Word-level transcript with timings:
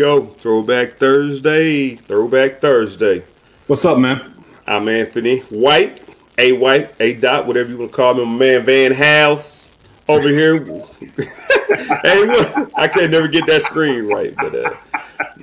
Go. 0.00 0.28
Throwback 0.28 0.94
Thursday. 0.94 1.96
Throwback 1.96 2.62
Thursday. 2.62 3.22
What's 3.66 3.84
up, 3.84 3.98
man? 3.98 4.34
I'm 4.66 4.88
Anthony 4.88 5.40
White. 5.40 6.02
A 6.38 6.52
White, 6.52 6.94
A 7.00 7.12
Dot, 7.12 7.46
whatever 7.46 7.68
you 7.68 7.76
want 7.76 7.90
to 7.90 7.96
call 7.98 8.14
me. 8.14 8.24
My 8.24 8.38
man 8.38 8.64
Van 8.64 8.92
House 8.92 9.68
over 10.08 10.30
here. 10.30 10.56
hey, 10.64 12.26
what? 12.26 12.70
I 12.74 12.88
can't 12.88 13.10
never 13.10 13.28
get 13.28 13.44
that 13.44 13.60
screen 13.60 14.06
right, 14.06 14.34
but 14.36 14.54
uh, 14.54 14.74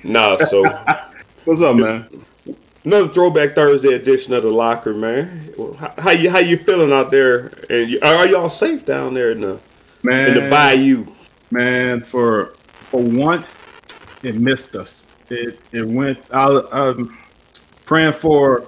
nah. 0.03 0.37
So, 0.37 0.63
What's 1.45 1.61
up, 1.61 1.75
man? 1.75 2.07
another 2.83 3.09
Throwback 3.09 3.53
Thursday 3.53 3.93
edition 3.93 4.33
of 4.33 4.41
the 4.41 4.49
Locker, 4.49 4.95
man. 4.95 5.53
How, 5.77 5.93
how 5.99 6.09
you 6.09 6.31
how 6.31 6.39
you 6.39 6.57
feeling 6.57 6.91
out 6.91 7.11
there? 7.11 7.51
And 7.69 7.91
you, 7.91 7.99
are 8.01 8.25
y'all 8.25 8.49
safe 8.49 8.87
down 8.87 9.13
there 9.13 9.29
in 9.29 9.41
the 9.41 9.59
Man, 10.01 10.29
in 10.29 10.43
the 10.43 10.49
bayou? 10.49 11.05
man, 11.51 12.01
for 12.01 12.55
for 12.89 13.03
once, 13.03 13.59
it 14.23 14.35
missed 14.35 14.75
us. 14.75 15.07
It 15.29 15.59
it 15.71 15.85
went. 15.85 16.19
I, 16.31 16.61
I'm 16.71 17.17
praying 17.85 18.13
for 18.13 18.67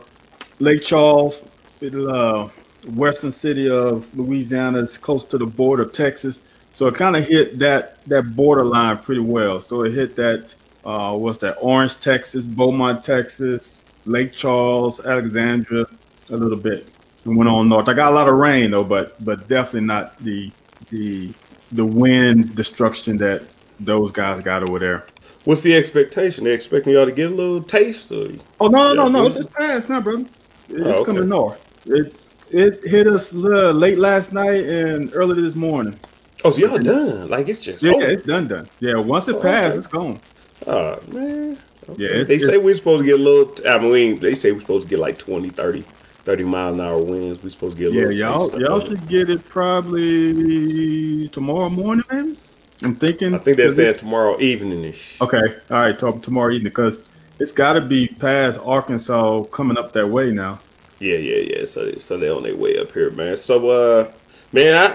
Lake 0.59 0.83
Charles, 0.83 1.44
uh, 1.81 2.50
western 2.94 3.31
city 3.31 3.70
of 3.70 4.14
Louisiana. 4.17 4.83
It's 4.83 4.97
close 4.97 5.25
to 5.25 5.38
the 5.38 5.45
border 5.45 5.83
of 5.83 5.94
Texas, 5.94 6.42
so 6.73 6.88
it 6.88 6.95
kind 6.95 7.16
of 7.16 7.25
hit 7.25 7.59
that 7.59 8.03
that 8.08 8.36
borderline 8.36 8.97
pretty 8.97 9.22
well. 9.22 9.59
So 9.61 9.83
it 9.83 9.94
hit 9.94 10.16
that 10.17 10.53
uh, 10.86 11.16
what's 11.17 11.38
that? 11.39 11.58
Orange, 11.61 12.00
Texas, 12.00 12.45
Beaumont, 12.45 13.03
Texas, 13.03 13.86
Lake 14.05 14.33
Charles, 14.33 15.00
Alexandria, 15.05 15.86
a 16.31 16.36
little 16.38 16.58
bit, 16.58 16.88
and 17.25 17.38
went 17.38 17.50
on 17.50 17.70
north. 17.70 17.88
I 17.88 17.94
got 17.94 18.11
a 18.11 18.16
lot 18.16 18.27
of 18.27 18.36
rain 18.36 18.72
though, 18.72 18.83
but 18.83 19.23
but 19.23 19.47
definitely 19.47 19.88
not 19.88 20.17
the 20.20 20.52
the 20.89 21.33
the 21.72 21.86
wind 21.86 22.55
destruction 22.55 23.17
that 23.17 23.44
those 23.80 24.11
guys 24.11 24.42
got 24.42 24.67
over 24.67 24.80
there. 24.80 25.05
What's 25.50 25.61
the 25.61 25.75
expectation? 25.75 26.44
They 26.44 26.52
expecting 26.53 26.94
y'all 26.94 27.08
to 27.08 27.11
get 27.11 27.31
a 27.31 27.33
little 27.33 27.64
taste? 27.64 28.11
Or? 28.11 28.33
Oh 28.59 28.67
no, 28.67 28.94
no, 28.94 29.08
no, 29.08 29.23
was 29.23 29.36
it's 29.36 29.47
it? 29.47 29.53
past 29.55 29.89
now, 29.89 30.00
brother. 30.00 30.25
It's 30.69 30.86
Oh, 30.86 30.92
okay. 30.97 31.05
coming 31.05 31.28
north. 31.28 31.59
It 31.88 32.14
it 32.52 32.88
hit 32.88 33.08
us 33.08 33.33
uh, 33.33 33.72
late 33.72 33.97
last 33.97 34.31
night 34.31 34.64
and 34.66 35.09
early 35.16 35.42
this 35.42 35.55
morning. 35.55 36.00
Oh, 36.45 36.52
so 36.52 36.59
y'all 36.59 36.77
done? 36.77 37.30
Like 37.30 37.50
it's 37.50 37.61
just 37.61 37.81
Yeah, 37.81 37.94
over. 37.94 38.05
it's 38.05 38.27
done, 38.27 38.47
done. 38.47 38.70
Yeah, 38.80 38.97
once 38.97 39.27
it 39.27 39.38
Oh, 39.38 39.42
passed, 39.42 39.70
okay. 39.70 39.77
it's 39.80 39.88
gone. 39.88 40.20
Oh 40.67 41.00
man. 41.08 41.58
Okay. 41.89 42.17
Yeah, 42.20 42.23
they 42.25 42.38
say 42.38 42.58
we're 42.58 42.77
supposed 42.77 43.02
to 43.02 43.05
get 43.08 43.20
a 43.20 43.23
little. 43.23 43.52
I 43.67 43.80
mean, 43.80 44.20
they 44.20 44.36
say 44.36 44.52
we're 44.52 44.59
supposed 44.59 44.83
to 44.83 44.89
get 44.92 45.00
like 45.00 45.17
20, 45.17 45.50
30, 45.50 45.83
30 46.25 46.44
mile 46.44 46.75
an 46.75 46.80
hour 46.80 47.00
winds. 47.00 47.42
We're 47.42 47.50
supposed 47.50 47.75
to 47.75 47.80
get 47.80 47.92
a 47.92 47.95
little. 47.95 48.11
Yeah, 48.11 48.30
y'all 48.30 48.61
y'all 48.61 48.81
should 48.81 49.08
get 49.08 49.31
it 49.31 49.44
probably 49.50 51.27
tomorrow 51.30 51.70
morning, 51.70 52.05
maybe. 52.11 52.38
I'm 52.84 52.96
thinking. 52.96 53.36
I 53.36 53.40
think 53.40 53.58
they're 53.58 53.74
saying 53.74 53.98
tomorrow 53.98 54.40
evening 54.40 54.84
ish. 54.86 55.20
Okay, 55.20 55.56
all 55.70 55.78
right, 55.78 55.98
talk 55.98 56.22
tomorrow 56.22 56.52
evening 56.52 56.70
because 56.70 57.02
it's 57.38 57.52
got 57.52 57.73
to 57.73 57.82
be 57.82 58.08
past 58.08 58.60
Arkansas 58.64 59.44
coming 59.45 59.78
up 59.78 59.92
that 59.94 60.08
way 60.10 60.32
now. 60.32 60.60
Yeah, 61.00 61.18
yeah, 61.18 61.58
yeah. 61.58 61.66
So, 61.66 61.94
so 61.94 62.18
they 62.18 62.30
on 62.30 62.44
their 62.44 62.56
way 62.56 62.78
up 62.78 62.92
here, 62.94 63.12
man. 63.12 63.38
So, 63.38 63.70
uh, 63.70 64.12
man, 64.54 64.94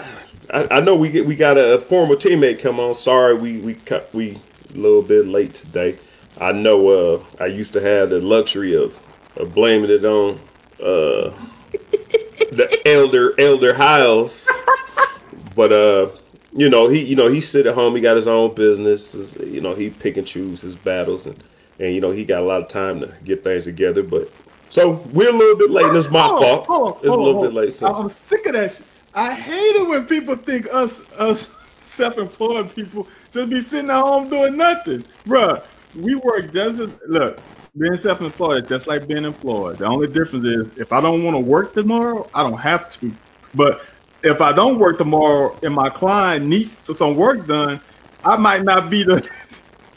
I, 0.51 0.59
I, 0.59 0.77
I 0.77 0.81
know 0.81 0.97
we 0.97 1.11
get 1.11 1.27
we 1.27 1.37
got 1.37 1.59
a 1.59 1.79
former 1.79 2.17
teammate 2.17 2.61
come 2.61 2.81
on. 2.81 2.95
Sorry, 2.95 3.35
we 3.35 3.59
we 3.59 3.75
cut 3.75 4.13
we 4.15 4.39
a 4.75 4.79
little 4.79 5.03
bit 5.03 5.27
late 5.27 5.55
today. 5.55 5.99
I 6.41 6.53
know. 6.53 6.89
Uh, 6.89 7.25
I 7.39 7.47
used 7.47 7.75
to 7.75 7.81
have 7.81 8.11
the 8.11 8.21
luxury 8.21 8.75
of, 8.75 8.99
of 9.37 9.55
blaming 9.55 9.91
it 9.91 10.05
on 10.05 10.41
uh 10.81 11.33
the 12.51 12.81
elder 12.87 13.39
elder 13.39 13.75
Hiles, 13.75 14.49
but 15.55 15.71
uh. 15.71 16.09
You 16.57 16.71
know 16.71 16.89
he, 16.89 17.03
you 17.03 17.17
know 17.17 17.29
he 17.29 17.41
sit 17.41 17.67
at 17.67 17.75
home. 17.75 17.97
He 17.97 18.01
got 18.01 18.17
his 18.17 18.27
own 18.29 18.55
business. 18.55 19.37
You 19.41 19.61
know 19.61 19.75
he 19.75 19.91
pick 19.91 20.17
and 20.17 20.27
choose 20.27 20.61
his 20.61 20.77
battles, 20.77 21.27
and 21.27 21.43
and 21.81 21.95
you 21.95 22.01
know 22.01 22.13
he 22.13 22.25
got 22.25 22.43
a 22.43 22.47
lot 22.47 22.63
of 22.63 22.69
time 22.69 23.01
to 23.01 23.13
get 23.25 23.43
things 23.43 23.65
together. 23.65 24.03
But 24.03 24.31
so 24.71 24.91
we're 25.13 25.31
a 25.31 25.37
little 25.37 25.57
bit 25.57 25.71
late. 25.71 25.87
and 25.87 25.97
It's 25.97 26.11
my 26.11 26.21
Hold 26.23 26.35
on, 26.35 26.41
fault. 26.43 26.67
hold 26.67 26.93
on, 26.93 26.99
it's 26.99 27.09
a 27.09 27.13
on, 27.13 27.19
little 27.25 27.41
bit 27.43 27.49
on. 27.49 27.55
late. 27.55 27.73
So. 27.73 27.93
I'm 27.95 28.09
sick 28.09 28.47
of 28.47 28.53
that 28.53 28.73
shit. 28.73 28.87
I 29.15 29.33
hate 29.35 29.77
it 29.77 29.89
when 29.89 30.07
people 30.07 30.37
think 30.37 30.69
us 30.73 31.01
us 31.19 31.51
self-employed 31.89 32.75
people 32.75 33.07
should 33.33 33.51
be 33.51 33.61
sitting 33.61 33.91
at 33.91 34.01
home 34.01 34.29
doing 34.29 34.57
nothing, 34.57 35.05
Bruh, 35.27 35.63
We 35.95 36.15
work 36.17 36.53
just 36.53 36.79
as, 36.79 36.91
look. 37.09 37.41
Being 37.77 37.97
self-employed, 37.97 38.69
just 38.69 38.87
like 38.87 39.09
being 39.09 39.25
employed. 39.25 39.79
The 39.79 39.87
only 39.87 40.07
difference 40.07 40.45
is 40.47 40.79
if 40.79 40.93
I 40.93 41.01
don't 41.01 41.25
want 41.25 41.35
to 41.35 41.41
work 41.41 41.75
tomorrow, 41.75 42.29
I 42.33 42.45
don't 42.45 42.59
have 42.59 42.89
to. 43.01 43.13
But 43.53 43.85
if 44.25 44.41
I 44.41 44.53
don't 44.53 44.79
work 44.79 44.99
tomorrow 44.99 45.57
and 45.63 45.75
my 45.75 45.91
client 45.91 46.47
needs 46.47 46.77
some 46.97 47.15
work 47.15 47.47
done, 47.47 47.81
I 48.25 48.37
might 48.37 48.63
not 48.63 48.91
be 48.91 49.03
the 49.03 49.29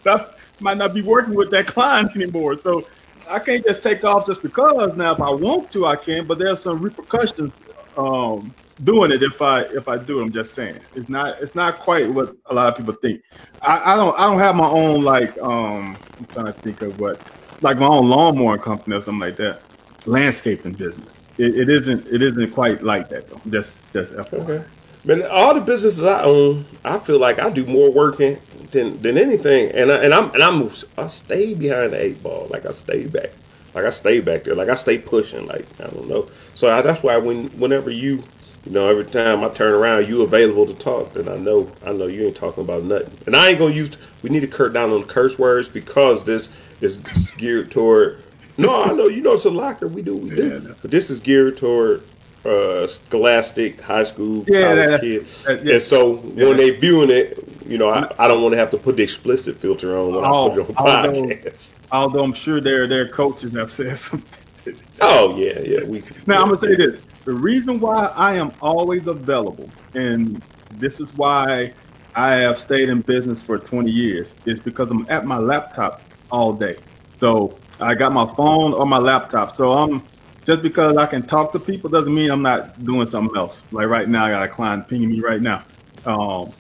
might 0.59 0.77
not 0.77 0.93
be 0.93 1.01
working 1.01 1.33
with 1.33 1.49
that 1.51 1.67
client 1.67 2.15
anymore. 2.15 2.57
So 2.57 2.85
I 3.29 3.39
can't 3.39 3.65
just 3.65 3.83
take 3.83 4.03
off 4.03 4.25
just 4.25 4.41
because. 4.41 4.97
Now, 4.97 5.13
if 5.13 5.21
I 5.21 5.29
want 5.29 5.71
to, 5.71 5.85
I 5.85 5.95
can, 5.95 6.25
but 6.25 6.39
there's 6.39 6.61
some 6.61 6.79
repercussions 6.79 7.53
um, 7.97 8.53
doing 8.83 9.11
it 9.11 9.23
if 9.23 9.41
I 9.41 9.61
if 9.61 9.87
I 9.87 9.97
do. 9.97 10.19
it. 10.19 10.23
I'm 10.23 10.31
just 10.31 10.53
saying 10.53 10.79
it's 10.95 11.09
not 11.09 11.41
it's 11.41 11.55
not 11.55 11.79
quite 11.79 12.09
what 12.09 12.35
a 12.47 12.53
lot 12.53 12.67
of 12.69 12.77
people 12.77 12.93
think. 12.93 13.21
I, 13.61 13.93
I 13.93 13.95
don't 13.95 14.17
I 14.19 14.27
don't 14.27 14.39
have 14.39 14.55
my 14.55 14.67
own 14.67 15.03
like 15.03 15.37
um 15.39 15.97
I'm 16.19 16.25
trying 16.27 16.45
to 16.47 16.53
think 16.53 16.81
of 16.81 16.99
what 16.99 17.19
like 17.61 17.77
my 17.77 17.87
own 17.87 18.07
lawnmower 18.07 18.57
company 18.57 18.95
or 18.95 19.01
something 19.01 19.21
like 19.21 19.37
that. 19.37 19.61
Landscaping 20.05 20.73
business. 20.73 21.16
It, 21.37 21.57
it 21.57 21.69
isn't 21.69 22.07
it 22.07 22.21
isn't 22.21 22.51
quite 22.51 22.83
like 22.83 23.09
that 23.09 23.29
though. 23.29 23.41
Just 23.49 23.79
just 23.93 24.13
FYI. 24.13 24.33
Okay. 24.33 24.63
Man, 25.03 25.25
all 25.31 25.53
the 25.53 25.61
businesses 25.61 26.03
I 26.03 26.23
own, 26.23 26.65
I 26.83 26.99
feel 26.99 27.17
like 27.19 27.39
I 27.39 27.49
do 27.49 27.65
more 27.65 27.89
working 27.89 28.39
than 28.71 29.01
than 29.01 29.17
anything, 29.17 29.71
and 29.71 29.91
I, 29.91 30.03
and 30.03 30.13
I'm 30.13 30.33
and 30.33 30.43
I'm 30.43 30.69
I 30.97 31.07
stay 31.07 31.53
behind 31.53 31.93
the 31.93 32.03
eight 32.03 32.21
ball, 32.21 32.47
like 32.49 32.65
I 32.65 32.71
stay 32.71 33.05
back, 33.05 33.29
like 33.73 33.85
I 33.85 33.89
stay 33.89 34.19
back 34.19 34.43
there, 34.43 34.55
like 34.55 34.69
I 34.69 34.73
stay 34.73 34.97
pushing, 34.97 35.45
like 35.45 35.65
I 35.79 35.87
don't 35.87 36.09
know. 36.09 36.29
So 36.55 36.69
I, 36.69 36.81
that's 36.81 37.03
why 37.03 37.17
when 37.17 37.47
whenever 37.59 37.89
you, 37.89 38.23
you 38.65 38.71
know, 38.71 38.89
every 38.89 39.05
time 39.05 39.43
I 39.43 39.49
turn 39.49 39.73
around, 39.73 40.07
you 40.09 40.23
available 40.23 40.65
to 40.65 40.73
talk, 40.73 41.13
then 41.13 41.29
I 41.29 41.37
know 41.37 41.71
I 41.85 41.93
know 41.93 42.07
you 42.07 42.25
ain't 42.25 42.35
talking 42.35 42.63
about 42.63 42.83
nothing, 42.83 43.17
and 43.25 43.35
I 43.35 43.49
ain't 43.49 43.59
gonna 43.59 43.73
use. 43.73 43.97
We 44.23 44.29
need 44.29 44.41
to 44.41 44.47
cut 44.47 44.73
down 44.73 44.91
on 44.91 45.05
curse 45.05 45.39
words 45.39 45.69
because 45.69 46.23
this 46.25 46.49
is 46.81 46.97
geared 47.37 47.71
toward. 47.71 48.23
No, 48.57 48.83
I 48.83 48.91
know 48.93 49.07
you 49.07 49.21
know 49.21 49.33
it's 49.33 49.45
a 49.45 49.49
locker. 49.51 49.87
We 49.87 50.01
do, 50.01 50.15
we 50.15 50.29
do, 50.31 50.43
Yeah, 50.49 50.57
no. 50.69 50.75
but 50.81 50.89
this 50.91 51.09
is 51.09 51.19
geared 51.19 51.57
toward 51.57 52.01
uh, 52.45 52.87
scholastic 52.87 53.81
high 53.81 54.03
school 54.03 54.45
Yeah, 54.47 54.61
college 54.63 54.89
that- 54.89 55.01
kids. 55.01 55.43
that- 55.43 55.65
yeah. 55.65 55.73
And 55.73 55.81
so 55.81 56.23
Yeah. 56.35 56.45
when 56.47 56.57
they 56.57 56.69
viewing 56.71 57.09
it, 57.09 57.43
you 57.67 57.77
know, 57.77 57.89
I, 57.89 58.09
I 58.17 58.27
don't 58.27 58.41
want 58.41 58.53
to 58.53 58.57
have 58.57 58.71
to 58.71 58.77
put 58.77 58.95
the 58.97 59.03
explicit 59.03 59.57
filter 59.57 59.97
on 59.97 60.13
when 60.15 60.23
I 60.23 60.29
Oh, 60.29 60.49
put 60.49 60.69
it 60.69 60.77
on 60.77 60.87
although- 60.87 61.21
podcast. 61.23 61.73
Although 61.91 62.23
I'm 62.23 62.33
sure 62.33 62.61
their 62.61 62.87
their 62.87 63.07
coaches 63.07 63.53
have 63.53 63.71
said 63.71 63.97
something. 64.07 64.75
Oh 65.01 65.37
yeah, 65.37 65.59
yeah. 65.59 65.83
We 65.83 66.03
Now 66.25 66.41
I'm 66.41 66.49
gonna 66.49 66.59
tell 66.59 66.69
you 66.69 66.77
this: 66.77 66.97
the 67.25 67.33
reason 67.33 67.79
why 67.79 68.11
I 68.15 68.35
am 68.35 68.51
always 68.61 69.07
available, 69.07 69.69
and 69.93 70.41
this 70.79 70.99
is 70.99 71.13
why 71.15 71.73
I 72.15 72.31
have 72.35 72.57
stayed 72.57 72.89
in 72.89 73.01
business 73.01 73.41
for 73.43 73.57
20 73.59 73.91
years, 73.91 74.33
is 74.45 74.59
because 74.59 74.89
I'm 74.89 75.05
at 75.09 75.25
my 75.25 75.37
laptop 75.37 76.01
all 76.31 76.51
day. 76.53 76.77
So 77.19 77.57
I 77.79 77.95
got 77.95 78.11
my 78.13 78.25
phone 78.25 78.73
or 78.73 78.85
my 78.85 78.97
laptop. 78.97 79.55
So 79.55 79.71
I'm 79.71 80.03
just 80.45 80.61
because 80.61 80.97
I 80.97 81.05
can 81.05 81.23
talk 81.23 81.51
to 81.51 81.59
people 81.59 81.89
doesn't 81.89 82.13
mean 82.13 82.31
I'm 82.31 82.41
not 82.41 82.83
doing 82.85 83.07
something 83.07 83.35
else. 83.37 83.63
Like 83.71 83.87
right 83.87 84.07
now, 84.07 84.25
I 84.25 84.29
got 84.31 84.43
a 84.43 84.47
client 84.47 84.87
pinging 84.87 85.09
me 85.09 85.19
right 85.21 85.41
now. 85.41 85.63
Um, 86.05 86.51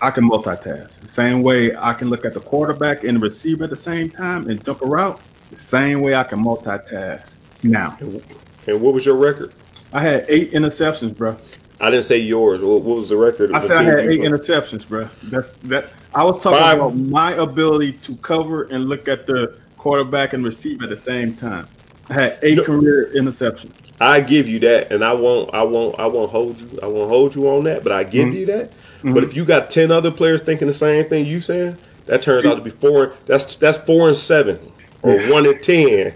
I 0.00 0.10
can 0.10 0.28
multitask. 0.28 1.00
The 1.00 1.08
same 1.08 1.42
way 1.42 1.74
I 1.76 1.92
can 1.94 2.08
look 2.10 2.24
at 2.24 2.34
the 2.34 2.40
quarterback 2.40 3.04
and 3.04 3.16
the 3.16 3.20
receiver 3.20 3.64
at 3.64 3.70
the 3.70 3.76
same 3.76 4.10
time 4.10 4.48
and 4.48 4.64
jump 4.64 4.82
around. 4.82 5.20
The 5.50 5.58
same 5.58 6.00
way 6.00 6.14
I 6.14 6.24
can 6.24 6.42
multitask 6.42 7.34
now. 7.62 7.96
And 8.00 8.80
what 8.80 8.94
was 8.94 9.04
your 9.06 9.16
record? 9.16 9.52
I 9.92 10.00
had 10.00 10.24
eight 10.28 10.52
interceptions, 10.52 11.16
bro. 11.16 11.36
I 11.80 11.90
didn't 11.90 12.06
say 12.06 12.18
yours. 12.18 12.60
What, 12.62 12.82
was 12.82 13.08
the 13.08 13.16
record? 13.16 13.50
of 13.50 13.56
I 13.56 13.60
the 13.60 13.66
said 13.66 13.76
I 13.78 13.82
had 13.82 13.98
eight 14.00 14.20
put? 14.20 14.30
interceptions, 14.30 14.88
bro. 14.88 15.08
That's 15.24 15.52
that. 15.64 15.90
I 16.14 16.22
was 16.24 16.40
talking 16.40 16.58
Five. 16.60 16.78
about 16.78 16.94
my 16.96 17.32
ability 17.32 17.94
to 17.94 18.16
cover 18.16 18.64
and 18.64 18.84
look 18.86 19.08
at 19.08 19.26
the 19.26 19.56
quarterback 19.86 20.32
and 20.32 20.44
receiver 20.44 20.84
at 20.84 20.90
the 20.90 20.96
same 20.96 21.34
time. 21.34 21.66
I 22.08 22.14
had 22.14 22.38
eight 22.42 22.64
career 22.64 23.10
interceptions. 23.16 23.72
I 24.00 24.20
give 24.20 24.46
you 24.48 24.60
that, 24.60 24.92
and 24.92 25.04
I 25.04 25.12
won't, 25.12 25.52
I 25.52 25.64
won't, 25.64 25.98
I 25.98 26.06
won't 26.06 26.30
hold 26.30 26.60
you. 26.60 26.78
I 26.80 26.86
won't 26.86 27.08
hold 27.08 27.34
you 27.34 27.48
on 27.48 27.64
that, 27.64 27.82
but 27.82 27.92
I 27.92 28.04
Mm-hmm. 28.04 28.10
give 28.12 28.34
you 28.34 28.46
that. 28.46 28.72
But 29.02 29.24
if 29.24 29.34
you 29.34 29.44
got 29.44 29.70
ten 29.70 29.90
other 29.90 30.12
players 30.12 30.40
thinking 30.40 30.68
the 30.68 30.72
same 30.72 31.08
thing 31.08 31.26
you 31.26 31.40
saying, 31.40 31.76
that 32.06 32.22
turns 32.22 32.44
out 32.46 32.54
to 32.54 32.60
be 32.62 32.70
four. 32.70 33.14
That's 33.26 33.56
that's 33.56 33.78
four 33.78 34.06
and 34.06 34.16
seven, 34.16 34.60
or 35.02 35.18
one 35.28 35.46
and 35.46 35.60
ten. 35.60 36.14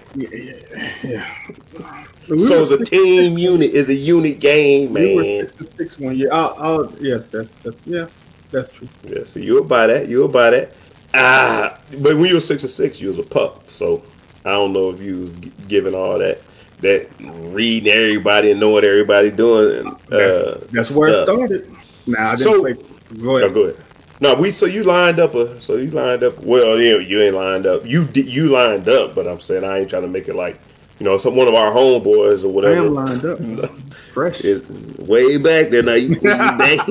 We 2.28 2.38
So 2.38 2.56
were 2.58 2.62
it's 2.62 2.70
a 2.70 2.78
six- 2.78 2.90
team 2.90 3.36
unit. 3.38 3.72
Is 3.72 3.88
a 3.88 3.94
unit 3.94 4.38
game, 4.40 4.92
We 4.94 5.14
were 5.16 5.22
man. 5.22 5.48
six, 5.76 5.96
to 5.96 6.04
one 6.04 6.16
year. 6.16 6.30
I'll, 6.32 6.56
I'll, 6.58 6.92
yes, 7.00 7.26
that's 7.26 7.54
that's 7.56 7.76
yeah, 7.86 8.06
that's 8.52 8.72
true. 8.76 8.88
Yeah, 9.04 9.24
so 9.24 9.38
you'll 9.40 9.64
buy 9.64 9.86
that. 9.88 10.08
You'll 10.08 10.28
buy 10.28 10.50
that. 10.50 10.72
Ah, 11.16 11.78
but 11.98 12.16
when 12.16 12.26
you 12.26 12.34
were 12.34 12.40
six 12.40 12.62
or 12.64 12.68
six, 12.68 13.00
you 13.00 13.08
was 13.08 13.18
a 13.18 13.22
pup. 13.22 13.70
So 13.70 14.02
I 14.44 14.50
don't 14.50 14.72
know 14.72 14.90
if 14.90 15.00
you 15.00 15.20
was 15.20 15.32
gi- 15.32 15.52
giving 15.68 15.94
all 15.94 16.18
that 16.18 16.40
that 16.80 17.08
reading 17.20 17.90
everybody 17.90 18.50
and 18.50 18.60
knowing 18.60 18.84
everybody 18.84 19.30
doing. 19.30 19.78
And, 19.86 19.96
That's, 20.08 20.34
uh, 20.34 20.66
that's 20.72 20.90
where 20.90 21.08
it 21.08 21.24
started. 21.24 21.74
Now 22.06 22.30
I 22.32 22.36
didn't 22.36 22.44
So- 22.52 22.60
play. 22.60 22.74
Go 23.22 23.36
ahead. 23.38 23.54
go 23.54 23.62
ahead. 23.62 23.76
No, 24.20 24.34
we 24.34 24.50
so 24.50 24.66
you 24.66 24.82
lined 24.82 25.20
up 25.20 25.34
a 25.34 25.60
so 25.60 25.76
you 25.76 25.90
lined 25.90 26.22
up. 26.22 26.42
Well, 26.42 26.80
yeah, 26.80 26.96
you 26.98 27.20
ain't 27.22 27.34
lined 27.34 27.66
up. 27.66 27.84
You 27.86 28.08
you 28.14 28.48
lined 28.48 28.88
up, 28.88 29.14
but 29.14 29.26
I'm 29.28 29.40
saying 29.40 29.62
I 29.64 29.78
ain't 29.80 29.90
trying 29.90 30.02
to 30.02 30.08
make 30.08 30.26
it 30.28 30.34
like 30.34 30.58
you 30.98 31.04
know 31.04 31.18
some 31.18 31.36
one 31.36 31.48
of 31.48 31.54
our 31.54 31.70
homeboys 31.72 32.42
or 32.42 32.48
I 32.48 32.50
whatever. 32.50 32.86
am 32.86 32.94
lined 32.94 33.24
up. 33.24 33.70
Fresh. 34.12 34.40
It's 34.42 34.66
way 34.98 35.36
back 35.36 35.68
there 35.68 35.82
now. 35.82 35.92
You, 35.94 36.08
you 36.14 36.20
back 36.20 36.88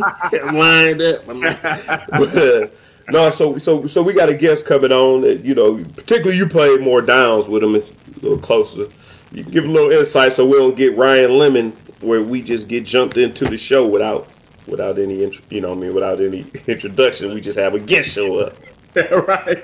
lined 0.53 1.01
up. 1.01 1.25
But, 2.09 2.37
uh, 2.37 2.67
no, 3.09 3.29
so 3.29 3.57
so 3.57 3.85
so 3.85 4.01
we 4.01 4.13
got 4.13 4.29
a 4.29 4.33
guest 4.33 4.65
coming 4.65 4.91
on. 4.91 5.21
That, 5.21 5.45
you 5.45 5.53
know, 5.53 5.83
particularly 5.95 6.37
you 6.37 6.47
played 6.47 6.81
more 6.81 7.01
downs 7.01 7.47
with 7.47 7.63
him. 7.63 7.75
It's 7.75 7.91
a 7.91 8.19
little 8.21 8.39
closer. 8.39 8.87
You 9.31 9.43
give 9.43 9.65
a 9.65 9.67
little 9.67 9.91
insight 9.91 10.33
so 10.33 10.45
we 10.45 10.53
don't 10.53 10.75
get 10.75 10.97
Ryan 10.97 11.37
Lemon 11.37 11.71
where 12.01 12.21
we 12.21 12.41
just 12.41 12.67
get 12.67 12.85
jumped 12.85 13.17
into 13.17 13.45
the 13.45 13.57
show 13.57 13.85
without 13.85 14.27
without 14.67 14.97
any 14.97 15.23
int- 15.23 15.41
you 15.49 15.61
know 15.61 15.69
what 15.69 15.77
I 15.77 15.81
mean 15.81 15.93
without 15.93 16.21
any 16.21 16.49
introduction. 16.67 17.33
We 17.33 17.41
just 17.41 17.59
have 17.59 17.73
a 17.73 17.79
guest 17.79 18.09
show 18.09 18.39
up. 18.39 18.57
right. 19.27 19.63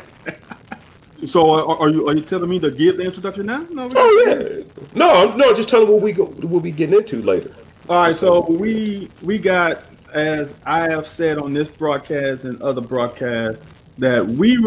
So 1.26 1.52
uh, 1.52 1.66
are, 1.66 1.80
are 1.82 1.90
you 1.90 2.08
are 2.10 2.14
you 2.16 2.22
telling 2.22 2.50
me 2.50 2.60
to 2.60 2.72
give 2.72 2.98
the 2.98 3.04
introduction 3.04 3.46
now? 3.46 3.66
No. 3.70 3.90
Oh 3.96 4.26
yeah, 4.28 4.64
no, 4.96 5.36
no, 5.36 5.54
just 5.54 5.70
tell 5.70 5.82
them 5.82 5.92
what 5.92 6.02
we 6.02 6.14
go 6.14 6.26
what 6.26 6.64
we 6.64 6.72
getting 6.72 6.96
into 6.96 7.22
later. 7.22 7.54
All 7.90 8.04
right. 8.04 8.16
So 8.16 8.46
we 8.50 9.10
we 9.22 9.38
got 9.38 9.84
as 10.14 10.54
I 10.66 10.90
have 10.90 11.08
said 11.08 11.38
on 11.38 11.54
this 11.54 11.68
broadcast 11.70 12.44
and 12.44 12.62
other 12.62 12.82
broadcasts 12.82 13.64
that 13.98 14.26
we 14.26 14.58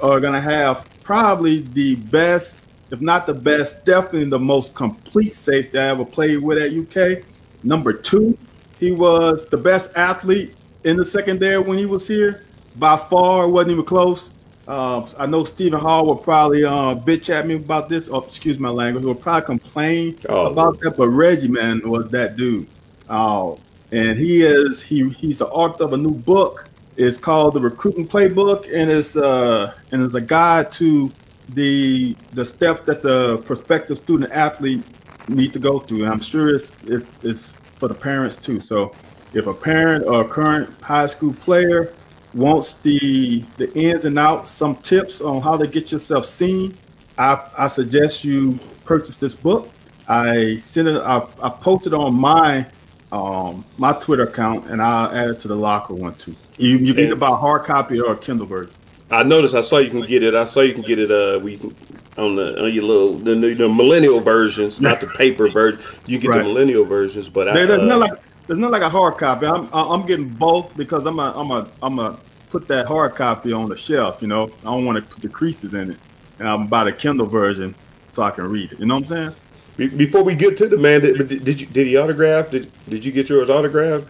are 0.00 0.20
gonna 0.20 0.40
have 0.40 0.86
probably 1.02 1.60
the 1.60 1.96
best, 1.96 2.64
if 2.90 3.00
not 3.00 3.26
the 3.26 3.34
best, 3.34 3.84
definitely 3.84 4.28
the 4.28 4.38
most 4.38 4.74
complete 4.74 5.34
safety 5.34 5.78
I 5.78 5.88
ever 5.88 6.04
played 6.04 6.38
with 6.42 6.58
at 6.58 6.72
UK. 6.72 7.22
Number 7.62 7.92
two, 7.92 8.36
he 8.78 8.92
was 8.92 9.46
the 9.46 9.56
best 9.56 9.90
athlete 9.96 10.54
in 10.84 10.96
the 10.96 11.06
secondary 11.06 11.58
when 11.58 11.78
he 11.78 11.86
was 11.86 12.06
here. 12.06 12.42
By 12.76 12.96
far, 12.96 13.48
wasn't 13.48 13.72
even 13.72 13.84
close. 13.84 14.30
Uh, 14.66 15.06
I 15.18 15.26
know 15.26 15.44
Stephen 15.44 15.78
Hall 15.78 16.06
will 16.06 16.16
probably 16.16 16.64
uh, 16.64 16.94
bitch 16.94 17.28
at 17.30 17.46
me 17.46 17.54
about 17.56 17.88
this. 17.88 18.08
Oh, 18.10 18.22
excuse 18.22 18.58
my 18.58 18.70
language. 18.70 19.02
He 19.02 19.06
will 19.06 19.14
probably 19.14 19.44
complain 19.46 20.16
Oh. 20.28 20.46
about 20.46 20.80
that. 20.80 20.96
But 20.96 21.08
Reggie, 21.08 21.48
man, 21.48 21.88
was 21.88 22.08
that 22.10 22.36
dude. 22.36 22.66
Uh, 23.08 23.52
and 23.94 24.18
he 24.18 24.42
is 24.42 24.82
he 24.82 25.08
he's 25.10 25.38
the 25.38 25.46
author 25.46 25.84
of 25.84 25.92
a 25.92 25.96
new 25.96 26.14
book. 26.14 26.68
It's 26.96 27.16
called 27.16 27.54
the 27.54 27.60
Recruiting 27.60 28.08
Playbook, 28.08 28.64
and 28.64 28.90
it's 28.90 29.14
uh 29.16 29.72
and 29.92 30.02
it's 30.02 30.14
a 30.14 30.20
guide 30.20 30.72
to 30.72 31.12
the 31.50 32.16
the 32.32 32.44
steps 32.44 32.80
that 32.86 33.02
the 33.02 33.38
prospective 33.46 33.98
student 33.98 34.32
athlete 34.32 34.82
need 35.28 35.52
to 35.52 35.60
go 35.60 35.78
through. 35.78 36.02
And 36.04 36.12
I'm 36.12 36.20
sure 36.20 36.54
it's 36.54 36.72
it's, 36.84 37.06
it's 37.22 37.52
for 37.78 37.86
the 37.86 37.94
parents 37.94 38.36
too. 38.36 38.60
So 38.60 38.94
if 39.32 39.46
a 39.46 39.54
parent 39.54 40.04
or 40.06 40.22
a 40.22 40.28
current 40.28 40.70
high 40.82 41.06
school 41.06 41.32
player 41.32 41.92
wants 42.32 42.74
the 42.74 43.44
the 43.58 43.72
ins 43.74 44.06
and 44.06 44.18
outs, 44.18 44.50
some 44.50 44.74
tips 44.76 45.20
on 45.20 45.40
how 45.40 45.56
to 45.56 45.68
get 45.68 45.92
yourself 45.92 46.26
seen, 46.26 46.76
I, 47.16 47.48
I 47.56 47.68
suggest 47.68 48.24
you 48.24 48.58
purchase 48.84 49.16
this 49.18 49.36
book. 49.36 49.70
I 50.08 50.56
sent 50.56 50.88
it. 50.88 51.00
I, 51.00 51.24
I 51.40 51.48
posted 51.48 51.94
on 51.94 52.14
my 52.14 52.66
um, 53.14 53.64
my 53.78 53.92
Twitter 53.92 54.24
account, 54.24 54.66
and 54.66 54.82
I'll 54.82 55.10
add 55.14 55.30
it 55.30 55.38
to 55.40 55.48
the 55.48 55.54
locker 55.56 55.94
one 55.94 56.14
too. 56.16 56.34
You, 56.58 56.78
you 56.78 56.94
can 56.94 57.04
either 57.04 57.16
buy 57.16 57.28
a 57.30 57.36
hard 57.36 57.64
copy 57.64 58.00
or 58.00 58.12
a 58.12 58.16
Kindle 58.16 58.46
version. 58.46 58.72
I 59.10 59.22
noticed. 59.22 59.54
I 59.54 59.60
saw 59.60 59.78
you 59.78 59.90
can 59.90 60.02
get 60.02 60.22
it. 60.24 60.34
I 60.34 60.44
saw 60.44 60.60
you 60.60 60.72
can 60.74 60.82
get 60.82 60.98
it. 60.98 61.10
Uh, 61.10 61.38
we 61.40 61.60
on 62.18 62.34
the 62.36 62.64
on 62.64 62.72
your 62.72 62.84
little 62.84 63.14
the, 63.18 63.34
the, 63.34 63.54
the 63.54 63.68
millennial 63.68 64.18
versions, 64.20 64.80
not 64.80 65.00
the 65.00 65.06
paper 65.18 65.48
version. 65.48 65.80
You 66.06 66.18
get 66.18 66.30
Right. 66.30 66.38
the 66.38 66.44
millennial 66.44 66.84
versions, 66.84 67.28
but 67.28 67.48
I, 67.48 67.54
there's 67.54 67.70
uh, 67.80 67.84
not 67.84 68.00
like 68.00 68.12
there's 68.46 68.58
not 68.58 68.72
like 68.72 68.82
a 68.82 68.88
hard 68.90 69.16
copy. 69.16 69.46
I'm 69.46 69.68
I- 69.72 69.88
I'm 69.94 70.06
getting 70.06 70.28
both 70.28 70.76
because 70.76 71.06
I'm 71.06 71.18
a 71.20 71.32
I'm 71.36 71.50
a 71.52 71.68
I'm 71.82 71.98
a 72.00 72.18
put 72.50 72.66
that 72.68 72.86
hard 72.86 73.14
copy 73.14 73.52
on 73.52 73.68
the 73.68 73.76
shelf. 73.76 74.22
You 74.22 74.28
know, 74.28 74.44
I 74.62 74.64
don't 74.64 74.84
want 74.84 74.96
to 74.96 75.02
put 75.02 75.22
the 75.22 75.28
creases 75.28 75.74
in 75.74 75.92
it, 75.92 75.98
and 76.40 76.48
I'm 76.48 76.66
buy 76.66 76.82
the 76.84 76.92
Kindle 76.92 77.26
version 77.26 77.74
so 78.10 78.22
I 78.22 78.30
can 78.32 78.48
read 78.50 78.72
it. 78.72 78.80
You 78.80 78.86
know 78.86 78.94
what 78.94 79.04
I'm 79.04 79.08
saying? 79.08 79.34
Be- 79.76 79.88
before 79.88 80.22
we 80.22 80.34
get 80.34 80.56
to 80.58 80.68
the 80.68 80.76
man, 80.76 81.00
did, 81.02 81.28
did, 81.28 81.44
did 81.44 81.60
you 81.60 81.66
did 81.66 81.86
he 81.86 81.96
autograph? 81.96 82.50
Did 82.50 82.70
did 82.88 83.04
you 83.04 83.12
get 83.12 83.28
yours 83.28 83.50
autographed? 83.50 84.08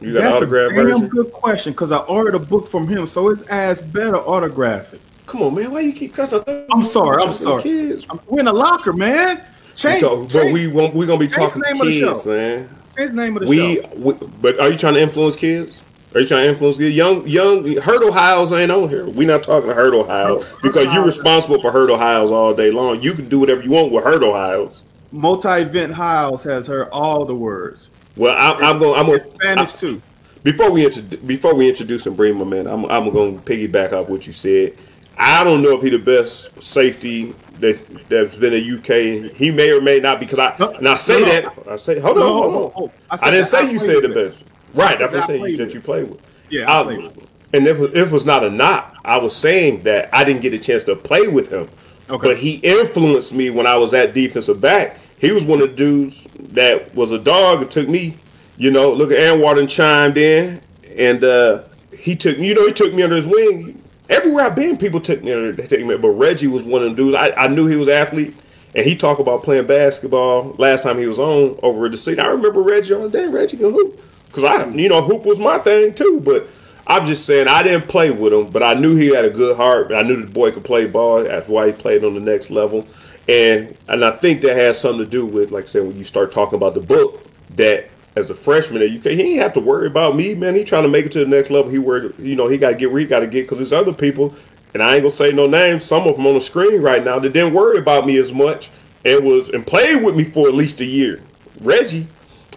You 0.00 0.12
got 0.12 0.22
That's 0.22 0.36
autograph 0.36 0.72
a 0.72 0.84
damn 0.84 1.06
good 1.08 1.32
question 1.32 1.72
because 1.72 1.92
I 1.92 1.98
ordered 1.98 2.34
a 2.34 2.38
book 2.40 2.66
from 2.66 2.88
him, 2.88 3.06
so 3.06 3.28
it's 3.28 3.42
as 3.42 3.80
better 3.80 4.16
autograph 4.16 4.92
it. 4.94 5.00
Come 5.26 5.42
on, 5.42 5.54
man. 5.54 5.70
Why 5.70 5.80
you 5.80 5.92
keep 5.92 6.14
cussing? 6.14 6.42
I'm 6.72 6.82
sorry. 6.82 7.22
I'm 7.22 7.32
sorry. 7.32 7.62
Kids. 7.62 8.06
We're 8.26 8.40
in 8.40 8.48
a 8.48 8.52
locker, 8.52 8.92
man. 8.92 9.36
We 9.36 9.74
Change, 9.76 10.00
talk- 10.02 10.32
but 10.32 10.52
we 10.52 10.66
won't, 10.66 10.92
we're 10.94 11.06
gonna 11.06 11.18
be 11.20 11.26
change 11.28 11.52
talking 11.52 11.62
the 11.62 11.68
to 11.68 11.72
name 11.74 11.80
of 11.80 11.86
the 11.86 12.00
kids, 12.00 12.22
show. 12.24 12.28
man. 12.28 12.68
change 12.96 13.10
the 13.10 13.16
name 13.16 13.36
of 13.36 13.42
the 13.44 13.48
We, 13.48 13.76
show. 13.76 13.88
we, 13.96 14.12
but 14.42 14.60
are 14.60 14.68
you 14.70 14.76
trying 14.76 14.94
to 14.94 15.00
influence 15.00 15.36
kids? 15.36 15.80
Are 16.14 16.20
you 16.20 16.26
trying 16.26 16.44
to 16.44 16.48
influence 16.50 16.76
kids? 16.76 16.94
Young, 16.94 17.26
young 17.26 17.76
Hurdle 17.78 18.12
Hiles 18.12 18.52
ain't 18.52 18.70
on 18.70 18.88
here. 18.88 19.06
we 19.06 19.24
not 19.24 19.42
talking 19.42 19.68
to 19.68 19.74
Hurdle 19.74 20.04
Hiles 20.06 20.44
because 20.62 20.92
you're 20.92 21.04
responsible 21.04 21.60
for 21.60 21.72
Hurdle 21.72 21.96
Hiles 21.96 22.30
all 22.30 22.54
day 22.54 22.70
long. 22.70 23.00
You 23.00 23.14
can 23.14 23.28
do 23.28 23.40
whatever 23.40 23.62
you 23.62 23.70
want 23.70 23.92
with 23.92 24.04
Hurdle 24.04 24.34
Hiles. 24.34 24.82
Multi-event 25.10 25.92
Hiles 25.92 26.42
has 26.44 26.66
heard 26.66 26.88
all 26.90 27.24
the 27.24 27.34
words. 27.34 27.90
Well, 28.16 28.34
I, 28.36 28.52
I'm 28.70 28.78
going. 28.78 28.98
I'm 28.98 29.06
going. 29.06 29.34
Spanish 29.34 29.72
too. 29.72 30.02
Before 30.42 30.70
we 30.70 30.84
introduce, 30.84 31.20
before 31.20 31.54
we 31.54 31.68
introduce 31.68 32.06
and 32.06 32.16
bring 32.16 32.36
my 32.36 32.44
man, 32.44 32.66
I'm, 32.66 32.84
I'm 32.86 33.10
going 33.10 33.38
to 33.38 33.44
piggyback 33.44 33.92
off 33.92 34.08
what 34.08 34.26
you 34.26 34.32
said. 34.32 34.76
I 35.16 35.44
don't 35.44 35.62
know 35.62 35.76
if 35.76 35.82
he 35.82 35.90
the 35.90 35.98
best 35.98 36.62
safety 36.62 37.34
that 37.60 38.08
that's 38.08 38.36
been 38.36 38.52
in 38.54 38.78
UK. 38.78 39.32
He 39.36 39.50
may 39.50 39.70
or 39.70 39.80
may 39.80 40.00
not 40.00 40.18
because 40.20 40.38
I 40.38 40.56
No, 40.58 40.70
and 40.72 40.88
I 40.88 40.96
say 40.96 41.20
no, 41.20 41.26
that 41.26 41.68
I 41.70 41.76
say 41.76 42.00
hold 42.00 42.18
on, 42.18 42.22
hold 42.22 42.44
on. 42.54 42.82
no. 42.82 42.92
I 43.10 43.14
I, 43.14 43.30
didn't 43.30 43.44
that 43.44 43.50
say 43.50 43.58
I 43.58 43.70
you 43.70 43.78
said 43.78 44.02
the 44.02 44.08
best. 44.08 44.42
Right, 44.74 44.98
that's 44.98 45.12
what 45.12 45.22
I'm 45.22 45.26
saying 45.26 45.56
that 45.56 45.74
you 45.74 45.80
play 45.80 46.04
with. 46.04 46.20
Yeah, 46.50 46.70
I 46.70 46.80
I- 46.80 46.84
played 46.84 46.98
with 47.02 47.28
and 47.52 47.66
if 47.66 47.78
it 47.78 48.10
was 48.10 48.24
not 48.24 48.44
a 48.44 48.50
knock, 48.50 48.96
I 49.04 49.18
was 49.18 49.36
saying 49.36 49.82
that 49.82 50.08
I 50.12 50.24
didn't 50.24 50.40
get 50.42 50.54
a 50.54 50.58
chance 50.58 50.84
to 50.84 50.96
play 50.96 51.28
with 51.28 51.50
him. 51.52 51.68
Okay. 52.08 52.28
But 52.28 52.38
he 52.38 52.54
influenced 52.56 53.34
me 53.34 53.50
when 53.50 53.66
I 53.66 53.76
was 53.76 53.92
at 53.94 54.14
defensive 54.14 54.60
back. 54.60 54.98
He 55.18 55.32
was 55.32 55.44
one 55.44 55.60
of 55.60 55.70
the 55.70 55.76
dudes 55.76 56.26
that 56.38 56.94
was 56.94 57.12
a 57.12 57.18
dog 57.18 57.62
and 57.62 57.70
took 57.70 57.88
me, 57.88 58.16
you 58.56 58.70
know, 58.70 58.92
look 58.92 59.10
at 59.10 59.18
Aaron 59.18 59.40
Warden 59.40 59.66
chimed 59.66 60.16
in 60.16 60.60
and 60.96 61.22
uh, 61.22 61.62
he 61.96 62.16
took 62.16 62.38
you 62.38 62.54
know, 62.54 62.66
he 62.66 62.72
took 62.72 62.92
me 62.92 63.02
under 63.02 63.16
his 63.16 63.26
wing. 63.26 63.82
Everywhere 64.08 64.46
I've 64.46 64.56
been, 64.56 64.76
people 64.76 65.00
took 65.00 65.22
me 65.22 65.32
under 65.32 65.52
they 65.52 65.66
take 65.66 65.86
me, 65.86 65.96
but 65.96 66.10
Reggie 66.10 66.48
was 66.48 66.66
one 66.66 66.82
of 66.82 66.90
the 66.90 66.96
dudes. 66.96 67.16
I, 67.16 67.30
I 67.32 67.46
knew 67.48 67.66
he 67.66 67.76
was 67.76 67.88
an 67.88 67.94
athlete. 67.94 68.34
And 68.74 68.86
he 68.86 68.96
talked 68.96 69.20
about 69.20 69.42
playing 69.42 69.66
basketball 69.66 70.54
last 70.56 70.82
time 70.82 70.98
he 70.98 71.06
was 71.06 71.18
on 71.18 71.58
over 71.62 71.84
at 71.84 71.92
the 71.92 71.98
city. 71.98 72.18
I 72.18 72.28
remember 72.28 72.62
Reggie 72.62 72.94
all 72.94 73.10
day. 73.10 73.26
Reggie 73.26 73.58
can 73.58 73.70
hoop. 73.70 74.00
Because 74.32 74.44
I, 74.44 74.66
you 74.68 74.88
know, 74.88 75.02
hoop 75.02 75.26
was 75.26 75.38
my 75.38 75.58
thing 75.58 75.92
too. 75.92 76.20
But 76.24 76.48
I'm 76.86 77.04
just 77.04 77.26
saying 77.26 77.48
I 77.48 77.62
didn't 77.62 77.88
play 77.88 78.10
with 78.10 78.32
him, 78.32 78.50
but 78.50 78.62
I 78.62 78.74
knew 78.74 78.96
he 78.96 79.08
had 79.08 79.26
a 79.26 79.30
good 79.30 79.56
heart. 79.56 79.92
I 79.92 80.02
knew 80.02 80.16
the 80.16 80.26
boy 80.26 80.52
could 80.52 80.64
play 80.64 80.86
ball. 80.86 81.24
That's 81.24 81.48
why 81.48 81.66
he 81.66 81.72
played 81.72 82.02
on 82.02 82.14
the 82.14 82.20
next 82.20 82.50
level. 82.50 82.86
And 83.28 83.76
and 83.88 84.04
I 84.04 84.12
think 84.12 84.40
that 84.40 84.56
has 84.56 84.80
something 84.80 85.04
to 85.04 85.10
do 85.10 85.26
with, 85.26 85.50
like 85.50 85.64
I 85.64 85.68
said, 85.68 85.86
when 85.86 85.96
you 85.96 86.04
start 86.04 86.32
talking 86.32 86.56
about 86.56 86.74
the 86.74 86.80
book, 86.80 87.24
that 87.56 87.90
as 88.16 88.30
a 88.30 88.34
freshman 88.34 88.82
at 88.82 88.90
UK, 88.90 89.12
he 89.12 89.16
didn't 89.16 89.38
have 89.38 89.52
to 89.54 89.60
worry 89.60 89.86
about 89.86 90.16
me, 90.16 90.34
man. 90.34 90.54
He 90.54 90.64
trying 90.64 90.82
to 90.82 90.88
make 90.88 91.06
it 91.06 91.12
to 91.12 91.20
the 91.20 91.26
next 91.26 91.50
level. 91.50 91.70
He 91.70 91.78
worried, 91.78 92.18
you 92.18 92.36
know, 92.36 92.48
he 92.48 92.58
got 92.58 92.70
to 92.70 92.76
get 92.76 92.90
where 92.90 93.00
he 93.00 93.06
got 93.06 93.20
to 93.20 93.26
get 93.26 93.44
because 93.44 93.58
there's 93.58 93.72
other 93.72 93.92
people, 93.92 94.34
and 94.74 94.82
I 94.82 94.94
ain't 94.94 95.02
gonna 95.02 95.12
say 95.12 95.32
no 95.32 95.46
names. 95.46 95.84
Some 95.84 96.06
of 96.06 96.16
them 96.16 96.26
on 96.26 96.34
the 96.34 96.40
screen 96.40 96.80
right 96.82 97.04
now 97.04 97.18
that 97.18 97.32
didn't 97.32 97.54
worry 97.54 97.78
about 97.78 98.06
me 98.06 98.16
as 98.16 98.32
much 98.32 98.70
and 99.04 99.24
was 99.24 99.48
and 99.48 99.66
played 99.66 100.02
with 100.02 100.16
me 100.16 100.24
for 100.24 100.48
at 100.48 100.54
least 100.54 100.80
a 100.80 100.84
year. 100.84 101.22
Reggie, 101.60 102.08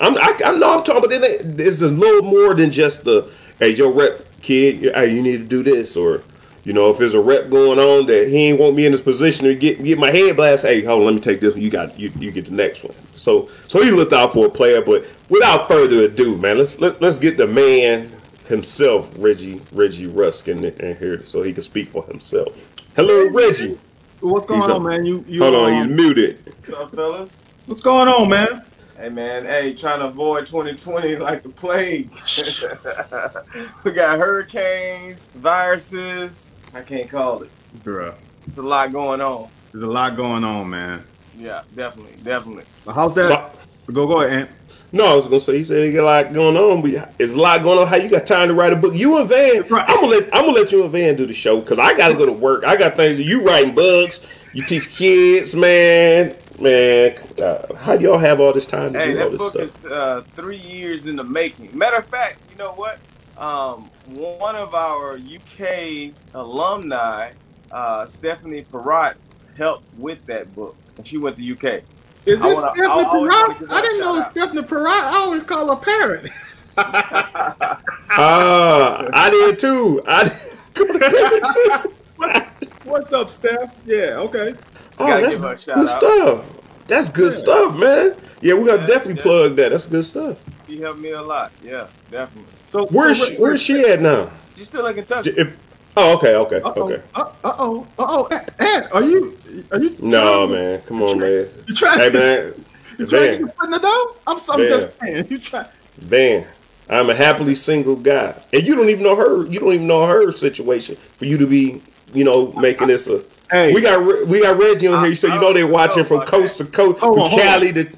I'm 0.01 0.17
I, 0.17 0.37
I 0.45 0.55
know 0.57 0.77
I'm 0.77 0.83
talking, 0.83 1.01
but 1.01 1.09
then 1.09 1.23
it- 1.23 1.59
it's 1.59 1.81
a 1.81 1.87
little 1.87 2.23
more 2.29 2.53
than 2.53 2.71
just 2.71 3.03
the 3.05 3.29
hey, 3.59 3.69
your 3.69 3.91
rep 3.91 4.25
kid, 4.41 4.91
hey, 4.95 5.13
you 5.13 5.21
need 5.21 5.37
to 5.37 5.45
do 5.45 5.63
this, 5.63 5.95
or 5.95 6.21
you 6.63 6.73
know, 6.73 6.89
if 6.89 6.97
there's 6.97 7.13
a 7.13 7.19
rep 7.19 7.49
going 7.49 7.77
on 7.79 8.07
that 8.07 8.27
he 8.27 8.37
ain't 8.47 8.59
want 8.59 8.75
me 8.75 8.85
in 8.87 8.91
this 8.91 9.01
position 9.01 9.45
to 9.45 9.55
get 9.55 9.83
get 9.83 9.97
my 9.97 10.11
head 10.11 10.35
blast, 10.35 10.63
hey, 10.65 10.83
hold 10.83 11.01
on, 11.01 11.05
let 11.05 11.13
me 11.15 11.21
take 11.21 11.39
this. 11.39 11.53
one. 11.53 11.61
You 11.61 11.69
got 11.69 11.97
you 11.99 12.11
you 12.19 12.31
get 12.31 12.45
the 12.45 12.51
next 12.51 12.83
one. 12.83 12.95
So 13.15 13.49
so 13.67 13.81
he 13.83 13.91
looked 13.91 14.13
out 14.13 14.33
for 14.33 14.47
a 14.47 14.49
player, 14.49 14.81
but 14.81 15.05
without 15.29 15.67
further 15.67 16.03
ado, 16.03 16.37
man, 16.37 16.57
let's 16.57 16.79
let, 16.79 17.01
let's 17.01 17.17
get 17.19 17.37
the 17.37 17.47
man 17.47 18.11
himself, 18.47 19.11
Reggie 19.17 19.61
Reggie 19.71 20.07
Rusk, 20.07 20.47
in, 20.47 20.63
in 20.65 20.97
here 20.97 21.23
so 21.23 21.41
he 21.43 21.53
can 21.53 21.63
speak 21.63 21.89
for 21.89 22.03
himself. 22.05 22.73
Hello, 22.95 23.29
Reggie. 23.29 23.77
What's 24.21 24.47
going 24.47 24.61
He's 24.61 24.69
on, 24.69 24.75
up. 24.77 24.81
man? 24.83 25.05
You, 25.05 25.23
you 25.27 25.41
Hold 25.43 25.55
on, 25.55 25.73
um, 25.73 25.87
he's 25.89 25.95
muted. 25.97 26.39
What's 26.45 26.69
up, 26.71 26.95
fellas? 26.95 27.45
what's 27.67 27.81
going 27.81 28.07
on, 28.07 28.29
man? 28.29 28.63
Hey, 28.97 29.09
man. 29.09 29.45
Hey, 29.45 29.73
trying 29.73 29.99
to 29.99 30.07
avoid 30.07 30.45
2020 30.45 31.15
like 31.17 31.43
the 31.43 31.49
plague. 31.49 32.09
we 33.83 33.91
got 33.91 34.17
hurricanes, 34.19 35.19
viruses. 35.35 36.53
I 36.73 36.81
can't 36.81 37.09
call 37.09 37.43
it. 37.43 37.49
Bruh, 37.83 38.15
There's 38.47 38.57
a 38.57 38.61
lot 38.61 38.91
going 38.91 39.21
on. 39.21 39.49
there's 39.71 39.83
a 39.83 39.87
lot 39.87 40.15
going 40.15 40.43
on, 40.43 40.69
man. 40.69 41.03
Yeah, 41.37 41.63
definitely, 41.75 42.13
definitely. 42.23 42.63
How's 42.85 43.13
that? 43.15 43.27
So- 43.27 43.93
go, 43.93 44.07
go 44.07 44.21
ahead, 44.21 44.39
Ant. 44.39 44.49
No, 44.91 45.05
I 45.07 45.15
was 45.15 45.25
gonna 45.25 45.41
say 45.41 45.57
he 45.57 45.63
said 45.65 45.83
he 45.85 45.91
got 45.91 46.03
a 46.03 46.05
lot 46.05 46.33
going 46.33 46.55
on, 46.55 46.81
but 46.81 47.09
it's 47.19 47.33
a 47.33 47.37
lot 47.39 47.61
going 47.63 47.79
on. 47.79 47.87
How 47.87 47.97
you 47.97 48.07
got 48.07 48.25
time 48.25 48.47
to 48.47 48.53
write 48.53 48.71
a 48.71 48.77
book? 48.77 48.93
You 48.93 49.17
and 49.17 49.27
Van, 49.27 49.63
Right. 49.67 49.83
I'm 49.89 49.95
gonna 49.97 50.07
let 50.07 50.23
I'm 50.33 50.45
gonna 50.45 50.53
let 50.53 50.71
you 50.71 50.83
and 50.83 50.91
Van 50.91 51.15
do 51.17 51.25
the 51.25 51.33
show 51.33 51.59
because 51.59 51.79
I 51.79 51.97
gotta 51.97 52.13
go 52.13 52.25
to 52.25 52.31
work. 52.31 52.63
I 52.65 52.77
got 52.77 52.95
things. 52.95 53.19
You 53.19 53.45
writing 53.45 53.75
books, 53.75 54.21
you 54.53 54.63
teach 54.63 54.89
kids, 54.95 55.53
man, 55.53 56.33
man. 56.59 57.17
Uh, 57.41 57.73
how 57.75 57.95
do 57.97 58.03
y'all 58.03 58.17
have 58.17 58.39
all 58.39 58.53
this 58.53 58.65
time 58.65 58.93
to 58.93 58.99
Hey, 58.99 59.13
do 59.13 59.19
all 59.21 59.29
that 59.29 59.31
this 59.31 59.37
book 59.39 59.51
stuff? 59.71 59.85
is 59.85 59.91
uh, 59.91 60.23
three 60.35 60.57
years 60.57 61.07
in 61.07 61.15
the 61.15 61.23
making. 61.23 61.77
Matter 61.77 61.97
of 61.97 62.05
fact, 62.07 62.39
you 62.51 62.57
know 62.57 62.71
what? 62.73 62.99
um, 63.37 63.89
one 64.07 64.55
of 64.55 64.73
our 64.73 65.17
UK 65.17 66.11
alumni, 66.33 67.31
uh, 67.69 68.05
Stephanie 68.05 68.65
Perrott, 68.71 69.15
helped 69.57 69.83
with 69.97 70.25
that 70.27 70.53
book, 70.55 70.75
and 70.97 71.05
she 71.05 71.17
went 71.17 71.35
to 71.35 71.43
UK. 71.51 71.81
Is 72.25 72.39
I 72.41 72.47
this 72.47 72.55
wanna- 72.55 72.71
Stephanie 72.73 72.87
I 72.87 72.91
always 73.03 73.07
wanna 73.29 73.29
Perrott? 73.53 73.59
give 73.59 73.69
her 73.69 73.75
I 73.75 73.79
a 73.79 73.81
didn't 73.81 73.99
know 73.99 74.13
it 74.13 74.15
was 74.15 74.23
shout 74.25 74.37
out. 74.37 74.43
Stephanie 74.51 74.61
Perrott. 74.67 75.03
I 75.03 75.15
always 75.17 75.43
call 75.43 75.75
her 75.75 75.81
Parrot. 75.81 76.31
Ah, 78.17 79.09
I 79.13 79.29
did 79.29 79.59
too. 79.59 80.01
I 80.07 80.31
What's 82.85 83.11
up, 83.11 83.29
Steph? 83.29 83.75
Yeah, 83.85 84.17
okay. 84.19 84.53
Oh, 84.99 85.07
Gotta 85.07 85.21
that's 85.21 85.37
good 85.65 85.87
stuff. 85.89 86.45
That's 86.87 87.09
good 87.09 87.33
Yeah. 87.33 87.39
stuff, 87.39 87.75
man. 87.75 88.15
Yeah, 88.41 88.53
we 88.55 88.65
gotta 88.65 88.81
Yeah, 88.81 88.87
definitely 88.87 89.15
yeah. 89.15 89.21
plug 89.23 89.55
that. 89.57 89.69
That's 89.71 89.85
good 89.87 90.05
stuff. 90.05 90.37
She 90.67 90.79
helped 90.81 90.99
me 90.99 91.11
a 91.11 91.21
lot. 91.21 91.51
Yeah, 91.63 91.87
definitely. 92.11 92.51
So 92.71 92.87
Where's 92.87 93.19
so 93.19 93.25
she, 93.25 93.35
where's 93.37 93.61
she 93.61 93.81
at 93.85 94.01
now? 94.01 94.29
She's 94.55 94.67
still 94.67 94.83
like 94.83 94.97
in 94.97 95.05
Kentucky. 95.05 95.31
If, 95.37 95.57
oh, 95.97 96.15
okay, 96.17 96.35
okay, 96.35 96.61
Uh 96.61 96.73
oh. 96.75 96.83
okay. 96.83 97.01
Uh 97.15 97.23
oh. 97.43 97.87
Uh 97.97 98.05
oh. 98.07 98.45
Ed, 98.59 98.87
are 98.91 99.03
you? 99.03 99.37
Are 99.71 99.79
you? 99.81 99.95
No, 99.99 100.47
man, 100.47 100.81
come 100.81 101.01
on, 101.03 101.19
man. 101.19 101.47
You 101.67 101.73
trying? 101.75 101.99
Hey, 101.99 102.09
man, 102.09 102.65
You 102.97 103.05
trying 103.05 103.07
to 103.07 103.17
Van, 103.17 103.31
get 103.31 103.39
your 103.39 103.47
foot 103.49 103.65
in 103.65 103.71
the 103.71 103.79
door? 103.79 104.15
I'm, 104.27 104.37
I'm 104.49 104.59
just 104.67 104.89
saying. 105.01 105.27
You 105.29 105.37
try. 105.39 105.67
Van. 105.97 106.47
I'm 106.87 107.09
a 107.09 107.15
happily 107.15 107.55
single 107.55 107.95
guy, 107.95 108.39
and 108.53 108.65
you 108.65 108.75
don't 108.75 108.89
even 108.89 109.03
know 109.03 109.15
her. 109.15 109.45
You 109.47 109.59
don't 109.59 109.73
even 109.73 109.87
know 109.87 110.05
her 110.05 110.31
situation 110.31 110.97
for 111.17 111.25
you 111.25 111.35
to 111.37 111.47
be, 111.47 111.81
you 112.13 112.23
know, 112.23 112.51
making 112.53 112.87
this 112.89 113.07
a. 113.07 113.23
Hey. 113.51 113.73
We 113.73 113.81
got 113.81 114.27
we 114.27 114.41
got 114.41 114.57
Reggie 114.57 114.87
on 114.87 115.05
here, 115.05 115.15
so 115.15 115.27
you 115.27 115.39
know 115.39 115.53
they're 115.53 115.67
watching 115.67 116.03
from 116.05 116.21
coast 116.21 116.57
to 116.57 116.65
coast, 116.65 116.99
Hold 116.99 117.15
from 117.15 117.23
on, 117.23 117.29
hold 117.29 117.41
on. 117.41 117.47
Cali 117.47 117.73
to. 117.73 117.89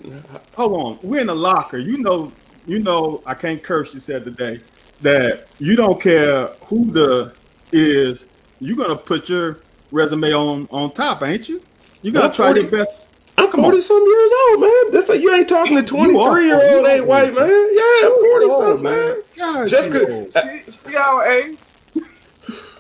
Hold 0.56 0.74
on. 0.74 1.00
We're 1.04 1.22
in 1.22 1.28
the 1.28 1.36
locker. 1.36 1.78
You 1.78 1.98
know. 2.00 2.32
You 2.66 2.80
know. 2.80 3.22
I 3.26 3.34
can't 3.34 3.62
curse. 3.64 3.94
You 3.94 4.00
said 4.00 4.24
today 4.26 4.60
that 5.02 5.48
you 5.60 5.76
don't 5.76 6.02
care 6.02 6.48
who 6.66 6.92
the 6.92 7.34
is. 7.72 8.28
You're 8.60 8.78
gonna 8.78 8.96
put 8.96 9.30
your 9.30 9.60
resume 9.92 10.34
on 10.34 10.68
on 10.72 10.92
top, 10.92 11.24
ain't 11.24 11.48
you? 11.48 11.62
You're 12.02 12.14
gonna 12.14 12.28
I'm 12.28 12.34
try 12.34 12.54
your 12.54 12.68
best. 12.68 12.90
I'm 13.38 13.52
Come 13.52 13.60
on. 13.62 13.66
forty 13.68 13.82
some 13.82 14.04
years 14.04 14.32
old, 14.50 14.62
man. 14.62 14.92
This 14.92 15.10
you 15.10 15.34
ain't 15.34 15.48
talking 15.48 15.78
to 15.78 15.84
twenty 15.84 16.14
You 16.14 16.20
are. 16.20 16.34
three 16.34 16.48
year 16.48 16.76
old 16.78 16.88
ain't 16.88 17.06
white 17.06 17.34
man. 17.34 17.48
Yeah, 17.48 18.08
I'm 18.08 18.20
forty 18.20 18.46
Oh, 18.50 18.60
something, 18.60 18.84
man. 18.84 19.22
God, 19.38 19.68
Just 19.68 19.92
you 19.94 20.00
good. 20.00 20.10
old. 20.10 20.34
She, 20.34 20.90
she 20.90 20.96
our 20.96 21.26
age, 21.28 21.58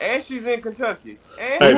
and 0.01 0.23
she's 0.23 0.45
in 0.45 0.61
Kentucky, 0.61 1.17
and 1.39 1.63
Hey 1.63 1.73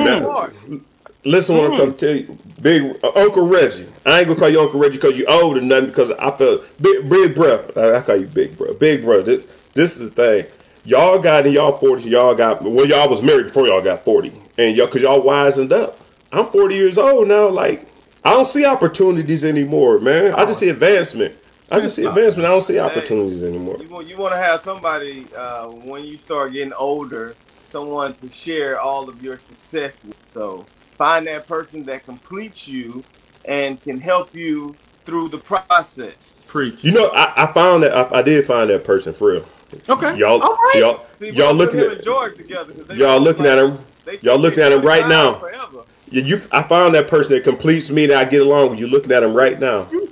she's 0.68 0.80
listen 1.24 1.56
what 1.56 1.66
I'm 1.66 1.76
trying 1.76 1.94
to 1.94 1.98
tell 1.98 2.16
you, 2.16 2.38
Big 2.60 3.04
uh, 3.04 3.12
Uncle 3.14 3.46
Reggie. 3.46 3.86
I 4.06 4.20
ain't 4.20 4.28
gonna 4.28 4.38
call 4.38 4.48
you 4.48 4.60
Uncle 4.60 4.80
Reggie 4.80 4.96
because 4.96 5.18
you 5.18 5.26
old 5.26 5.58
or 5.58 5.60
nothing. 5.60 5.86
Because 5.86 6.10
I 6.12 6.30
feel 6.36 6.64
big, 6.80 7.08
big 7.08 7.34
bro. 7.34 7.64
I 7.76 8.00
call 8.00 8.16
you 8.16 8.26
Big 8.26 8.56
bro, 8.56 8.74
Big 8.74 9.02
bro. 9.02 9.22
This, 9.22 9.44
this 9.74 9.92
is 9.92 9.98
the 9.98 10.10
thing. 10.10 10.46
Y'all 10.84 11.18
got 11.18 11.46
in 11.46 11.52
y'all 11.52 11.76
forties. 11.76 12.06
Y'all 12.06 12.34
got 12.34 12.62
well. 12.62 12.86
Y'all 12.86 13.08
was 13.08 13.22
married 13.22 13.46
before 13.46 13.66
y'all 13.66 13.82
got 13.82 14.04
forty, 14.04 14.32
and 14.56 14.76
y'all 14.76 14.86
because 14.86 15.02
y'all 15.02 15.22
wisened 15.22 15.72
up. 15.72 15.98
I'm 16.32 16.46
40 16.46 16.76
years 16.76 16.96
old 16.96 17.26
now. 17.28 17.48
Like 17.48 17.86
I 18.24 18.32
don't 18.32 18.46
see 18.46 18.64
opportunities 18.64 19.44
anymore, 19.44 19.98
man. 19.98 20.34
I 20.34 20.44
just 20.44 20.60
see 20.60 20.68
advancement. 20.68 21.34
I 21.70 21.80
just 21.80 21.96
see 21.96 22.04
advancement. 22.04 22.46
I 22.46 22.50
don't 22.50 22.60
see 22.60 22.78
opportunities 22.78 23.44
anymore. 23.44 23.76
You 23.80 23.88
want 23.88 24.08
you 24.08 24.16
want 24.16 24.32
to 24.32 24.38
have 24.38 24.60
somebody 24.60 25.26
uh, 25.36 25.66
when 25.66 26.04
you 26.04 26.16
start 26.16 26.52
getting 26.52 26.72
older, 26.72 27.34
someone 27.70 28.14
to 28.14 28.30
share 28.30 28.80
all 28.80 29.08
of 29.08 29.22
your 29.22 29.38
success 29.38 30.00
with. 30.04 30.16
So 30.28 30.66
find 30.96 31.26
that 31.26 31.46
person 31.46 31.84
that 31.84 32.04
completes 32.04 32.66
you 32.68 33.04
and 33.44 33.80
can 33.80 34.00
help 34.00 34.34
you 34.34 34.74
through 35.04 35.28
the 35.30 35.38
process. 35.38 36.34
Preach. 36.46 36.82
You 36.84 36.92
know, 36.92 37.08
I, 37.14 37.44
I 37.44 37.52
found 37.52 37.82
that 37.84 37.96
I, 37.96 38.18
I 38.18 38.22
did 38.22 38.44
find 38.44 38.68
that 38.70 38.84
person 38.84 39.12
for 39.12 39.30
real. 39.32 39.46
Okay. 39.88 40.16
Y'all, 40.16 40.42
All 40.42 40.54
right. 40.54 40.76
y'all, 40.78 41.06
See, 41.18 41.30
y'all 41.30 41.54
looking 41.54 41.80
at 41.80 41.92
and 41.92 42.02
George 42.02 42.34
together. 42.36 42.72
'cause 42.72 42.86
they 42.88 42.96
y'all 42.96 43.20
looking 43.20 43.44
like- 43.44 43.52
at 43.58 43.58
him. 43.64 43.78
y'all 44.20 44.38
looking 44.38 44.60
at 44.60 44.72
him 44.72 44.82
right 44.82 45.06
now. 45.06 45.34
Forever. 45.34 45.82
Yeah, 46.10 46.24
you. 46.24 46.40
I 46.50 46.64
found 46.64 46.94
that 46.96 47.06
person 47.06 47.34
that 47.34 47.44
completes 47.44 47.88
me 47.88 48.06
that 48.06 48.16
I 48.16 48.24
get 48.28 48.42
along 48.42 48.70
with. 48.70 48.80
You 48.80 48.88
looking 48.88 49.12
at 49.12 49.22
him 49.22 49.32
right 49.32 49.58
now. 49.60 49.86
You 49.92 50.08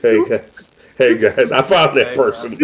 Hey 0.00 0.24
guys, 0.28 0.68
hey 0.96 1.18
guys, 1.18 1.52
I 1.52 1.60
found 1.60 1.96
that 1.98 2.08
Hey, 2.08 2.16
person. 2.16 2.56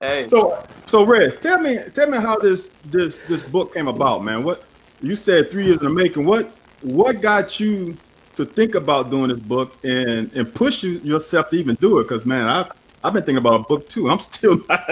I'm 0.00 0.08
telling 0.08 0.24
you. 0.24 0.24
hey, 0.24 0.28
So, 0.28 0.66
so 0.86 1.04
Reg, 1.04 1.40
tell 1.40 1.58
me, 1.58 1.78
tell 1.94 2.08
me 2.08 2.18
how 2.18 2.36
this 2.38 2.70
this 2.84 3.18
this 3.28 3.42
book 3.44 3.74
came 3.74 3.88
about, 3.88 4.24
man. 4.24 4.44
What 4.44 4.64
you 5.02 5.16
said 5.16 5.50
three 5.50 5.66
years 5.66 5.78
in 5.78 5.84
the 5.84 5.90
making. 5.90 6.24
What 6.24 6.50
what 6.82 7.20
got 7.20 7.58
you 7.60 7.96
to 8.36 8.44
think 8.44 8.74
about 8.74 9.10
doing 9.10 9.28
this 9.28 9.40
book 9.40 9.76
and 9.84 10.32
and 10.34 10.52
push 10.52 10.82
you 10.82 10.98
yourself 10.98 11.50
to 11.50 11.56
even 11.56 11.76
do 11.76 11.98
it? 11.98 12.04
Because 12.04 12.26
man, 12.26 12.46
I 12.48 12.70
I've 13.02 13.12
been 13.12 13.22
thinking 13.22 13.38
about 13.38 13.60
a 13.60 13.64
book 13.64 13.88
too. 13.88 14.10
I'm 14.10 14.18
still 14.20 14.58
not. 14.68 14.90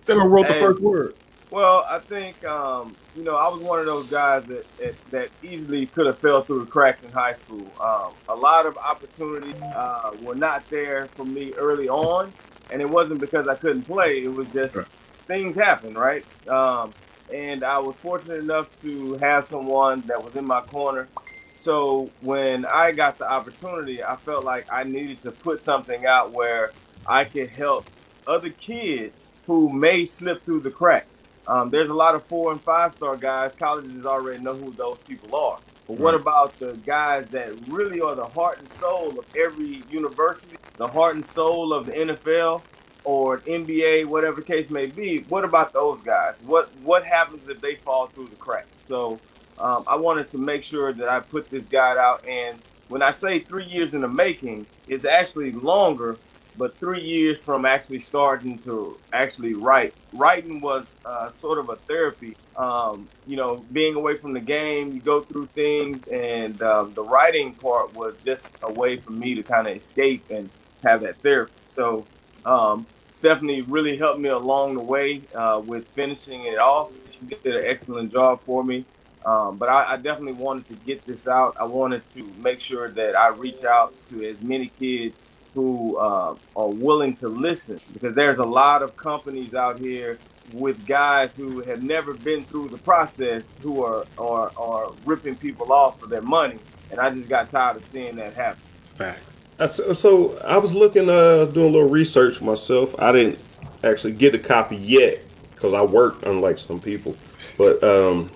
Still 0.00 0.26
wrote 0.26 0.48
the 0.48 0.54
first 0.54 0.80
word. 0.80 1.14
Well, 1.50 1.84
I 1.90 1.98
think 1.98 2.42
um, 2.44 2.94
you 3.16 3.24
know 3.24 3.36
I 3.36 3.48
was 3.48 3.60
one 3.60 3.80
of 3.80 3.86
those 3.86 4.06
guys 4.06 4.44
that 4.44 4.64
that, 4.78 5.10
that 5.10 5.28
easily 5.42 5.86
could 5.86 6.06
have 6.06 6.18
fell 6.18 6.42
through 6.42 6.60
the 6.60 6.70
cracks 6.70 7.02
in 7.02 7.10
high 7.10 7.34
school. 7.34 7.66
Um, 7.80 8.12
a 8.28 8.34
lot 8.34 8.66
of 8.66 8.78
opportunities 8.78 9.60
uh, 9.60 10.12
were 10.22 10.36
not 10.36 10.68
there 10.70 11.06
for 11.08 11.24
me 11.24 11.52
early 11.54 11.88
on, 11.88 12.32
and 12.72 12.80
it 12.80 12.88
wasn't 12.88 13.20
because 13.20 13.48
I 13.48 13.54
couldn't 13.54 13.82
play. 13.82 14.22
It 14.24 14.32
was 14.32 14.48
just 14.48 14.74
Right. 14.74 14.86
things 15.26 15.56
happen, 15.56 15.94
right? 15.94 16.24
Um, 16.48 16.92
and 17.32 17.62
I 17.62 17.78
was 17.78 17.94
fortunate 17.96 18.38
enough 18.40 18.68
to 18.82 19.14
have 19.18 19.46
someone 19.46 20.02
that 20.06 20.22
was 20.22 20.34
in 20.36 20.44
my 20.46 20.60
corner. 20.62 21.08
So 21.56 22.10
when 22.22 22.64
I 22.64 22.92
got 22.92 23.18
the 23.18 23.30
opportunity, 23.30 24.02
I 24.02 24.16
felt 24.16 24.44
like 24.44 24.66
I 24.72 24.84
needed 24.84 25.22
to 25.22 25.30
put 25.30 25.62
something 25.62 26.06
out 26.06 26.32
where 26.32 26.72
I 27.06 27.24
could 27.24 27.50
help 27.50 27.86
other 28.26 28.50
kids 28.50 29.28
who 29.46 29.68
may 29.68 30.04
slip 30.06 30.44
through 30.44 30.60
the 30.60 30.70
cracks. 30.70 31.06
Um, 31.46 31.70
there's 31.70 31.88
a 31.88 31.94
lot 31.94 32.14
of 32.14 32.24
four 32.24 32.52
and 32.52 32.60
five 32.60 32.94
star 32.94 33.16
guys. 33.16 33.52
Colleges 33.58 34.06
already 34.06 34.42
know 34.42 34.54
who 34.54 34.70
those 34.72 34.98
people 35.06 35.34
are. 35.36 35.58
But 35.90 35.98
what 35.98 36.12
Right. 36.14 36.20
about 36.20 36.58
the 36.60 36.74
guys 36.86 37.26
that 37.30 37.52
really 37.66 38.00
are 38.00 38.14
the 38.14 38.26
heart 38.26 38.60
and 38.60 38.72
soul 38.72 39.18
of 39.18 39.24
every 39.36 39.82
university, 39.90 40.56
the 40.76 40.86
heart 40.86 41.16
and 41.16 41.28
soul 41.28 41.72
of 41.72 41.86
the 41.86 41.92
NFL 41.92 42.62
or 43.02 43.38
NBA, 43.40 44.04
whatever 44.04 44.40
case 44.40 44.70
may 44.70 44.86
be? 44.86 45.24
What 45.28 45.44
about 45.44 45.72
those 45.72 46.00
guys? 46.02 46.36
What 46.46 46.70
what 46.84 47.04
happens 47.04 47.48
if 47.48 47.60
they 47.60 47.74
fall 47.74 48.06
through 48.06 48.28
the 48.28 48.36
cracks? 48.36 48.68
So 48.84 49.18
um, 49.58 49.82
I 49.88 49.96
wanted 49.96 50.30
to 50.30 50.38
make 50.38 50.62
sure 50.62 50.92
that 50.92 51.08
I 51.08 51.18
put 51.18 51.50
this 51.50 51.64
guide 51.64 51.98
out. 51.98 52.24
And 52.24 52.60
when 52.88 53.02
I 53.02 53.10
say 53.10 53.40
three 53.40 53.64
years 53.64 53.92
in 53.92 54.02
the 54.02 54.08
making, 54.08 54.66
it's 54.86 55.04
actually 55.04 55.50
longer 55.50 56.18
but 56.56 56.76
three 56.76 57.02
years 57.02 57.38
from 57.38 57.64
actually 57.64 58.00
starting 58.00 58.58
to 58.60 58.98
actually 59.12 59.54
write. 59.54 59.94
Writing 60.12 60.60
was 60.60 60.96
uh, 61.04 61.30
sort 61.30 61.58
of 61.58 61.68
a 61.68 61.76
therapy. 61.76 62.36
Um, 62.56 63.08
you 63.26 63.36
know, 63.36 63.64
being 63.72 63.94
away 63.94 64.16
from 64.16 64.32
the 64.32 64.40
game, 64.40 64.92
you 64.92 65.00
go 65.00 65.20
through 65.20 65.46
things, 65.46 66.06
and 66.08 66.60
um, 66.62 66.92
the 66.94 67.02
writing 67.02 67.54
part 67.54 67.94
was 67.94 68.14
just 68.24 68.50
a 68.62 68.72
way 68.72 68.96
for 68.96 69.12
me 69.12 69.34
to 69.34 69.42
kind 69.42 69.66
of 69.66 69.76
escape 69.76 70.24
and 70.30 70.50
have 70.82 71.02
that 71.02 71.16
therapy. 71.16 71.52
So, 71.70 72.06
um, 72.44 72.86
Stephanie 73.12 73.62
really 73.62 73.96
helped 73.96 74.20
me 74.20 74.28
along 74.28 74.74
the 74.74 74.82
way 74.82 75.22
uh, 75.34 75.60
with 75.64 75.88
finishing 75.88 76.44
it 76.44 76.58
off. 76.58 76.90
She 77.12 77.26
did 77.26 77.56
an 77.56 77.64
excellent 77.66 78.12
job 78.12 78.40
for 78.42 78.64
me. 78.64 78.84
Um, 79.24 79.58
but 79.58 79.68
I, 79.68 79.92
I 79.92 79.96
definitely 79.96 80.32
wanted 80.32 80.68
to 80.68 80.74
get 80.86 81.04
this 81.04 81.28
out. 81.28 81.54
I 81.60 81.64
wanted 81.64 82.02
to 82.14 82.24
make 82.42 82.60
sure 82.60 82.88
that 82.88 83.14
I 83.14 83.28
reach 83.28 83.64
out 83.64 83.92
to 84.08 84.24
as 84.26 84.40
many 84.40 84.68
kids 84.78 85.14
who 85.54 85.96
uh, 85.96 86.34
are 86.56 86.68
willing 86.68 87.14
to 87.16 87.28
listen 87.28 87.80
because 87.92 88.14
there's 88.14 88.38
a 88.38 88.44
lot 88.44 88.82
of 88.82 88.96
companies 88.96 89.54
out 89.54 89.78
here 89.78 90.18
with 90.52 90.84
guys 90.86 91.34
who 91.34 91.60
have 91.62 91.82
never 91.82 92.14
been 92.14 92.44
through 92.44 92.68
the 92.68 92.78
process 92.78 93.42
who 93.62 93.84
are, 93.84 94.04
are, 94.18 94.50
are 94.56 94.92
ripping 95.04 95.36
people 95.36 95.72
off 95.72 96.00
for 96.00 96.06
their 96.06 96.22
money. 96.22 96.58
And 96.90 96.98
I 96.98 97.10
just 97.10 97.28
got 97.28 97.50
tired 97.50 97.76
of 97.76 97.84
seeing 97.84 98.16
that 98.16 98.34
happen. 98.34 98.62
Facts. 98.96 99.36
So, 99.70 99.92
so 99.92 100.38
I 100.38 100.56
was 100.56 100.72
looking, 100.72 101.08
uh, 101.08 101.44
doing 101.44 101.68
a 101.68 101.70
little 101.70 101.88
research 101.88 102.40
myself. 102.40 102.94
I 102.98 103.12
didn't 103.12 103.38
actually 103.84 104.14
get 104.14 104.34
a 104.34 104.38
copy 104.38 104.76
yet 104.76 105.22
because 105.54 105.74
I 105.74 105.82
work, 105.82 106.24
unlike 106.24 106.58
some 106.58 106.80
people. 106.80 107.16
But 107.58 107.82
um, 107.84 108.30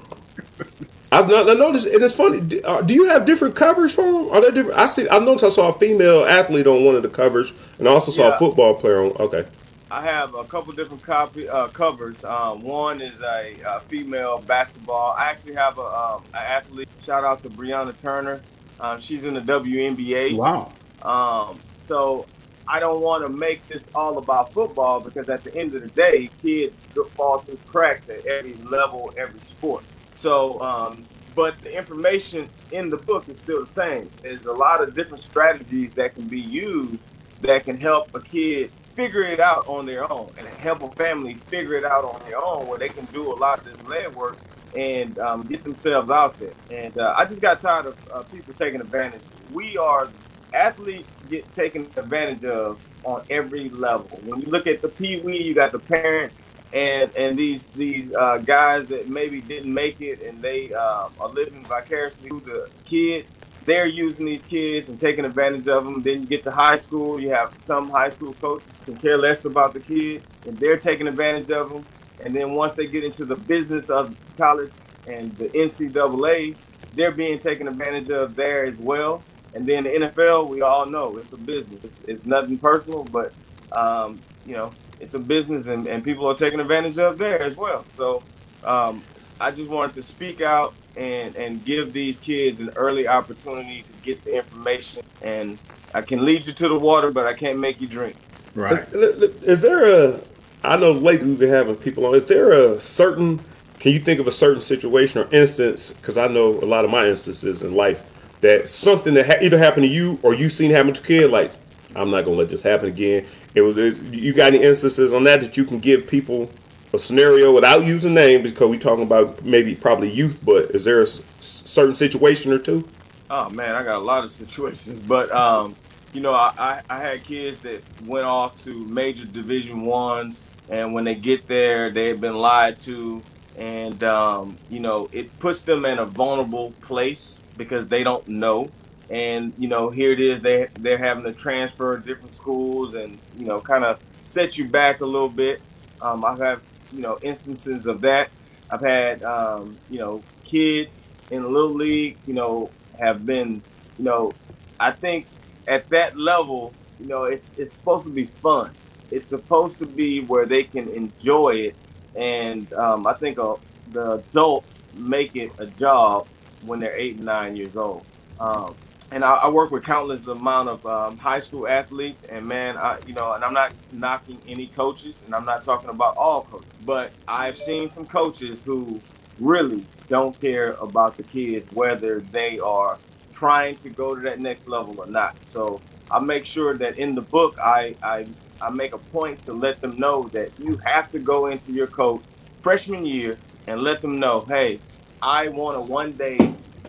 I've 1.14 1.28
not, 1.28 1.48
I 1.48 1.54
noticed, 1.54 1.86
and 1.86 2.02
it's 2.02 2.14
funny. 2.14 2.40
Do, 2.40 2.60
uh, 2.64 2.84
you 2.88 3.04
have 3.08 3.24
different 3.24 3.54
covers 3.54 3.94
for 3.94 4.02
them? 4.04 4.30
Are 4.30 4.40
there 4.40 4.50
different? 4.50 4.78
I 4.78 4.86
see. 4.86 5.08
I 5.08 5.18
noticed 5.20 5.44
I 5.44 5.48
saw 5.48 5.68
a 5.68 5.72
female 5.78 6.24
athlete 6.24 6.66
on 6.66 6.84
one 6.84 6.96
of 6.96 7.02
the 7.02 7.08
covers, 7.08 7.52
and 7.78 7.86
I 7.88 7.92
also 7.92 8.10
saw 8.10 8.28
Yeah. 8.28 8.34
a 8.34 8.38
football 8.38 8.74
player 8.74 9.00
on. 9.04 9.12
Okay, 9.20 9.44
I 9.92 10.02
have 10.02 10.34
a 10.34 10.42
couple 10.44 10.72
different 10.72 11.02
copy 11.04 11.48
uh, 11.48 11.68
covers. 11.68 12.24
Um, 12.24 12.62
one 12.62 13.00
is 13.00 13.20
a, 13.22 13.54
uh 13.64 13.78
female 13.80 14.38
basketball. 14.44 15.14
I 15.16 15.30
actually 15.30 15.54
have 15.54 15.78
a 15.78 15.82
um, 15.82 16.24
an 16.34 16.42
athlete. 16.42 16.88
Shout 17.04 17.22
out 17.24 17.42
to 17.44 17.48
Brianna 17.50 17.96
Turner. 18.00 18.40
Um, 18.80 19.00
she's 19.00 19.24
in 19.24 19.34
the 19.34 19.40
WNBA. 19.40 20.36
Wow. 20.36 20.72
Um, 21.02 21.60
so 21.82 22.26
I 22.66 22.80
don't 22.80 23.00
want 23.02 23.22
to 23.24 23.28
make 23.28 23.66
this 23.68 23.84
all 23.94 24.18
about 24.18 24.52
football 24.52 24.98
because 24.98 25.28
at 25.28 25.44
the 25.44 25.54
end 25.54 25.74
of 25.74 25.82
the 25.82 25.88
day, 25.88 26.28
kids 26.42 26.82
fall 27.14 27.38
through 27.38 27.58
cracks 27.68 28.08
at 28.08 28.26
every 28.26 28.54
level, 28.54 29.12
every 29.16 29.38
sport. 29.44 29.84
So, 30.14 30.62
um, 30.62 31.04
but 31.34 31.60
the 31.60 31.76
information 31.76 32.48
in 32.70 32.88
the 32.88 32.96
book 32.96 33.28
is 33.28 33.38
still 33.38 33.64
the 33.64 33.72
same. 33.72 34.08
There's 34.22 34.46
a 34.46 34.52
lot 34.52 34.80
of 34.80 34.94
different 34.94 35.22
strategies 35.22 35.92
that 35.94 36.14
can 36.14 36.28
be 36.28 36.40
used 36.40 37.02
that 37.42 37.64
can 37.64 37.76
help 37.76 38.14
a 38.14 38.20
kid 38.20 38.70
figure 38.94 39.24
it 39.24 39.40
out 39.40 39.66
on 39.66 39.84
their 39.84 40.10
own 40.10 40.30
and 40.38 40.46
help 40.46 40.82
a 40.82 40.90
family 40.92 41.34
figure 41.34 41.74
it 41.74 41.84
out 41.84 42.04
on 42.04 42.20
their 42.28 42.42
own 42.42 42.66
where 42.68 42.78
they 42.78 42.88
can 42.88 43.04
do 43.06 43.32
a 43.32 43.34
lot 43.34 43.58
of 43.58 43.64
this 43.64 43.84
lead 43.88 44.14
work 44.14 44.38
and 44.76 45.18
um, 45.18 45.42
get 45.42 45.64
themselves 45.64 46.08
out 46.08 46.38
there. 46.38 46.52
And 46.70 46.96
uh, 46.96 47.14
I 47.18 47.24
just 47.24 47.40
got 47.42 47.60
tired 47.60 47.86
of 47.86 48.12
uh, 48.12 48.22
people 48.22 48.54
taking 48.54 48.80
advantage. 48.80 49.20
We 49.52 49.76
are 49.76 50.08
athletes 50.54 51.10
get 51.28 51.52
taken 51.52 51.90
advantage 51.96 52.44
of 52.44 52.80
on 53.02 53.24
every 53.28 53.68
level. 53.68 54.18
When 54.24 54.40
you 54.40 54.46
look 54.46 54.68
at 54.68 54.80
the 54.80 54.88
Pee 54.88 55.20
Wee, 55.20 55.42
you 55.42 55.54
got 55.54 55.72
the 55.72 55.80
parents 55.80 56.36
and 56.74 57.14
and 57.16 57.38
these 57.38 57.66
these 57.66 58.12
uh, 58.12 58.38
guys 58.38 58.88
that 58.88 59.08
maybe 59.08 59.40
didn't 59.40 59.72
make 59.72 60.00
it 60.00 60.20
and 60.22 60.42
they 60.42 60.74
uh, 60.74 61.08
are 61.20 61.28
living 61.28 61.64
vicariously 61.64 62.28
through 62.28 62.40
the 62.40 62.68
kids. 62.84 63.30
They're 63.64 63.86
using 63.86 64.26
these 64.26 64.42
kids 64.42 64.90
and 64.90 65.00
taking 65.00 65.24
advantage 65.24 65.66
of 65.68 65.84
them. 65.84 66.02
Then 66.02 66.20
you 66.20 66.26
get 66.26 66.42
to 66.42 66.50
high 66.50 66.78
school, 66.80 67.18
you 67.18 67.30
have 67.30 67.56
some 67.62 67.88
high 67.88 68.10
school 68.10 68.34
coaches 68.34 68.68
can 68.84 68.96
care 68.96 69.16
less 69.16 69.46
about 69.46 69.72
the 69.72 69.80
kids, 69.80 70.30
and 70.46 70.58
they're 70.58 70.76
taking 70.76 71.06
advantage 71.08 71.50
of 71.50 71.70
them. 71.70 71.86
And 72.22 72.34
then 72.34 72.52
once 72.52 72.74
they 72.74 72.86
get 72.86 73.04
into 73.04 73.24
the 73.24 73.36
business 73.36 73.88
of 73.88 74.14
college 74.36 74.72
and 75.06 75.34
the 75.38 75.48
NCAA, 75.48 76.56
they're 76.94 77.10
being 77.10 77.38
taken 77.38 77.66
advantage 77.68 78.10
of 78.10 78.34
there 78.34 78.66
as 78.66 78.76
well. 78.76 79.22
And 79.54 79.64
then 79.66 79.84
the 79.84 79.90
NFL, 79.90 80.48
we 80.48 80.60
all 80.60 80.84
know 80.84 81.16
it's 81.16 81.32
a 81.32 81.38
business. 81.38 81.82
It's, 81.84 82.00
it's 82.06 82.26
nothing 82.26 82.58
personal, 82.58 83.04
but 83.04 83.32
um, 83.72 84.20
you 84.44 84.54
know, 84.54 84.72
it's 85.00 85.14
a 85.14 85.18
business, 85.18 85.66
and, 85.66 85.86
and 85.86 86.02
people 86.02 86.26
are 86.26 86.34
taking 86.34 86.60
advantage 86.60 86.98
of 86.98 87.18
there 87.18 87.40
as 87.40 87.56
well. 87.56 87.84
So 87.88 88.22
um, 88.64 89.02
I 89.40 89.50
just 89.50 89.70
wanted 89.70 89.94
to 89.94 90.02
speak 90.02 90.40
out 90.40 90.74
and 90.96 91.34
and 91.36 91.64
give 91.64 91.92
these 91.92 92.18
kids 92.18 92.60
an 92.60 92.70
early 92.76 93.08
opportunity 93.08 93.82
to 93.82 93.92
get 94.02 94.22
the 94.24 94.36
information. 94.36 95.02
And 95.22 95.58
I 95.92 96.02
can 96.02 96.24
lead 96.24 96.46
you 96.46 96.52
to 96.52 96.68
the 96.68 96.78
water, 96.78 97.10
but 97.10 97.26
I 97.26 97.34
can't 97.34 97.58
make 97.58 97.80
you 97.80 97.86
drink. 97.86 98.16
Right. 98.54 98.86
Is 98.92 99.60
there 99.60 99.84
a? 99.84 100.20
I 100.62 100.76
know 100.76 100.92
lately 100.92 101.28
we've 101.28 101.38
been 101.38 101.50
having 101.50 101.76
people 101.76 102.06
on. 102.06 102.14
Is 102.14 102.26
there 102.26 102.52
a 102.52 102.80
certain? 102.80 103.40
Can 103.80 103.92
you 103.92 103.98
think 103.98 104.18
of 104.18 104.26
a 104.26 104.32
certain 104.32 104.62
situation 104.62 105.20
or 105.20 105.28
instance? 105.30 105.90
Because 105.90 106.16
I 106.16 106.28
know 106.28 106.52
a 106.60 106.64
lot 106.64 106.84
of 106.84 106.90
my 106.90 107.06
instances 107.06 107.62
in 107.62 107.74
life 107.74 108.02
that 108.40 108.68
something 108.70 109.14
that 109.14 109.26
ha- 109.26 109.38
either 109.42 109.58
happened 109.58 109.84
to 109.84 109.90
you 109.90 110.18
or 110.22 110.34
you 110.34 110.48
seen 110.48 110.70
happen 110.70 110.92
to 110.94 111.00
a 111.00 111.04
kid. 111.04 111.30
Like, 111.30 111.52
I'm 111.96 112.10
not 112.10 112.24
gonna 112.24 112.36
let 112.36 112.48
this 112.48 112.62
happen 112.62 112.88
again. 112.88 113.26
It 113.54 113.62
was. 113.62 113.76
It, 113.78 113.96
you 114.12 114.32
got 114.32 114.52
any 114.54 114.62
instances 114.62 115.12
on 115.12 115.24
that 115.24 115.40
that 115.42 115.56
you 115.56 115.64
can 115.64 115.78
give 115.78 116.06
people 116.06 116.50
a 116.92 116.98
scenario 116.98 117.52
without 117.52 117.84
using 117.84 118.14
names 118.14 118.50
because 118.50 118.68
we're 118.68 118.78
talking 118.78 119.02
about 119.04 119.44
maybe 119.44 119.74
probably 119.74 120.10
youth, 120.10 120.38
but 120.44 120.70
is 120.70 120.84
there 120.84 121.00
a 121.00 121.06
s- 121.06 121.20
certain 121.40 121.94
situation 121.94 122.52
or 122.52 122.58
two? 122.58 122.88
Oh 123.30 123.48
man, 123.50 123.74
I 123.74 123.82
got 123.82 123.96
a 123.96 124.04
lot 124.04 124.24
of 124.24 124.30
situations, 124.42 125.00
but 125.00 125.30
um, 125.32 125.74
you 126.12 126.20
know, 126.20 126.32
I, 126.32 126.52
I, 126.58 126.80
I 126.88 126.98
had 127.00 127.24
kids 127.24 127.58
that 127.60 127.82
went 128.04 128.24
off 128.26 128.62
to 128.64 128.72
major 128.86 129.24
Division 129.24 129.82
ones, 129.82 130.44
and 130.70 130.94
when 130.94 131.04
they 131.04 131.14
get 131.16 131.48
there, 131.48 131.90
they've 131.90 132.20
been 132.20 132.36
lied 132.36 132.78
to, 132.80 133.22
and 133.58 134.02
um, 134.04 134.56
you 134.70 134.80
know, 134.80 135.08
it 135.12 135.36
puts 135.40 135.62
them 135.62 135.84
in 135.84 135.98
a 135.98 136.04
vulnerable 136.04 136.72
place 136.80 137.40
because 137.56 137.88
they 137.88 138.02
don't 138.04 138.26
know. 138.28 138.68
And 139.14 139.52
you 139.56 139.68
know, 139.68 139.90
here 139.90 140.10
it 140.10 140.18
is, 140.18 140.42
they 140.42 140.66
they're 140.80 140.98
having 140.98 141.22
to 141.22 141.32
transfer 141.32 141.96
different 141.98 142.32
schools, 142.32 142.94
and 142.94 143.16
you 143.38 143.46
know, 143.46 143.60
kind 143.60 143.84
of 143.84 144.00
set 144.24 144.58
you 144.58 144.66
back 144.66 145.02
a 145.02 145.06
little 145.06 145.28
bit. 145.28 145.62
Um, 146.02 146.24
I've 146.24 146.40
had 146.40 146.58
you 146.92 147.00
know 147.00 147.16
instances 147.22 147.86
of 147.86 148.00
that. 148.00 148.28
I've 148.72 148.80
had 148.80 149.22
um, 149.22 149.78
you 149.88 150.00
know 150.00 150.20
kids 150.42 151.10
in 151.30 151.44
little 151.44 151.74
league, 151.74 152.18
you 152.26 152.34
know, 152.34 152.72
have 152.98 153.24
been, 153.24 153.62
you 153.98 154.04
know, 154.04 154.32
I 154.80 154.90
think 154.90 155.26
at 155.68 155.88
that 155.90 156.18
level, 156.18 156.72
you 156.98 157.06
know, 157.06 157.22
it's 157.22 157.44
it's 157.56 157.72
supposed 157.72 158.06
to 158.06 158.12
be 158.12 158.24
fun. 158.24 158.72
It's 159.12 159.28
supposed 159.28 159.78
to 159.78 159.86
be 159.86 160.22
where 160.22 160.44
they 160.44 160.64
can 160.64 160.88
enjoy 160.88 161.50
it, 161.68 161.76
and 162.16 162.72
um, 162.72 163.06
I 163.06 163.12
think 163.12 163.38
uh, 163.38 163.54
the 163.92 164.14
adults 164.14 164.82
make 164.94 165.36
it 165.36 165.52
a 165.58 165.66
job 165.66 166.26
when 166.66 166.80
they're 166.80 166.96
eight 166.96 167.14
and 167.14 167.26
nine 167.26 167.54
years 167.54 167.76
old. 167.76 168.04
Um, 168.40 168.74
and 169.10 169.24
I, 169.24 169.34
I 169.34 169.48
work 169.48 169.70
with 169.70 169.84
countless 169.84 170.26
amount 170.26 170.68
of 170.68 170.86
um, 170.86 171.18
high 171.18 171.40
school 171.40 171.68
athletes, 171.68 172.24
and 172.24 172.46
man, 172.46 172.76
I 172.76 172.98
you 173.06 173.14
know, 173.14 173.32
and 173.32 173.44
I'm 173.44 173.54
not 173.54 173.72
knocking 173.92 174.40
any 174.46 174.66
coaches, 174.66 175.22
and 175.24 175.34
I'm 175.34 175.44
not 175.44 175.64
talking 175.64 175.90
about 175.90 176.16
all 176.16 176.42
coaches, 176.42 176.70
but 176.84 177.12
I've 177.28 177.56
seen 177.56 177.88
some 177.88 178.06
coaches 178.06 178.62
who 178.64 179.00
really 179.40 179.84
don't 180.08 180.38
care 180.40 180.72
about 180.80 181.16
the 181.16 181.22
kids 181.22 181.70
whether 181.72 182.20
they 182.20 182.58
are 182.58 182.98
trying 183.32 183.76
to 183.76 183.88
go 183.88 184.14
to 184.14 184.20
that 184.22 184.38
next 184.38 184.68
level 184.68 185.00
or 185.00 185.06
not. 185.06 185.36
So 185.48 185.80
I 186.10 186.20
make 186.20 186.44
sure 186.44 186.74
that 186.74 186.98
in 186.98 187.14
the 187.14 187.22
book, 187.22 187.58
I 187.58 187.96
I, 188.02 188.26
I 188.60 188.70
make 188.70 188.94
a 188.94 188.98
point 188.98 189.44
to 189.46 189.52
let 189.52 189.80
them 189.80 189.98
know 189.98 190.24
that 190.28 190.50
you 190.58 190.76
have 190.84 191.10
to 191.12 191.18
go 191.18 191.46
into 191.46 191.72
your 191.72 191.86
coach 191.86 192.22
freshman 192.62 193.04
year 193.04 193.38
and 193.66 193.82
let 193.82 194.00
them 194.00 194.18
know, 194.18 194.40
hey, 194.42 194.78
I 195.20 195.48
want 195.48 195.76
to 195.76 195.80
one 195.80 196.12
day 196.12 196.38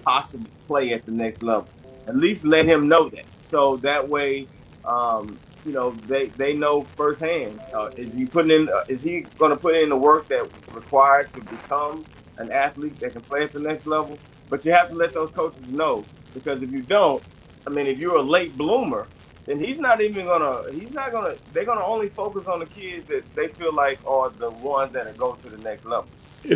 possibly 0.04 0.50
play 0.68 0.94
at 0.94 1.06
the 1.06 1.12
next 1.12 1.44
level. 1.44 1.68
At 2.08 2.16
least 2.16 2.46
let 2.46 2.66
him 2.66 2.88
know 2.88 3.10
that. 3.10 3.26
So 3.42 3.78
that 3.78 4.08
way, 4.08 4.48
um, 4.84 5.38
you 5.66 5.72
know, 5.72 5.92
they 5.92 6.28
they 6.28 6.54
know 6.54 6.84
firsthand. 6.84 7.60
Uh, 7.74 7.90
is 7.98 8.14
he 8.14 8.26
putting 8.26 8.52
in? 8.52 8.70
Uh, 8.70 8.84
is 8.88 9.02
he 9.02 9.22
going 9.38 9.52
to 9.52 9.58
put 9.58 9.76
in 9.76 9.90
the 9.90 9.96
work 9.96 10.28
that 10.28 10.44
required 10.74 11.32
to 11.34 11.42
become 11.42 12.06
an 12.38 12.52
athlete 12.52 13.00
that 13.00 13.14
can 13.14 13.22
play 13.22 13.44
at 13.44 13.52
the 13.52 13.60
next 13.60 13.88
level? 13.88 14.18
But 14.50 14.64
you 14.64 14.72
have 14.74 14.90
to 14.90 14.96
let 14.96 15.14
those 15.14 15.32
coaches 15.32 15.68
know 15.72 16.06
because 16.34 16.62
if 16.62 16.72
you 16.72 16.82
don't, 16.82 17.24
I 17.66 17.72
mean, 17.72 17.88
if 17.88 17.98
you're 17.98 18.18
a 18.18 18.22
late 18.22 18.56
bloomer, 18.56 19.08
then 19.46 19.60
he's 19.60 19.80
not 19.80 20.02
even 20.02 20.26
gonna. 20.26 20.72
He's 20.72 20.92
not 20.92 21.12
gonna. 21.12 21.36
They're 21.54 21.66
gonna 21.66 21.86
only 21.86 22.10
focus 22.10 22.48
on 22.48 22.60
the 22.60 22.66
kids 22.68 23.08
that 23.08 23.24
they 23.36 23.48
feel 23.48 23.74
like 23.74 24.00
are 24.06 24.30
the 24.30 24.52
ones 24.52 24.94
that 24.94 25.08
are 25.08 25.14
go 25.14 25.34
to 25.34 25.50
the 25.50 25.58
next 25.58 25.86
level. 25.86 26.08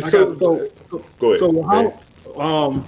So, 0.02 0.38
so, 0.38 0.68
so, 0.88 1.04
go 1.18 1.32
ahead. 1.32 1.38
so 1.40 1.62
how, 1.62 2.40
um, 2.40 2.86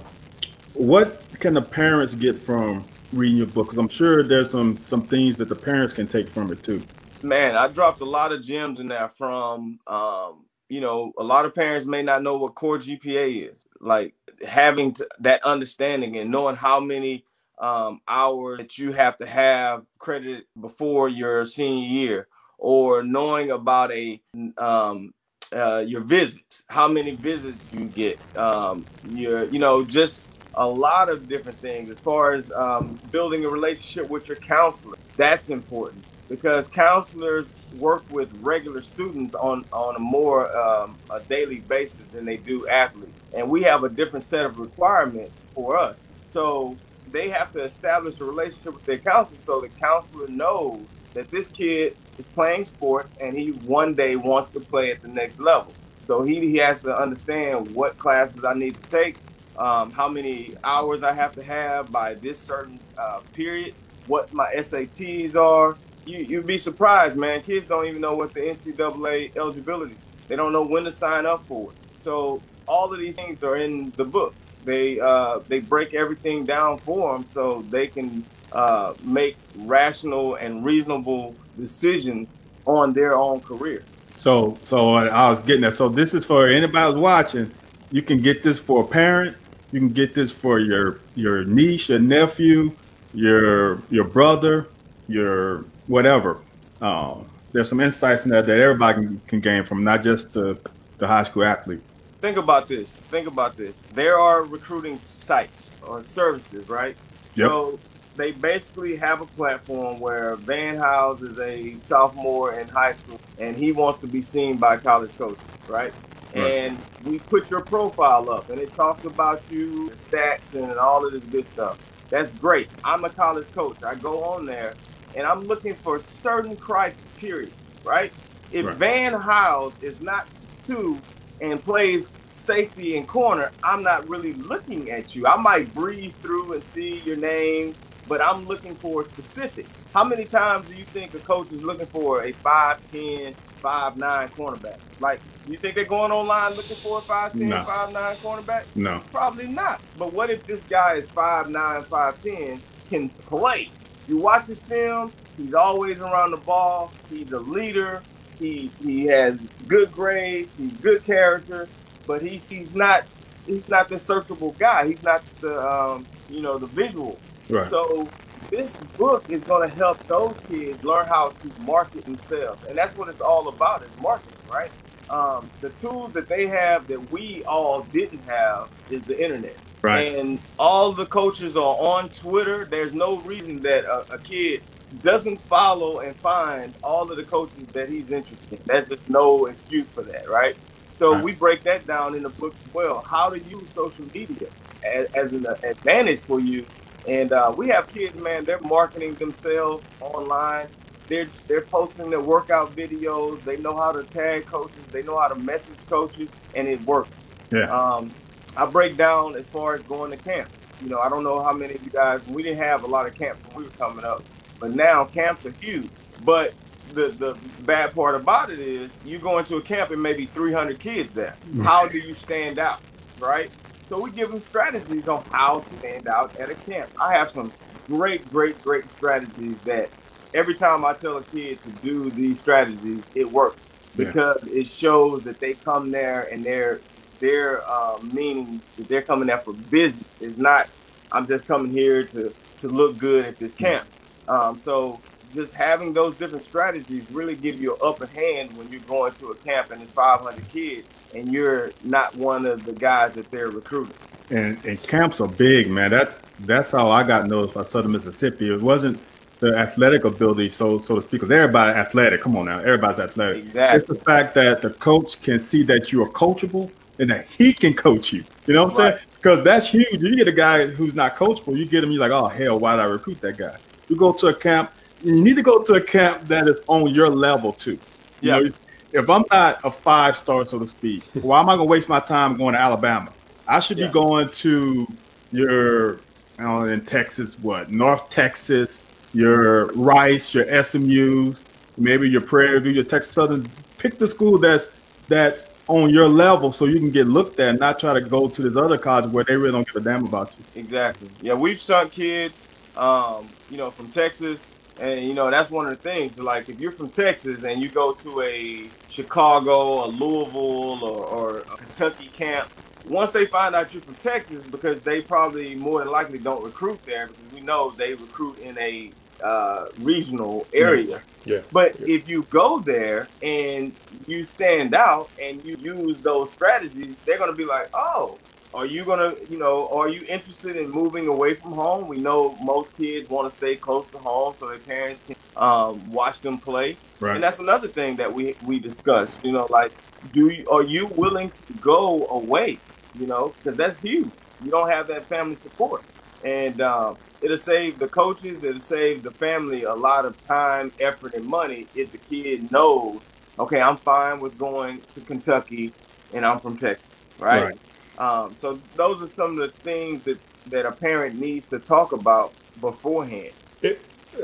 what 0.73 1.22
can 1.43 1.53
the 1.53 1.61
parents 1.61 2.15
get 2.15 2.37
from 2.37 2.85
reading 3.11 3.35
your 3.35 3.47
book? 3.47 3.67
Because 3.67 3.77
I'm 3.77 3.89
sure 3.89 4.23
there's 4.23 4.49
some 4.49 4.77
some 4.77 5.01
things 5.01 5.35
that 5.35 5.49
the 5.49 5.55
parents 5.55 5.93
can 5.93 6.07
take 6.07 6.29
from 6.29 6.53
it 6.53 6.63
too. 6.63 6.81
Man, 7.21 7.57
I 7.57 7.67
dropped 7.67 7.99
a 7.99 8.05
lot 8.05 8.31
of 8.31 8.41
gems 8.41 8.79
in 8.79 8.87
there 8.87 9.09
from 9.09 9.77
um, 9.85 10.45
you 10.69 10.79
know, 10.79 11.11
a 11.17 11.23
lot 11.23 11.43
of 11.43 11.53
parents 11.53 11.85
may 11.85 12.01
not 12.01 12.23
know 12.23 12.37
what 12.37 12.55
core 12.55 12.77
GPA 12.77 13.51
is. 13.51 13.65
Like 13.81 14.15
having 14.47 14.93
to, 14.93 15.07
that 15.19 15.43
understanding 15.43 16.15
and 16.15 16.31
knowing 16.31 16.55
how 16.55 16.79
many 16.79 17.25
um, 17.59 17.99
hours 18.07 18.59
that 18.59 18.77
you 18.77 18.93
have 18.93 19.17
to 19.17 19.25
have 19.25 19.83
credit 19.99 20.45
before 20.61 21.09
your 21.09 21.45
senior 21.45 21.85
year, 21.85 22.27
or 22.57 23.03
knowing 23.03 23.51
about 23.51 23.91
a 23.91 24.21
um, 24.57 25.13
uh, 25.51 25.83
your 25.85 26.01
visits, 26.01 26.63
how 26.67 26.87
many 26.87 27.11
visits 27.11 27.59
you 27.73 27.83
get, 27.83 28.17
um, 28.37 28.85
your 29.09 29.43
you 29.43 29.59
know 29.59 29.83
just 29.83 30.29
a 30.55 30.67
lot 30.67 31.09
of 31.09 31.27
different 31.27 31.57
things 31.59 31.89
as 31.89 31.99
far 31.99 32.33
as 32.33 32.51
um, 32.51 32.99
building 33.11 33.45
a 33.45 33.49
relationship 33.49 34.09
with 34.09 34.27
your 34.27 34.37
counselor. 34.37 34.97
That's 35.17 35.49
important 35.49 36.03
because 36.29 36.67
counselors 36.67 37.55
work 37.77 38.03
with 38.11 38.31
regular 38.41 38.81
students 38.81 39.35
on 39.35 39.65
on 39.73 39.95
a 39.95 39.99
more 39.99 40.55
um, 40.55 40.95
a 41.09 41.19
daily 41.21 41.59
basis 41.59 42.03
than 42.11 42.25
they 42.25 42.37
do 42.37 42.67
athletes, 42.67 43.19
and 43.35 43.49
we 43.49 43.63
have 43.63 43.83
a 43.83 43.89
different 43.89 44.23
set 44.23 44.45
of 44.45 44.59
requirements 44.59 45.31
for 45.53 45.77
us. 45.77 46.07
So 46.27 46.75
they 47.11 47.29
have 47.29 47.51
to 47.53 47.61
establish 47.61 48.19
a 48.19 48.25
relationship 48.25 48.73
with 48.73 48.85
their 48.85 48.97
counselor, 48.97 49.39
so 49.39 49.61
the 49.61 49.69
counselor 49.69 50.27
knows 50.27 50.81
that 51.13 51.29
this 51.29 51.47
kid 51.47 51.95
is 52.17 52.25
playing 52.27 52.63
sport 52.63 53.07
and 53.21 53.37
he 53.37 53.51
one 53.51 53.93
day 53.93 54.15
wants 54.15 54.49
to 54.51 54.59
play 54.59 54.91
at 54.91 55.01
the 55.01 55.07
next 55.07 55.39
level. 55.39 55.71
So 56.07 56.23
he, 56.23 56.39
he 56.39 56.57
has 56.57 56.81
to 56.83 56.97
understand 56.97 57.73
what 57.73 57.97
classes 57.97 58.43
I 58.43 58.53
need 58.53 58.81
to 58.81 58.89
take, 58.89 59.15
um, 59.57 59.91
how 59.91 60.09
many 60.09 60.55
hours 60.63 61.03
I 61.03 61.13
have 61.13 61.33
to 61.35 61.43
have 61.43 61.91
by 61.91 62.15
this 62.15 62.39
certain 62.39 62.79
uh, 62.97 63.19
period, 63.33 63.73
what 64.07 64.33
my 64.33 64.53
SATs 64.53 65.35
are. 65.35 65.77
You, 66.05 66.19
you'd 66.19 66.47
be 66.47 66.57
surprised, 66.57 67.15
man. 67.15 67.41
Kids 67.41 67.67
don't 67.67 67.85
even 67.85 68.01
know 68.01 68.15
what 68.15 68.33
the 68.33 68.41
NCAA 68.41 69.35
eligibilities. 69.37 70.09
They 70.27 70.35
don't 70.35 70.51
know 70.51 70.63
when 70.63 70.83
to 70.83 70.91
sign 70.91 71.25
up 71.25 71.45
for 71.45 71.71
it. 71.71 71.77
So 71.99 72.41
all 72.67 72.91
of 72.91 72.99
these 72.99 73.15
things 73.15 73.41
are 73.43 73.55
in 73.55 73.91
the 73.91 74.03
book. 74.03 74.35
They 74.65 74.99
uh, 74.99 75.39
they 75.47 75.59
break 75.59 75.93
everything 75.93 76.45
down 76.45 76.79
for 76.79 77.13
them 77.13 77.25
so 77.31 77.61
they 77.63 77.87
can 77.87 78.25
uh, 78.51 78.93
make 79.03 79.35
rational 79.57 80.35
and 80.35 80.63
reasonable 80.63 81.35
decisions 81.57 82.29
on 82.65 82.93
their 82.93 83.15
own 83.15 83.41
career. 83.41 83.83
So, 84.17 84.57
so 84.63 84.93
I 84.93 85.29
was 85.29 85.39
getting 85.41 85.61
that. 85.61 85.73
So 85.73 85.89
this 85.89 86.13
is 86.13 86.25
for 86.25 86.47
anybody 86.47 86.97
watching. 86.97 87.51
You 87.91 88.01
can 88.01 88.21
get 88.21 88.41
this 88.41 88.57
for 88.57 88.83
a 88.83 88.87
parent. 88.87 89.35
You 89.73 89.79
can 89.79 89.89
get 89.89 90.13
this 90.13 90.31
for 90.31 90.59
your 90.59 90.99
your 91.15 91.43
niece, 91.43 91.89
your 91.89 91.97
nephew, 91.97 92.71
your 93.13 93.81
your 93.89 94.03
brother, 94.03 94.67
your 95.07 95.65
whatever. 95.87 96.39
Um, 96.79 97.27
there's 97.51 97.69
some 97.69 97.79
insights 97.79 98.25
in 98.25 98.31
there 98.31 98.43
that 98.43 98.59
everybody 98.59 99.01
can, 99.01 99.21
can 99.27 99.39
gain 99.39 99.63
from, 99.63 99.83
not 99.83 100.03
just 100.03 100.31
the 100.33 100.59
the 100.99 101.07
high 101.07 101.23
school 101.23 101.43
athlete. 101.43 101.81
Think 102.21 102.37
about 102.37 102.67
this. 102.67 102.97
Think 103.09 103.27
about 103.27 103.57
this. 103.57 103.81
There 103.95 104.19
are 104.19 104.43
recruiting 104.43 104.99
sites 105.03 105.71
or 105.81 106.03
services, 106.03 106.69
right? 106.69 106.95
Yep. 107.33 107.49
So 107.49 107.79
they 108.15 108.31
basically 108.31 108.95
have 108.95 109.21
a 109.21 109.25
platform 109.25 109.99
where 109.99 110.35
Van 110.35 110.77
Howes 110.77 111.23
is 111.23 111.39
a 111.39 111.75
sophomore 111.83 112.53
in 112.53 112.67
high 112.67 112.93
school 112.93 113.19
and 113.39 113.55
he 113.55 113.71
wants 113.71 113.99
to 113.99 114.07
be 114.07 114.21
seen 114.21 114.57
by 114.57 114.77
college 114.77 115.11
coaches, 115.17 115.39
right? 115.67 115.93
Right? 116.35 116.45
And 116.45 116.77
we 117.05 117.19
put 117.19 117.49
your 117.49 117.61
profile 117.61 118.29
up 118.29 118.49
and 118.49 118.59
it 118.59 118.73
talks 118.73 119.05
about 119.05 119.41
you, 119.51 119.91
stats, 120.09 120.53
and 120.53 120.73
all 120.77 121.05
of 121.05 121.13
this 121.13 121.23
good 121.23 121.47
stuff. 121.51 121.77
That's 122.09 122.31
great. 122.33 122.69
I'm 122.83 123.03
a 123.05 123.09
college 123.09 123.51
coach. 123.53 123.83
I 123.83 123.95
go 123.95 124.23
on 124.23 124.45
there 124.45 124.75
and 125.15 125.25
I'm 125.25 125.41
looking 125.41 125.73
for 125.75 125.99
certain 125.99 126.55
criteria, 126.55 127.49
right? 127.83 128.11
If 128.51 128.65
right. 128.65 128.75
Van 128.75 129.13
Howes 129.13 129.73
is 129.81 129.99
not 130.01 130.27
two 130.63 130.99
and 131.41 131.63
plays 131.63 132.07
safety 132.33 132.97
and 132.97 133.07
corner, 133.07 133.51
I'm 133.63 133.83
not 133.83 134.07
really 134.09 134.33
looking 134.33 134.91
at 134.91 135.15
you. 135.15 135.27
I 135.27 135.37
might 135.37 135.73
breeze 135.73 136.13
through 136.21 136.53
and 136.53 136.63
see 136.63 136.99
your 136.99 137.15
name, 137.15 137.75
but 138.07 138.21
I'm 138.21 138.45
looking 138.45 138.75
for 138.75 139.05
specific. 139.05 139.65
How 139.93 140.03
many 140.03 140.25
times 140.25 140.67
do 140.67 140.75
you 140.75 140.85
think 140.85 141.13
a 141.13 141.19
coach 141.19 141.51
is 141.51 141.61
looking 141.61 141.85
for 141.85 142.23
a 142.23 142.33
5'10, 142.33 143.35
5'9 143.61 143.95
cornerback? 144.31 144.79
Like, 144.99 145.19
you 145.47 145.55
think 145.55 145.75
they're 145.75 145.85
going 145.85 146.11
online 146.11 146.55
looking 146.55 146.77
for 146.77 146.97
a 146.97 147.01
5'10, 147.01 147.35
no. 147.35 147.63
5'9 147.63 148.15
cornerback? 148.15 148.63
No. 148.75 149.03
Probably 149.11 149.47
not. 149.47 149.81
But 149.99 150.11
what 150.11 150.31
if 150.31 150.47
this 150.47 150.63
guy 150.63 150.95
is 150.95 151.07
5'9, 151.09 151.85
5'10, 151.85 152.59
can 152.89 153.09
play? 153.09 153.69
You 154.07 154.17
watch 154.17 154.47
his 154.47 154.63
film, 154.63 155.11
he's 155.37 155.53
always 155.53 155.99
around 155.99 156.31
the 156.31 156.37
ball, 156.37 156.91
he's 157.09 157.31
a 157.31 157.39
leader, 157.39 158.01
he 158.39 158.71
he 158.83 159.05
has 159.05 159.39
good 159.67 159.91
grades, 159.91 160.55
he's 160.55 160.73
good 160.73 161.05
character, 161.05 161.69
but 162.07 162.21
he's 162.21 162.49
he's 162.49 162.75
not 162.75 163.03
he's 163.45 163.69
not 163.69 163.89
the 163.89 163.95
searchable 163.95 164.57
guy. 164.57 164.87
He's 164.87 165.03
not 165.03 165.23
the 165.39 165.65
um, 165.65 166.05
you 166.29 166.41
know 166.41 166.57
the 166.57 166.67
visual. 166.67 167.17
Right. 167.49 167.69
So 167.69 168.07
this 168.49 168.77
book 168.97 169.29
is 169.29 169.43
going 169.43 169.69
to 169.69 169.75
help 169.75 170.05
those 170.07 170.35
kids 170.47 170.83
learn 170.83 171.07
how 171.07 171.29
to 171.29 171.61
market 171.61 172.05
themselves, 172.05 172.63
and 172.65 172.77
that's 172.77 172.97
what 172.97 173.09
it's 173.09 173.21
all 173.21 173.47
about 173.47 173.83
is 173.83 173.89
marketing, 174.01 174.37
right? 174.51 174.71
Um, 175.09 175.49
the 175.61 175.69
tools 175.71 176.13
that 176.13 176.27
they 176.27 176.47
have 176.47 176.87
that 176.87 177.11
we 177.11 177.43
all 177.45 177.81
didn't 177.83 178.23
have 178.25 178.69
is 178.89 179.03
the 179.03 179.21
internet. 179.21 179.55
Right. 179.81 180.15
And 180.15 180.39
all 180.57 180.93
the 180.93 181.05
coaches 181.05 181.57
are 181.57 181.75
on 181.77 182.09
Twitter. 182.09 182.63
There's 182.65 182.93
no 182.93 183.17
reason 183.19 183.61
that 183.63 183.83
a, 183.83 184.13
a 184.13 184.17
kid 184.17 184.63
doesn't 185.01 185.41
follow 185.41 185.99
and 185.99 186.15
find 186.15 186.73
all 186.83 187.09
of 187.09 187.17
the 187.17 187.23
coaches 187.23 187.67
that 187.73 187.89
he's 187.89 188.11
interested 188.11 188.59
in. 188.59 188.65
There's 188.65 188.87
just 188.87 189.09
no 189.09 189.47
excuse 189.47 189.87
for 189.87 190.03
that, 190.03 190.29
right? 190.29 190.55
So 190.95 191.13
right. 191.13 191.23
we 191.23 191.31
break 191.33 191.63
that 191.63 191.85
down 191.85 192.15
in 192.15 192.23
the 192.23 192.29
book 192.29 192.55
as 192.65 192.73
well. 192.73 193.01
How 193.01 193.29
to 193.29 193.39
use 193.39 193.69
social 193.73 194.05
media 194.13 194.47
as, 194.85 195.11
as 195.13 195.33
an 195.33 195.45
advantage 195.63 196.21
for 196.21 196.39
you. 196.39 196.65
And 197.07 197.33
uh, 197.33 197.53
we 197.55 197.67
have 197.69 197.87
kids, 197.87 198.15
man. 198.21 198.45
They're 198.45 198.61
marketing 198.61 199.15
themselves 199.15 199.85
online. 199.99 200.67
They're 201.07 201.27
they're 201.47 201.61
posting 201.61 202.09
their 202.09 202.21
workout 202.21 202.75
videos. 202.75 203.43
They 203.43 203.57
know 203.57 203.75
how 203.75 203.91
to 203.91 204.03
tag 204.03 204.45
coaches. 204.45 204.83
They 204.91 205.03
know 205.03 205.19
how 205.19 205.27
to 205.27 205.35
message 205.35 205.77
coaches, 205.89 206.29
and 206.55 206.67
it 206.67 206.81
works. 206.83 207.09
Yeah. 207.51 207.63
Um, 207.63 208.11
I 208.55 208.65
break 208.65 208.95
down 208.95 209.35
as 209.35 209.47
far 209.49 209.75
as 209.75 209.81
going 209.81 210.11
to 210.11 210.17
camps. 210.17 210.53
You 210.81 210.89
know, 210.89 210.99
I 210.99 211.09
don't 211.09 211.23
know 211.23 211.41
how 211.43 211.53
many 211.53 211.75
of 211.75 211.83
you 211.83 211.91
guys. 211.91 212.25
We 212.27 212.43
didn't 212.43 212.59
have 212.59 212.83
a 212.83 212.87
lot 212.87 213.05
of 213.05 213.15
camps 213.15 213.43
when 213.47 213.57
we 213.57 213.63
were 213.63 213.75
coming 213.75 214.05
up, 214.05 214.23
but 214.59 214.71
now 214.71 215.05
camps 215.05 215.45
are 215.45 215.51
huge. 215.51 215.89
But 216.23 216.53
the 216.93 217.09
the 217.09 217.37
bad 217.65 217.93
part 217.93 218.15
about 218.15 218.49
it 218.49 218.59
is 218.59 219.01
you 219.05 219.19
go 219.19 219.39
into 219.39 219.57
a 219.57 219.61
camp 219.61 219.91
and 219.91 220.01
maybe 220.01 220.25
300 220.25 220.79
kids 220.79 221.13
there. 221.13 221.35
How 221.63 221.87
do 221.87 221.97
you 221.97 222.13
stand 222.13 222.59
out, 222.59 222.79
right? 223.19 223.49
So 223.93 223.99
we 223.99 224.09
give 224.09 224.31
them 224.31 224.41
strategies 224.41 225.07
on 225.07 225.23
how 225.25 225.59
to 225.59 225.77
stand 225.77 226.07
out 226.07 226.35
at 226.37 226.49
a 226.49 226.55
camp. 226.55 226.89
I 226.99 227.15
have 227.15 227.29
some 227.29 227.53
great, 227.85 228.27
great, 228.31 228.59
great 228.63 228.91
strategies 228.91 229.55
that 229.65 229.91
every 230.33 230.55
time 230.55 230.83
I 230.83 230.93
tell 230.93 231.17
a 231.17 231.23
kid 231.23 231.61
to 231.61 231.69
do 231.83 232.09
these 232.09 232.39
strategies, 232.39 233.03
it 233.13 233.31
works 233.31 233.61
because 233.95 234.43
yeah. 234.47 234.61
it 234.61 234.67
shows 234.67 235.21
that 235.25 235.39
they 235.39 235.53
come 235.53 235.91
there 235.91 236.23
and 236.33 236.43
they're 236.43 236.81
their 237.19 237.61
uh, 237.69 237.99
meaning 238.11 238.63
that 238.77 238.87
they're 238.87 239.03
coming 239.03 239.27
there 239.27 239.37
for 239.37 239.53
business. 239.53 240.07
It's 240.19 240.39
not 240.39 240.69
I'm 241.11 241.27
just 241.27 241.45
coming 241.45 241.71
here 241.71 242.03
to 242.03 242.33
to 242.61 242.67
look 242.69 242.97
good 242.97 243.25
at 243.25 243.37
this 243.37 243.53
camp. 243.53 243.85
Um, 244.27 244.59
so 244.59 244.99
just 245.33 245.53
having 245.53 245.93
those 245.93 246.15
different 246.15 246.45
strategies 246.45 247.09
really 247.11 247.35
give 247.35 247.59
you 247.59 247.73
an 247.73 247.79
upper 247.83 248.05
hand 248.07 248.55
when 248.57 248.69
you're 248.69 248.81
going 248.81 249.13
to 249.13 249.27
a 249.27 249.35
camp 249.35 249.71
and 249.71 249.81
it's 249.81 249.91
500 249.91 250.47
kids 250.49 250.87
and 251.13 251.31
you're 251.31 251.71
not 251.83 252.15
one 252.15 252.45
of 252.45 252.65
the 252.65 252.73
guys 252.73 253.13
that 253.15 253.29
they're 253.31 253.49
recruiting. 253.49 253.95
And, 254.29 254.63
and 254.65 254.81
camps 254.81 255.19
are 255.21 255.27
big, 255.27 255.69
man. 255.69 255.91
That's 255.91 256.19
that's 256.41 256.71
how 256.71 256.89
I 256.89 257.03
got 257.03 257.27
noticed 257.27 257.53
by 257.53 257.63
Southern 257.63 257.91
Mississippi. 257.91 258.51
It 258.51 258.61
wasn't 258.61 258.99
the 259.39 259.55
athletic 259.57 260.05
ability, 260.05 260.49
so 260.49 260.79
so 260.79 260.95
to 260.95 261.01
speak, 261.01 261.11
because 261.11 261.31
everybody 261.31 261.77
athletic. 261.77 262.21
Come 262.21 262.37
on 262.37 262.45
now, 262.45 262.59
everybody's 262.59 262.99
athletic. 262.99 263.43
Exactly. 263.43 263.77
It's 263.77 263.87
the 263.87 264.05
fact 264.05 264.33
that 264.35 264.61
the 264.61 264.69
coach 264.69 265.21
can 265.21 265.39
see 265.39 265.63
that 265.63 265.91
you 265.91 266.01
are 266.01 266.09
coachable 266.09 266.71
and 266.99 267.09
that 267.09 267.27
he 267.27 267.53
can 267.53 267.73
coach 267.73 268.13
you. 268.13 268.23
You 268.47 268.53
know 268.53 268.65
what 268.65 268.73
I'm 268.73 268.79
right. 268.79 268.93
saying? 268.95 269.07
Because 269.15 269.43
that's 269.43 269.67
huge. 269.67 270.01
You 270.01 270.15
get 270.15 270.27
a 270.27 270.33
guy 270.33 270.67
who's 270.67 270.95
not 270.95 271.15
coachable, 271.15 271.57
you 271.57 271.65
get 271.65 271.83
him, 271.83 271.91
you're 271.91 271.99
like, 271.99 272.11
oh 272.11 272.27
hell, 272.27 272.59
why 272.59 272.75
did 272.75 272.81
I 272.81 272.85
recruit 272.85 273.19
that 273.21 273.37
guy? 273.37 273.57
You 273.89 273.97
go 273.97 274.13
to 274.13 274.27
a 274.27 274.33
camp 274.33 274.71
you 275.03 275.21
need 275.21 275.35
to 275.35 275.43
go 275.43 275.61
to 275.61 275.73
a 275.73 275.81
camp 275.81 276.27
that 276.27 276.47
is 276.47 276.61
on 276.67 276.93
your 276.93 277.09
level 277.09 277.53
too. 277.53 277.77
Yeah. 278.21 278.37
You 278.39 278.49
know, 278.49 278.55
if 278.93 279.09
I'm 279.09 279.25
not 279.31 279.59
a 279.63 279.71
five 279.71 280.15
star, 280.15 280.45
so 280.45 280.59
to 280.59 280.67
speak, 280.67 281.03
why 281.13 281.39
am 281.39 281.49
I 281.49 281.53
gonna 281.53 281.65
waste 281.65 281.89
my 281.89 281.99
time 281.99 282.37
going 282.37 282.53
to 282.53 282.59
Alabama? 282.59 283.11
I 283.47 283.59
should 283.59 283.77
yeah. 283.77 283.87
be 283.87 283.93
going 283.93 284.29
to 284.29 284.87
your, 285.31 285.93
you 285.93 285.99
know, 286.39 286.65
in 286.65 286.85
Texas, 286.85 287.37
what 287.39 287.69
North 287.69 288.09
Texas, 288.09 288.81
your 289.13 289.67
Rice, 289.73 290.33
your 290.33 290.63
SMU, 290.63 291.33
maybe 291.77 292.09
your 292.09 292.21
Prairie 292.21 292.59
View, 292.61 292.71
your 292.71 292.83
Texas 292.83 293.13
Southern. 293.13 293.49
Pick 293.77 293.97
the 293.97 294.07
school 294.07 294.37
that's 294.37 294.71
that's 295.09 295.47
on 295.67 295.89
your 295.89 296.07
level 296.07 296.51
so 296.51 296.65
you 296.65 296.79
can 296.79 296.91
get 296.91 297.07
looked 297.07 297.39
at, 297.39 297.49
and 297.49 297.59
not 297.59 297.79
try 297.79 297.93
to 297.93 298.01
go 298.01 298.29
to 298.29 298.41
this 298.41 298.55
other 298.55 298.77
college 298.77 299.11
where 299.11 299.23
they 299.23 299.35
really 299.35 299.51
don't 299.51 299.67
give 299.67 299.77
a 299.77 299.81
damn 299.81 300.05
about 300.05 300.31
you. 300.37 300.61
Exactly. 300.61 301.09
Yeah, 301.21 301.33
we've 301.33 301.59
sent 301.59 301.91
kids, 301.91 302.47
um, 302.77 303.27
you 303.49 303.57
know, 303.57 303.71
from 303.71 303.89
Texas 303.89 304.47
and 304.83 305.05
you 305.07 305.13
know 305.13 305.31
that's 305.31 305.49
one 305.49 305.65
of 305.65 305.71
the 305.71 305.81
things. 305.81 306.19
Like 306.19 306.49
if 306.49 306.59
you're 306.59 306.73
from 306.73 306.89
Texas 306.89 307.43
and 307.43 307.61
you 307.61 307.69
go 307.69 307.93
to 307.93 308.21
a 308.21 308.69
Chicago, 308.89 309.85
a 309.85 309.87
Louisville, 309.87 310.83
or, 310.83 311.05
or 311.05 311.37
a 311.39 311.57
Kentucky 311.57 312.07
camp, 312.07 312.49
once 312.85 313.11
they 313.11 313.25
find 313.25 313.55
out 313.55 313.73
you're 313.73 313.81
from 313.81 313.95
Texas, 313.95 314.45
because 314.45 314.81
they 314.81 315.01
probably 315.01 315.55
more 315.55 315.79
than 315.79 315.87
likely 315.87 316.19
don't 316.19 316.43
recruit 316.43 316.83
there, 316.85 317.07
because 317.07 317.33
we 317.33 317.39
know 317.39 317.71
they 317.71 317.93
recruit 317.93 318.37
in 318.39 318.57
a 318.59 318.91
uh, 319.23 319.67
regional 319.79 320.45
area. 320.53 321.01
Yeah. 321.23 321.39
But 321.53 321.79
yeah. 321.79 321.95
if 321.95 322.09
you 322.09 322.23
go 322.23 322.59
there 322.59 323.07
and 323.21 323.71
you 324.05 324.25
stand 324.25 324.75
out 324.75 325.09
and 325.21 325.43
you 325.45 325.55
use 325.55 325.99
those 326.01 326.31
strategies, 326.31 326.97
they're 327.05 327.17
gonna 327.17 327.31
be 327.31 327.45
like, 327.45 327.69
oh, 327.73 328.17
are 328.53 328.65
you 328.65 328.85
gonna, 328.85 329.15
you 329.29 329.37
know, 329.37 329.67
are 329.69 329.89
you 329.89 330.05
interested 330.07 330.55
in 330.55 330.69
moving 330.69 331.07
away 331.07 331.33
from 331.33 331.53
home? 331.53 331.87
We 331.87 331.97
know 331.97 332.37
most 332.41 332.75
kids 332.77 333.09
want 333.09 333.31
to 333.31 333.35
stay 333.35 333.55
close 333.55 333.87
to 333.87 333.97
home 333.97 334.35
so 334.37 334.47
their 334.47 334.59
parents 334.59 335.01
can 335.05 335.15
um, 335.35 335.91
watch 335.91 336.21
them 336.21 336.37
play. 336.37 336.77
Right. 336.99 337.15
And 337.15 337.23
that's 337.23 337.39
another 337.39 337.67
thing 337.67 337.95
that 337.95 338.13
we 338.13 338.35
we 338.45 338.59
discussed. 338.59 339.17
You 339.23 339.31
know, 339.31 339.47
like, 339.49 339.71
do 340.11 340.29
you, 340.29 340.47
are 340.49 340.63
you 340.63 340.87
willing 340.87 341.31
to 341.31 341.53
go 341.53 342.05
away? 342.07 342.59
You 342.93 343.07
know, 343.07 343.33
because 343.37 343.57
that's 343.57 343.79
huge. 343.79 344.11
You 344.43 344.51
don't 344.51 344.69
have 344.69 344.87
that 344.87 345.05
family 345.05 345.35
support, 345.35 345.83
and 346.23 346.61
um, 346.61 346.97
it'll 347.21 347.39
save 347.39 347.79
the 347.79 347.87
coaches, 347.87 348.43
it'll 348.43 348.61
save 348.61 349.01
the 349.01 349.11
family 349.11 349.63
a 349.63 349.73
lot 349.73 350.05
of 350.05 350.19
time, 350.21 350.71
effort, 350.79 351.15
and 351.15 351.25
money 351.25 351.67
if 351.75 351.91
the 351.91 351.97
kid 351.97 352.51
knows, 352.51 352.99
okay, 353.39 353.61
I'm 353.61 353.77
fine 353.77 354.19
with 354.19 354.37
going 354.37 354.81
to 354.93 355.01
Kentucky, 355.01 355.71
and 356.13 356.25
I'm 356.25 356.39
from 356.39 356.57
Texas, 356.57 356.91
right. 357.19 357.45
right 357.45 357.59
um, 357.97 358.35
so 358.37 358.59
those 358.75 359.01
are 359.01 359.07
some 359.07 359.31
of 359.31 359.37
the 359.37 359.49
things 359.49 360.03
that, 360.03 360.19
that 360.47 360.65
a 360.65 360.71
parent 360.71 361.19
needs 361.19 361.47
to 361.49 361.59
talk 361.59 361.91
about 361.91 362.33
beforehand. 362.59 363.31
It, 363.61 363.79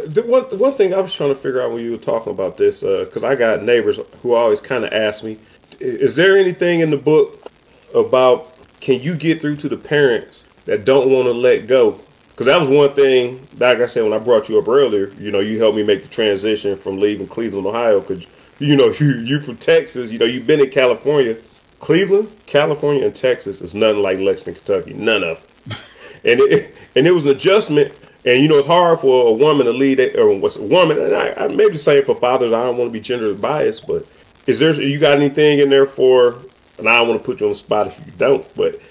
the 0.05 0.23
one, 0.23 0.45
the 0.49 0.57
one 0.57 0.73
thing 0.73 0.93
I 0.93 0.99
was 0.99 1.13
trying 1.13 1.29
to 1.29 1.35
figure 1.35 1.61
out 1.61 1.71
when 1.71 1.83
you 1.83 1.91
were 1.91 1.97
talking 1.97 2.31
about 2.31 2.57
this, 2.57 2.81
because 2.81 3.23
uh, 3.23 3.27
I 3.27 3.35
got 3.35 3.63
neighbors 3.63 3.99
who 4.21 4.33
always 4.33 4.61
kind 4.61 4.83
of 4.83 4.93
ask 4.93 5.23
me, 5.23 5.39
is 5.79 6.15
there 6.15 6.37
anything 6.37 6.79
in 6.79 6.91
the 6.91 6.97
book 6.97 7.51
about 7.93 8.55
can 8.79 9.01
you 9.01 9.15
get 9.15 9.41
through 9.41 9.57
to 9.57 9.69
the 9.69 9.77
parents 9.77 10.45
that 10.65 10.85
don't 10.85 11.09
want 11.09 11.25
to 11.25 11.33
let 11.33 11.67
go? 11.67 12.01
Because 12.29 12.45
that 12.45 12.59
was 12.59 12.69
one 12.69 12.93
thing, 12.93 13.47
like 13.57 13.79
I 13.79 13.87
said, 13.87 14.03
when 14.03 14.13
I 14.13 14.17
brought 14.17 14.47
you 14.47 14.57
up 14.59 14.67
earlier, 14.67 15.11
you 15.19 15.31
know, 15.31 15.39
you 15.39 15.59
helped 15.59 15.75
me 15.75 15.83
make 15.83 16.03
the 16.03 16.09
transition 16.09 16.77
from 16.77 16.97
leaving 16.97 17.27
Cleveland, 17.27 17.67
Ohio, 17.67 17.99
because, 17.99 18.25
you 18.59 18.77
know, 18.77 18.89
you, 18.99 19.17
you 19.17 19.39
from 19.39 19.57
Texas, 19.57 20.11
you 20.11 20.17
know, 20.17 20.25
you've 20.25 20.47
been 20.47 20.61
in 20.61 20.69
California 20.69 21.37
Cleveland, 21.79 22.29
California, 22.45 23.05
and 23.05 23.15
Texas 23.15 23.61
is 23.61 23.73
nothing 23.73 24.01
like 24.01 24.19
Lexington, 24.19 24.55
Kentucky. 24.55 24.93
None 24.93 25.23
of 25.23 25.47
them. 25.65 25.77
and 26.23 26.39
it 26.41 26.75
and 26.95 27.07
it 27.07 27.11
was 27.11 27.25
an 27.25 27.31
adjustment. 27.31 27.93
And 28.25 28.41
you 28.41 28.49
know, 28.49 28.57
it's 28.57 28.67
hard 28.67 28.99
for 28.99 29.29
a 29.29 29.31
woman 29.31 29.65
to 29.65 29.71
lead 29.71 29.99
or 30.15 30.37
what's 30.37 30.57
a 30.57 30.61
woman. 30.61 30.99
And 30.99 31.15
I, 31.15 31.33
I 31.45 31.47
maybe 31.47 31.77
say 31.77 32.03
for 32.03 32.15
fathers, 32.15 32.51
I 32.51 32.63
don't 32.63 32.77
want 32.77 32.89
to 32.89 32.93
be 32.93 32.99
gender 32.99 33.33
biased, 33.33 33.87
but 33.87 34.05
is 34.45 34.59
there 34.59 34.73
you 34.73 34.99
got 34.99 35.17
anything 35.17 35.59
in 35.59 35.69
there 35.69 35.85
for? 35.85 36.39
And 36.77 36.87
I 36.87 36.97
don't 36.97 37.09
want 37.09 37.21
to 37.21 37.25
put 37.25 37.39
you 37.39 37.45
on 37.47 37.51
the 37.51 37.57
spot 37.57 37.87
if 37.87 37.99
you 38.05 38.11
don't, 38.17 38.45
but 38.55 38.81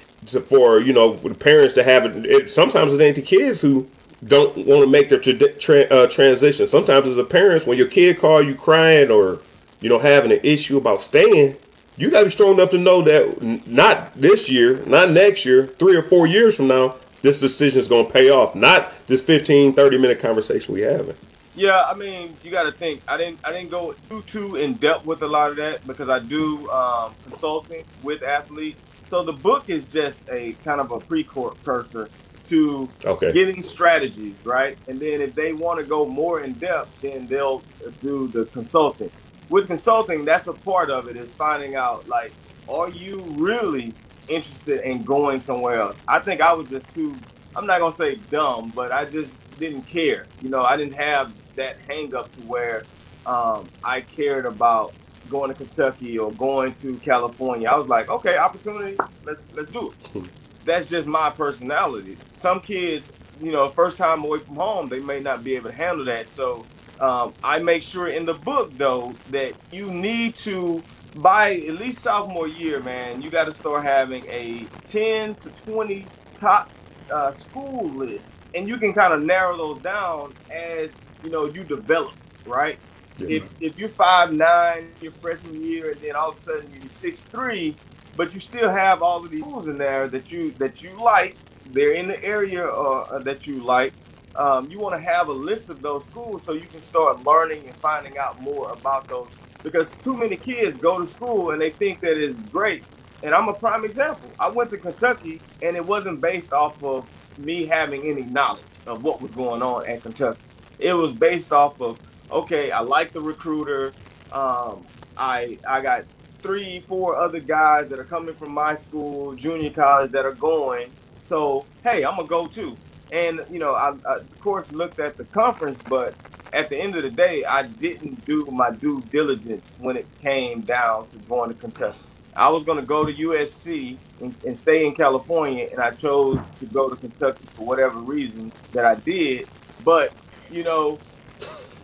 for 0.46 0.80
you 0.80 0.92
know, 0.92 1.16
for 1.16 1.28
the 1.28 1.34
parents 1.34 1.74
to 1.74 1.84
have 1.84 2.04
it, 2.04 2.26
it 2.26 2.50
sometimes 2.50 2.94
it 2.94 3.00
ain't 3.00 3.16
the 3.16 3.22
kids 3.22 3.60
who 3.60 3.88
don't 4.24 4.56
want 4.66 4.82
to 4.82 4.86
make 4.86 5.08
the 5.08 5.18
tra- 5.18 5.52
tra- 5.54 5.84
uh, 5.84 6.06
transition. 6.06 6.66
Sometimes 6.66 7.06
it's 7.06 7.16
the 7.16 7.24
parents 7.24 7.66
when 7.66 7.78
your 7.78 7.86
kid 7.86 8.18
call 8.18 8.42
you 8.42 8.54
crying 8.54 9.10
or 9.10 9.40
you 9.80 9.88
know 9.88 9.98
having 9.98 10.32
an 10.32 10.40
issue 10.42 10.76
about 10.76 11.00
staying, 11.02 11.56
you 11.98 12.10
got 12.10 12.20
to 12.20 12.24
be 12.26 12.30
strong 12.30 12.54
enough 12.54 12.70
to 12.70 12.78
know 12.78 13.02
that 13.02 13.66
not 13.66 14.14
this 14.14 14.48
year, 14.48 14.84
not 14.86 15.10
next 15.10 15.44
year, 15.44 15.66
three 15.66 15.96
or 15.96 16.02
four 16.02 16.26
years 16.26 16.56
from 16.56 16.68
now, 16.68 16.94
this 17.22 17.40
decision 17.40 17.80
is 17.80 17.88
going 17.88 18.06
to 18.06 18.12
pay 18.12 18.30
off. 18.30 18.54
Not 18.54 18.92
this 19.08 19.20
15, 19.20 19.74
30 19.74 19.98
minute 19.98 20.20
conversation 20.20 20.74
we 20.74 20.82
having. 20.82 21.16
Yeah, 21.56 21.82
I 21.88 21.94
mean, 21.94 22.36
you 22.44 22.52
got 22.52 22.64
to 22.64 22.72
think. 22.72 23.02
I 23.08 23.16
didn't, 23.16 23.40
I 23.44 23.52
didn't 23.52 23.70
go 23.70 23.96
too 24.08 24.22
too 24.22 24.54
in 24.54 24.74
depth 24.74 25.04
with 25.04 25.22
a 25.22 25.26
lot 25.26 25.50
of 25.50 25.56
that 25.56 25.84
because 25.88 26.08
I 26.08 26.20
do 26.20 26.70
um, 26.70 27.14
consulting 27.24 27.84
with 28.04 28.22
athletes. 28.22 28.80
So 29.06 29.24
the 29.24 29.32
book 29.32 29.68
is 29.68 29.90
just 29.90 30.28
a 30.30 30.52
kind 30.64 30.80
of 30.80 30.92
a 30.92 31.00
precursor 31.00 32.08
to 32.44 32.88
okay. 33.04 33.32
getting 33.32 33.64
strategies, 33.64 34.36
right? 34.44 34.78
And 34.86 35.00
then 35.00 35.20
if 35.20 35.34
they 35.34 35.52
want 35.52 35.80
to 35.80 35.84
go 35.86 36.06
more 36.06 36.42
in 36.42 36.52
depth, 36.52 37.00
then 37.00 37.26
they'll 37.26 37.62
do 38.00 38.28
the 38.28 38.44
consulting. 38.46 39.10
With 39.50 39.66
consulting, 39.66 40.24
that's 40.24 40.46
a 40.46 40.52
part 40.52 40.90
of 40.90 41.08
it 41.08 41.16
is 41.16 41.32
finding 41.34 41.74
out 41.74 42.06
like, 42.08 42.32
are 42.68 42.90
you 42.90 43.20
really 43.36 43.94
interested 44.28 44.80
in 44.80 45.02
going 45.02 45.40
somewhere 45.40 45.80
else? 45.80 45.96
I 46.06 46.18
think 46.18 46.40
I 46.40 46.52
was 46.52 46.68
just 46.68 46.90
too. 46.90 47.16
I'm 47.56 47.66
not 47.66 47.80
gonna 47.80 47.94
say 47.94 48.16
dumb, 48.30 48.72
but 48.74 48.92
I 48.92 49.06
just 49.06 49.36
didn't 49.58 49.82
care. 49.82 50.26
You 50.42 50.50
know, 50.50 50.62
I 50.62 50.76
didn't 50.76 50.94
have 50.94 51.32
that 51.56 51.78
hang 51.88 52.14
up 52.14 52.30
to 52.36 52.40
where 52.42 52.84
um, 53.26 53.68
I 53.82 54.02
cared 54.02 54.46
about 54.46 54.92
going 55.30 55.50
to 55.50 55.54
Kentucky 55.54 56.18
or 56.18 56.32
going 56.32 56.74
to 56.76 56.96
California. 56.98 57.68
I 57.68 57.76
was 57.76 57.88
like, 57.88 58.08
okay, 58.10 58.36
opportunity, 58.36 58.96
let's 59.24 59.40
let's 59.54 59.70
do 59.70 59.92
it. 60.14 60.24
That's 60.64 60.86
just 60.86 61.08
my 61.08 61.30
personality. 61.30 62.16
Some 62.34 62.60
kids, 62.60 63.12
you 63.40 63.50
know, 63.50 63.70
first 63.70 63.96
time 63.96 64.24
away 64.24 64.40
from 64.40 64.56
home, 64.56 64.88
they 64.88 65.00
may 65.00 65.20
not 65.20 65.42
be 65.42 65.56
able 65.56 65.70
to 65.70 65.76
handle 65.76 66.04
that. 66.06 66.28
So 66.28 66.66
um, 67.00 67.32
I 67.42 67.58
make 67.58 67.82
sure 67.82 68.08
in 68.08 68.24
the 68.26 68.34
book 68.34 68.76
though 68.76 69.14
that 69.30 69.52
you 69.72 69.90
need 69.90 70.34
to 70.36 70.82
by 71.16 71.54
at 71.54 71.74
least 71.74 72.00
sophomore 72.00 72.48
year, 72.48 72.80
man, 72.80 73.22
you 73.22 73.30
got 73.30 73.44
to 73.44 73.54
start 73.54 73.82
having 73.82 74.24
a 74.28 74.66
10 74.86 75.34
to 75.36 75.50
20 75.50 76.06
top 76.36 76.70
uh, 77.10 77.32
school 77.32 77.88
list, 77.88 78.34
and 78.54 78.68
you 78.68 78.76
can 78.76 78.92
kind 78.92 79.12
of 79.12 79.22
narrow 79.22 79.56
those 79.56 79.82
down 79.82 80.32
as 80.50 80.90
you 81.24 81.30
know 81.30 81.46
you 81.46 81.64
develop, 81.64 82.14
right? 82.46 82.78
Yeah. 83.18 83.38
If 83.38 83.62
if 83.62 83.78
you're 83.78 83.88
five 83.88 84.32
nine 84.32 84.92
your 85.00 85.12
freshman 85.12 85.62
year, 85.62 85.92
and 85.92 86.00
then 86.00 86.14
all 86.14 86.30
of 86.30 86.38
a 86.38 86.40
sudden 86.40 86.70
you're 86.80 86.90
six 86.90 87.20
three, 87.20 87.74
but 88.16 88.34
you 88.34 88.40
still 88.40 88.70
have 88.70 89.02
all 89.02 89.24
of 89.24 89.30
these 89.30 89.40
schools 89.40 89.66
in 89.66 89.78
there 89.78 90.08
that 90.08 90.30
you 90.30 90.52
that 90.52 90.82
you 90.82 90.90
like, 91.02 91.36
they're 91.72 91.92
in 91.92 92.08
the 92.08 92.22
area 92.22 92.66
uh, 92.66 93.18
that 93.20 93.46
you 93.46 93.60
like. 93.60 93.92
Um, 94.38 94.70
you 94.70 94.78
want 94.78 94.94
to 94.94 95.00
have 95.00 95.28
a 95.28 95.32
list 95.32 95.68
of 95.68 95.82
those 95.82 96.04
schools 96.04 96.44
so 96.44 96.52
you 96.52 96.66
can 96.66 96.80
start 96.80 97.24
learning 97.24 97.66
and 97.66 97.74
finding 97.76 98.16
out 98.18 98.40
more 98.40 98.70
about 98.70 99.08
those. 99.08 99.36
Because 99.64 99.96
too 99.96 100.16
many 100.16 100.36
kids 100.36 100.78
go 100.78 101.00
to 101.00 101.06
school 101.06 101.50
and 101.50 101.60
they 101.60 101.70
think 101.70 102.00
that 102.00 102.16
it's 102.16 102.38
great. 102.50 102.84
And 103.24 103.34
I'm 103.34 103.48
a 103.48 103.52
prime 103.52 103.84
example. 103.84 104.30
I 104.38 104.48
went 104.48 104.70
to 104.70 104.76
Kentucky 104.76 105.40
and 105.60 105.76
it 105.76 105.84
wasn't 105.84 106.20
based 106.20 106.52
off 106.52 106.82
of 106.84 107.04
me 107.36 107.66
having 107.66 108.04
any 108.04 108.22
knowledge 108.22 108.62
of 108.86 109.02
what 109.02 109.20
was 109.20 109.32
going 109.32 109.60
on 109.60 109.88
at 109.88 110.02
Kentucky. 110.02 110.40
It 110.78 110.94
was 110.94 111.12
based 111.12 111.52
off 111.52 111.80
of 111.80 111.98
okay, 112.30 112.70
I 112.70 112.80
like 112.80 113.12
the 113.12 113.20
recruiter. 113.20 113.92
Um, 114.30 114.86
I 115.16 115.58
I 115.68 115.80
got 115.80 116.04
three, 116.42 116.80
four 116.80 117.16
other 117.16 117.40
guys 117.40 117.88
that 117.90 117.98
are 117.98 118.04
coming 118.04 118.34
from 118.34 118.52
my 118.52 118.76
school, 118.76 119.34
junior 119.34 119.70
college, 119.70 120.12
that 120.12 120.24
are 120.24 120.32
going. 120.34 120.90
So 121.22 121.64
hey, 121.82 122.04
I'm 122.04 122.14
gonna 122.14 122.28
go 122.28 122.46
too. 122.46 122.76
And 123.12 123.44
you 123.50 123.58
know, 123.58 123.74
I, 123.74 123.94
I 124.06 124.16
of 124.16 124.40
course 124.40 124.70
looked 124.72 125.00
at 125.00 125.16
the 125.16 125.24
conference, 125.24 125.78
but 125.88 126.14
at 126.52 126.68
the 126.68 126.76
end 126.76 126.96
of 126.96 127.02
the 127.02 127.10
day, 127.10 127.44
I 127.44 127.62
didn't 127.62 128.24
do 128.24 128.46
my 128.46 128.70
due 128.70 129.02
diligence 129.10 129.64
when 129.78 129.96
it 129.96 130.06
came 130.20 130.62
down 130.62 131.08
to 131.08 131.18
going 131.28 131.50
to 131.50 131.54
Kentucky. 131.54 131.98
I 132.36 132.48
was 132.50 132.64
going 132.64 132.78
to 132.78 132.86
go 132.86 133.04
to 133.04 133.12
USC 133.12 133.98
and, 134.20 134.34
and, 134.46 134.56
stay 134.56 134.86
in 134.86 134.94
California, 134.94 135.68
and 135.72 135.80
I 135.80 135.90
chose 135.90 136.52
to 136.52 136.66
go 136.66 136.88
to 136.88 136.94
Kentucky 136.94 137.44
for 137.54 137.66
whatever 137.66 137.98
reason 137.98 138.52
that 138.72 138.84
I 138.84 138.94
did. 138.94 139.48
But 139.84 140.12
you 140.50 140.62
know, 140.62 140.98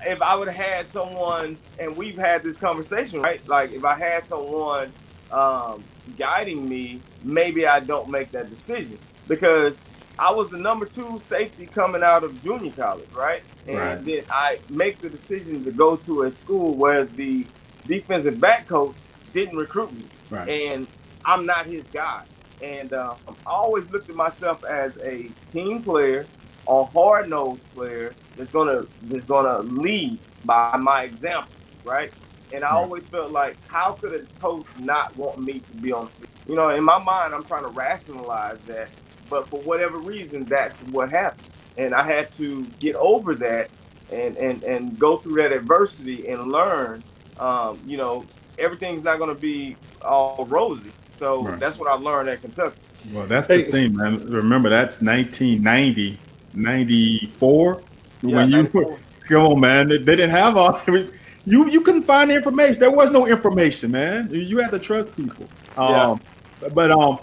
if 0.07 0.23
I 0.23 0.37
would 0.37 0.49
have 0.49 0.65
had 0.65 0.87
someone, 0.87 1.57
and 1.79 1.97
we've 1.97 2.17
had 2.17 2.43
this 2.43 2.57
conversation, 2.57 3.21
right? 3.21 3.47
Like 3.49 3.73
if 3.73 3.85
I 3.85 3.99
had 3.99 4.25
someone 4.25 4.93
um, 5.33 5.83
guiding 6.17 6.69
me, 6.69 7.01
maybe 7.23 7.67
I 7.67 7.81
don't 7.81 8.09
make 8.09 8.31
that 8.33 8.51
decision 8.51 8.99
because 9.27 9.77
I 10.19 10.33
was 10.33 10.51
the 10.51 10.59
number 10.59 10.87
two 10.87 11.19
safety 11.19 11.67
coming 11.67 12.03
out 12.03 12.23
of 12.23 12.41
junior 12.43 12.73
college, 12.73 13.11
right? 13.13 13.43
And 13.67 13.79
right. 13.79 14.05
then 14.05 14.25
I 14.31 14.59
make 14.69 15.01
the 15.01 15.11
decision 15.11 15.65
to 15.65 15.73
go 15.73 15.97
to 15.97 16.23
a 16.25 16.35
school 16.35 16.75
where 16.75 17.05
the 17.05 17.47
defensive 17.87 18.41
back 18.41 18.69
coach 18.69 18.97
didn't 19.33 19.59
recruit 19.59 19.93
me, 19.93 20.05
right. 20.31 20.49
and 20.49 20.87
I'm 21.25 21.47
not 21.47 21.67
his 21.67 21.89
guy. 21.89 22.25
And 22.63 22.93
uh, 22.93 23.15
I 23.29 23.51
always 23.51 23.91
looked 23.91 24.09
at 24.09 24.17
myself 24.17 24.65
as 24.65 24.97
a 24.99 25.29
team 25.49 25.83
player, 25.83 26.27
a 26.69 26.85
hard 26.85 27.29
nosed 27.29 27.65
player 27.75 28.15
that's 28.37 28.51
gonna 28.51 28.85
that's 29.03 29.25
gonna 29.27 29.59
lead 29.61 30.19
by 30.45 30.77
my 30.77 31.03
examples, 31.03 31.51
right? 31.85 32.13
And 32.53 32.63
I 32.63 32.71
always 32.71 33.03
felt 33.05 33.33
like, 33.33 33.57
how 33.67 33.93
could 33.93 34.13
a 34.15 34.25
coach 34.41 34.67
not 34.79 35.17
want 35.17 35.41
me 35.41 35.59
to 35.59 35.77
be 35.79 35.93
on? 35.93 36.09
You 36.47 36.55
know, 36.55 36.69
in 36.69 36.85
my 36.85 37.03
mind, 37.03 37.35
I'm 37.35 37.45
trying 37.45 37.65
to 37.65 37.71
rationalize 37.71 38.59
that 38.67 38.91
but 39.29 39.49
for 39.49 39.61
whatever 39.61 39.99
reason, 39.99 40.45
that's 40.45 40.79
what 40.81 41.11
happened. 41.11 41.49
And 41.77 41.95
I 41.95 42.03
had 42.03 42.31
to 42.33 42.65
get 42.79 42.95
over 42.97 43.35
that 43.37 43.71
and, 44.13 44.37
and, 44.37 44.63
and 44.63 44.99
go 44.99 45.17
through 45.17 45.43
that 45.43 45.53
adversity 45.53 46.29
and 46.29 46.47
learn, 46.47 47.03
um, 47.39 47.81
you 47.87 47.97
know, 47.97 48.25
everything's 48.59 49.03
not 49.03 49.19
going 49.19 49.35
to 49.35 49.41
be 49.41 49.77
all 50.03 50.47
rosy. 50.49 50.93
So 51.13 51.43
right. 51.43 51.59
that's 51.59 51.79
what 51.79 51.91
I 51.91 51.95
learned 51.95 52.29
at 52.29 52.41
Kentucky. 52.41 52.77
Well, 53.13 53.27
that's 53.27 53.49
the 53.49 53.57
hey. 53.57 53.71
thing, 53.71 53.97
man. 53.97 54.27
Remember, 54.27 54.69
that's 54.71 55.03
1990, 55.03 56.19
94. 56.55 57.83
Yeah, 58.23 58.37
when 58.37 58.51
94. 58.51 58.83
you 58.83 58.99
come 59.29 59.47
on, 59.47 59.61
man, 59.61 59.89
they, 59.89 59.99
they 59.99 60.17
didn't 60.17 60.31
have 60.31 60.57
all. 60.57 60.81
You 61.47 61.69
you 61.69 61.83
couldn't 61.83 62.05
find 62.05 62.31
the 62.31 62.37
information. 62.37 62.81
There 62.81 62.91
was 62.91 63.11
no 63.11 63.27
information, 63.27 63.91
man. 63.91 64.31
You 64.33 64.57
had 64.61 64.71
to 64.71 64.79
trust 64.79 65.15
people. 65.15 65.47
Um, 65.77 66.19
yeah. 66.63 66.69
But 66.71 66.91
um, 66.91 67.19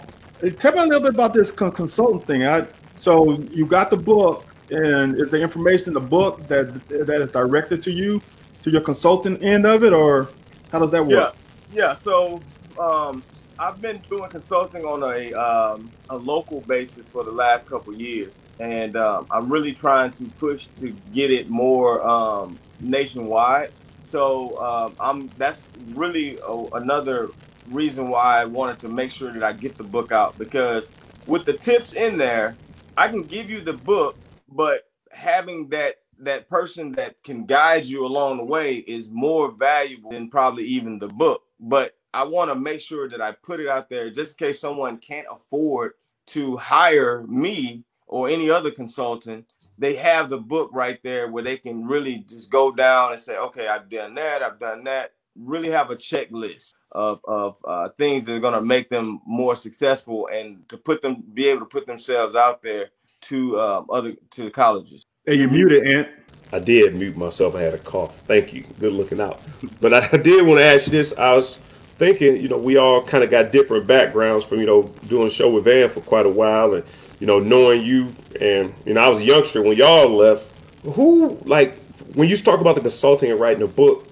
Tell 0.50 0.72
me 0.72 0.80
a 0.80 0.84
little 0.84 1.00
bit 1.00 1.14
about 1.14 1.32
this 1.32 1.52
consultant 1.52 2.26
thing. 2.26 2.44
I, 2.44 2.66
so 2.96 3.38
you 3.52 3.64
got 3.64 3.90
the 3.90 3.96
book, 3.96 4.44
and 4.70 5.16
is 5.16 5.30
the 5.30 5.40
information 5.40 5.88
in 5.88 5.94
the 5.94 6.00
book 6.00 6.46
that 6.48 6.88
that 6.88 7.22
is 7.22 7.30
directed 7.30 7.80
to 7.84 7.92
you, 7.92 8.20
to 8.62 8.70
your 8.70 8.80
consultant 8.80 9.40
end 9.42 9.66
of 9.66 9.84
it, 9.84 9.92
or 9.92 10.30
how 10.72 10.80
does 10.80 10.90
that 10.90 11.06
work? 11.06 11.36
Yeah, 11.72 11.90
yeah. 11.90 11.94
So 11.94 12.40
um, 12.76 13.22
I've 13.56 13.80
been 13.80 13.98
doing 14.10 14.28
consulting 14.30 14.84
on 14.84 15.04
a 15.04 15.32
um, 15.32 15.90
a 16.10 16.16
local 16.16 16.60
basis 16.62 17.06
for 17.06 17.22
the 17.22 17.30
last 17.30 17.66
couple 17.66 17.94
years, 17.94 18.32
and 18.58 18.96
um, 18.96 19.28
I'm 19.30 19.48
really 19.48 19.72
trying 19.72 20.10
to 20.12 20.24
push 20.40 20.66
to 20.80 20.90
get 21.12 21.30
it 21.30 21.50
more 21.50 22.04
um, 22.04 22.58
nationwide. 22.80 23.70
So 24.06 24.58
um, 24.60 24.96
I'm 24.98 25.28
that's 25.38 25.62
really 25.94 26.38
a, 26.38 26.52
another 26.74 27.28
reason 27.72 28.08
why 28.08 28.40
I 28.40 28.44
wanted 28.44 28.78
to 28.80 28.88
make 28.88 29.10
sure 29.10 29.32
that 29.32 29.42
I 29.42 29.52
get 29.52 29.76
the 29.76 29.84
book 29.84 30.12
out 30.12 30.38
because 30.38 30.90
with 31.26 31.44
the 31.44 31.52
tips 31.52 31.94
in 31.94 32.16
there, 32.16 32.56
I 32.96 33.08
can 33.08 33.22
give 33.22 33.50
you 33.50 33.60
the 33.60 33.72
book, 33.72 34.16
but 34.48 34.90
having 35.10 35.68
that 35.70 35.96
that 36.18 36.48
person 36.48 36.92
that 36.92 37.20
can 37.24 37.46
guide 37.46 37.84
you 37.84 38.06
along 38.06 38.36
the 38.36 38.44
way 38.44 38.76
is 38.76 39.10
more 39.10 39.50
valuable 39.50 40.10
than 40.10 40.30
probably 40.30 40.64
even 40.64 40.98
the 40.98 41.08
book. 41.08 41.42
But 41.58 41.96
I 42.14 42.24
want 42.24 42.50
to 42.50 42.54
make 42.54 42.80
sure 42.80 43.08
that 43.08 43.20
I 43.20 43.32
put 43.32 43.58
it 43.58 43.68
out 43.68 43.88
there 43.88 44.08
just 44.10 44.40
in 44.40 44.46
case 44.46 44.60
someone 44.60 44.98
can't 44.98 45.26
afford 45.30 45.92
to 46.26 46.56
hire 46.58 47.24
me 47.26 47.82
or 48.06 48.28
any 48.28 48.50
other 48.50 48.70
consultant. 48.70 49.46
They 49.78 49.96
have 49.96 50.28
the 50.28 50.38
book 50.38 50.70
right 50.72 51.02
there 51.02 51.28
where 51.28 51.42
they 51.42 51.56
can 51.56 51.86
really 51.86 52.18
just 52.18 52.50
go 52.50 52.70
down 52.70 53.12
and 53.12 53.20
say, 53.20 53.36
okay, 53.36 53.66
I've 53.66 53.88
done 53.88 54.14
that, 54.14 54.42
I've 54.42 54.60
done 54.60 54.84
that. 54.84 55.14
Really 55.34 55.70
have 55.70 55.90
a 55.90 55.96
checklist 55.96 56.74
of, 56.92 57.20
of 57.24 57.56
uh, 57.64 57.88
things 57.98 58.24
that 58.24 58.36
are 58.36 58.40
going 58.40 58.54
to 58.54 58.62
make 58.62 58.88
them 58.88 59.20
more 59.26 59.56
successful 59.56 60.28
and 60.32 60.68
to 60.68 60.76
put 60.76 61.02
them 61.02 61.22
be 61.34 61.48
able 61.48 61.60
to 61.60 61.66
put 61.66 61.86
themselves 61.86 62.34
out 62.34 62.62
there 62.62 62.90
to 63.22 63.58
um, 63.60 63.86
other 63.90 64.14
to 64.30 64.44
the 64.44 64.50
colleges. 64.50 65.04
Hey, 65.24 65.36
you 65.36 65.48
muted, 65.48 65.86
Ant. 65.86 66.08
I 66.52 66.58
did 66.58 66.94
mute 66.96 67.16
myself. 67.16 67.54
I 67.54 67.62
had 67.62 67.74
a 67.74 67.78
cough. 67.78 68.18
Thank 68.26 68.52
you. 68.52 68.64
Good 68.78 68.92
looking 68.92 69.20
out. 69.20 69.40
But 69.80 69.94
I 69.94 70.16
did 70.18 70.46
want 70.46 70.58
to 70.58 70.64
ask 70.64 70.86
you 70.86 70.92
this. 70.92 71.16
I 71.16 71.34
was 71.34 71.58
thinking, 71.96 72.36
you 72.36 72.48
know, 72.48 72.58
we 72.58 72.76
all 72.76 73.02
kind 73.02 73.24
of 73.24 73.30
got 73.30 73.52
different 73.52 73.86
backgrounds 73.86 74.44
from, 74.44 74.60
you 74.60 74.66
know, 74.66 74.82
doing 75.08 75.28
a 75.28 75.30
show 75.30 75.48
with 75.50 75.64
Van 75.64 75.88
for 75.88 76.00
quite 76.00 76.26
a 76.26 76.28
while 76.28 76.74
and, 76.74 76.84
you 77.20 77.26
know, 77.26 77.38
knowing 77.38 77.82
you 77.82 78.14
and, 78.40 78.74
you 78.84 78.94
know, 78.94 79.00
I 79.00 79.08
was 79.08 79.20
a 79.20 79.24
youngster 79.24 79.62
when 79.62 79.76
y'all 79.76 80.08
left. 80.08 80.50
Who, 80.84 81.38
like, 81.44 81.78
when 82.14 82.28
you 82.28 82.36
talk 82.36 82.60
about 82.60 82.74
the 82.74 82.80
consulting 82.80 83.30
and 83.30 83.40
writing 83.40 83.62
a 83.62 83.68
book, 83.68 84.06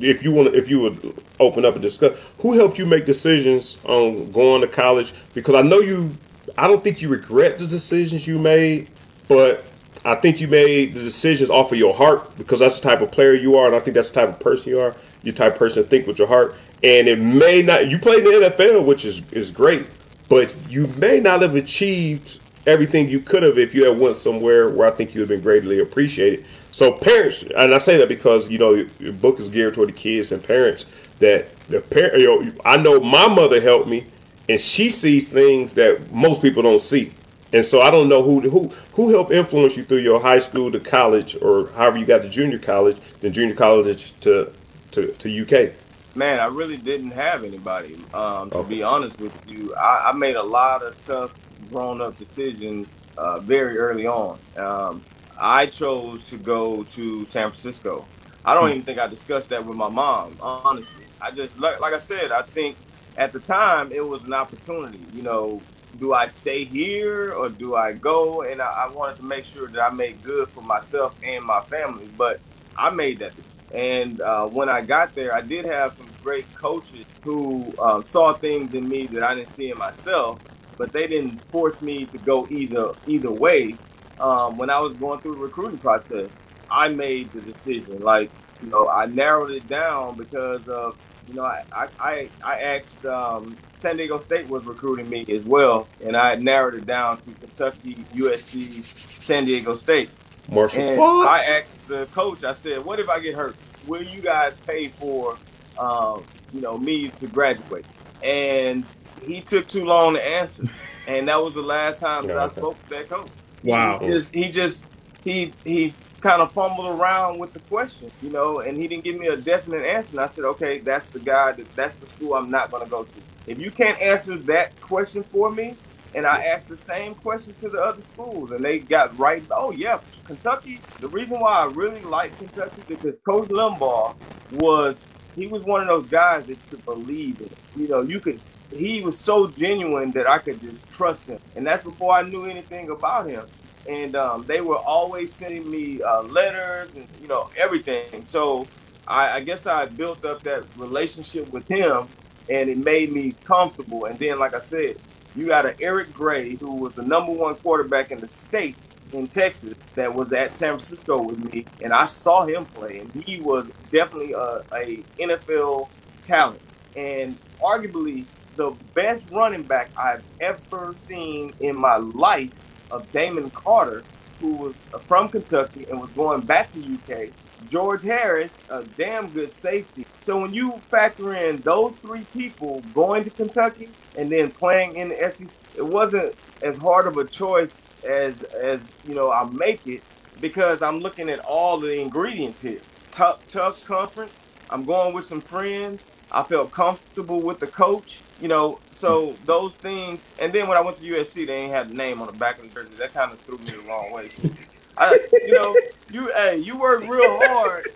if 0.00 0.22
you 0.22 0.32
want, 0.32 0.54
if 0.54 0.70
you 0.70 0.80
would 0.80 1.31
open 1.42 1.64
up 1.64 1.74
and 1.74 1.82
discuss, 1.82 2.18
who 2.38 2.54
helped 2.54 2.78
you 2.78 2.86
make 2.86 3.04
decisions 3.04 3.78
on 3.84 4.30
going 4.32 4.60
to 4.62 4.68
college? 4.68 5.12
Because 5.34 5.54
I 5.54 5.62
know 5.62 5.80
you, 5.80 6.12
I 6.56 6.68
don't 6.68 6.82
think 6.82 7.02
you 7.02 7.08
regret 7.08 7.58
the 7.58 7.66
decisions 7.66 8.26
you 8.26 8.38
made, 8.38 8.88
but 9.28 9.64
I 10.04 10.16
think 10.16 10.40
you 10.40 10.48
made 10.48 10.94
the 10.94 11.00
decisions 11.00 11.48
off 11.50 11.70
of 11.72 11.78
your 11.78 11.94
heart 11.94 12.36
because 12.36 12.58
that's 12.58 12.80
the 12.80 12.88
type 12.88 13.00
of 13.00 13.12
player 13.12 13.34
you 13.34 13.56
are, 13.56 13.66
and 13.66 13.76
I 13.76 13.80
think 13.80 13.94
that's 13.94 14.10
the 14.10 14.20
type 14.20 14.28
of 14.30 14.40
person 14.40 14.70
you 14.70 14.80
are. 14.80 14.96
You're 15.22 15.34
type 15.34 15.52
of 15.52 15.58
person 15.58 15.84
to 15.84 15.88
think 15.88 16.06
with 16.06 16.18
your 16.18 16.28
heart, 16.28 16.56
and 16.82 17.06
it 17.06 17.20
may 17.20 17.62
not. 17.62 17.88
You 17.88 17.98
played 17.98 18.26
in 18.26 18.40
the 18.40 18.50
NFL, 18.50 18.84
which 18.84 19.04
is 19.04 19.22
is 19.30 19.50
great, 19.50 19.86
but 20.28 20.54
you 20.68 20.88
may 20.88 21.20
not 21.20 21.42
have 21.42 21.54
achieved 21.54 22.40
everything 22.66 23.08
you 23.08 23.20
could 23.20 23.42
have 23.42 23.58
if 23.58 23.74
you 23.74 23.84
had 23.88 23.98
went 23.98 24.16
somewhere 24.16 24.68
where 24.68 24.86
I 24.86 24.90
think 24.90 25.14
you 25.14 25.20
would 25.20 25.30
have 25.30 25.36
been 25.36 25.42
greatly 25.42 25.80
appreciated. 25.80 26.44
So 26.72 26.92
parents, 26.92 27.42
and 27.42 27.74
I 27.74 27.78
say 27.78 27.96
that 27.98 28.08
because 28.08 28.50
you 28.50 28.58
know 28.58 28.86
your 28.98 29.12
book 29.12 29.38
is 29.38 29.48
geared 29.48 29.74
toward 29.74 29.90
the 29.90 29.92
kids 29.92 30.32
and 30.32 30.42
parents. 30.42 30.86
That 31.22 31.48
the 31.68 31.80
parent, 31.80 32.20
you 32.20 32.26
know, 32.26 32.52
I 32.64 32.76
know 32.76 33.00
my 33.00 33.28
mother 33.28 33.60
helped 33.60 33.88
me, 33.88 34.06
and 34.48 34.60
she 34.60 34.90
sees 34.90 35.28
things 35.28 35.74
that 35.74 36.12
most 36.12 36.42
people 36.42 36.62
don't 36.62 36.82
see. 36.82 37.12
And 37.52 37.64
so 37.64 37.80
I 37.82 37.90
don't 37.90 38.08
know 38.08 38.22
who 38.22 38.40
who 38.40 38.68
who 38.94 39.10
helped 39.10 39.30
influence 39.30 39.76
you 39.76 39.84
through 39.84 39.98
your 39.98 40.20
high 40.20 40.38
school 40.38 40.72
to 40.72 40.80
college 40.80 41.36
or 41.40 41.68
however 41.76 41.98
you 41.98 42.06
got 42.06 42.22
to 42.22 42.28
junior 42.28 42.58
college, 42.58 42.96
then 43.20 43.32
junior 43.32 43.54
college 43.54 44.18
to 44.20 44.52
to, 44.92 45.12
to 45.12 45.42
UK. 45.42 45.74
Man, 46.14 46.40
I 46.40 46.46
really 46.46 46.76
didn't 46.76 47.12
have 47.12 47.44
anybody. 47.44 47.94
Um, 48.12 48.50
to 48.50 48.58
okay. 48.58 48.68
be 48.68 48.82
honest 48.82 49.20
with 49.20 49.32
you, 49.48 49.74
I, 49.74 50.10
I, 50.10 50.12
made 50.12 50.36
a 50.36 50.42
lot 50.42 50.82
of 50.82 51.00
tough 51.00 51.32
grown 51.70 52.02
up 52.02 52.18
decisions 52.18 52.86
uh, 53.16 53.38
very 53.40 53.78
early 53.78 54.06
on. 54.06 54.38
Um, 54.58 55.02
I 55.38 55.64
chose 55.64 56.24
to 56.24 56.36
go 56.36 56.82
to 56.84 57.24
San 57.24 57.48
Francisco. 57.48 58.06
I 58.44 58.52
don't 58.52 58.64
hmm. 58.64 58.70
even 58.70 58.82
think 58.82 58.98
I 58.98 59.06
discussed 59.06 59.48
that 59.48 59.64
with 59.64 59.76
my 59.76 59.88
mom. 59.88 60.36
Honestly, 60.40 61.01
I 61.22 61.30
just 61.30 61.58
like, 61.58 61.80
like 61.80 61.94
I 61.94 61.98
said, 61.98 62.32
I 62.32 62.42
think 62.42 62.76
at 63.16 63.32
the 63.32 63.40
time 63.40 63.92
it 63.92 64.06
was 64.06 64.24
an 64.24 64.34
opportunity. 64.34 65.00
You 65.14 65.22
know, 65.22 65.62
do 65.98 66.14
I 66.14 66.28
stay 66.28 66.64
here 66.64 67.32
or 67.32 67.48
do 67.48 67.76
I 67.76 67.92
go? 67.92 68.42
And 68.42 68.60
I, 68.60 68.86
I, 68.86 68.88
wanted 68.88 69.16
to 69.18 69.24
make 69.24 69.44
sure 69.44 69.68
that 69.68 69.80
I 69.80 69.94
made 69.94 70.22
good 70.22 70.48
for 70.48 70.62
myself 70.62 71.14
and 71.22 71.44
my 71.44 71.60
family. 71.62 72.08
But 72.16 72.40
I 72.76 72.90
made 72.90 73.18
that 73.20 73.36
decision. 73.36 73.52
And 73.72 74.20
uh, 74.20 74.46
when 74.48 74.68
I 74.68 74.82
got 74.82 75.14
there, 75.14 75.34
I 75.34 75.40
did 75.40 75.64
have 75.64 75.94
some 75.94 76.08
great 76.22 76.52
coaches 76.54 77.06
who 77.22 77.72
um, 77.78 78.04
saw 78.04 78.34
things 78.34 78.74
in 78.74 78.88
me 78.88 79.06
that 79.08 79.22
I 79.22 79.34
didn't 79.34 79.48
see 79.48 79.70
in 79.70 79.78
myself, 79.78 80.40
but 80.76 80.92
they 80.92 81.06
didn't 81.06 81.42
force 81.44 81.80
me 81.80 82.04
to 82.06 82.18
go 82.18 82.46
either 82.50 82.92
either 83.06 83.30
way. 83.30 83.76
Um, 84.20 84.58
when 84.58 84.70
I 84.70 84.78
was 84.78 84.94
going 84.94 85.20
through 85.20 85.36
the 85.36 85.40
recruiting 85.40 85.78
process, 85.78 86.28
I 86.70 86.88
made 86.88 87.32
the 87.32 87.40
decision. 87.40 88.00
Like, 88.00 88.30
you 88.62 88.68
know, 88.68 88.88
I 88.88 89.06
narrowed 89.06 89.50
it 89.50 89.66
down 89.68 90.16
because 90.16 90.68
of, 90.68 90.96
you 91.28 91.34
know, 91.34 91.44
I 91.44 91.64
I, 91.72 92.28
I 92.44 92.60
asked 92.60 93.04
um, 93.06 93.56
San 93.78 93.96
Diego 93.96 94.20
State 94.20 94.48
was 94.48 94.64
recruiting 94.64 95.08
me 95.08 95.24
as 95.28 95.44
well, 95.44 95.88
and 96.04 96.16
I 96.16 96.34
narrowed 96.36 96.74
it 96.74 96.86
down 96.86 97.18
to 97.18 97.30
Kentucky, 97.32 98.04
USC, 98.14 98.84
San 99.22 99.44
Diego 99.44 99.74
State. 99.74 100.10
Marshall 100.48 100.80
and 100.80 101.28
I 101.28 101.44
asked 101.44 101.86
the 101.88 102.06
coach, 102.06 102.44
I 102.44 102.52
said, 102.52 102.84
"What 102.84 102.98
if 102.98 103.08
I 103.08 103.20
get 103.20 103.34
hurt? 103.34 103.56
Will 103.86 104.02
you 104.02 104.20
guys 104.20 104.54
pay 104.66 104.88
for, 104.88 105.38
um, 105.78 106.24
you 106.52 106.60
know, 106.60 106.76
me 106.76 107.08
to 107.08 107.26
graduate?" 107.26 107.86
And 108.22 108.84
he 109.24 109.40
took 109.40 109.66
too 109.68 109.84
long 109.84 110.14
to 110.14 110.26
answer, 110.26 110.64
and 111.06 111.28
that 111.28 111.42
was 111.42 111.54
the 111.54 111.62
last 111.62 112.00
time 112.00 112.26
that 112.26 112.38
I 112.38 112.48
spoke 112.48 112.82
to 112.84 112.90
that 112.90 113.08
coach. 113.08 113.30
Wow. 113.62 113.98
He 114.00 114.06
just, 114.06 114.34
he 114.34 114.48
just 114.48 114.86
he 115.24 115.52
he 115.64 115.94
kind 116.22 116.40
of 116.40 116.52
fumbled 116.52 116.98
around 116.98 117.38
with 117.38 117.52
the 117.52 117.58
question, 117.60 118.10
you 118.22 118.30
know, 118.30 118.60
and 118.60 118.78
he 118.78 118.86
didn't 118.86 119.04
give 119.04 119.18
me 119.18 119.26
a 119.26 119.36
definite 119.36 119.84
answer. 119.84 120.12
And 120.12 120.20
I 120.20 120.28
said, 120.28 120.44
okay, 120.44 120.78
that's 120.78 121.08
the 121.08 121.18
guy 121.18 121.52
that 121.52 121.74
that's 121.74 121.96
the 121.96 122.06
school 122.06 122.34
I'm 122.34 122.50
not 122.50 122.70
going 122.70 122.84
to 122.84 122.90
go 122.90 123.02
to. 123.02 123.18
If 123.46 123.58
you 123.58 123.70
can't 123.70 124.00
answer 124.00 124.36
that 124.38 124.80
question 124.80 125.24
for 125.24 125.50
me, 125.50 125.76
and 126.14 126.26
I 126.26 126.44
asked 126.44 126.68
the 126.68 126.78
same 126.78 127.14
question 127.14 127.54
to 127.60 127.68
the 127.68 127.80
other 127.80 128.02
schools, 128.02 128.52
and 128.52 128.64
they 128.64 128.78
got 128.78 129.18
right. 129.18 129.42
Oh 129.50 129.72
yeah, 129.72 129.98
Kentucky. 130.24 130.80
The 131.00 131.08
reason 131.08 131.40
why 131.40 131.60
I 131.60 131.64
really 131.66 132.02
like 132.02 132.36
Kentucky 132.38 132.82
because 132.86 133.16
Coach 133.24 133.48
Limbaugh 133.48 134.14
was 134.52 135.06
he 135.34 135.46
was 135.46 135.62
one 135.62 135.80
of 135.80 135.86
those 135.86 136.06
guys 136.06 136.44
that 136.44 136.52
you 136.52 136.58
could 136.70 136.84
believe 136.84 137.40
in. 137.40 137.50
You 137.80 137.88
know, 137.88 138.02
you 138.02 138.20
could. 138.20 138.40
He 138.70 139.02
was 139.02 139.18
so 139.18 139.48
genuine 139.48 140.12
that 140.12 140.28
I 140.28 140.38
could 140.38 140.60
just 140.60 140.88
trust 140.90 141.26
him, 141.26 141.38
and 141.56 141.66
that's 141.66 141.84
before 141.84 142.14
I 142.14 142.22
knew 142.22 142.44
anything 142.44 142.90
about 142.90 143.26
him. 143.26 143.46
And 143.88 144.14
um, 144.14 144.44
they 144.44 144.60
were 144.60 144.78
always 144.78 145.32
sending 145.32 145.68
me 145.70 146.02
uh, 146.02 146.22
letters 146.22 146.94
and 146.94 147.06
you 147.20 147.28
know 147.28 147.50
everything. 147.56 148.24
So 148.24 148.66
I, 149.06 149.36
I 149.36 149.40
guess 149.40 149.66
I 149.66 149.86
built 149.86 150.24
up 150.24 150.42
that 150.44 150.64
relationship 150.76 151.52
with 151.52 151.66
him, 151.68 152.08
and 152.48 152.70
it 152.70 152.78
made 152.78 153.12
me 153.12 153.34
comfortable. 153.44 154.04
And 154.04 154.18
then, 154.18 154.38
like 154.38 154.54
I 154.54 154.60
said, 154.60 154.96
you 155.34 155.46
got 155.46 155.66
an 155.66 155.74
Eric 155.80 156.12
Gray, 156.12 156.56
who 156.56 156.74
was 156.74 156.94
the 156.94 157.02
number 157.02 157.32
one 157.32 157.56
quarterback 157.56 158.10
in 158.12 158.20
the 158.20 158.28
state 158.28 158.76
in 159.12 159.26
Texas, 159.26 159.74
that 159.94 160.14
was 160.14 160.32
at 160.32 160.54
San 160.54 160.70
Francisco 160.70 161.20
with 161.20 161.52
me, 161.52 161.66
and 161.82 161.92
I 161.92 162.06
saw 162.06 162.46
him 162.46 162.64
play, 162.64 162.98
and 163.00 163.12
he 163.24 163.40
was 163.40 163.66
definitely 163.90 164.32
a, 164.32 164.62
a 164.72 165.02
NFL 165.18 165.88
talent, 166.22 166.60
and 166.96 167.36
arguably 167.60 168.24
the 168.56 168.74
best 168.94 169.30
running 169.30 169.62
back 169.62 169.90
I've 169.96 170.24
ever 170.40 170.94
seen 170.96 171.52
in 171.60 171.78
my 171.78 171.96
life 171.96 172.50
of 172.92 173.10
Damon 173.12 173.50
Carter, 173.50 174.04
who 174.40 174.54
was 174.54 174.74
uh, 174.94 174.98
from 174.98 175.28
Kentucky 175.30 175.86
and 175.90 176.00
was 176.00 176.10
going 176.10 176.42
back 176.42 176.70
to 176.74 176.80
UK. 176.80 177.30
George 177.68 178.02
Harris, 178.02 178.62
a 178.70 178.84
damn 178.96 179.30
good 179.30 179.52
safety. 179.52 180.06
So 180.22 180.40
when 180.40 180.52
you 180.52 180.72
factor 180.90 181.34
in 181.34 181.58
those 181.58 181.96
three 181.96 182.26
people 182.32 182.82
going 182.94 183.24
to 183.24 183.30
Kentucky 183.30 183.88
and 184.18 184.30
then 184.30 184.50
playing 184.50 184.96
in 184.96 185.10
the 185.10 185.30
SEC, 185.30 185.58
it 185.76 185.86
wasn't 185.86 186.34
as 186.62 186.76
hard 186.78 187.06
of 187.06 187.16
a 187.18 187.24
choice 187.24 187.86
as 188.08 188.42
as 188.44 188.80
you 189.06 189.14
know 189.14 189.30
I 189.32 189.44
make 189.50 189.86
it 189.86 190.02
because 190.40 190.82
I'm 190.82 191.00
looking 191.00 191.30
at 191.30 191.38
all 191.40 191.78
the 191.78 192.00
ingredients 192.00 192.62
here. 192.62 192.80
Tough, 193.12 193.46
tough 193.48 193.84
conference. 193.84 194.48
I'm 194.72 194.84
going 194.84 195.12
with 195.12 195.26
some 195.26 195.42
friends. 195.42 196.10
I 196.30 196.42
felt 196.42 196.72
comfortable 196.72 197.42
with 197.42 197.60
the 197.60 197.66
coach, 197.66 198.22
you 198.40 198.48
know. 198.48 198.80
So 198.90 199.36
those 199.44 199.74
things, 199.74 200.32
and 200.38 200.50
then 200.50 200.66
when 200.66 200.78
I 200.78 200.80
went 200.80 200.96
to 200.96 201.04
USC, 201.04 201.46
they 201.46 201.64
ain't 201.64 201.72
had 201.72 201.90
the 201.90 201.94
name 201.94 202.22
on 202.22 202.26
the 202.26 202.32
back 202.32 202.58
of 202.58 202.68
the 202.68 202.80
jersey. 202.80 202.94
That 202.98 203.12
kind 203.12 203.32
of 203.32 203.38
threw 203.40 203.58
me 203.58 203.70
the 203.70 203.82
wrong 203.86 204.12
way 204.12 204.28
too. 204.28 204.50
I, 204.96 205.18
you 205.32 205.52
know, 205.52 205.76
you 206.10 206.32
hey, 206.32 206.56
you 206.56 206.78
work 206.78 207.02
real 207.02 207.38
hard 207.48 207.88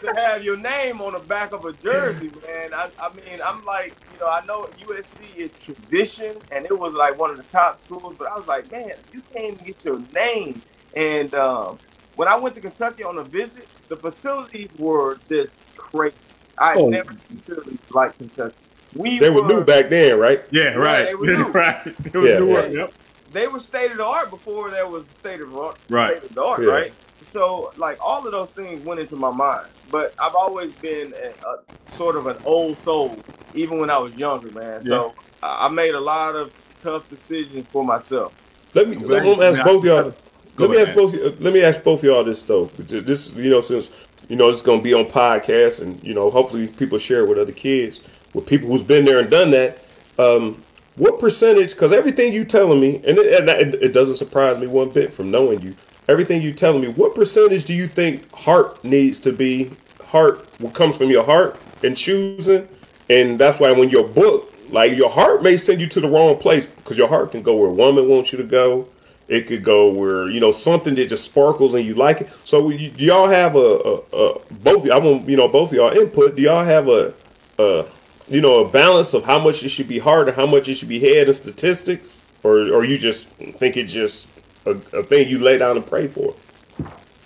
to, 0.00 0.14
have 0.16 0.42
your 0.42 0.56
name 0.56 1.02
on 1.02 1.12
the 1.12 1.18
back 1.18 1.52
of 1.52 1.66
a 1.66 1.72
jersey, 1.74 2.30
man. 2.46 2.72
I, 2.72 2.88
I 2.98 3.12
mean, 3.12 3.40
I'm 3.44 3.62
like, 3.66 3.94
you 4.14 4.20
know, 4.20 4.28
I 4.28 4.44
know 4.46 4.70
USC 4.80 5.36
is 5.36 5.52
tradition, 5.52 6.36
and 6.50 6.64
it 6.64 6.78
was 6.78 6.94
like 6.94 7.18
one 7.18 7.30
of 7.30 7.36
the 7.36 7.42
top 7.44 7.84
schools, 7.84 8.14
but 8.18 8.28
I 8.28 8.36
was 8.36 8.46
like, 8.46 8.70
man, 8.72 8.92
you 9.12 9.22
can't 9.32 9.54
even 9.54 9.66
get 9.66 9.84
your 9.84 10.00
name. 10.14 10.62
And 10.94 11.34
um, 11.34 11.78
when 12.14 12.28
I 12.28 12.36
went 12.36 12.54
to 12.54 12.62
Kentucky 12.62 13.04
on 13.04 13.18
a 13.18 13.24
visit, 13.24 13.68
the 13.88 13.96
facilities 13.96 14.70
were 14.78 15.18
just 15.28 15.60
crazy. 15.76 16.16
I 16.58 16.74
oh. 16.74 16.88
never 16.88 17.14
seen 17.16 17.36
facilities 17.36 17.78
like 17.90 18.16
Kentucky. 18.16 18.54
We 18.94 19.18
they 19.18 19.30
were, 19.30 19.42
were 19.42 19.48
new 19.48 19.64
back 19.64 19.90
then, 19.90 20.18
right? 20.18 20.42
Yeah, 20.50 20.74
right. 20.74 21.04
they 21.04 21.14
were 21.14 21.26
new. 21.26 21.48
right. 21.48 21.84
They 21.98 22.18
were 22.18 22.26
yeah, 22.26 22.38
new. 22.38 22.52
Yeah. 22.52 22.66
Yep 22.66 22.92
they 23.36 23.46
were 23.48 23.60
state 23.60 23.90
of 23.90 23.98
the 23.98 24.04
art 24.04 24.30
before 24.30 24.70
there 24.70 24.88
was 24.88 25.06
state 25.08 25.40
of 25.40 25.54
art, 25.56 25.78
right. 25.88 26.16
state 26.16 26.30
of 26.30 26.34
the 26.34 26.42
art, 26.42 26.62
yeah. 26.62 26.68
right? 26.68 26.92
So 27.22 27.72
like 27.76 27.98
all 28.00 28.24
of 28.24 28.32
those 28.32 28.50
things 28.50 28.84
went 28.84 28.98
into 28.98 29.16
my 29.16 29.30
mind. 29.30 29.68
But 29.90 30.14
I've 30.18 30.34
always 30.34 30.72
been 30.72 31.12
a, 31.14 31.48
a 31.48 31.58
sort 31.84 32.16
of 32.16 32.26
an 32.26 32.38
old 32.44 32.78
soul, 32.78 33.18
even 33.54 33.78
when 33.78 33.90
I 33.90 33.98
was 33.98 34.14
younger, 34.14 34.50
man. 34.50 34.80
Yeah. 34.82 34.88
So 34.88 35.14
I 35.42 35.68
made 35.68 35.94
a 35.94 36.00
lot 36.00 36.34
of 36.34 36.52
tough 36.82 37.08
decisions 37.10 37.66
for 37.70 37.84
myself. 37.84 38.32
Let 38.74 38.88
me 38.88 38.96
let 38.96 39.22
me 39.22 39.42
ask 39.42 39.62
both 39.62 39.84
y'all. 39.84 40.14
Let 40.58 40.70
me 40.70 40.78
ask 40.78 40.94
both. 40.94 41.14
Let 41.40 41.52
me 41.52 41.62
ask 41.62 41.82
both 41.82 42.02
y'all 42.02 42.24
this 42.24 42.42
though. 42.42 42.66
This 42.78 43.34
you 43.34 43.50
know 43.50 43.60
since 43.60 43.90
you 44.28 44.36
know 44.36 44.48
it's 44.48 44.62
going 44.62 44.80
to 44.80 44.84
be 44.84 44.94
on 44.94 45.04
podcast 45.06 45.80
and 45.80 46.02
you 46.02 46.14
know 46.14 46.30
hopefully 46.30 46.66
people 46.66 46.98
share 46.98 47.20
it 47.20 47.28
with 47.28 47.38
other 47.38 47.52
kids 47.52 48.00
with 48.36 48.46
people 48.46 48.68
who's 48.68 48.82
been 48.82 49.04
there 49.04 49.18
and 49.18 49.30
done 49.30 49.50
that. 49.50 49.78
Um, 50.18 50.62
what 50.96 51.18
percentage? 51.18 51.70
Because 51.70 51.90
everything 51.90 52.32
you 52.32 52.44
telling 52.44 52.80
me, 52.80 52.96
and 52.96 53.18
it, 53.18 53.48
it, 53.48 53.74
it, 53.82 53.92
doesn't 53.92 54.16
surprise 54.16 54.58
me 54.58 54.66
one 54.66 54.90
bit 54.90 55.12
from 55.12 55.30
knowing 55.30 55.62
you. 55.62 55.74
Everything 56.08 56.40
you 56.42 56.52
telling 56.52 56.80
me, 56.80 56.88
what 56.88 57.14
percentage 57.14 57.64
do 57.64 57.74
you 57.74 57.86
think 57.86 58.30
heart 58.32 58.82
needs 58.84 59.18
to 59.20 59.32
be? 59.32 59.72
Heart, 60.06 60.46
what 60.60 60.72
comes 60.72 60.96
from 60.96 61.10
your 61.10 61.24
heart 61.24 61.60
and 61.82 61.96
choosing, 61.96 62.68
and 63.10 63.38
that's 63.38 63.58
why 63.58 63.72
when 63.72 63.90
your 63.90 64.06
book, 64.06 64.52
like 64.70 64.96
your 64.96 65.10
heart 65.10 65.42
may 65.42 65.56
send 65.56 65.80
you 65.80 65.86
to 65.88 66.00
the 66.00 66.08
wrong 66.08 66.38
place 66.38 66.66
because 66.66 66.96
your 66.96 67.08
heart 67.08 67.32
can 67.32 67.42
go 67.42 67.56
where 67.56 67.68
a 67.68 67.72
woman 67.72 68.08
wants 68.08 68.32
you 68.32 68.38
to 68.38 68.44
go. 68.44 68.88
It 69.28 69.48
could 69.48 69.64
go 69.64 69.90
where 69.90 70.28
you 70.28 70.38
know 70.38 70.52
something 70.52 70.94
that 70.94 71.08
just 71.08 71.24
sparkles 71.24 71.74
and 71.74 71.84
you 71.84 71.94
like 71.94 72.22
it. 72.22 72.30
So 72.44 72.70
you, 72.70 72.90
do 72.90 73.04
y'all 73.04 73.28
have 73.28 73.56
a, 73.56 73.58
a, 73.58 73.94
a 74.16 74.38
both? 74.52 74.88
I 74.88 74.98
want 74.98 75.28
you 75.28 75.36
know 75.36 75.48
both 75.48 75.70
of 75.70 75.76
y'all 75.76 75.90
input. 75.90 76.36
Do 76.36 76.42
y'all 76.42 76.64
have 76.64 76.88
a, 76.88 77.12
a 77.58 77.86
you 78.28 78.40
know, 78.40 78.64
a 78.64 78.68
balance 78.68 79.14
of 79.14 79.24
how 79.24 79.38
much 79.38 79.62
it 79.62 79.68
should 79.68 79.88
be 79.88 79.98
hard 79.98 80.28
and 80.28 80.36
how 80.36 80.46
much 80.46 80.68
it 80.68 80.74
should 80.76 80.88
be 80.88 81.00
head 81.00 81.28
in 81.28 81.34
statistics, 81.34 82.18
or 82.42 82.72
or 82.72 82.84
you 82.84 82.98
just 82.98 83.28
think 83.28 83.76
it's 83.76 83.92
just 83.92 84.26
a, 84.64 84.70
a 84.70 85.02
thing 85.02 85.28
you 85.28 85.38
lay 85.38 85.58
down 85.58 85.76
and 85.76 85.86
pray 85.86 86.06
for? 86.06 86.34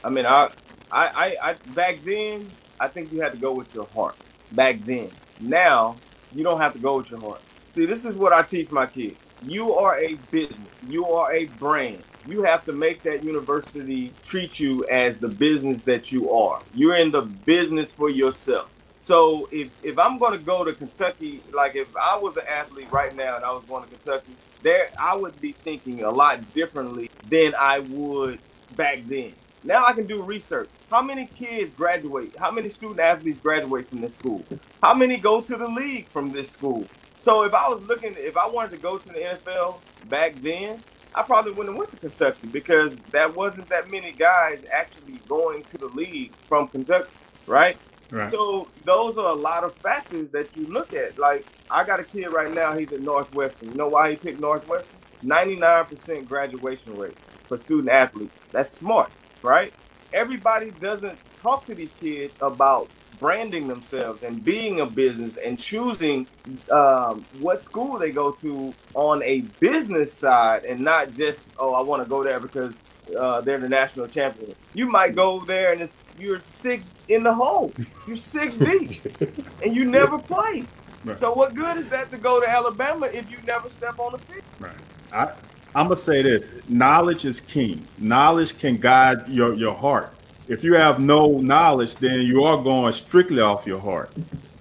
I 0.04 0.10
mean, 0.10 0.26
I, 0.26 0.50
I, 0.90 1.36
I, 1.42 1.54
back 1.74 2.02
then, 2.04 2.48
I 2.78 2.88
think 2.88 3.12
you 3.12 3.20
had 3.20 3.32
to 3.32 3.38
go 3.38 3.52
with 3.52 3.74
your 3.74 3.86
heart. 3.94 4.16
Back 4.52 4.82
then, 4.84 5.10
now 5.40 5.96
you 6.34 6.42
don't 6.42 6.60
have 6.60 6.72
to 6.72 6.78
go 6.78 6.96
with 6.98 7.10
your 7.10 7.20
heart. 7.20 7.40
See, 7.72 7.86
this 7.86 8.04
is 8.04 8.16
what 8.16 8.32
I 8.32 8.42
teach 8.42 8.70
my 8.70 8.86
kids. 8.86 9.29
You 9.42 9.74
are 9.74 9.98
a 9.98 10.16
business. 10.30 10.68
You 10.86 11.06
are 11.06 11.32
a 11.32 11.46
brand. 11.46 12.02
you 12.26 12.42
have 12.42 12.64
to 12.66 12.72
make 12.72 13.02
that 13.04 13.24
university 13.24 14.12
treat 14.22 14.60
you 14.60 14.84
as 14.86 15.16
the 15.16 15.28
business 15.28 15.84
that 15.84 16.12
you 16.12 16.30
are. 16.30 16.60
You're 16.74 16.96
in 16.98 17.10
the 17.10 17.22
business 17.22 17.90
for 17.90 18.10
yourself. 18.10 18.70
So 18.98 19.48
if, 19.50 19.70
if 19.82 19.98
I'm 19.98 20.18
going 20.18 20.38
to 20.38 20.44
go 20.44 20.62
to 20.62 20.74
Kentucky, 20.74 21.42
like 21.54 21.74
if 21.74 21.96
I 21.96 22.18
was 22.18 22.36
an 22.36 22.46
athlete 22.46 22.92
right 22.92 23.16
now 23.16 23.36
and 23.36 23.44
I 23.44 23.50
was 23.50 23.64
going 23.64 23.82
to 23.84 23.88
Kentucky, 23.88 24.34
there 24.62 24.90
I 24.98 25.16
would 25.16 25.40
be 25.40 25.52
thinking 25.52 26.04
a 26.04 26.10
lot 26.10 26.52
differently 26.52 27.10
than 27.28 27.54
I 27.58 27.78
would 27.78 28.38
back 28.76 28.98
then. 29.06 29.32
Now 29.64 29.86
I 29.86 29.94
can 29.94 30.06
do 30.06 30.22
research. 30.22 30.68
How 30.90 31.00
many 31.00 31.26
kids 31.26 31.74
graduate? 31.74 32.36
How 32.36 32.50
many 32.50 32.68
student 32.68 33.00
athletes 33.00 33.40
graduate 33.40 33.88
from 33.88 34.02
this 34.02 34.16
school? 34.16 34.44
How 34.82 34.92
many 34.92 35.16
go 35.16 35.40
to 35.40 35.56
the 35.56 35.66
league 35.68 36.08
from 36.08 36.32
this 36.32 36.50
school? 36.50 36.86
So 37.20 37.42
if 37.42 37.52
I 37.52 37.68
was 37.68 37.82
looking, 37.82 38.14
if 38.16 38.38
I 38.38 38.48
wanted 38.48 38.70
to 38.70 38.78
go 38.78 38.96
to 38.96 39.08
the 39.08 39.20
NFL 39.20 39.78
back 40.08 40.34
then, 40.36 40.82
I 41.14 41.22
probably 41.22 41.52
wouldn't 41.52 41.76
have 41.76 41.78
went 41.78 41.90
to 41.90 41.96
Kentucky 41.98 42.48
because 42.48 42.96
that 43.10 43.36
wasn't 43.36 43.68
that 43.68 43.90
many 43.90 44.12
guys 44.12 44.64
actually 44.72 45.20
going 45.28 45.62
to 45.64 45.76
the 45.76 45.88
league 45.88 46.32
from 46.48 46.68
Kentucky, 46.68 47.10
right? 47.46 47.76
Right. 48.10 48.30
So 48.30 48.68
those 48.86 49.18
are 49.18 49.32
a 49.32 49.34
lot 49.34 49.64
of 49.64 49.74
factors 49.74 50.30
that 50.30 50.56
you 50.56 50.66
look 50.66 50.94
at. 50.94 51.18
Like 51.18 51.44
I 51.70 51.84
got 51.84 52.00
a 52.00 52.04
kid 52.04 52.32
right 52.32 52.52
now, 52.54 52.72
he's 52.72 52.90
at 52.90 53.02
Northwestern. 53.02 53.68
You 53.68 53.74
know 53.74 53.88
why 53.88 54.10
he 54.10 54.16
picked 54.16 54.40
Northwestern? 54.40 54.96
99% 55.22 56.26
graduation 56.26 56.96
rate 56.96 57.18
for 57.46 57.58
student 57.58 57.90
athletes. 57.90 58.34
That's 58.50 58.70
smart, 58.70 59.10
right? 59.42 59.74
Everybody 60.14 60.70
doesn't 60.70 61.18
talk 61.36 61.66
to 61.66 61.74
these 61.74 61.90
kids 62.00 62.32
about 62.40 62.88
branding 63.20 63.68
themselves 63.68 64.22
and 64.22 64.42
being 64.42 64.80
a 64.80 64.86
business 64.86 65.36
and 65.36 65.58
choosing 65.58 66.26
um, 66.70 67.24
what 67.38 67.60
school 67.60 67.98
they 67.98 68.10
go 68.10 68.32
to 68.32 68.74
on 68.94 69.22
a 69.22 69.42
business 69.60 70.12
side 70.12 70.64
and 70.64 70.80
not 70.80 71.14
just 71.14 71.52
oh 71.58 71.74
I 71.74 71.82
want 71.82 72.02
to 72.02 72.08
go 72.08 72.24
there 72.24 72.40
because 72.40 72.74
uh, 73.18 73.40
they're 73.40 73.58
the 73.58 73.68
national 73.68 74.08
champion. 74.08 74.54
You 74.74 74.86
might 74.86 75.14
go 75.14 75.44
there 75.44 75.72
and 75.72 75.80
it's 75.80 75.96
you're 76.18 76.40
six 76.46 76.94
in 77.08 77.22
the 77.22 77.32
hole. 77.32 77.72
You're 78.06 78.16
six 78.16 78.58
deep, 78.58 79.00
and 79.62 79.74
you 79.74 79.84
never 79.84 80.18
play. 80.18 80.64
Right. 81.04 81.18
So 81.18 81.32
what 81.32 81.54
good 81.54 81.78
is 81.78 81.88
that 81.88 82.10
to 82.10 82.18
go 82.18 82.40
to 82.40 82.48
Alabama 82.48 83.06
if 83.06 83.30
you 83.30 83.38
never 83.46 83.70
step 83.70 83.98
on 83.98 84.12
the 84.12 84.18
field? 84.18 84.42
Right. 84.58 84.72
I, 85.12 85.32
I'm 85.74 85.86
gonna 85.86 85.96
say 85.96 86.22
this: 86.22 86.50
knowledge 86.68 87.24
is 87.24 87.40
king. 87.40 87.86
Knowledge 87.98 88.58
can 88.58 88.76
guide 88.76 89.28
your 89.28 89.54
your 89.54 89.74
heart. 89.74 90.14
If 90.50 90.64
you 90.64 90.74
have 90.74 90.98
no 90.98 91.38
knowledge, 91.38 91.94
then 91.96 92.22
you 92.22 92.42
are 92.42 92.60
going 92.60 92.92
strictly 92.92 93.40
off 93.40 93.66
your 93.66 93.78
heart. 93.78 94.12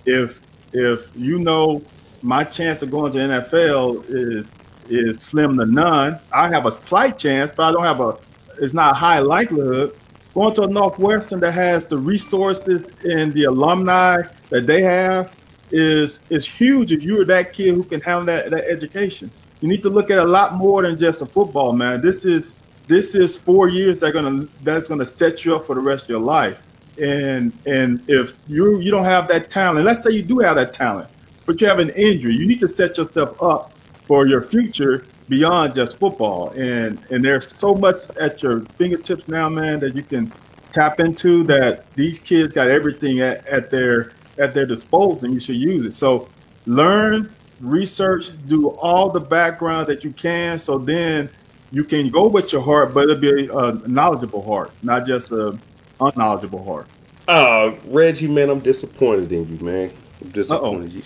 If 0.06 0.42
if 0.72 1.10
you 1.16 1.40
know 1.40 1.82
my 2.22 2.44
chance 2.44 2.84
of 2.84 2.92
going 2.92 3.12
to 3.14 3.18
NFL 3.18 4.06
is 4.08 4.48
is 4.88 5.18
slim 5.22 5.58
to 5.58 5.66
none, 5.66 6.20
I 6.32 6.48
have 6.50 6.68
a 6.68 6.72
slight 6.72 7.18
chance, 7.18 7.52
but 7.56 7.64
I 7.64 7.72
don't 7.72 7.84
have 7.84 8.02
a. 8.02 8.18
It's 8.62 8.74
not 8.74 8.98
high 8.98 9.20
likelihood. 9.20 9.96
Going 10.36 10.54
to 10.56 10.64
a 10.64 10.68
Northwestern 10.68 11.40
that 11.40 11.54
has 11.54 11.86
the 11.86 11.98
resources 11.98 12.86
and 13.04 13.34
the 13.34 13.46
alumni 13.46 14.22
that 14.52 14.68
they 14.68 14.84
have 14.84 15.36
is 15.72 16.20
is 16.30 16.46
huge. 16.46 16.92
If 16.92 17.02
you're 17.02 17.26
that 17.26 17.52
kid 17.52 17.74
who 17.74 17.84
can 17.84 18.00
handle 18.00 18.26
that 18.26 18.52
that 18.52 18.66
education 18.66 19.32
you 19.62 19.68
need 19.68 19.84
to 19.84 19.90
look 19.90 20.10
at 20.10 20.18
a 20.18 20.24
lot 20.24 20.54
more 20.54 20.84
than 20.84 20.98
just 20.98 21.22
a 21.22 21.26
football, 21.26 21.74
man. 21.74 22.02
This 22.02 22.24
is 22.24 22.54
this 22.90 23.14
is 23.14 23.38
four 23.38 23.70
years 23.70 24.00
that 24.00 24.14
gonna 24.14 24.48
that's 24.64 24.90
gonna 24.90 25.06
set 25.06 25.46
you 25.46 25.56
up 25.56 25.66
for 25.66 25.76
the 25.76 25.82
rest 25.82 26.06
of 26.06 26.10
your 26.10 26.20
life. 26.20 26.60
And 27.00 27.54
and 27.68 28.02
if 28.10 28.34
you 28.48 28.80
you 28.80 28.90
don't 28.90 29.06
have 29.06 29.28
that 29.28 29.52
talent, 29.52 29.86
let's 29.86 30.04
say 30.04 30.12
you 30.12 30.24
do 30.24 30.40
have 30.40 30.56
that 30.56 30.74
talent, 30.74 31.08
but 31.46 31.62
you 31.62 31.68
have 31.68 31.78
an 31.78 31.92
injury, 31.92 32.34
you 32.34 32.48
need 32.48 32.60
to 32.62 32.68
set 32.68 32.98
yourself 32.98 33.42
up 33.42 33.72
for 34.08 34.26
your 34.26 34.42
future 34.42 35.06
beyond 35.30 35.76
just 35.76 35.98
football. 36.00 36.50
And 36.58 37.00
and 37.12 37.24
there's 37.24 37.56
so 37.56 37.76
much 37.76 38.10
at 38.20 38.42
your 38.42 38.62
fingertips 38.80 39.28
now, 39.28 39.50
man, 39.50 39.80
that 39.82 39.96
you 39.96 40.02
can 40.02 40.34
tap 40.72 41.00
into 41.00 41.44
that 41.44 41.94
these 41.94 42.18
kids 42.18 42.54
got 42.54 42.70
everything 42.70 43.20
at, 43.20 43.46
at 43.46 43.70
their 43.70 44.14
at 44.40 44.56
their 44.56 44.66
disposal 44.66 45.26
and 45.26 45.34
you 45.36 45.40
should 45.40 45.58
use 45.58 45.86
it. 45.86 45.94
So 45.94 46.28
learn 46.66 47.32
research, 47.62 48.32
do 48.48 48.70
all 48.70 49.12
the 49.12 49.20
background 49.20 49.86
that 49.88 50.04
you 50.04 50.12
can, 50.12 50.58
so 50.58 50.80
then 50.80 51.30
you 51.72 51.84
can 51.84 52.10
go 52.10 52.28
with 52.28 52.52
your 52.54 52.62
heart, 52.62 52.94
but 52.94 53.04
it'll 53.10 53.16
be 53.18 53.48
a 53.48 53.72
knowledgeable 53.88 54.44
heart, 54.44 54.72
not 54.84 55.06
just 55.06 55.32
a 55.32 55.58
unknowledgeable 56.00 56.64
heart. 56.64 56.88
Uh, 57.28 57.76
Reggie, 57.86 58.28
man, 58.28 58.50
I'm 58.50 58.60
disappointed 58.60 59.32
in 59.32 59.48
you, 59.48 59.64
man. 59.64 59.92
I'm 60.22 60.30
disappointed 60.32 60.92
in 60.92 60.98
you. 60.98 61.04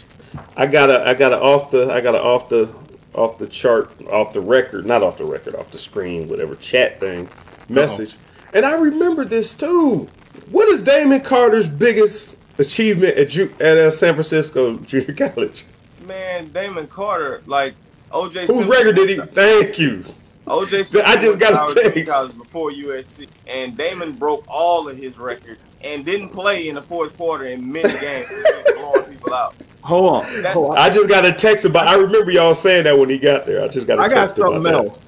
I 0.55 0.66
got 0.68 0.89
a, 0.89 1.07
I 1.07 1.14
got 1.14 1.34
a 1.34 1.39
off 1.41 1.72
the, 1.72 1.91
I 1.91 2.01
got 2.01 2.16
a 2.16 2.22
off 2.22 2.49
the, 2.49 2.74
off 3.14 3.38
the 3.38 3.47
chart, 3.47 3.91
off 4.07 4.34
the 4.34 4.41
record, 4.41 4.86
not 4.86 5.03
off 5.03 5.18
the 5.18 5.26
record, 5.26 5.55
off 5.55 5.70
the 5.72 5.78
screen, 5.78 6.28
whatever 6.30 6.55
chat 6.55 6.99
thing, 6.99 7.30
message, 7.70 8.16
and 8.53 8.66
I 8.66 8.76
remember 8.76 9.26
this 9.26 9.53
too. 9.53 10.09
What 10.49 10.68
is 10.70 10.82
Damon 10.82 11.22
Carter's 11.22 11.70
biggest 11.70 12.38
achievement 12.57 13.18
at 13.18 13.30
Ju- 13.30 13.53
at 13.59 13.78
uh, 13.78 13.91
San 13.91 14.14
Francisco 14.14 14.78
Junior 14.80 15.14
College? 15.14 15.66
Man, 16.07 16.49
Damon 16.51 16.88
Carter, 16.88 17.41
like 17.45 17.76
OJ. 18.11 18.47
Whose 18.47 18.66
record 18.66 18.95
did 18.95 19.09
he? 19.09 19.18
Thank 19.34 19.78
you. 19.78 20.03
OJ. 20.48 20.70
Simpson 20.70 21.02
I 21.06 21.16
just 21.16 21.39
got 21.39 21.54
a 21.54 21.58
Howard 21.58 21.74
Junior 21.76 21.91
text. 21.91 22.12
College 22.14 22.38
before 22.38 22.72
USC, 22.72 23.28
and 23.48 23.78
Damon 23.78 24.14
broke 24.14 24.44
all 24.48 24.88
of 24.89 24.98
his 24.98 25.18
records 25.18 25.60
and 25.82 26.04
didn't 26.06 26.30
play 26.30 26.68
in 26.70 26.76
the 26.76 26.82
fourth 26.82 27.16
quarter 27.18 27.46
in 27.46 27.70
many 27.72 27.98
games, 28.00 28.28
blowing 28.76 29.04
people 29.06 29.34
out. 29.34 29.56
Hold 29.82 30.24
on. 30.26 30.41
That- 30.41 30.54
Hold 30.54 30.72
on. 30.72 30.78
I 30.78 30.89
just 30.89 31.10
got 31.10 31.26
a 31.26 31.32
text 31.32 31.66
about. 31.66 31.88
I 31.88 31.96
remember 31.96 32.32
y'all 32.32 32.54
saying 32.54 32.86
that 32.86 32.98
when 32.98 33.10
he 33.10 33.18
got 33.18 33.46
there. 33.46 33.64
I 33.64 33.68
just 33.68 33.86
got 33.88 34.00
a 34.00 34.04
I 34.04 34.10
got 34.10 34.16
text 34.28 34.38
about 34.39 34.54
something 34.54 34.64
that. 34.64 34.74
else 34.74 35.00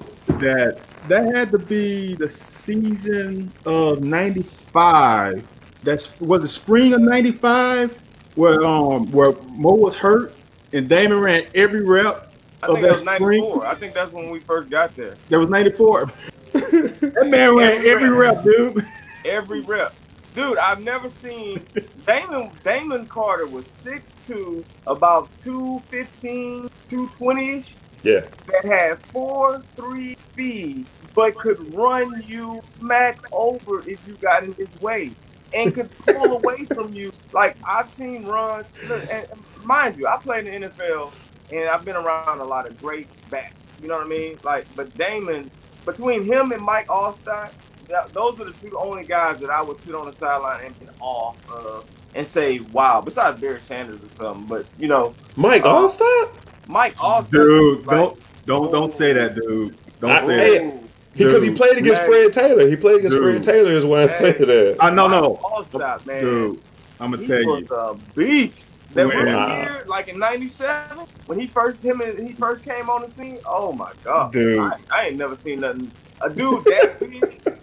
that 0.41 0.79
that 1.07 1.35
had 1.35 1.51
to 1.51 1.59
be 1.59 2.15
the 2.15 2.27
season 2.27 3.51
of 3.65 4.01
'95. 4.03 5.45
That's 5.83 6.19
was 6.19 6.41
the 6.41 6.47
spring 6.47 6.93
of 6.93 7.01
'95 7.01 7.97
where 8.35 8.63
um 8.65 9.11
where 9.11 9.33
Mo 9.49 9.73
was 9.75 9.95
hurt 9.95 10.33
and 10.73 10.89
Damon 10.89 11.19
ran 11.21 11.45
every 11.55 11.83
rep 11.85 12.24
I 12.69 12.73
think 12.73 12.81
that 12.81 12.87
that 12.87 12.91
was 12.91 13.15
spring. 13.15 13.41
'94. 13.41 13.65
I 13.67 13.75
think 13.75 13.93
that's 13.93 14.11
when 14.11 14.29
we 14.29 14.39
first 14.39 14.69
got 14.69 14.95
there. 14.95 15.15
That 15.29 15.39
was 15.39 15.49
'94. 15.49 16.11
that 16.53 17.27
man 17.29 17.55
ran 17.55 17.71
Every 17.77 17.89
every 17.91 18.09
rep. 18.09 18.35
rep, 18.35 18.43
dude. 18.43 18.85
Every 19.25 19.61
rep. 19.61 19.93
Dude, 20.35 20.57
I've 20.57 20.83
never 20.83 21.09
seen 21.09 21.65
Damon 22.05 22.51
Damon 22.63 23.05
Carter 23.07 23.47
was 23.47 23.67
6'2, 23.67 24.63
about 24.85 25.29
215, 25.39 26.69
220-ish, 26.89 27.73
Yeah. 28.03 28.21
that 28.47 28.65
had 28.65 29.01
4-3 29.13 30.15
speed, 30.15 30.85
but 31.13 31.35
could 31.35 31.73
run 31.73 32.21
you 32.27 32.59
smack 32.61 33.19
over 33.31 33.79
if 33.89 33.99
you 34.07 34.13
got 34.15 34.43
in 34.43 34.53
his 34.53 34.67
way. 34.81 35.11
And 35.53 35.73
could 35.73 35.89
pull 35.99 36.33
away 36.33 36.65
from 36.65 36.93
you. 36.93 37.13
Like 37.31 37.55
I've 37.65 37.89
seen 37.89 38.25
runs. 38.25 38.65
Look, 38.89 39.03
and 39.09 39.25
mind 39.63 39.95
you, 39.97 40.05
I 40.05 40.17
played 40.17 40.47
in 40.47 40.61
the 40.63 40.67
NFL 40.69 41.13
and 41.51 41.69
I've 41.69 41.85
been 41.85 41.95
around 41.95 42.39
a 42.39 42.43
lot 42.45 42.67
of 42.67 42.79
great 42.81 43.07
backs. 43.29 43.55
You 43.81 43.87
know 43.87 43.97
what 43.97 44.05
I 44.05 44.09
mean? 44.09 44.37
Like, 44.43 44.65
but 44.75 44.95
Damon, 44.97 45.51
between 45.85 46.23
him 46.23 46.51
and 46.51 46.61
Mike 46.61 46.87
Alstott, 46.87 47.51
that, 47.89 48.11
those 48.13 48.39
are 48.39 48.45
the 48.45 48.53
two 48.53 48.77
only 48.77 49.03
guys 49.05 49.39
that 49.41 49.49
I 49.49 49.61
would 49.61 49.79
sit 49.79 49.93
on 49.93 50.05
the 50.09 50.15
sideline 50.15 50.65
and 50.65 50.79
get 50.79 50.89
off 50.99 51.37
of 51.51 51.85
and 52.15 52.25
say, 52.25 52.59
"Wow." 52.71 53.01
Besides 53.01 53.39
Barry 53.39 53.61
Sanders 53.61 54.03
or 54.03 54.09
something, 54.09 54.45
but 54.47 54.65
you 54.79 54.87
know, 54.87 55.13
Mike 55.35 55.63
Uh, 55.63 55.67
Alstott? 55.75 56.29
Mike 56.67 56.95
Alstott, 56.95 57.29
Dude, 57.31 57.85
like, 57.85 57.97
don't 57.97 58.19
don't 58.45 58.71
don't 58.71 58.91
say 58.93 59.13
that, 59.13 59.35
dude. 59.35 59.75
Don't 59.99 60.11
I- 60.11 60.25
say 60.25 60.37
hey, 60.37 60.57
that. 60.69 60.81
Because 61.13 61.43
he 61.43 61.49
Dude. 61.49 61.57
played 61.57 61.77
against 61.77 62.01
Man. 62.01 62.09
Fred 62.09 62.33
Taylor. 62.33 62.67
He 62.67 62.75
played 62.75 62.97
against 62.97 63.15
Dude. 63.15 63.23
Fred 63.23 63.43
Taylor 63.43 63.71
is 63.71 63.85
why 63.85 64.01
I 64.03 64.05
Man. 64.07 64.15
say 64.17 64.31
that. 64.33 64.77
I 64.81 64.89
know, 64.89 65.07
Mike 65.07 65.21
no, 65.21 65.35
Alstott, 65.43 66.05
man. 66.05 66.21
dude. 66.23 66.61
I'm 66.99 67.11
gonna 67.11 67.21
he 67.21 67.27
tell 67.27 67.45
was 67.45 67.61
you. 67.69 67.75
a 67.75 67.95
beast. 68.15 68.73
That 68.95 69.07
rookie 69.07 69.25
Wow. 69.33 69.61
year, 69.61 69.83
like 69.87 70.07
in 70.07 70.17
'97, 70.17 71.05
when 71.27 71.37
he 71.39 71.47
first 71.47 71.83
him 71.83 72.01
and 72.01 72.17
he 72.27 72.33
first 72.33 72.63
came 72.63 72.89
on 72.89 73.01
the 73.01 73.09
scene. 73.09 73.39
Oh 73.45 73.71
my 73.73 73.91
god, 74.03 74.31
Dude. 74.31 74.59
I, 74.59 74.77
I 74.89 75.07
ain't 75.07 75.17
never 75.17 75.35
seen 75.37 75.59
nothing. 75.59 75.91
A 76.21 76.29
dude 76.29 76.63
that 76.63 76.97
big, 77.01 77.59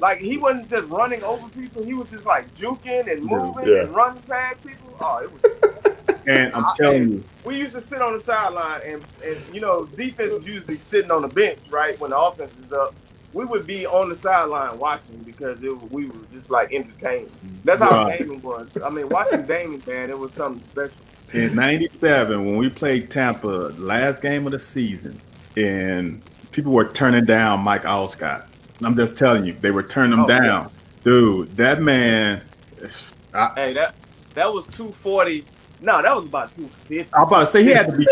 like 0.00 0.18
he 0.18 0.36
wasn't 0.38 0.68
just 0.68 0.88
running 0.88 1.22
over 1.22 1.48
people. 1.50 1.84
He 1.84 1.94
was 1.94 2.10
just 2.10 2.26
like 2.26 2.52
juking 2.56 3.10
and 3.10 3.22
moving 3.24 3.68
yeah. 3.68 3.82
and 3.82 3.94
running 3.94 4.20
past 4.24 4.66
people. 4.66 4.94
Oh, 5.00 5.18
it 5.18 5.32
was. 5.32 5.78
And 6.24 6.54
I'm 6.54 6.64
I- 6.64 6.74
telling 6.78 7.08
you, 7.08 7.24
we 7.44 7.58
used 7.58 7.72
to 7.72 7.80
sit 7.80 8.00
on 8.00 8.12
the 8.12 8.20
sideline 8.20 8.80
and, 8.86 9.02
and 9.24 9.36
you 9.52 9.60
know 9.60 9.86
defense 9.86 10.32
is 10.32 10.46
usually 10.46 10.78
sitting 10.78 11.10
on 11.10 11.22
the 11.22 11.28
bench 11.28 11.58
right 11.68 11.98
when 11.98 12.10
the 12.10 12.16
offense 12.18 12.52
is 12.64 12.72
up 12.72 12.94
we 13.32 13.44
would 13.44 13.66
be 13.66 13.86
on 13.86 14.08
the 14.10 14.16
sideline 14.16 14.78
watching 14.78 15.18
because 15.24 15.62
it 15.62 15.92
we 15.92 16.06
were 16.06 16.14
just 16.32 16.50
like 16.50 16.72
entertained 16.72 17.30
that's 17.64 17.80
how 17.80 18.04
Right. 18.04 18.18
Damon 18.18 18.40
was 18.42 18.68
i 18.84 18.88
mean 18.90 19.08
watching 19.08 19.42
Damon 19.46 19.82
man 19.86 20.10
it 20.10 20.18
was 20.18 20.32
something 20.34 20.62
special 20.70 20.96
in 21.32 21.54
'97 21.54 22.44
when 22.44 22.56
we 22.58 22.68
played 22.68 23.10
Tampa, 23.10 23.46
last 23.78 24.20
game 24.20 24.44
of 24.44 24.52
the 24.52 24.58
season, 24.58 25.18
and 25.56 26.20
people 26.50 26.72
were 26.72 26.88
turning 26.92 27.24
down 27.24 27.60
Mike 27.60 27.84
Alstott. 27.84 28.44
I'm 28.84 28.94
just 28.94 29.16
telling 29.16 29.46
you, 29.46 29.54
they 29.54 29.70
were 29.70 29.82
turning 29.82 30.12
him 30.18 30.26
Oh, 30.26 30.28
yeah. 30.28 30.40
down, 30.42 30.70
dude. 31.04 31.56
That 31.56 31.80
man. 31.80 32.42
I, 33.32 33.50
hey 33.56 33.72
that 33.72 33.94
that 34.34 34.52
was 34.52 34.66
240 34.66 35.46
no 35.80 36.02
that 36.02 36.14
was 36.14 36.26
about 36.26 36.54
250 36.54 37.08
I'm 37.14 37.22
about 37.26 37.40
to 37.40 37.46
say 37.46 37.62
he 37.64 37.70
had 37.70 37.86
to 37.86 37.96
be. 37.96 38.06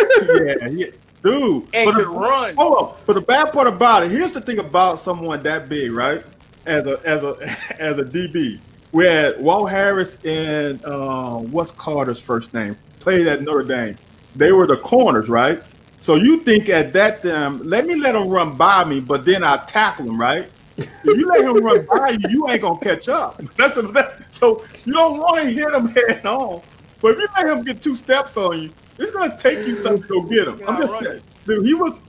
Yeah, 0.46 0.68
he, 0.70 0.92
dude. 1.22 1.66
and 1.74 1.86
but 1.86 1.94
could 1.94 2.06
the, 2.06 2.10
run. 2.10 2.56
hold 2.56 2.76
on. 2.78 2.96
But 3.06 3.14
the 3.14 3.20
bad 3.20 3.52
part 3.52 3.66
about 3.66 4.04
it, 4.04 4.10
here's 4.10 4.32
the 4.32 4.40
thing 4.40 4.58
about 4.58 5.00
someone 5.00 5.42
that 5.42 5.68
big, 5.68 5.92
right? 5.92 6.24
As 6.66 6.86
a 6.86 7.00
as 7.04 7.22
a 7.22 7.36
as 7.80 7.98
a 7.98 8.04
DB, 8.04 8.60
we 8.92 9.06
had 9.06 9.40
Walt 9.40 9.70
Harris 9.70 10.18
and 10.24 10.84
um, 10.84 11.50
what's 11.50 11.70
Carter's 11.70 12.20
first 12.20 12.54
name? 12.54 12.76
Played 12.98 13.26
at 13.26 13.42
Notre 13.42 13.62
Dame. 13.62 13.96
They 14.36 14.52
were 14.52 14.66
the 14.66 14.76
corners, 14.76 15.28
right? 15.28 15.62
So 15.98 16.14
you 16.14 16.40
think 16.40 16.68
at 16.68 16.92
that 16.94 17.22
time, 17.22 17.62
let 17.62 17.86
me 17.86 17.94
let 17.94 18.14
him 18.14 18.28
run 18.28 18.56
by 18.56 18.84
me, 18.84 19.00
but 19.00 19.24
then 19.24 19.44
I 19.44 19.58
tackle 19.66 20.06
him, 20.06 20.18
right? 20.18 20.48
If 20.78 20.88
you 21.04 21.26
let 21.26 21.42
him 21.42 21.62
run 21.62 21.86
by 21.86 22.10
you, 22.10 22.28
you 22.30 22.48
ain't 22.48 22.62
gonna 22.62 22.80
catch 22.80 23.08
up. 23.08 23.40
That's 23.56 23.76
a, 23.76 23.82
that, 23.82 24.24
so 24.32 24.64
you 24.84 24.94
don't 24.94 25.18
want 25.18 25.42
to 25.42 25.50
hit 25.50 25.72
him 25.72 25.88
head 25.88 26.24
on. 26.24 26.62
But 27.02 27.12
if 27.12 27.18
you 27.18 27.28
let 27.36 27.56
him 27.56 27.64
get 27.64 27.82
two 27.82 27.94
steps 27.94 28.36
on 28.36 28.62
you, 28.62 28.70
it's 29.00 29.10
gonna 29.10 29.36
take 29.38 29.66
you 29.66 29.78
something 29.80 30.02
to 30.02 30.08
go 30.08 30.22
get 30.22 30.46
him. 30.48 30.60
I'm 30.66 30.76
just 30.80 30.92
saying, 31.02 31.22
dude. 31.46 31.66
He 31.66 31.74
was, 31.74 32.00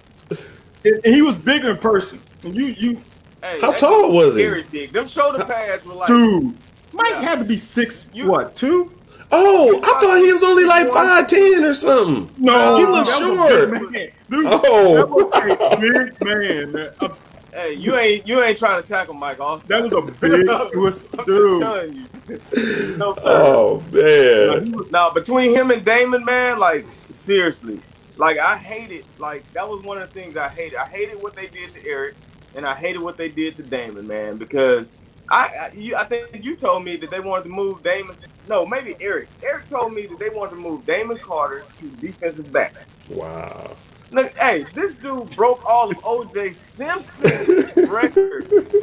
and 0.85 1.05
he 1.05 1.21
was 1.21 1.37
bigger 1.37 1.71
in 1.71 1.77
person. 1.77 2.19
And 2.43 2.55
you, 2.55 2.65
you, 2.67 3.01
Hey, 3.43 3.59
How 3.59 3.71
tall 3.71 4.03
dude 4.07 4.13
was 4.15 4.35
he? 4.35 4.43
Very 4.43 4.63
big. 4.63 4.91
Them 4.93 5.07
shoulder 5.07 5.43
pads 5.43 5.83
were 5.85 5.95
like. 5.95 6.07
dude, 6.07 6.55
Mike 6.93 7.09
Yeah. 7.11 7.21
had 7.21 7.39
to 7.39 7.45
be 7.45 7.57
six. 7.57 8.05
You- 8.13 8.27
what 8.29 8.55
two? 8.55 8.91
Oh, 9.31 9.79
I 9.81 9.99
thought 10.01 10.17
he 10.23 10.33
was 10.33 10.43
only 10.43 10.65
like 10.65 10.89
five 10.91 11.25
ten 11.27 11.63
or 11.63 11.73
something. 11.73 12.29
No, 12.37 12.77
he 12.77 12.85
looks 12.85 13.09
was 13.09 13.17
short. 13.19 13.71
big 13.71 13.91
man. 13.91 14.09
Dude, 14.29 14.45
Oh. 14.47 14.95
that 14.97 15.09
was 15.09 15.57
a 15.71 15.77
big 15.79 16.21
man. 16.21 17.13
Hey, 17.54 17.74
you 17.74 17.95
ain't 17.97 18.28
you 18.28 18.41
ain't 18.41 18.58
trying 18.58 18.82
to 18.82 18.88
tackle 18.88 19.14
Mike 19.14 19.39
Alstott. 19.39 19.68
That 19.68 19.84
was 19.84 19.93
a 19.93 20.02
big, 20.20 20.49
I'm 20.49 21.26
dude. 21.26 21.62
telling 21.62 21.93
you. 21.95 22.97
No. 22.97 23.16
Oh 23.24 23.84
man. 23.91 24.74
Now 24.89 25.10
between 25.10 25.54
him 25.54 25.72
and 25.72 25.84
Damon, 25.84 26.24
man, 26.24 26.60
like 26.60 26.86
seriously, 27.12 27.82
like 28.18 28.38
I 28.38 28.56
hated, 28.58 29.06
like 29.20 29.52
that 29.54 29.68
was 29.68 29.84
one 29.84 29.97
of 30.02 30.12
the 30.12 30.20
things 30.20 30.38
I 30.38 30.47
hated. 30.47 30.78
I 30.78 30.86
hated 30.86 31.22
what 31.22 31.36
they 31.36 31.47
did 31.47 31.74
to 31.74 31.86
Eric, 31.86 32.16
and 32.56 32.66
I 32.66 32.74
hated 32.74 33.02
what 33.02 33.18
they 33.18 33.28
did 33.28 33.58
to 33.58 33.64
Damon, 33.64 34.08
man, 34.08 34.38
because 34.38 34.88
I, 35.30 35.49
I, 35.62 35.72
you, 35.74 35.95
I 35.95 36.06
think 36.06 36.43
you 36.43 36.56
told 36.56 36.84
me 36.86 36.97
that 36.97 37.10
they 37.10 37.20
wanted 37.20 37.43
to 37.43 37.49
move 37.49 37.84
Damon. 37.84 38.16
To, 38.18 38.28
no, 38.47 38.66
maybe 38.66 38.95
Eric. 38.99 39.30
Eric 39.43 39.68
told 39.68 39.93
me 39.93 40.06
that 40.06 40.20
they 40.20 40.30
wanted 40.30 40.52
to 40.52 40.58
move 40.58 40.86
Damon 40.86 41.18
Carter 41.18 41.64
to 41.80 41.89
defensive 41.89 42.52
back. 42.52 42.74
Wow. 43.10 43.76
Look, 44.12 44.34
hey, 44.38 44.66
this 44.76 44.95
dude 44.95 45.34
broke 45.36 45.64
all 45.66 45.89
of 45.89 45.97
OJ 45.99 46.53
Simpson's 46.55 47.89
records. 47.89 48.76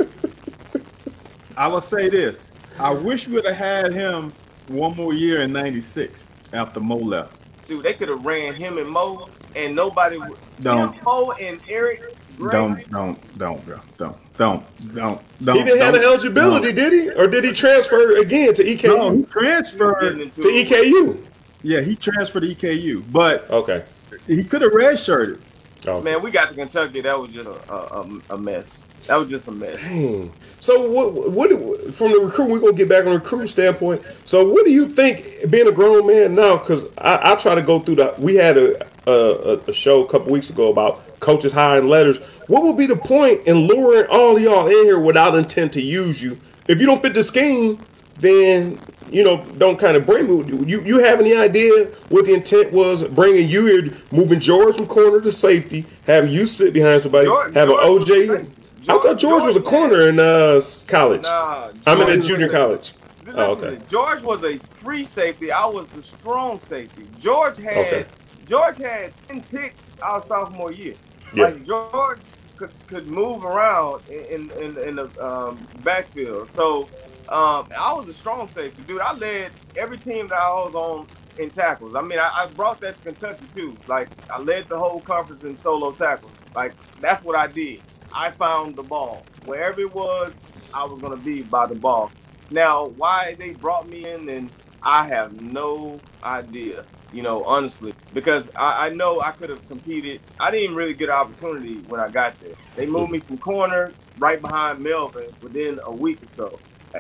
I 1.57 1.67
will 1.69 1.81
say 1.83 2.09
this. 2.09 2.49
I 2.79 2.93
wish 2.93 3.27
we 3.29 3.35
would 3.35 3.45
have 3.45 3.57
had 3.57 3.93
him 3.93 4.33
one 4.69 4.97
more 4.97 5.13
year 5.13 5.43
in 5.43 5.53
'96 5.53 6.27
after 6.53 6.81
Mo 6.81 6.97
left. 6.97 7.35
Dude, 7.69 7.85
they 7.85 7.93
could 7.93 8.09
have 8.09 8.25
ran 8.25 8.55
him 8.55 8.79
and 8.79 8.89
Mo, 8.89 9.29
and 9.55 9.75
nobody. 9.75 10.17
would- 10.19 10.39
Don't. 10.63 10.95
Him, 10.95 11.05
Mo 11.05 11.33
and 11.33 11.61
Eric. 11.69 12.15
Gray, 12.39 12.53
Don't, 12.53 12.91
don't, 12.91 13.39
don't, 13.39 13.65
bro. 13.67 13.81
Don't, 13.97 14.17
don't, 14.39 14.65
don't, 14.95 15.21
don't. 15.45 15.57
He 15.59 15.65
didn't 15.65 15.81
have 15.81 15.93
the 15.93 15.99
don't- 16.01 16.13
eligibility, 16.15 16.73
did 16.73 16.93
he? 16.93 17.11
Or 17.11 17.27
did 17.27 17.43
he 17.45 17.53
transfer 17.53 18.17
again 18.17 18.55
to 18.55 18.63
No, 18.63 18.69
he 18.69 18.77
EKU? 18.77 18.83
Getting 19.05 19.21
E 19.23 19.27
transferred. 19.27 20.21
into 20.21 20.43
To. 20.43 20.49
EKU. 20.49 21.25
Yeah, 21.63 21.81
he 21.81 21.97
transferred 21.97 22.41
to 22.45 22.55
EKU, 22.55 23.03
but 23.11 23.51
Okay. 23.51 23.83
He 24.27 24.45
could 24.45 24.63
have 24.63 24.73
redshirted. 24.73 25.41
Oh. 25.87 26.01
Man, 26.01 26.23
we 26.23 26.31
got 26.31 26.49
to 26.49 26.55
Kentucky. 26.55 27.01
That 27.01 27.19
was 27.19 27.33
just 27.33 27.49
a, 27.49 27.73
a, 27.73 28.21
a 28.31 28.39
mess. 28.39 28.85
That 29.07 29.17
was 29.17 29.29
just 29.29 29.49
a 29.49 29.53
mess. 29.53 29.77
Dang. 29.77 30.33
So 30.61 30.91
what? 30.91 31.31
What 31.31 31.95
from 31.95 32.13
the 32.13 32.21
recruit? 32.21 32.51
We're 32.51 32.59
gonna 32.59 32.73
get 32.73 32.89
back 32.89 33.07
on 33.07 33.13
the 33.13 33.19
recruit 33.19 33.47
standpoint. 33.47 34.03
So 34.25 34.49
what 34.49 34.65
do 34.65 34.73
you 34.73 34.89
think 34.89 35.51
being 35.51 35.69
a 35.69 35.73
grown 35.73 36.07
man 36.07 36.35
now? 36.35 36.57
Because 36.57 36.85
I, 36.99 37.33
I 37.33 37.35
try 37.37 37.55
to 37.55 37.63
go 37.63 37.79
through 37.79 37.97
the. 37.97 38.15
We 38.19 38.35
had 38.35 38.59
a 38.59 38.87
a, 39.07 39.61
a 39.69 39.73
show 39.73 40.05
a 40.05 40.09
couple 40.09 40.33
weeks 40.33 40.51
ago 40.51 40.71
about 40.71 41.21
coaches 41.21 41.53
hiring 41.53 41.89
letters. 41.89 42.19
What 42.49 42.63
would 42.65 42.77
be 42.77 42.87
the 42.87 42.97
point 42.97 43.47
in 43.47 43.67
luring 43.67 44.07
all 44.11 44.39
y'all 44.39 44.67
in 44.67 44.85
here 44.85 44.99
without 44.99 45.35
intent 45.35 45.73
to 45.75 45.81
use 45.81 46.23
you? 46.23 46.41
If 46.67 46.81
you 46.81 46.87
don't 46.87 47.01
fit 47.01 47.15
the 47.15 47.23
scheme, 47.23 47.81
then 48.21 48.79
you 49.11 49.25
know 49.25 49.45
don't 49.59 49.79
kind 49.79 49.97
of 49.97 50.07
bring 50.07 50.27
me. 50.27 50.67
You 50.67 50.81
you 50.83 50.99
have 51.01 51.21
any 51.21 51.35
idea 51.35 51.87
what 52.09 52.27
the 52.27 52.35
intent 52.35 52.73
was 52.73 53.05
bringing 53.05 53.49
you 53.49 53.67
here, 53.67 53.93
moving 54.13 54.41
George 54.41 54.77
from 54.77 54.87
corner 54.87 55.21
to 55.21 55.33
safety, 55.33 55.87
having 56.07 56.31
you 56.33 56.47
sit 56.47 56.73
behind 56.73 57.03
somebody, 57.03 57.27
George- 57.27 57.55
have 57.55 57.69
George 57.69 57.85
an 57.85 58.15
OJ. 58.15 58.27
safety. 58.29 58.53
I 58.91 58.99
thought 59.01 59.19
George 59.19 59.43
was 59.45 59.57
a 59.57 59.61
corner 59.61 60.09
in 60.09 60.19
uh, 60.19 60.61
college. 60.87 61.23
Nah, 61.23 61.71
I'm 61.87 62.01
in 62.01 62.09
a 62.09 62.23
junior 62.23 62.47
a- 62.47 62.51
college. 62.51 62.93
Oh, 63.35 63.51
okay. 63.53 63.79
George 63.89 64.23
was 64.23 64.43
a 64.45 64.57
free 64.59 65.05
safety. 65.05 65.53
I 65.53 65.67
was 65.67 65.89
the 65.89 66.03
strong 66.03 66.59
safety. 66.59 67.07
George 67.19 67.59
had 67.59 67.77
Okay. 67.87 68.05
George 68.47 68.79
had 68.79 69.13
ten 69.21 69.43
picks 69.43 69.91
our 70.01 70.23
sophomore 70.23 70.73
year. 70.73 70.95
Yeah. 71.35 71.45
Like 71.49 71.67
George 71.67 72.21
could, 72.57 72.71
could 72.87 73.07
move 73.07 73.45
around 73.45 74.01
in 74.09 74.51
in, 74.53 74.79
in 74.79 74.97
the 74.97 75.11
um, 75.23 75.59
backfield. 75.85 76.49
So 76.55 76.89
um, 77.29 77.69
I 77.79 77.93
was 77.93 78.09
a 78.09 78.15
strong 78.15 78.49
safety, 78.49 78.83
dude. 78.87 79.01
I 79.03 79.13
led 79.13 79.51
every 79.77 79.99
team 79.99 80.29
that 80.29 80.39
I 80.39 80.51
was 80.65 80.75
on 80.75 81.07
in 81.39 81.51
tackles. 81.51 81.95
I 81.95 82.01
mean, 82.01 82.19
I, 82.19 82.31
I 82.35 82.47
brought 82.49 82.81
that 82.81 82.97
to 82.97 83.03
Kentucky 83.03 83.45
too. 83.55 83.77
Like 83.87 84.09
I 84.31 84.41
led 84.41 84.69
the 84.69 84.79
whole 84.79 85.01
conference 85.01 85.45
in 85.45 85.59
solo 85.59 85.93
tackles. 85.93 86.33
Like 86.55 86.73
that's 87.01 87.23
what 87.23 87.37
I 87.37 87.47
did. 87.47 87.83
I 88.13 88.31
found 88.31 88.77
the 88.77 88.83
ball 88.83 89.25
wherever 89.45 89.81
it 89.81 89.95
was. 89.95 90.33
I 90.73 90.85
was 90.85 91.01
gonna 91.01 91.17
be 91.17 91.43
by 91.43 91.67
the 91.67 91.75
ball. 91.75 92.11
Now, 92.51 92.87
why 92.87 93.35
they 93.39 93.51
brought 93.51 93.89
me 93.89 94.09
in, 94.09 94.29
and 94.29 94.51
I 94.83 95.07
have 95.07 95.41
no 95.41 96.01
idea. 96.25 96.85
You 97.13 97.23
know, 97.23 97.45
honestly, 97.45 97.95
because 98.13 98.51
I, 98.55 98.87
I 98.87 98.89
know 98.91 99.21
I 99.21 99.33
could 99.33 99.51
have 99.51 99.67
competed. 99.69 100.21
I 100.41 100.51
didn't 100.51 100.77
really 100.77 100.95
get 100.95 101.09
an 101.09 101.15
opportunity 101.15 101.77
when 101.89 102.01
I 102.01 102.09
got 102.09 102.39
there. 102.41 102.55
They 102.75 102.87
moved 102.87 103.13
me 103.13 103.19
from 103.21 103.39
corner 103.39 103.93
right 104.19 104.41
behind 104.41 104.81
Melvin 104.81 105.31
within 105.41 105.81
a 105.85 105.93
week 105.93 106.23
or 106.23 106.29
so 106.37 106.59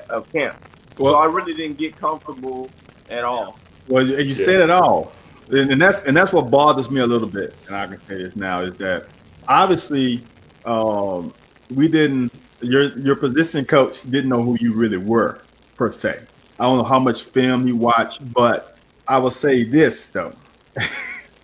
of 0.09 0.30
camp. 0.32 0.57
Well- 0.99 1.14
so 1.14 1.18
I 1.18 1.26
really 1.26 1.55
didn't 1.55 1.78
get 1.78 1.97
comfortable 1.97 2.70
at 3.11 3.24
all. 3.24 3.59
Well, 3.89 4.07
you, 4.07 4.18
you 4.18 4.34
said 4.34 4.61
it 4.61 4.70
all, 4.70 5.12
and, 5.51 5.72
and 5.72 5.80
that's 5.80 6.03
and 6.03 6.16
that's 6.16 6.32
what 6.32 6.51
bothers 6.51 6.91
me 6.91 7.01
a 7.01 7.07
little 7.07 7.28
bit. 7.28 7.55
And 7.66 7.74
I 7.74 7.86
can 7.86 7.99
say 8.07 8.18
this 8.18 8.36
now 8.36 8.61
is 8.61 8.76
that 8.76 9.07
obviously 9.47 10.22
um, 10.64 11.32
we 11.74 11.89
didn't. 11.89 12.32
Your 12.61 12.99
your 12.99 13.14
position 13.14 13.64
coach 13.64 14.03
didn't 14.11 14.28
know 14.28 14.43
who 14.43 14.57
you 14.61 14.74
really 14.74 14.97
were 14.97 15.43
per 15.76 15.93
se. 15.93 16.20
I 16.59 16.64
don't 16.64 16.78
know 16.78 16.84
how 16.84 16.99
much 16.99 17.22
film 17.22 17.66
he 17.66 17.72
watched, 17.72 18.32
but 18.34 18.76
I 19.07 19.18
will 19.18 19.30
say 19.30 19.62
this 19.62 20.11
though: 20.11 20.34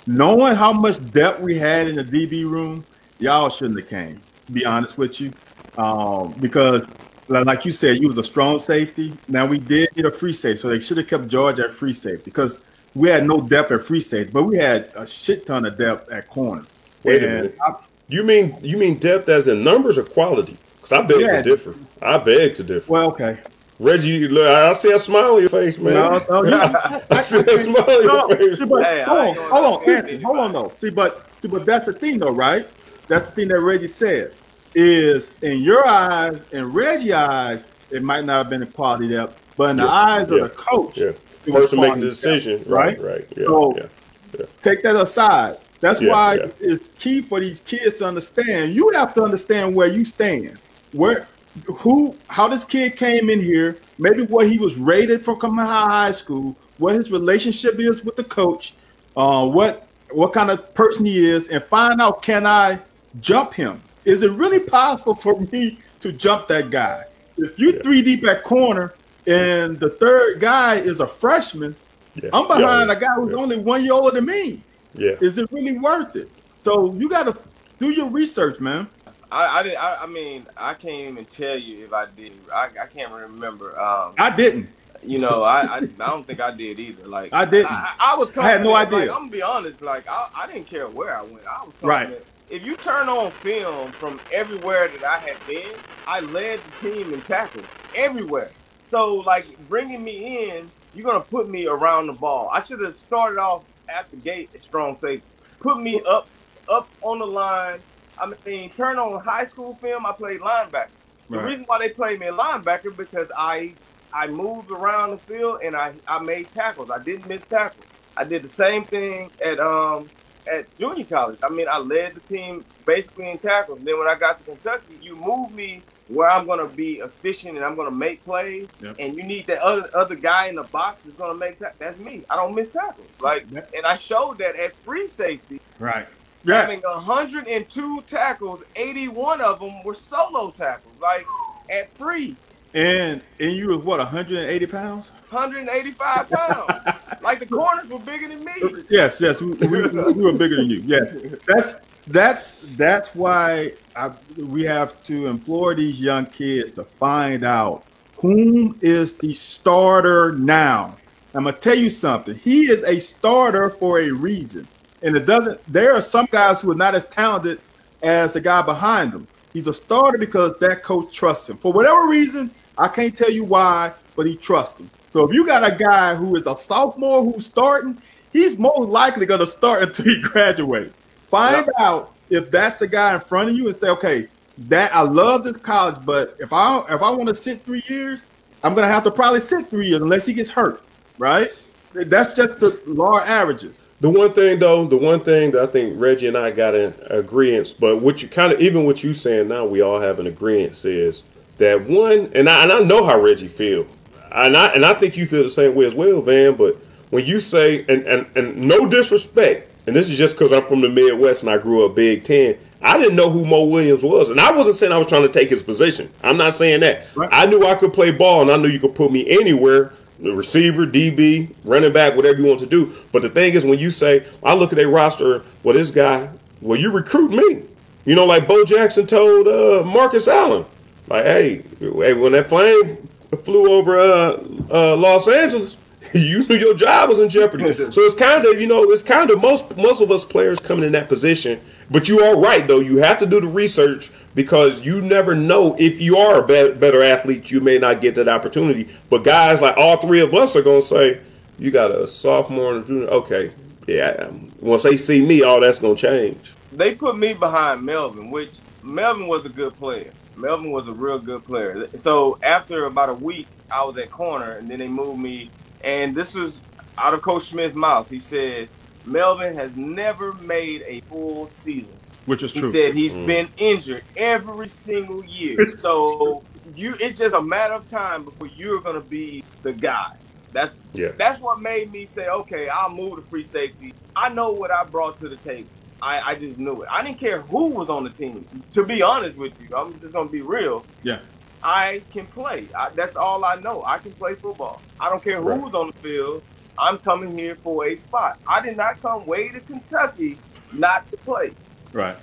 knowing 0.07 0.57
how 0.57 0.73
much 0.73 0.99
depth 1.13 1.41
we 1.41 1.57
had 1.57 1.89
in 1.89 1.97
the 1.97 2.05
DB 2.05 2.45
room, 2.45 2.85
y'all 3.21 3.49
shouldn't 3.49 3.79
have 3.79 3.89
came. 3.89 4.21
Be 4.53 4.67
honest 4.67 4.99
with 4.99 5.21
you, 5.21 5.33
um, 5.79 6.35
because 6.41 6.87
like 7.29 7.47
like 7.47 7.65
you 7.65 7.73
said, 7.73 8.01
you 8.01 8.09
was 8.09 8.19
a 8.19 8.25
strong 8.25 8.59
safety. 8.59 9.13
Now 9.29 9.47
we 9.47 9.59
did 9.59 9.89
get 9.95 10.05
a 10.05 10.11
free 10.11 10.33
safety, 10.33 10.61
so 10.61 10.69
they 10.69 10.81
should 10.81 10.97
have 10.99 11.09
kept 11.09 11.29
George 11.29 11.59
at 11.61 11.73
free 11.73 11.93
safety 11.95 12.25
because 12.27 12.61
we 12.95 13.09
had 13.09 13.27
no 13.27 13.41
depth 13.41 13.73
at 13.73 13.83
free 13.85 14.01
safety, 14.01 14.31
but 14.33 14.45
we 14.45 14.57
had 14.57 14.91
a 14.95 15.07
shit 15.07 15.47
ton 15.47 15.65
of 15.65 15.77
depth 15.79 16.11
at 16.11 16.29
corner. 16.29 16.65
Wait 17.03 17.23
a 17.23 17.27
minute. 17.27 17.59
I- 17.65 17.75
You 18.09 18.23
mean 18.23 18.57
you 18.63 18.77
mean 18.77 18.99
depth 18.99 19.29
as 19.31 19.49
in 19.49 19.65
numbers 19.65 19.97
or 19.97 20.05
quality? 20.05 20.59
Because 20.77 20.93
I 20.93 21.03
beg 21.03 21.21
Yeah. 21.21 21.41
to 21.41 21.43
differ. 21.43 21.75
I 22.03 22.19
beg 22.19 22.55
to 22.57 22.63
differ. 22.63 22.93
well, 22.93 23.09
okay. 23.09 23.39
Reggie, 23.81 24.29
look, 24.29 24.47
I 24.47 24.73
see 24.75 24.93
a 24.93 24.99
smile 24.99 25.35
on 25.35 25.41
your 25.41 25.49
face, 25.49 25.79
man. 25.79 25.95
No, 25.95 26.21
no, 26.31 26.45
you- 26.45 26.53
I 27.11 27.21
see 27.23 27.41
that 27.43 27.59
smile 27.65 27.99
on 28.01 28.07
No, 28.07 28.29
your 28.29 28.37
face. 28.37 28.59
see, 28.59 28.65
but 28.67 28.85
Hey, 28.85 29.03
hold 29.03 29.19
on, 29.19 29.27
ain't 29.29 29.37
gonna 29.37 29.49
hold 29.49 29.65
on, 29.65 29.83
offend 29.83 29.97
Anthony, 29.99 30.23
hold 30.23 30.39
on 30.39 30.53
though. 30.53 30.73
See, 30.79 30.91
but 30.91 31.27
see, 31.41 31.49
but 31.49 31.65
that's 31.67 31.87
the 31.87 31.93
thing 31.95 32.19
though, 32.19 32.31
right? 32.31 32.69
That's 33.09 33.31
the 33.31 33.37
thing 33.37 33.49
that 33.49 33.59
Reggie 33.61 33.89
said. 33.89 34.33
Is 34.75 35.31
in 35.43 35.61
your 35.61 35.87
eyes 35.87 36.41
and 36.53 36.75
Reggie's 36.75 37.13
eyes, 37.13 37.65
it 37.91 38.03
might 38.03 38.25
not 38.25 38.39
have 38.39 38.51
been 38.51 38.63
a 38.63 38.67
quality 38.67 39.09
depth, 39.09 39.41
but 39.57 39.71
in 39.71 39.77
the 39.77 39.85
eyes 39.89 40.27
yeah, 40.29 40.37
of 40.39 40.43
the 40.43 40.49
coach, 40.57 40.99
Yeah. 40.99 41.07
it 41.47 41.51
was 41.53 41.65
Person 41.71 41.81
making 41.81 42.01
the 42.01 42.07
decision. 42.09 42.59
depth, 42.59 42.69
Right, 42.71 43.01
right. 43.01 43.27
Yeah, 43.37 43.45
So- 43.47 43.75
yeah. 43.77 44.45
take 44.63 44.83
that 44.83 44.97
aside. 44.97 45.59
That's 45.81 46.01
Yeah, 46.01 46.11
why 46.11 46.35
yeah. 46.37 46.47
it's 46.61 46.85
key 46.99 47.21
for 47.21 47.39
these 47.39 47.61
kids 47.61 47.97
to 47.99 48.07
understand. 48.07 48.75
You 48.75 48.91
have 48.95 49.15
to 49.15 49.23
understand 49.23 49.75
where 49.77 49.87
you 49.87 50.05
stand, 50.05 50.59
where, 50.93 51.29
who, 51.67 52.17
how 52.27 52.49
this 52.49 52.65
kid 52.65 52.97
came 52.97 53.31
in 53.31 53.41
here, 53.41 53.77
maybe 53.99 54.25
what 54.25 54.49
he 54.49 54.59
was 54.59 54.77
rated 54.77 55.25
from 55.25 55.37
coming 55.39 55.61
out 55.61 55.89
high 55.91 56.11
school, 56.11 56.57
what 56.79 56.95
his 56.95 57.13
relationship 57.13 57.79
is 57.79 58.05
with 58.05 58.17
the 58.17 58.25
coach, 58.25 58.75
uh, 59.17 59.47
what 59.47 59.87
what 60.11 60.33
kind 60.33 60.51
of 60.51 60.73
person 60.75 61.05
he 61.05 61.29
is, 61.29 61.49
and 61.49 61.63
find 61.65 62.01
out 62.01 62.23
can 62.23 62.47
I 62.47 62.79
jump 63.21 63.53
him? 63.55 63.81
Is 64.05 64.23
it 64.23 64.31
really 64.33 64.61
possible 64.61 65.15
for 65.15 65.39
me 65.53 65.79
to 66.01 66.13
jump 66.13 66.49
that 66.49 66.71
guy? 66.71 67.05
If 67.37 67.59
you 67.59 67.73
Yeah. 67.73 67.83
three 67.83 68.03
deep 68.03 68.25
at 68.27 68.43
corner 68.45 68.95
and 69.27 69.79
the 69.81 69.91
third 69.91 70.41
guy 70.41 70.77
is 70.77 71.01
a 71.01 71.07
freshman, 71.07 71.75
yeah. 72.15 72.31
I'm 72.33 72.47
behind 72.47 72.89
yeah, 72.89 72.97
a 72.97 73.01
guy 73.01 73.15
who's 73.17 73.33
yeah. 73.33 73.39
only 73.39 73.59
one 73.59 73.83
year 73.83 73.93
older 73.95 74.15
than 74.15 74.27
me. 74.27 74.61
Yeah. 74.95 75.17
Is 75.21 75.39
it 75.39 75.51
really 75.51 75.77
worth 75.79 76.15
it? 76.17 76.29
So 76.63 76.93
you 76.95 77.09
got 77.09 77.25
to 77.25 77.37
do 77.81 77.91
your 77.91 78.09
research, 78.09 78.61
man. 78.61 78.87
I, 79.33 79.59
I 79.59 79.63
did. 79.65 79.75
I, 79.75 79.97
I 80.03 80.07
mean, 80.07 80.47
I 80.57 80.75
can't 80.75 81.11
even 81.11 81.25
tell 81.25 81.57
you 81.57 81.85
if 81.85 81.93
I 81.93 82.07
did. 82.17 82.33
I, 82.55 82.69
I 82.81 82.87
can't 82.87 83.13
remember. 83.13 83.79
Um, 83.81 84.15
I 84.19 84.31
didn't. 84.35 84.69
You 85.03 85.19
know, 85.19 85.43
I, 85.43 85.63
I 85.63 85.77
I 85.79 86.07
don't 86.11 86.25
think 86.27 86.41
I 86.41 86.51
did 86.53 86.79
either. 86.79 87.05
Like 87.09 87.33
I 87.33 87.45
didn't. 87.45 87.73
I, 87.73 87.95
I 87.99 88.17
was. 88.17 88.35
I 88.39 88.49
had 88.49 88.63
no 88.63 88.75
idea. 88.75 89.01
Like, 89.01 89.11
I'm 89.11 89.17
gonna 89.17 89.31
be 89.31 89.43
honest. 89.43 89.83
Like 89.83 90.05
I, 90.09 90.29
I 90.37 90.47
didn't 90.47 90.67
care 90.67 90.89
where 90.89 91.17
I 91.17 91.23
went. 91.23 91.45
I 91.51 91.65
was 91.65 91.75
Right. 91.83 92.05
confident. 92.07 92.27
If 92.55 92.65
you 92.65 92.77
turn 92.77 93.09
on 93.09 93.33
film 93.33 93.91
from 93.91 94.21
everywhere 94.31 94.87
that 94.87 95.03
I 95.03 95.19
had 95.19 95.45
been, 95.45 95.75
I 96.07 96.21
led 96.21 96.61
the 96.61 96.89
team 96.89 97.13
in 97.13 97.21
tackles 97.23 97.67
everywhere. 97.97 98.53
So 98.85 99.17
like 99.17 99.59
bringing 99.69 100.05
me 100.05 100.51
in, 100.51 100.71
you're 100.95 101.05
gonna 101.05 101.25
put 101.25 101.49
me 101.49 101.67
around 101.67 102.07
the 102.07 102.13
ball. 102.13 102.49
I 102.53 102.63
should 102.63 102.79
have 102.83 102.95
started 102.95 103.41
off 103.41 103.65
at 103.89 104.09
the 104.13 104.19
gate 104.19 104.51
at 104.55 104.63
strong 104.63 104.97
safety. 104.99 105.27
Put 105.59 105.83
me 105.83 106.01
up 106.09 106.29
up 106.69 106.89
on 107.03 107.19
the 107.19 107.27
line. 107.27 107.81
I 108.17 108.33
mean, 108.47 108.71
turn 108.71 109.01
on 109.01 109.21
high 109.21 109.47
school 109.47 109.75
film. 109.75 110.07
I 110.07 110.13
played 110.13 110.39
linebacker. 110.41 110.91
The 111.31 111.39
Right. 111.39 111.47
reason 111.47 111.65
why 111.65 111.81
they 111.81 111.89
played 111.89 112.21
me 112.21 112.29
a 112.29 112.33
linebacker 112.33 112.97
because 112.97 113.27
I 113.37 113.75
I 114.13 114.29
moved 114.29 114.71
around 114.71 115.11
the 115.11 115.19
field 115.19 115.63
and 115.65 115.75
I, 115.75 115.95
I 116.07 116.21
made 116.21 116.55
tackles. 116.55 116.89
I 116.89 117.01
didn't 117.03 117.27
miss 117.27 117.45
tackles. 117.47 117.85
I 118.17 118.23
did 118.23 118.43
the 118.43 118.49
same 118.49 118.85
thing 118.85 119.33
at 119.45 119.59
um 119.59 120.09
at 120.47 120.67
junior 120.79 121.05
college. 121.05 121.39
I 121.43 121.49
mean, 121.49 121.67
I 121.71 121.79
led 121.79 122.15
the 122.15 122.21
team 122.21 122.65
basically 122.87 123.31
in 123.31 123.39
tackles. 123.39 123.81
Then 123.83 123.99
when 123.99 124.09
I 124.09 124.15
got 124.15 124.39
to 124.39 124.45
Kentucky, 124.45 124.99
you 125.03 125.17
move 125.17 125.53
me 125.53 125.83
where 126.09 126.29
I'm 126.31 126.47
gonna 126.47 126.67
be 126.67 126.99
efficient 126.99 127.57
and 127.57 127.65
I'm 127.65 127.75
gonna 127.75 127.91
make 127.91 128.23
plays. 128.25 128.69
Yep. 128.83 128.97
And 128.99 129.17
you 129.17 129.23
need 129.23 129.47
that 129.47 129.59
other 129.61 129.89
other 129.95 130.15
guy 130.15 130.49
in 130.49 130.57
the 130.57 130.63
box 130.65 131.05
that's 131.05 131.17
gonna 131.17 131.39
make 131.39 131.59
tackles. 131.59 131.79
That's 131.79 131.99
me. 131.99 132.25
I 132.29 132.37
don't 132.37 132.55
miss 132.55 132.69
tackles. 132.69 133.09
Like, 133.23 133.47
Yep. 133.51 133.71
and 133.75 133.87
I 133.87 133.95
showed 133.97 134.37
that 134.39 134.55
at 134.57 134.75
free 134.77 135.09
safety 135.09 135.61
Right. 135.79 136.07
Yeah. 136.45 136.61
having 136.61 136.83
102 136.83 138.03
tackles, 138.03 138.63
81 138.77 139.41
of 139.41 139.61
them 139.61 139.83
were 139.83 139.95
solo 139.95 140.51
tackles. 140.51 140.93
Like 141.01 141.27
at 141.71 141.91
free, 141.97 142.37
And 142.75 143.23
and 143.39 143.53
you 143.53 143.69
was 143.69 143.79
what 143.79 143.99
180 143.99 144.67
pounds? 144.67 145.11
185 145.31 146.29
pounds. 146.29 146.97
like 147.23 147.39
the 147.39 147.47
corners 147.47 147.89
were 147.89 148.01
bigger 148.01 148.29
than 148.29 148.45
me. 148.45 148.85
Yes, 148.91 149.21
yes, 149.21 149.41
we, 149.41 149.53
we, 149.53 149.89
we 149.89 150.23
were 150.23 150.33
bigger 150.33 150.57
than 150.57 150.69
you. 150.69 150.83
Yes, 150.85 151.15
that's 151.47 151.75
that's 152.09 152.59
that's 152.77 153.15
why 153.15 153.73
I, 153.95 154.11
we 154.37 154.65
have 154.65 155.03
to 155.05 155.29
implore 155.29 155.75
these 155.75 156.01
young 156.01 156.27
kids 156.27 156.73
to 156.73 156.85
find 156.85 157.45
out 157.45 157.85
whom 158.17 158.77
is 158.81 159.13
the 159.15 159.33
starter 159.35 160.33
now. 160.33 160.97
I'm 161.35 161.45
gonna 161.45 161.57
tell 161.57 161.79
you 161.79 161.91
something. 161.91 162.35
He 162.35 162.71
is 162.71 162.83
a 162.83 162.99
starter 162.99 163.71
for 163.71 164.01
a 164.01 164.11
reason, 164.11 164.67
and 165.03 165.17
it 165.17 165.27
doesn't. 165.27 165.61
There 165.73 165.95
are 165.95 166.01
some 166.01 166.27
guys 166.31 166.61
who 166.61 166.73
are 166.73 166.77
not 166.77 166.97
as 166.97 167.09
talented 167.09 167.61
as 168.03 168.33
the 168.33 168.41
guy 168.41 168.63
behind 168.63 169.13
them. 169.13 169.29
He's 169.53 169.69
a 169.69 169.73
starter 169.73 170.19
because 170.19 170.59
that 170.59 170.83
coach 170.83 171.15
trusts 171.15 171.49
him 171.49 171.57
for 171.57 171.73
whatever 171.73 172.09
reason. 172.09 172.51
I 172.77 172.89
can't 172.89 173.17
tell 173.17 173.31
you 173.31 173.45
why, 173.45 173.93
but 174.17 174.27
he 174.27 174.37
trusts 174.37 174.81
him. 174.81 174.91
So 175.11 175.25
if 175.25 175.33
you 175.33 175.47
got 175.47 175.65
a 175.65 175.75
guy 175.75 176.15
who 176.15 176.35
is 176.37 176.47
a 176.47 176.57
sophomore 176.57 177.25
who's 177.25 177.47
starting, 177.47 177.97
he's 178.33 178.59
most 178.59 178.89
likely 178.89 179.27
going 179.27 179.41
to 179.41 179.47
start 179.47 179.83
until 179.85 180.07
he 180.07 180.21
graduates. 180.21 180.95
Find 181.31 181.69
out 181.79 182.15
if 182.31 182.51
that's 182.51 182.77
the 182.77 182.87
guy 182.87 183.15
in 183.15 183.21
front 183.21 183.51
of 183.51 183.57
you 183.57 183.69
and 183.69 183.77
say, 183.77 183.89
okay, 183.89 184.29
that 184.59 184.95
I 184.95 185.03
love 185.03 185.45
this 185.45 185.57
college, 185.57 185.97
but 186.05 186.37
if 186.39 186.53
I 186.53 186.79
if 186.91 187.03
I 187.03 187.11
want 187.11 187.29
to 187.29 187.35
sit 187.35 187.63
three 187.63 187.83
years, 187.87 188.23
I'm 188.63 188.75
going 188.75 188.87
to 188.87 188.93
have 188.93 189.05
to 189.05 189.11
probably 189.11 189.41
sit 189.41 189.69
three 189.69 189.89
years 189.89 190.03
unless 190.03 190.27
he 190.27 190.35
gets 190.35 190.51
hurt, 190.51 190.83
right? 191.19 191.51
That's 191.93 192.35
just 192.37 192.61
the 192.61 192.81
law 192.87 193.19
averages. 193.19 193.79
The 194.01 194.11
one 194.11 194.33
thing 194.33 194.59
though, 194.59 194.85
the 194.87 194.97
one 194.97 195.21
thing 195.21 195.53
that 195.53 195.63
I 195.63 195.67
think 195.67 195.95
Reggie 195.99 196.27
and 196.27 196.37
I 196.37 196.51
got 196.51 196.75
in 196.75 196.95
agreement, 197.07 197.75
but 197.79 198.01
what 198.01 198.23
you 198.23 198.29
kind 198.29 198.53
of 198.53 198.61
even 198.61 198.85
what 198.85 199.03
you 199.03 199.15
saying 199.15 199.49
now, 199.49 199.65
we 199.65 199.81
all 199.81 200.01
have 200.01 200.19
an 200.19 200.27
agreement 200.27 200.85
is 200.85 201.23
that 201.59 201.89
one, 201.89 202.31
and 202.35 202.49
I 202.49 202.63
and 202.63 202.73
I 202.73 202.81
know 202.81 203.05
how 203.05 203.21
Reggie 203.21 203.49
feel, 203.49 203.87
and 204.33 204.57
I 204.57 204.69
and 204.69 204.85
I 204.85 204.95
think 204.95 205.17
you 205.17 205.27
feel 205.27 205.43
the 205.43 205.51
same 205.51 205.75
way 205.75 205.87
as 205.87 205.95
well, 205.95 206.21
Van. 206.21 206.55
But 206.55 206.77
when 207.11 207.27
you 207.27 207.41
say 207.41 207.85
and 207.89 208.03
and 208.07 208.27
and 208.37 208.57
no 208.57 208.89
disrespect, 208.89 209.71
and 209.87 209.95
this 209.95 210.11
is 210.11 210.19
just 210.19 210.37
because 210.37 210.53
I'm 210.53 210.67
from 210.67 210.81
the 210.81 210.89
Midwest 210.89 211.43
and 211.43 211.51
I 211.51 211.59
grew 211.59 211.85
up 211.85 211.95
Big 211.95 212.25
Ten. 212.25 212.57
I 212.83 212.99
didn't 212.99 213.17
know 213.17 213.31
who 213.31 213.47
Mo 213.47 213.65
Williams 213.65 214.03
was, 214.03 214.29
and 214.29 214.39
I 214.39 214.53
wasn't 214.53 214.77
saying 214.77 214.93
I 214.93 214.99
was 214.99 215.07
trying 215.07 215.23
to 215.23 215.33
take 215.33 215.49
his 215.49 215.63
position. 215.63 216.11
I'm 216.23 216.37
not 216.37 216.53
saying 216.53 216.81
that. 216.81 217.07
Right. 217.17 217.31
I 217.33 217.47
knew 217.47 217.65
I 217.65 217.77
could 217.77 217.95
play 217.95 218.11
ball, 218.11 218.43
and 218.43 218.51
I 218.51 218.59
knew 218.59 218.69
you 218.69 218.79
could 218.79 218.95
put 218.95 219.11
me 219.11 219.27
anywhere 219.27 219.95
the 220.19 220.33
receiver, 220.33 220.87
DB, 220.87 221.55
running 221.65 221.93
back, 221.93 222.17
whatever 222.17 222.41
you 222.41 222.47
want 222.47 222.61
to 222.61 222.67
do. 222.67 222.95
But 223.13 223.23
the 223.23 223.29
thing 223.29 223.55
is, 223.55 223.65
when 223.65 223.79
you 223.79 223.91
say, 223.91 224.27
I 224.43 224.55
look 224.55 224.73
at 224.73 224.79
a 224.79 224.87
roster, 224.87 225.43
well, 225.63 225.75
this 225.75 225.91
guy, 225.91 226.31
well, 226.61 226.79
you 226.79 226.91
recruit 226.91 227.31
me. 227.31 227.63
You 228.05 228.15
know, 228.15 228.27
like 228.27 228.47
Bo 228.47 228.65
Jackson 228.65 229.07
told 229.07 229.49
uh, 229.49 229.83
Marcus 229.85 230.29
Allen, 230.29 230.67
like, 231.07 231.25
hey, 231.25 231.63
hey, 231.79 232.15
when 232.15 232.33
that 232.33 232.49
flame 232.49 233.09
flew 233.45 233.73
over 233.73 233.99
uh, 233.99 234.43
uh, 234.71 234.97
Los 234.97 235.29
Angeles, 235.29 235.77
you 236.15 236.47
knew 236.47 236.57
your 236.57 236.75
job 236.75 237.09
was 237.09 237.19
in 237.19 237.29
jeopardy. 237.29 237.75
so 237.93 238.01
it's 238.03 238.15
kind 238.15 238.47
of, 238.47 238.61
you 238.61 238.67
know, 238.67 238.91
it's 238.91 239.03
kind 239.03 239.31
of 239.31 239.41
most 239.41 239.77
most 239.77 240.01
of 240.01 240.11
us 240.11 240.25
players 240.25 240.61
coming 240.61 240.85
in 240.85 240.93
that 240.93 241.09
position. 241.09 241.61
But 241.91 242.09
you 242.09 242.21
are 242.21 242.39
right, 242.39 242.67
though. 242.67 242.81
You 242.81 242.99
have 242.99 243.19
to 243.19 243.27
do 243.27 243.41
the 243.41 243.47
research 243.47 244.11
because 244.35 244.83
you 244.83 245.01
never 245.01 245.35
know 245.35 245.77
if 245.79 246.01
you 246.01 246.17
are 246.17 246.43
a 246.43 246.47
bet- 246.47 246.81
better 246.81 247.03
athlete, 247.03 247.51
you 247.51 247.61
may 247.61 247.79
not 247.79 248.01
get 248.01 248.15
that 248.15 248.29
opportunity. 248.29 248.89
But 249.11 249.25
guys 249.25 249.61
like 249.61 249.77
all 249.77 249.99
three 249.99 250.21
of 250.21 250.35
us 250.35 250.57
are 250.57 250.63
going 250.63 250.81
to 250.81 250.87
say, 250.87 251.21
you 251.59 251.71
got 251.71 251.91
a 251.91 252.07
sophomore 252.07 252.75
and 252.75 252.85
a 252.85 252.87
junior. 252.87 253.09
Okay, 253.09 253.53
yeah. 253.87 254.31
Once 254.61 254.83
they 254.83 254.97
see 254.97 255.25
me, 255.25 255.43
all 255.43 255.61
that's 255.61 255.79
going 255.79 255.97
to 255.97 256.01
change. 256.01 256.53
They 256.73 256.95
put 256.95 257.17
me 257.17 257.35
behind 257.35 257.83
Melvin, 257.83 258.31
which 258.31 258.59
Melvin 258.83 259.29
was 259.29 259.45
a 259.45 259.49
good 259.49 259.75
player. 259.75 260.11
Melvin 260.37 260.71
was 260.71 260.89
a 260.89 260.93
real 260.93 261.19
good 261.19 261.45
player. 261.45 261.89
So 261.97 262.39
after 262.43 262.87
about 262.87 263.09
a 263.09 263.15
week, 263.15 263.47
I 263.71 263.85
was 263.85 263.97
at 263.99 264.11
corner, 264.11 264.53
and 264.53 264.71
then 264.71 264.79
they 264.79 264.89
moved 264.89 265.21
me. 265.21 265.51
And 265.83 266.15
this 266.15 266.35
was 266.35 266.61
out 266.99 267.15
of 267.15 267.23
Coach 267.23 267.45
Smith's 267.45 267.75
mouth. 267.75 268.09
He 268.09 268.19
says 268.19 268.69
Melvin 269.05 269.55
has 269.55 269.77
never 269.77 270.33
made 270.35 270.83
a 270.87 271.01
full 271.03 271.49
season. 271.51 271.93
Which 272.27 272.43
is 272.43 272.53
He 272.53 272.61
true. 272.61 272.69
He 272.69 272.73
said 272.73 272.95
he's 272.95 273.17
mm. 273.17 273.27
been 273.27 273.49
injured 273.59 274.05
every 274.17 274.69
single 274.69 275.25
year. 275.25 275.73
So 275.77 276.43
you 276.75 276.95
it's 276.99 277.19
just 277.19 277.35
a 277.35 277.43
matter 277.43 277.75
of 277.75 277.89
time 277.89 278.25
before 278.25 278.47
you're 278.47 278.81
gonna 278.81 279.01
be 279.01 279.45
the 279.63 279.73
guy. 279.73 280.17
That's 280.53 280.75
Yeah. 280.93 281.09
that's 281.17 281.41
what 281.41 281.61
made 281.61 281.93
me 281.93 282.07
say, 282.07 282.29
okay, 282.29 282.69
I'll 282.69 282.91
move 282.91 283.17
to 283.17 283.23
free 283.23 283.45
safety. 283.45 283.93
I 284.17 284.29
know 284.31 284.53
what 284.53 284.71
I 284.71 284.85
brought 284.85 285.21
to 285.21 285.29
the 285.29 285.37
table. 285.37 285.69
I, 286.05 286.21
I 286.31 286.35
just 286.35 286.59
knew 286.59 286.83
it. 286.83 286.89
I 286.91 287.03
didn't 287.03 287.19
care 287.19 287.41
who 287.41 287.71
was 287.71 287.89
on 287.89 288.05
the 288.05 288.11
team. 288.11 288.47
To 288.75 288.85
be 288.85 289.03
honest 289.03 289.37
with 289.39 289.55
you, 289.61 289.75
I'm 289.75 289.99
just 290.01 290.13
gonna 290.13 290.29
be 290.29 290.43
real. 290.43 290.85
yeah. 291.03 291.21
I 291.67 292.03
can 292.13 292.27
play. 292.27 292.69
I, 292.79 292.91
that's 292.91 293.17
all 293.17 293.43
I 293.43 293.55
know. 293.57 293.83
I 293.87 293.97
can 293.97 294.13
play 294.13 294.35
football. 294.35 294.83
I 295.01 295.09
don't 295.09 295.25
care 295.25 295.41
Right. 295.41 295.59
who's 295.59 295.73
on 295.73 295.87
the 295.87 295.93
field. 295.95 296.43
I'm 296.79 296.99
coming 296.99 297.37
here 297.39 297.55
for 297.55 297.87
a 297.87 297.97
spot. 297.97 298.39
I 298.47 298.61
did 298.61 298.77
not 298.77 299.01
come 299.01 299.25
way 299.25 299.49
to 299.49 299.61
Kentucky 299.61 300.37
not 300.75 301.11
to 301.11 301.17
play. 301.19 301.53
Right. 301.93 302.17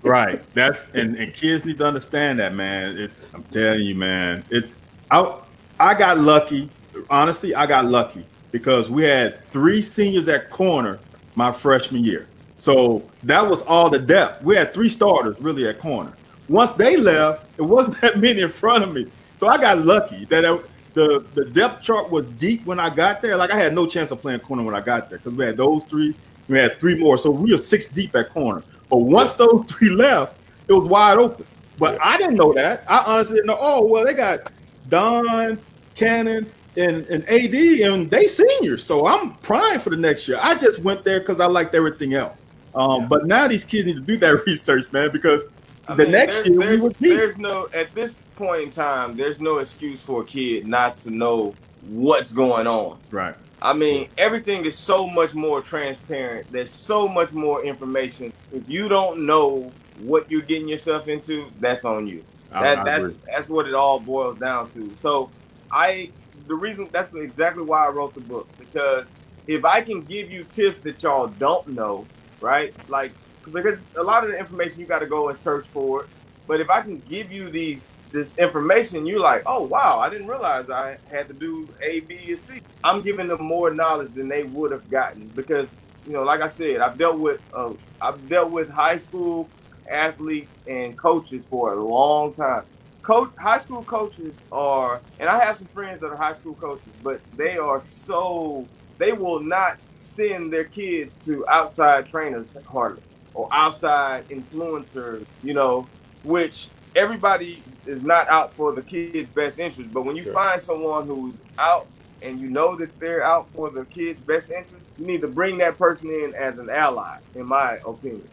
Right. 0.03 0.41
That's 0.53 0.83
and, 0.93 1.15
and 1.17 1.33
kids 1.33 1.65
need 1.65 1.79
to 1.79 1.85
understand 1.85 2.39
that, 2.39 2.53
man. 2.53 2.97
It's, 2.97 3.13
I'm 3.33 3.43
telling 3.43 3.81
you, 3.85 3.95
man. 3.95 4.43
It's 4.49 4.81
I 5.11 5.35
I 5.79 5.93
got 5.95 6.17
lucky. 6.19 6.69
Honestly, 7.09 7.53
I 7.55 7.65
got 7.65 7.85
lucky 7.85 8.25
because 8.51 8.89
we 8.89 9.03
had 9.03 9.43
three 9.45 9.81
seniors 9.81 10.27
at 10.27 10.49
corner 10.49 10.99
my 11.37 11.51
freshman 11.51 12.03
year. 12.03 12.27
So 12.57 13.03
that 13.23 13.47
was 13.47 13.61
all 13.61 13.89
the 13.89 13.99
depth. 13.99 14.43
We 14.43 14.55
had 14.55 14.73
three 14.73 14.89
starters 14.89 15.39
really 15.39 15.67
at 15.67 15.79
corner. 15.79 16.11
Once 16.49 16.71
they 16.71 16.97
left, 16.97 17.45
it 17.57 17.61
wasn't 17.61 18.01
that 18.01 18.17
many 18.17 18.41
in 18.41 18.49
front 18.49 18.83
of 18.83 18.93
me. 18.93 19.07
So 19.37 19.47
I 19.47 19.57
got 19.57 19.77
lucky 19.77 20.25
that 20.25 20.43
I, 20.43 20.59
the 20.93 21.23
the 21.35 21.45
depth 21.45 21.83
chart 21.83 22.09
was 22.09 22.25
deep 22.25 22.65
when 22.65 22.79
I 22.79 22.89
got 22.89 23.21
there. 23.21 23.37
Like 23.37 23.51
I 23.51 23.57
had 23.57 23.73
no 23.73 23.85
chance 23.85 24.09
of 24.09 24.19
playing 24.19 24.39
corner 24.39 24.63
when 24.63 24.73
I 24.73 24.81
got 24.81 25.09
there 25.09 25.19
because 25.19 25.33
we 25.33 25.45
had 25.45 25.55
those 25.55 25.83
three. 25.83 26.15
We 26.47 26.57
had 26.57 26.77
three 26.79 26.97
more, 26.97 27.17
so 27.17 27.29
we 27.29 27.51
were 27.51 27.57
six 27.57 27.85
deep 27.87 28.15
at 28.15 28.29
corner. 28.29 28.63
But 28.89 28.97
once 28.97 29.33
those 29.33 29.65
three 29.69 29.91
left, 29.91 30.39
it 30.67 30.73
was 30.73 30.87
wide 30.87 31.19
open. 31.19 31.45
But 31.77 32.01
I 32.01 32.17
didn't 32.17 32.35
know 32.35 32.51
that. 32.53 32.83
I 32.89 33.03
honestly 33.05 33.35
didn't 33.35 33.47
know. 33.47 33.57
Oh 33.59 33.85
well, 33.85 34.03
they 34.03 34.15
got 34.15 34.51
Don, 34.89 35.59
Cannon, 35.93 36.49
and, 36.77 37.05
and 37.07 37.23
AD, 37.29 37.53
and 37.53 38.09
they 38.09 38.27
seniors. 38.27 38.83
So 38.83 39.07
I'm 39.07 39.33
primed 39.35 39.81
for 39.81 39.89
the 39.89 39.97
next 39.97 40.27
year. 40.27 40.37
I 40.41 40.55
just 40.55 40.79
went 40.79 41.03
there 41.03 41.19
because 41.19 41.39
I 41.39 41.45
liked 41.47 41.73
everything 41.75 42.13
else. 42.13 42.37
Um, 42.75 43.07
But 43.07 43.25
now 43.25 43.47
these 43.47 43.65
kids 43.65 43.87
need 43.87 43.95
to 43.95 44.01
do 44.01 44.17
that 44.17 44.43
research, 44.47 44.91
man, 44.91 45.09
because 45.11 45.41
I 45.87 45.95
the 45.95 46.03
mean, 46.03 46.11
next 46.11 46.45
year 46.45 46.57
we 46.59 46.65
there's, 46.65 46.81
were 46.81 46.89
deep. 46.89 47.17
there's 47.17 47.37
no 47.37 47.67
at 47.73 47.93
this 47.95 48.17
point 48.35 48.61
in 48.63 48.69
time, 48.69 49.15
there's 49.17 49.41
no 49.41 49.57
excuse 49.59 50.01
for 50.01 50.21
a 50.21 50.25
kid 50.25 50.67
not 50.67 50.97
to 50.99 51.09
know 51.09 51.55
what's 51.89 52.31
going 52.33 52.67
on. 52.67 52.99
Right. 53.09 53.33
I 53.61 53.73
mean, 53.73 54.07
everything 54.19 54.65
is 54.65 54.77
so 54.77 55.07
much 55.07 55.33
more 55.33 55.61
transparent. 55.61 56.51
There's 56.51 56.69
so 56.71 57.07
much 57.07 57.31
more 57.31 57.63
information. 57.63 58.31
If 58.53 58.69
you 58.69 58.87
don't 58.87 59.25
know 59.25 59.71
what 60.01 60.29
you're 60.29 60.41
getting 60.43 60.67
yourself 60.67 61.07
into, 61.07 61.47
that's 61.59 61.83
on 61.83 62.05
you. 62.05 62.23
I- 62.51 62.61
That, 62.61 62.77
I 62.79 62.83
that's 62.83 63.05
agree. 63.05 63.19
that's 63.33 63.49
what 63.49 63.67
it 63.67 63.73
all 63.73 63.99
boils 63.99 64.37
down 64.37 64.69
to. 64.71 64.93
So, 65.01 65.31
I 65.71 66.11
the 66.47 66.55
reason 66.55 66.89
that's 66.91 67.13
exactly 67.13 67.63
why 67.63 67.85
I 67.85 67.89
wrote 67.89 68.13
the 68.13 68.21
book 68.21 68.47
because 68.57 69.05
if 69.47 69.63
I 69.65 69.81
can 69.81 70.01
give 70.03 70.31
you 70.31 70.43
tips 70.43 70.81
that 70.81 71.01
y'all 71.03 71.27
don't 71.27 71.67
know, 71.69 72.05
right? 72.41 72.73
Like 72.89 73.11
because 73.51 73.81
a 73.95 74.03
lot 74.03 74.23
of 74.23 74.31
the 74.31 74.37
information 74.37 74.79
you 74.79 74.85
got 74.85 74.99
to 74.99 75.05
go 75.05 75.29
and 75.29 75.37
search 75.37 75.65
for 75.67 76.03
it. 76.03 76.09
But 76.47 76.61
if 76.61 76.69
I 76.69 76.81
can 76.81 76.99
give 77.09 77.31
you 77.31 77.49
these 77.49 77.91
this 78.11 78.37
information, 78.37 79.05
you're 79.05 79.19
like, 79.19 79.43
oh 79.45 79.63
wow, 79.63 79.99
I 79.99 80.09
didn't 80.09 80.27
realize 80.27 80.69
I 80.69 80.97
had 81.11 81.27
to 81.27 81.33
do 81.33 81.67
A, 81.81 81.99
B, 82.01 82.19
and 82.29 82.39
C. 82.39 82.61
I'm 82.83 83.01
giving 83.01 83.27
them 83.27 83.43
more 83.43 83.69
knowledge 83.69 84.13
than 84.13 84.29
they 84.29 84.43
would 84.43 84.71
have 84.71 84.89
gotten 84.89 85.27
because 85.29 85.67
you 86.05 86.13
know, 86.13 86.23
like 86.23 86.41
I 86.41 86.47
said, 86.47 86.79
I've 86.79 86.97
dealt 86.97 87.19
with 87.19 87.41
uh, 87.53 87.73
I've 88.01 88.29
dealt 88.29 88.51
with 88.51 88.69
high 88.69 88.97
school 88.97 89.49
athletes 89.89 90.53
and 90.67 90.97
coaches 90.97 91.43
for 91.49 91.73
a 91.73 91.83
long 91.83 92.33
time. 92.33 92.63
Coach, 93.07 93.31
high 93.37 93.59
school 93.59 93.83
coaches 93.83 94.35
are, 94.51 94.99
and 95.17 95.29
I 95.29 95.39
have 95.39 95.55
some 95.55 95.67
friends 95.67 96.01
that 96.01 96.07
are 96.07 96.17
high 96.17 96.33
school 96.33 96.55
coaches, 96.55 96.91
but 97.01 97.21
they 97.37 97.57
are 97.57 97.79
so 97.85 98.67
they 98.97 99.13
will 99.13 99.39
not 99.39 99.77
send 99.95 100.51
their 100.51 100.65
kids 100.65 101.13
to 101.23 101.47
outside 101.47 102.09
trainers 102.09 102.47
hardly 102.67 103.01
or 103.33 103.47
outside 103.53 104.27
influencers, 104.27 105.25
you 105.41 105.53
know, 105.53 105.87
which 106.25 106.67
everybody 106.97 107.63
is 107.85 108.03
not 108.03 108.27
out 108.27 108.51
for 108.55 108.73
the 108.73 108.81
kids' 108.81 109.29
best 109.29 109.57
interest. 109.57 109.93
But 109.93 110.03
when 110.03 110.17
you 110.17 110.25
sure. 110.25 110.33
find 110.33 110.61
someone 110.61 111.07
who's 111.07 111.39
out 111.57 111.87
and 112.21 112.37
you 112.41 112.49
know 112.49 112.75
that 112.75 112.99
they're 112.99 113.23
out 113.23 113.47
for 113.51 113.69
the 113.69 113.85
kids' 113.85 114.19
best 114.19 114.49
interest, 114.49 114.83
you 114.99 115.05
need 115.05 115.21
to 115.21 115.29
bring 115.29 115.59
that 115.59 115.77
person 115.77 116.09
in 116.09 116.35
as 116.35 116.59
an 116.59 116.69
ally, 116.69 117.19
in 117.35 117.45
my 117.45 117.79
opinion. 117.85 118.27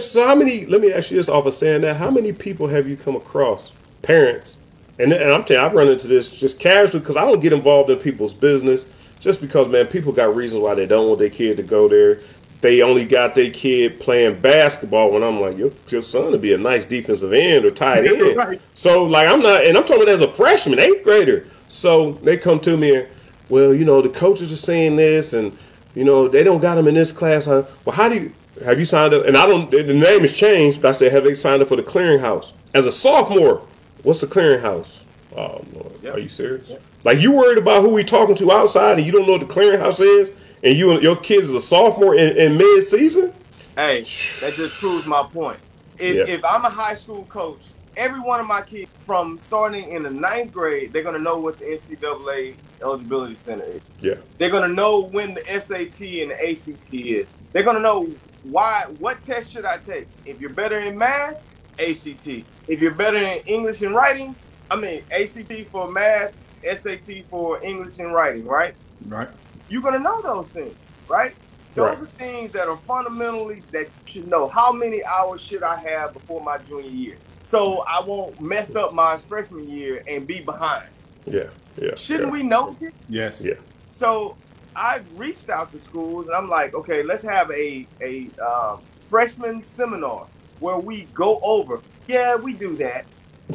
So 0.00 0.26
how 0.26 0.34
many? 0.34 0.66
Let 0.66 0.82
me 0.82 0.92
ask 0.92 1.10
you 1.10 1.16
this 1.16 1.30
off 1.30 1.46
of 1.46 1.54
saying 1.54 1.80
that. 1.82 1.96
How 1.96 2.10
many 2.10 2.34
people 2.34 2.66
have 2.68 2.86
you 2.86 2.98
come 2.98 3.16
across, 3.16 3.70
parents, 4.08 4.56
and, 4.98 5.12
and 5.12 5.32
I'm 5.32 5.44
telling 5.44 5.62
you, 5.62 5.66
I've 5.66 5.74
run 5.74 5.88
into 5.88 6.08
this 6.08 6.32
just 6.32 6.58
casually 6.58 7.00
because 7.00 7.16
I 7.16 7.20
don't 7.20 7.40
get 7.40 7.52
involved 7.52 7.90
in 7.90 7.98
people's 7.98 8.32
business. 8.32 8.88
Just 9.20 9.40
because, 9.40 9.68
man, 9.68 9.86
people 9.86 10.12
got 10.12 10.34
reasons 10.34 10.62
why 10.62 10.74
they 10.74 10.86
don't 10.86 11.08
want 11.08 11.18
their 11.18 11.30
kid 11.30 11.56
to 11.58 11.62
go 11.62 11.88
there. 11.88 12.20
They 12.60 12.82
only 12.82 13.04
got 13.04 13.34
their 13.34 13.50
kid 13.50 14.00
playing 14.00 14.40
basketball 14.40 15.12
when 15.12 15.22
I'm 15.22 15.40
like, 15.40 15.58
your, 15.58 15.72
your 15.88 16.02
son 16.02 16.32
to 16.32 16.38
be 16.38 16.52
a 16.52 16.58
nice 16.58 16.84
defensive 16.84 17.32
end 17.32 17.64
or 17.64 17.70
tight 17.70 18.06
end. 18.06 18.36
right. 18.36 18.60
So, 18.74 19.04
like, 19.04 19.28
I'm 19.28 19.42
not, 19.42 19.64
and 19.64 19.76
I'm 19.76 19.84
talking 19.84 20.02
about 20.02 20.14
as 20.14 20.20
a 20.20 20.28
freshman, 20.28 20.78
eighth 20.78 21.04
grader. 21.04 21.46
So 21.68 22.12
they 22.12 22.36
come 22.36 22.60
to 22.60 22.76
me 22.76 22.96
and, 22.96 23.08
well, 23.48 23.74
you 23.74 23.84
know, 23.84 24.00
the 24.00 24.08
coaches 24.08 24.52
are 24.52 24.56
saying 24.56 24.96
this 24.96 25.32
and, 25.32 25.56
you 25.94 26.04
know, 26.04 26.28
they 26.28 26.42
don't 26.42 26.60
got 26.60 26.78
him 26.78 26.88
in 26.88 26.94
this 26.94 27.12
class. 27.12 27.46
Huh? 27.46 27.64
Well, 27.84 27.94
how 27.94 28.08
do 28.08 28.14
you, 28.16 28.32
have 28.64 28.78
you 28.78 28.84
signed 28.84 29.14
up? 29.14 29.26
And 29.26 29.36
I 29.36 29.46
don't, 29.46 29.70
the 29.70 29.82
name 29.82 30.20
has 30.20 30.32
changed, 30.32 30.80
but 30.80 30.88
I 30.88 30.92
said, 30.92 31.12
have 31.12 31.24
they 31.24 31.34
signed 31.34 31.62
up 31.62 31.68
for 31.68 31.76
the 31.76 31.82
clearinghouse? 31.82 32.52
As 32.74 32.86
a 32.86 32.92
sophomore, 32.92 33.67
what's 34.02 34.20
the 34.20 34.26
clearinghouse? 34.26 35.02
Oh, 35.36 35.64
Lord. 35.72 35.92
Yep. 36.02 36.14
Are 36.14 36.18
you 36.18 36.28
serious? 36.28 36.70
Yep. 36.70 36.82
Like, 37.04 37.20
you 37.20 37.32
worried 37.32 37.58
about 37.58 37.82
who 37.82 37.94
we 37.94 38.04
talking 38.04 38.34
to 38.36 38.52
outside 38.52 38.98
and 38.98 39.06
you 39.06 39.12
don't 39.12 39.26
know 39.26 39.32
what 39.32 39.40
the 39.40 39.46
clearinghouse 39.46 40.00
is? 40.00 40.32
And 40.62 40.76
you 40.76 41.00
your 41.00 41.16
kid 41.16 41.44
is 41.44 41.52
a 41.52 41.60
sophomore 41.60 42.16
in, 42.16 42.36
in 42.36 42.56
mid 42.56 42.82
season? 42.82 43.32
Hey, 43.76 44.00
that 44.40 44.54
just 44.54 44.74
proves 44.74 45.06
my 45.06 45.22
point. 45.22 45.60
If, 45.98 46.28
if 46.28 46.44
I'm 46.44 46.64
a 46.64 46.70
high 46.70 46.94
school 46.94 47.24
coach, 47.24 47.60
every 47.96 48.20
one 48.20 48.40
of 48.40 48.46
my 48.46 48.62
kids 48.62 48.90
from 49.06 49.38
starting 49.38 49.90
in 49.92 50.02
the 50.02 50.10
ninth 50.10 50.52
grade, 50.52 50.92
they're 50.92 51.02
gonna 51.02 51.18
know 51.18 51.38
what 51.38 51.58
the 51.58 51.64
NCAA 51.64 52.54
eligibility 52.82 53.36
center 53.36 53.64
is. 53.64 53.82
Yeah. 54.00 54.14
They're 54.38 54.50
gonna 54.50 54.68
know 54.68 55.02
when 55.02 55.34
the 55.34 55.44
SAT 55.44 56.00
and 56.22 56.30
the 56.30 56.50
ACT 56.50 56.94
is. 56.94 57.26
They're 57.52 57.62
gonna 57.62 57.80
know 57.80 58.08
why 58.44 58.86
what 58.98 59.22
test 59.22 59.52
should 59.52 59.64
I 59.64 59.78
take? 59.78 60.06
If 60.24 60.40
you're 60.40 60.50
better 60.50 60.78
in 60.78 60.96
math, 60.96 61.44
ACT. 61.78 62.26
If 62.66 62.80
you're 62.80 62.94
better 62.94 63.16
in 63.16 63.40
English 63.46 63.82
and 63.82 63.94
writing, 63.94 64.34
I 64.70 64.76
mean 64.76 65.02
ACT 65.10 65.52
for 65.70 65.90
math, 65.90 66.34
SAT 66.62 67.24
for 67.30 67.62
English 67.64 67.98
and 67.98 68.12
writing, 68.12 68.44
right? 68.44 68.74
Right. 69.06 69.28
You're 69.68 69.82
gonna 69.82 69.98
know 69.98 70.20
those 70.22 70.46
things, 70.48 70.74
right? 71.08 71.34
Those 71.74 71.96
right. 71.96 72.02
are 72.02 72.06
things 72.06 72.50
that 72.52 72.68
are 72.68 72.76
fundamentally 72.78 73.62
that 73.72 73.86
you 74.06 74.12
should 74.12 74.28
know. 74.28 74.48
How 74.48 74.72
many 74.72 75.04
hours 75.04 75.42
should 75.42 75.62
I 75.62 75.76
have 75.76 76.12
before 76.12 76.42
my 76.42 76.58
junior 76.58 76.90
year? 76.90 77.16
So 77.44 77.84
I 77.88 78.02
won't 78.04 78.40
mess 78.40 78.74
up 78.74 78.92
my 78.92 79.18
freshman 79.18 79.68
year 79.68 80.02
and 80.06 80.26
be 80.26 80.40
behind. 80.40 80.88
Yeah, 81.26 81.44
yeah. 81.80 81.94
Shouldn't 81.94 82.28
yeah. 82.28 82.32
we 82.32 82.42
know 82.42 82.76
this? 82.80 82.92
Yes. 83.08 83.40
Yeah. 83.40 83.54
So 83.90 84.36
I've 84.74 85.06
reached 85.18 85.48
out 85.48 85.72
to 85.72 85.80
schools 85.80 86.26
and 86.26 86.34
I'm 86.34 86.48
like, 86.48 86.74
okay, 86.74 87.02
let's 87.02 87.22
have 87.22 87.50
a 87.50 87.86
a 88.00 88.28
um, 88.40 88.80
freshman 89.04 89.62
seminar 89.62 90.26
where 90.60 90.78
we 90.78 91.02
go 91.14 91.40
over. 91.42 91.80
Yeah, 92.06 92.36
we 92.36 92.52
do 92.52 92.76
that. 92.76 93.04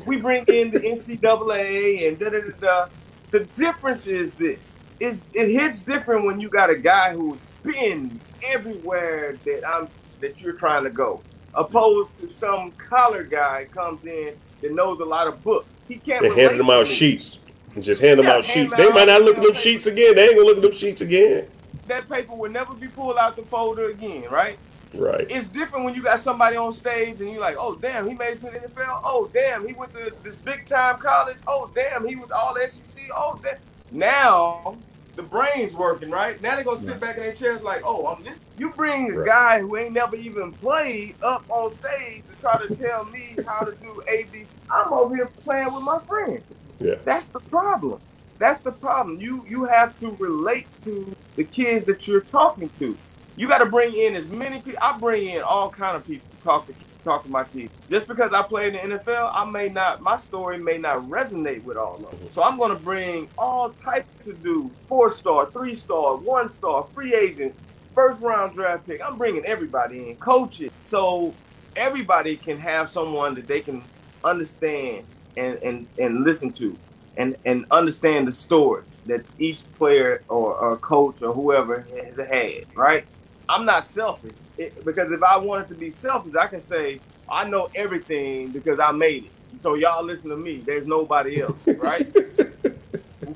We 0.06 0.18
bring 0.18 0.46
in 0.48 0.72
the 0.72 0.80
NCAA 0.80 2.08
and 2.08 2.20
da 2.20 2.30
da 2.30 2.40
da 2.42 2.52
da. 2.60 2.88
The 3.32 3.42
difference 3.56 4.08
is 4.08 4.34
this: 4.34 4.78
is 5.00 5.26
it 5.34 5.50
hits 5.50 5.82
different 5.82 6.26
when 6.26 6.40
you 6.40 6.50
got 6.50 6.70
a 6.70 6.76
guy 6.76 7.14
who's 7.14 7.40
been 7.64 8.20
everywhere 8.44 9.38
that 9.46 9.68
I'm 9.68 9.88
that 10.20 10.42
you're 10.42 10.54
trying 10.54 10.84
to 10.84 10.90
go, 10.90 11.22
opposed 11.54 12.18
to 12.20 12.30
some 12.30 12.72
collar 12.72 13.24
guy 13.24 13.66
comes 13.72 14.06
in 14.06 14.36
that 14.62 14.74
knows 14.74 15.00
a 15.00 15.06
lot 15.06 15.28
of 15.28 15.44
books. 15.44 15.68
He 15.88 15.96
can't. 15.98 16.22
They 16.22 16.30
handing 16.30 16.58
them 16.58 16.70
out 16.70 16.88
me. 16.88 16.94
sheets. 16.94 17.40
Just 17.80 18.02
hand 18.02 18.20
them 18.20 18.28
yeah, 18.28 18.34
out 18.34 18.46
sheets. 18.46 18.76
They 18.76 18.90
might 18.90 19.08
not 19.08 19.22
look 19.24 19.38
at 19.38 19.44
them 19.44 19.54
sheets 19.54 19.88
again. 19.88 20.16
They 20.16 20.28
ain't 20.28 20.36
gonna 20.36 20.48
look 20.48 20.58
at 20.58 20.64
them 20.64 20.72
sheets 20.72 21.02
again. 21.02 21.48
That 21.88 22.08
paper 22.08 22.36
will 22.36 22.52
never 22.52 22.74
be 22.74 22.88
pulled 22.88 23.18
out 23.18 23.36
the 23.36 23.44
folder 23.44 23.90
again, 23.90 24.30
right? 24.30 24.58
Right. 24.96 25.26
It's 25.30 25.48
different 25.48 25.86
when 25.86 25.96
you 25.96 26.04
got 26.04 26.20
somebody 26.20 26.56
on 26.56 26.72
stage 26.72 27.20
and 27.22 27.32
you're 27.32 27.42
like, 27.42 27.56
oh 27.58 27.76
damn, 27.76 28.08
he 28.08 28.16
made 28.16 28.34
it 28.34 28.40
to 28.40 28.46
the 28.46 28.60
NFL. 28.60 29.02
Oh 29.04 29.30
damn, 29.34 29.68
he 29.68 29.74
went 29.74 29.94
to 29.94 30.14
this 30.24 30.38
big 30.38 30.66
time 30.66 31.00
college. 31.00 31.38
Oh 31.48 31.70
damn, 31.74 32.08
he 32.08 32.16
was 32.16 32.32
all 32.32 32.56
SEC. 32.68 33.04
Oh 33.16 33.40
damn. 33.44 33.58
Now 33.92 34.78
the 35.16 35.24
brain's 35.24 35.74
working, 35.74 36.10
right? 36.10 36.42
Now 36.42 36.56
they're 36.56 36.64
gonna 36.64 36.80
sit 36.80 37.00
back 37.00 37.18
in 37.18 37.24
their 37.24 37.34
chairs 37.34 37.62
like, 37.62 37.82
oh, 37.84 38.08
I'm 38.08 38.24
this. 38.24 38.40
You 38.58 38.70
bring 38.72 39.12
a 39.12 39.20
right. 39.20 39.28
guy 39.28 39.60
who 39.60 39.78
ain't 39.78 39.94
never 39.94 40.16
even 40.16 40.52
played 40.54 41.16
up 41.22 41.46
on 41.50 41.72
stage 41.72 42.24
to 42.30 42.42
try 42.42 42.66
to 42.66 42.76
tell 42.76 43.06
me 43.06 43.36
how 43.46 43.66
to 43.66 43.74
do 43.76 44.02
AB. 44.08 44.46
I'm 44.70 44.92
over 44.92 45.16
here 45.16 45.28
playing 45.44 45.74
with 45.74 45.84
my 45.84 46.00
friend. 46.00 46.42
Yeah. 46.80 46.96
That's 47.04 47.28
the 47.28 47.40
problem. 47.40 48.00
That's 48.40 48.62
the 48.62 48.72
problem. 48.72 49.20
You 49.20 49.46
you 49.48 49.66
have 49.66 50.00
to 50.00 50.12
relate 50.20 50.68
to 50.84 51.16
the 51.36 51.44
kids 51.44 51.86
that 51.86 52.08
you're 52.08 52.22
talking 52.22 52.70
to. 52.80 52.98
You 53.36 53.48
got 53.48 53.60
to 53.60 53.66
bring 53.66 53.94
in 53.96 54.16
as 54.16 54.30
many 54.30 54.62
people. 54.62 54.80
I 54.82 54.98
bring 54.98 55.28
in 55.28 55.42
all 55.42 55.70
kind 55.70 55.98
of 55.98 56.06
people 56.06 56.28
to 56.30 56.44
talk 56.44 56.68
to 56.68 56.74
talk 57.04 57.24
to 57.24 57.30
my 57.30 57.44
kids. 57.44 57.72
Just 57.88 58.08
because 58.08 58.32
I 58.34 58.42
play 58.44 58.68
in 58.68 58.74
the 58.74 58.98
NFL, 58.98 59.32
I 59.34 59.46
may 59.46 59.70
not. 59.70 60.02
My 60.02 60.18
story 60.18 60.58
may 60.58 60.78
not 60.78 61.00
resonate 61.10 61.64
with 61.64 61.78
all 61.78 61.96
of 61.96 62.20
them. 62.20 62.30
So 62.30 62.44
I'm 62.44 62.58
going 62.58 62.76
to 62.76 62.82
bring 62.82 63.28
all 63.38 63.72
types 63.72 64.28
of 64.28 64.42
dudes: 64.44 64.80
four 64.82 65.12
star, 65.12 65.48
three 65.48 65.76
star, 65.76 66.16
one 66.18 66.50
star, 66.50 66.86
free 66.94 67.16
agent, 67.16 67.56
first 67.94 68.22
round 68.22 68.56
draft 68.56 68.86
pick. 68.86 69.02
I'm 69.02 69.18
bringing 69.18 69.46
everybody 69.46 70.10
in, 70.10 70.16
coaches, 70.18 70.72
so 70.80 71.34
everybody 71.76 72.38
can 72.38 72.58
have 72.60 72.90
someone 72.90 73.34
that 73.36 73.48
they 73.48 73.62
can 73.62 73.84
understand 74.24 75.06
and 75.38 75.58
and 75.64 75.88
and 75.98 76.24
listen 76.24 76.52
to 76.54 76.78
and 77.18 77.36
and 77.46 77.66
understand 77.72 78.28
the 78.28 78.32
story 78.32 78.84
that 79.06 79.26
each 79.38 79.64
player 79.74 80.22
or, 80.30 80.56
or 80.56 80.78
coach 80.78 81.22
or 81.22 81.34
whoever 81.34 81.86
has 81.94 82.16
had 82.28 82.66
right 82.76 83.06
i'm 83.50 83.66
not 83.66 83.86
selfish 83.86 84.34
it, 84.58 84.84
because 84.86 85.12
if 85.12 85.22
i 85.24 85.38
wanted 85.38 85.68
to 85.68 85.76
be 85.76 85.92
selfish 85.92 86.36
i 86.36 86.48
can 86.48 86.62
say 86.62 87.00
i 87.30 87.44
know 87.44 87.70
everything 87.76 88.50
because 88.50 88.80
i 88.80 88.92
made 88.92 89.26
it 89.26 89.32
so 89.58 89.76
y'all 89.76 90.04
listen 90.04 90.30
to 90.30 90.38
me 90.38 90.58
there's 90.58 90.88
nobody 90.88 91.42
else 91.42 91.58
right 91.78 92.12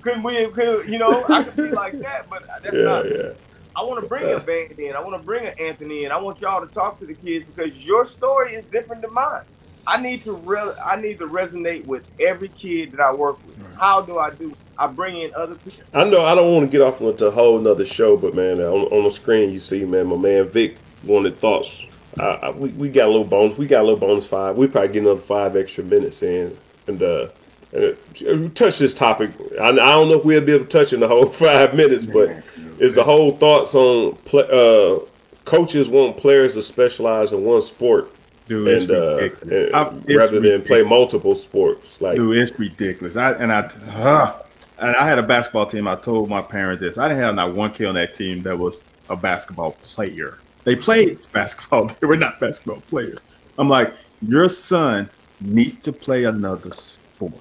couldn't 0.02 0.24
we 0.24 0.48
could, 0.52 0.88
you 0.88 0.98
know 0.98 1.26
i 1.30 1.44
could 1.44 1.56
be 1.56 1.70
like 1.70 1.98
that 2.00 2.30
but 2.30 2.46
that's 2.64 2.76
yeah, 2.76 2.82
not 2.82 3.10
yeah. 3.10 3.30
I 3.76 3.84
want 3.84 4.02
to 4.02 4.10
bring 4.10 4.34
a 4.34 4.40
band 4.40 4.80
in. 4.80 4.96
I 4.96 5.00
want 5.02 5.22
to 5.22 5.24
bring 5.24 5.46
an 5.46 5.54
Anthony 5.60 6.06
in. 6.06 6.12
I 6.12 6.18
want 6.18 6.42
y'all 6.42 6.66
to 6.66 6.74
talk 6.74 6.98
to 6.98 7.06
the 7.06 7.14
kids 7.14 7.46
because 7.46 7.80
your 7.86 8.08
story 8.08 8.56
is 8.56 8.66
different 8.66 9.04
than 9.04 9.14
mine. 9.14 9.44
I 9.86 10.02
need 10.02 10.24
to 10.24 10.34
re- 10.34 10.74
I 10.84 11.00
need 11.00 11.20
to 11.20 11.28
resonate 11.28 11.86
with 11.86 12.04
every 12.20 12.50
kid 12.50 12.94
that 12.94 13.00
I 13.00 13.14
work 13.14 13.38
with. 13.46 13.60
Right. 13.60 13.80
How 13.80 14.02
do 14.02 14.18
I 14.18 14.32
do? 14.32 14.56
I 14.80 14.88
bring 14.88 15.18
in 15.22 15.34
other 15.36 15.56
people. 15.56 15.84
I 15.94 16.04
know 16.04 16.26
I 16.26 16.36
don't 16.36 16.54
want 16.54 16.66
to 16.66 16.72
get 16.72 16.82
off 16.82 17.02
into 17.02 17.28
a 17.28 17.32
whole 17.32 17.60
nother 17.60 17.86
show, 17.86 18.18
but 18.18 18.34
man, 18.34 18.60
on, 18.60 18.86
on 18.86 19.04
the 19.04 19.12
screen 19.12 19.52
you 19.52 19.60
see, 19.60 19.86
man, 19.86 20.08
my 20.08 20.18
man 20.18 20.48
Vic 20.48 20.78
wanted 21.04 21.38
thoughts. 21.40 21.84
I, 22.20 22.24
I, 22.24 22.50
we, 22.52 22.70
we 22.70 22.90
got 22.90 23.06
a 23.06 23.12
little 23.12 23.24
bonus. 23.24 23.58
We 23.58 23.68
got 23.68 23.82
a 23.82 23.84
little 23.84 24.00
bonus 24.00 24.26
five. 24.26 24.58
We 24.58 24.68
probably 24.68 24.94
get 24.94 25.04
another 25.04 25.20
five 25.20 25.56
extra 25.56 25.84
minutes 25.84 26.22
in, 26.24 26.58
and 26.88 27.02
uh, 27.02 27.28
and 27.74 28.56
touch 28.56 28.80
this 28.80 28.94
topic. 28.94 29.32
I, 29.60 29.70
I, 29.70 29.74
don't 29.74 30.10
know 30.10 30.20
if 30.20 30.26
we'll 30.26 30.42
be 30.42 30.54
able 30.54 30.66
to 30.66 30.72
touch 30.72 30.94
in 30.94 31.00
the 31.00 31.08
whole 31.08 31.26
five 31.28 31.74
minutes, 31.74 32.06
but 32.06 32.44
is 32.80 32.94
the 32.94 33.04
whole 33.04 33.32
thoughts 33.32 33.76
on 33.76 34.16
play, 34.18 34.48
uh, 34.52 35.00
coaches 35.46 35.88
want 35.88 36.18
players 36.18 36.54
to 36.54 36.62
specialize 36.62 37.32
in 37.32 37.44
one 37.44 37.62
sport 37.62 38.14
Dude, 38.48 38.90
and, 38.90 38.92
uh, 38.92 39.30
and 39.52 40.10
rather 40.10 40.40
than 40.40 40.64
play 40.64 40.84
multiple 40.84 41.36
sports. 41.36 42.00
Like, 42.00 42.16
dude, 42.16 42.38
it's 42.38 42.58
ridiculous. 42.58 43.18
I 43.18 43.34
and 43.34 43.52
I, 43.52 43.60
uh, 43.60 44.42
and 44.80 44.96
I 44.96 45.08
had 45.08 45.18
a 45.20 45.24
basketball 45.24 45.66
team. 45.66 45.88
I 45.88 45.96
told 45.96 46.30
my 46.30 46.42
parents 46.42 46.82
this. 46.82 46.98
I 46.98 47.08
didn't 47.08 47.24
have 47.24 47.36
not 47.36 47.54
one 47.54 47.74
kid 47.74 47.88
on 47.88 47.96
that 47.96 48.16
team 48.16 48.42
that 48.44 48.58
was 48.58 48.84
a 49.10 49.16
basketball 49.16 49.72
player. 49.84 50.38
They 50.64 50.76
played 50.76 51.20
basketball. 51.32 51.88
They 52.00 52.08
were 52.08 52.18
not 52.18 52.40
basketball 52.40 52.82
players. 52.82 53.20
I'm 53.58 53.70
like, 53.70 53.94
your 54.22 54.50
son 54.50 55.10
needs 55.42 55.76
to 55.82 55.94
play 55.94 56.26
another 56.26 56.74
sport. 56.74 57.34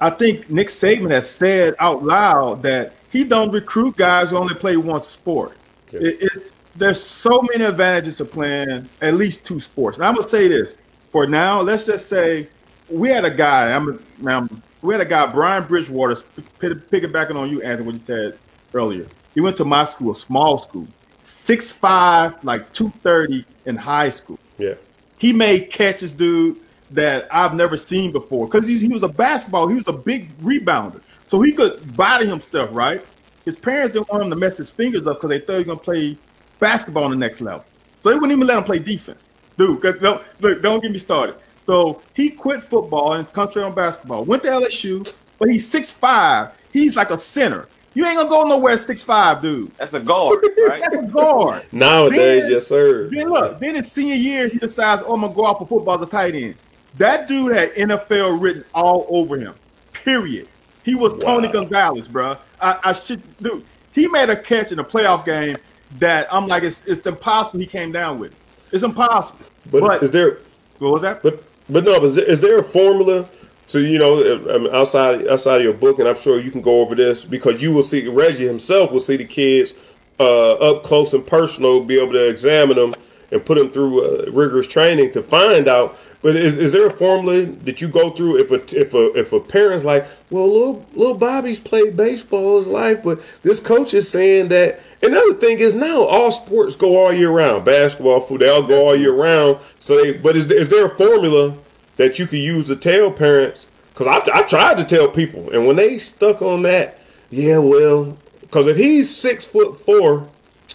I, 0.00 0.10
think 0.10 0.50
Nick 0.50 0.68
Saban 0.68 1.10
has 1.10 1.30
said 1.30 1.74
out 1.78 2.02
loud 2.02 2.62
that 2.64 2.94
he 3.12 3.22
don't 3.22 3.52
recruit 3.52 3.96
guys 3.96 4.30
who 4.30 4.36
only 4.36 4.54
play 4.54 4.76
one 4.76 5.02
sport. 5.02 5.56
It, 5.92 6.18
it's 6.20 6.50
there's 6.74 7.02
so 7.02 7.42
many 7.52 7.64
advantages 7.64 8.18
to 8.18 8.24
playing 8.24 8.88
at 9.00 9.14
least 9.14 9.44
two 9.44 9.60
sports. 9.60 9.96
And 9.96 10.04
I'm 10.04 10.16
gonna 10.16 10.28
say 10.28 10.48
this: 10.48 10.76
for 11.12 11.26
now, 11.26 11.60
let's 11.60 11.86
just 11.86 12.08
say 12.08 12.48
we 12.88 13.08
had 13.08 13.24
a 13.24 13.30
guy. 13.30 13.72
I'm, 13.72 14.02
I'm 14.26 14.62
we 14.82 14.94
had 14.94 15.00
a 15.00 15.06
guy, 15.06 15.26
Brian 15.26 15.64
Bridgewater, 15.64 16.14
piggybacking 16.60 17.36
on 17.36 17.50
you, 17.50 17.62
Anthony, 17.62 17.86
what 17.86 17.94
you 17.94 18.00
said 18.04 18.38
earlier. 18.72 19.06
He 19.34 19.40
went 19.40 19.56
to 19.56 19.64
my 19.64 19.84
school, 19.84 20.12
a 20.12 20.14
small 20.14 20.58
school, 20.58 20.86
six 21.22 21.70
five, 21.70 22.42
like 22.44 22.72
two 22.72 22.90
thirty 23.02 23.44
in 23.64 23.76
high 23.76 24.10
school. 24.10 24.38
Yeah, 24.58 24.74
he 25.18 25.32
made 25.32 25.70
catches, 25.70 26.12
dude, 26.12 26.58
that 26.92 27.26
I've 27.30 27.54
never 27.54 27.76
seen 27.76 28.12
before. 28.12 28.46
Because 28.46 28.66
he, 28.68 28.78
he 28.78 28.88
was 28.88 29.02
a 29.02 29.08
basketball, 29.08 29.68
he 29.68 29.74
was 29.74 29.88
a 29.88 29.92
big 29.92 30.36
rebounder, 30.38 31.00
so 31.26 31.40
he 31.40 31.52
could 31.52 31.96
body 31.96 32.26
himself. 32.26 32.70
Right, 32.72 33.04
his 33.44 33.58
parents 33.58 33.94
didn't 33.94 34.08
want 34.08 34.22
him 34.22 34.30
to 34.30 34.36
mess 34.36 34.56
his 34.56 34.70
fingers 34.70 35.06
up 35.06 35.16
because 35.16 35.30
they 35.30 35.40
thought 35.40 35.54
he 35.54 35.58
was 35.58 35.66
gonna 35.66 35.80
play 35.80 36.16
basketball 36.60 37.04
on 37.04 37.10
the 37.10 37.16
next 37.16 37.40
level. 37.40 37.64
So 38.00 38.10
they 38.10 38.14
wouldn't 38.14 38.32
even 38.32 38.46
let 38.46 38.58
him 38.58 38.64
play 38.64 38.78
defense, 38.78 39.28
dude. 39.58 39.82
Don't, 39.82 40.22
look, 40.40 40.62
don't 40.62 40.80
get 40.80 40.92
me 40.92 40.98
started. 40.98 41.34
So 41.66 42.00
he 42.14 42.30
quit 42.30 42.62
football 42.62 43.14
and 43.14 43.30
concentrated 43.32 43.70
on 43.70 43.74
basketball. 43.74 44.24
Went 44.24 44.44
to 44.44 44.48
LSU, 44.48 45.12
but 45.38 45.50
he's 45.50 45.68
six 45.68 45.90
five. 45.90 46.56
He's 46.72 46.96
like 46.96 47.10
a 47.10 47.18
center. 47.18 47.68
You 47.92 48.06
ain't 48.06 48.16
gonna 48.16 48.28
go 48.28 48.44
nowhere 48.44 48.76
six 48.76 49.02
five, 49.02 49.42
dude. 49.42 49.74
That's 49.76 49.94
a 49.94 50.00
guard, 50.00 50.44
right? 50.68 50.80
That's 50.80 50.96
a 50.96 51.02
guard. 51.12 51.64
Nowadays, 51.72 52.42
then, 52.42 52.50
yes, 52.52 52.66
sir. 52.68 53.08
Then 53.08 53.30
look, 53.30 53.58
then 53.58 53.74
his 53.74 53.90
senior 53.90 54.14
year, 54.14 54.48
he 54.48 54.58
decides, 54.58 55.02
oh, 55.04 55.14
I'm 55.14 55.22
gonna 55.22 55.34
go 55.34 55.46
out 55.46 55.58
for 55.58 55.66
football 55.66 55.96
as 55.96 56.02
a 56.02 56.06
tight 56.06 56.34
end. 56.34 56.54
That 56.98 57.26
dude 57.26 57.56
had 57.56 57.74
NFL 57.74 58.40
written 58.40 58.64
all 58.72 59.06
over 59.08 59.36
him. 59.36 59.54
Period. 59.92 60.46
He 60.84 60.94
was 60.94 61.14
wow. 61.14 61.36
Tony 61.36 61.48
Gonzalez, 61.48 62.06
bro. 62.06 62.36
I, 62.60 62.78
I 62.84 62.92
should, 62.92 63.22
dude. 63.38 63.64
He 63.92 64.06
made 64.06 64.30
a 64.30 64.36
catch 64.36 64.72
in 64.72 64.78
a 64.78 64.84
playoff 64.84 65.24
game 65.24 65.56
that 65.98 66.32
I'm 66.32 66.46
like, 66.46 66.62
it's, 66.62 66.84
it's 66.84 67.06
impossible. 67.06 67.58
He 67.58 67.66
came 67.66 67.90
down 67.92 68.18
with 68.18 68.32
it. 68.32 68.38
It's 68.72 68.84
impossible. 68.84 69.46
But, 69.70 69.80
but 69.80 70.02
is 70.02 70.10
there? 70.10 70.38
What 70.78 70.92
was 70.92 71.02
that? 71.02 71.22
But 71.22 71.42
but 71.68 71.84
no, 71.84 72.00
but 72.00 72.18
is 72.18 72.40
there, 72.40 72.58
a 72.58 72.64
formula? 72.64 73.28
So 73.66 73.78
you 73.78 73.98
know, 73.98 74.70
outside 74.72 75.26
outside 75.26 75.56
of 75.56 75.62
your 75.64 75.72
book, 75.72 75.98
and 75.98 76.08
I'm 76.08 76.16
sure 76.16 76.40
you 76.40 76.50
can 76.50 76.62
go 76.62 76.80
over 76.80 76.94
this 76.94 77.24
because 77.24 77.60
you 77.60 77.72
will 77.72 77.82
see 77.82 78.06
Reggie 78.06 78.46
himself 78.46 78.92
will 78.92 79.00
see 79.00 79.16
the 79.16 79.24
kids 79.24 79.74
uh, 80.20 80.52
up 80.52 80.84
close 80.84 81.12
and 81.12 81.26
personal, 81.26 81.82
be 81.82 81.98
able 81.98 82.12
to 82.12 82.28
examine 82.28 82.76
them 82.76 82.94
and 83.32 83.44
put 83.44 83.58
them 83.58 83.70
through 83.70 84.04
uh, 84.04 84.30
rigorous 84.30 84.68
training 84.68 85.12
to 85.12 85.22
find 85.22 85.66
out. 85.66 85.98
But 86.22 86.36
is, 86.36 86.56
is 86.56 86.72
there 86.72 86.86
a 86.86 86.90
formula 86.90 87.42
that 87.44 87.80
you 87.80 87.88
go 87.88 88.10
through 88.10 88.38
if 88.38 88.50
a 88.50 88.80
if 88.80 88.94
a 88.94 89.12
if 89.18 89.32
a 89.32 89.40
parent's 89.40 89.84
like, 89.84 90.06
well, 90.30 90.46
little 90.46 90.86
little 90.94 91.14
Bobby's 91.14 91.60
played 91.60 91.96
baseball 91.96 92.58
his 92.58 92.68
life, 92.68 93.02
but 93.02 93.20
this 93.42 93.60
coach 93.60 93.94
is 93.94 94.08
saying 94.08 94.48
that. 94.48 94.80
Another 95.02 95.34
thing 95.34 95.58
is 95.58 95.74
now 95.74 96.02
all 96.02 96.32
sports 96.32 96.74
go 96.74 96.96
all 96.96 97.12
year 97.12 97.30
round. 97.30 97.64
Basketball, 97.64 98.20
football, 98.20 98.38
they 98.38 98.48
all 98.48 98.62
go 98.62 98.88
all 98.88 98.96
year 98.96 99.12
round. 99.12 99.58
So 99.78 99.96
they, 99.96 100.12
but 100.12 100.36
is, 100.36 100.50
is 100.50 100.68
there 100.68 100.86
a 100.86 100.96
formula 100.96 101.56
that 101.96 102.18
you 102.18 102.26
can 102.26 102.38
use 102.38 102.68
to 102.68 102.76
tell 102.76 103.10
parents? 103.10 103.66
Because 103.92 104.06
I, 104.06 104.40
I 104.40 104.42
tried 104.42 104.76
to 104.78 104.84
tell 104.84 105.08
people, 105.08 105.50
and 105.50 105.66
when 105.66 105.76
they 105.76 105.98
stuck 105.98 106.42
on 106.42 106.62
that, 106.62 106.98
yeah, 107.30 107.58
well, 107.58 108.16
because 108.40 108.66
if 108.66 108.76
he's 108.76 109.14
six 109.14 109.44
foot 109.44 109.84
four 109.84 110.28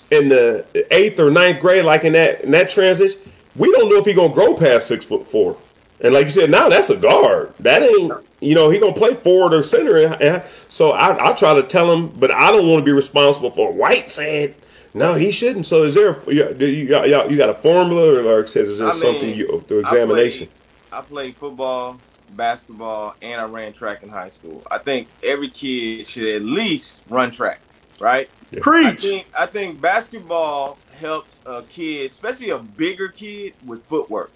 in 0.10 0.30
the 0.30 0.66
eighth 0.92 1.20
or 1.20 1.32
ninth 1.32 1.60
grade, 1.60 1.86
like 1.86 2.04
in 2.04 2.14
that 2.14 2.42
in 2.42 2.52
that 2.52 2.70
transition, 2.70 3.20
we 3.56 3.72
don't 3.72 3.90
know 3.90 3.98
if 3.98 4.06
he's 4.06 4.16
gonna 4.16 4.34
grow 4.34 4.56
past 4.56 4.88
six 4.88 5.06
foot 5.06 5.28
four. 5.28 5.58
And 6.00 6.14
like 6.14 6.26
you 6.26 6.32
said, 6.32 6.50
now 6.50 6.68
that's 6.68 6.90
a 6.90 6.98
guard. 6.98 7.54
That 7.60 7.84
ain't 7.84 8.14
you 8.42 8.54
know 8.54 8.70
he 8.70 8.80
gonna 8.80 8.94
play 8.94 9.16
forward 9.16 9.54
or 9.54 9.64
center. 9.64 9.96
Eh, 9.98 10.18
eh. 10.20 10.44
So 10.68 10.92
I 10.92 11.30
I 11.30 11.34
try 11.34 11.54
to 11.54 11.64
tell 11.64 11.92
him, 11.94 12.10
but 12.10 12.32
I 12.32 12.52
don't 12.52 12.68
want 12.68 12.82
to 12.82 12.86
be 12.86 12.92
responsible 12.92 13.52
for 13.52 13.72
White 13.72 14.10
said 14.10 14.56
no, 14.94 15.14
he 15.14 15.32
shouldn't. 15.32 15.66
So 15.66 15.84
is 15.84 15.94
there 15.94 16.22
you 16.28 16.54
you 16.66 16.88
got 16.88 17.08
you 17.30 17.38
got 17.38 17.50
a 17.50 17.54
formula 17.54 18.16
or 18.16 18.24
like 18.24 18.46
I 18.46 18.48
said 18.48 18.66
is 18.66 18.80
there 18.80 18.90
I 18.90 18.92
something 18.92 19.28
mean, 19.30 19.38
you 19.38 19.50
uh, 19.50 19.60
through 19.60 19.80
examination? 19.80 20.50
I 20.92 21.02
played, 21.02 21.06
I 21.06 21.08
played 21.08 21.36
football, 21.38 22.00
basketball, 22.32 23.16
and 23.22 23.40
I 23.40 23.46
ran 23.46 23.74
track 23.74 24.04
in 24.04 24.10
high 24.10 24.30
school. 24.30 24.64
I 24.70 24.80
think 24.80 25.08
every 25.24 25.50
kid 25.50 26.08
should 26.08 26.28
at 26.28 26.42
least 26.42 27.02
run 27.10 27.32
track, 27.32 27.62
right? 28.00 28.30
Yeah. 28.52 28.60
Preach. 28.62 28.86
I 28.86 28.94
think 28.96 29.28
I 29.40 29.46
think 29.46 29.82
basketball 29.82 30.78
helps 31.00 31.40
a 31.46 31.64
kid, 31.64 32.12
especially 32.12 32.50
a 32.50 32.60
bigger 32.60 33.08
kid, 33.08 33.54
with 33.66 33.84
footwork. 33.86 34.32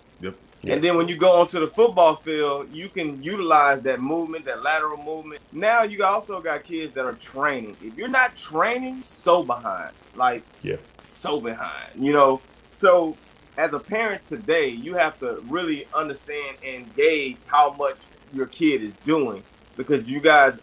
And 0.68 0.84
then 0.84 0.97
when 0.97 1.07
you 1.07 1.16
go 1.16 1.39
onto 1.41 1.59
the 1.59 1.68
football 1.68 2.16
field, 2.16 2.74
you 2.74 2.89
can 2.89 3.22
utilize 3.22 3.82
that 3.84 4.01
movement, 4.01 4.45
that 4.45 4.63
lateral 4.63 5.01
movement. 5.03 5.41
Now 5.51 5.84
you 5.84 6.03
also 6.03 6.41
got 6.41 6.63
kids 6.63 6.93
that 6.93 7.05
are 7.05 7.13
training. 7.13 7.78
If 7.84 7.97
you're 7.97 8.07
not 8.07 8.36
training, 8.36 9.01
so 9.01 9.43
behind. 9.43 9.91
Like 10.16 10.43
yeah. 10.63 10.78
so 10.99 11.39
behind. 11.39 11.91
You 11.95 12.13
know, 12.13 12.41
so 12.78 13.16
as 13.57 13.74
a 13.74 13.80
parent 13.80 14.26
today, 14.26 14.70
you 14.70 14.95
have 14.95 15.20
to 15.20 15.41
really 15.47 15.88
understand 15.93 16.57
and 16.66 16.93
gauge 16.95 17.38
how 17.47 17.74
much 17.74 17.97
your 18.34 18.47
kid 18.47 18.82
is 18.82 18.93
doing 19.05 19.43
because 19.78 20.07
you 20.07 20.20
guys 20.20 20.59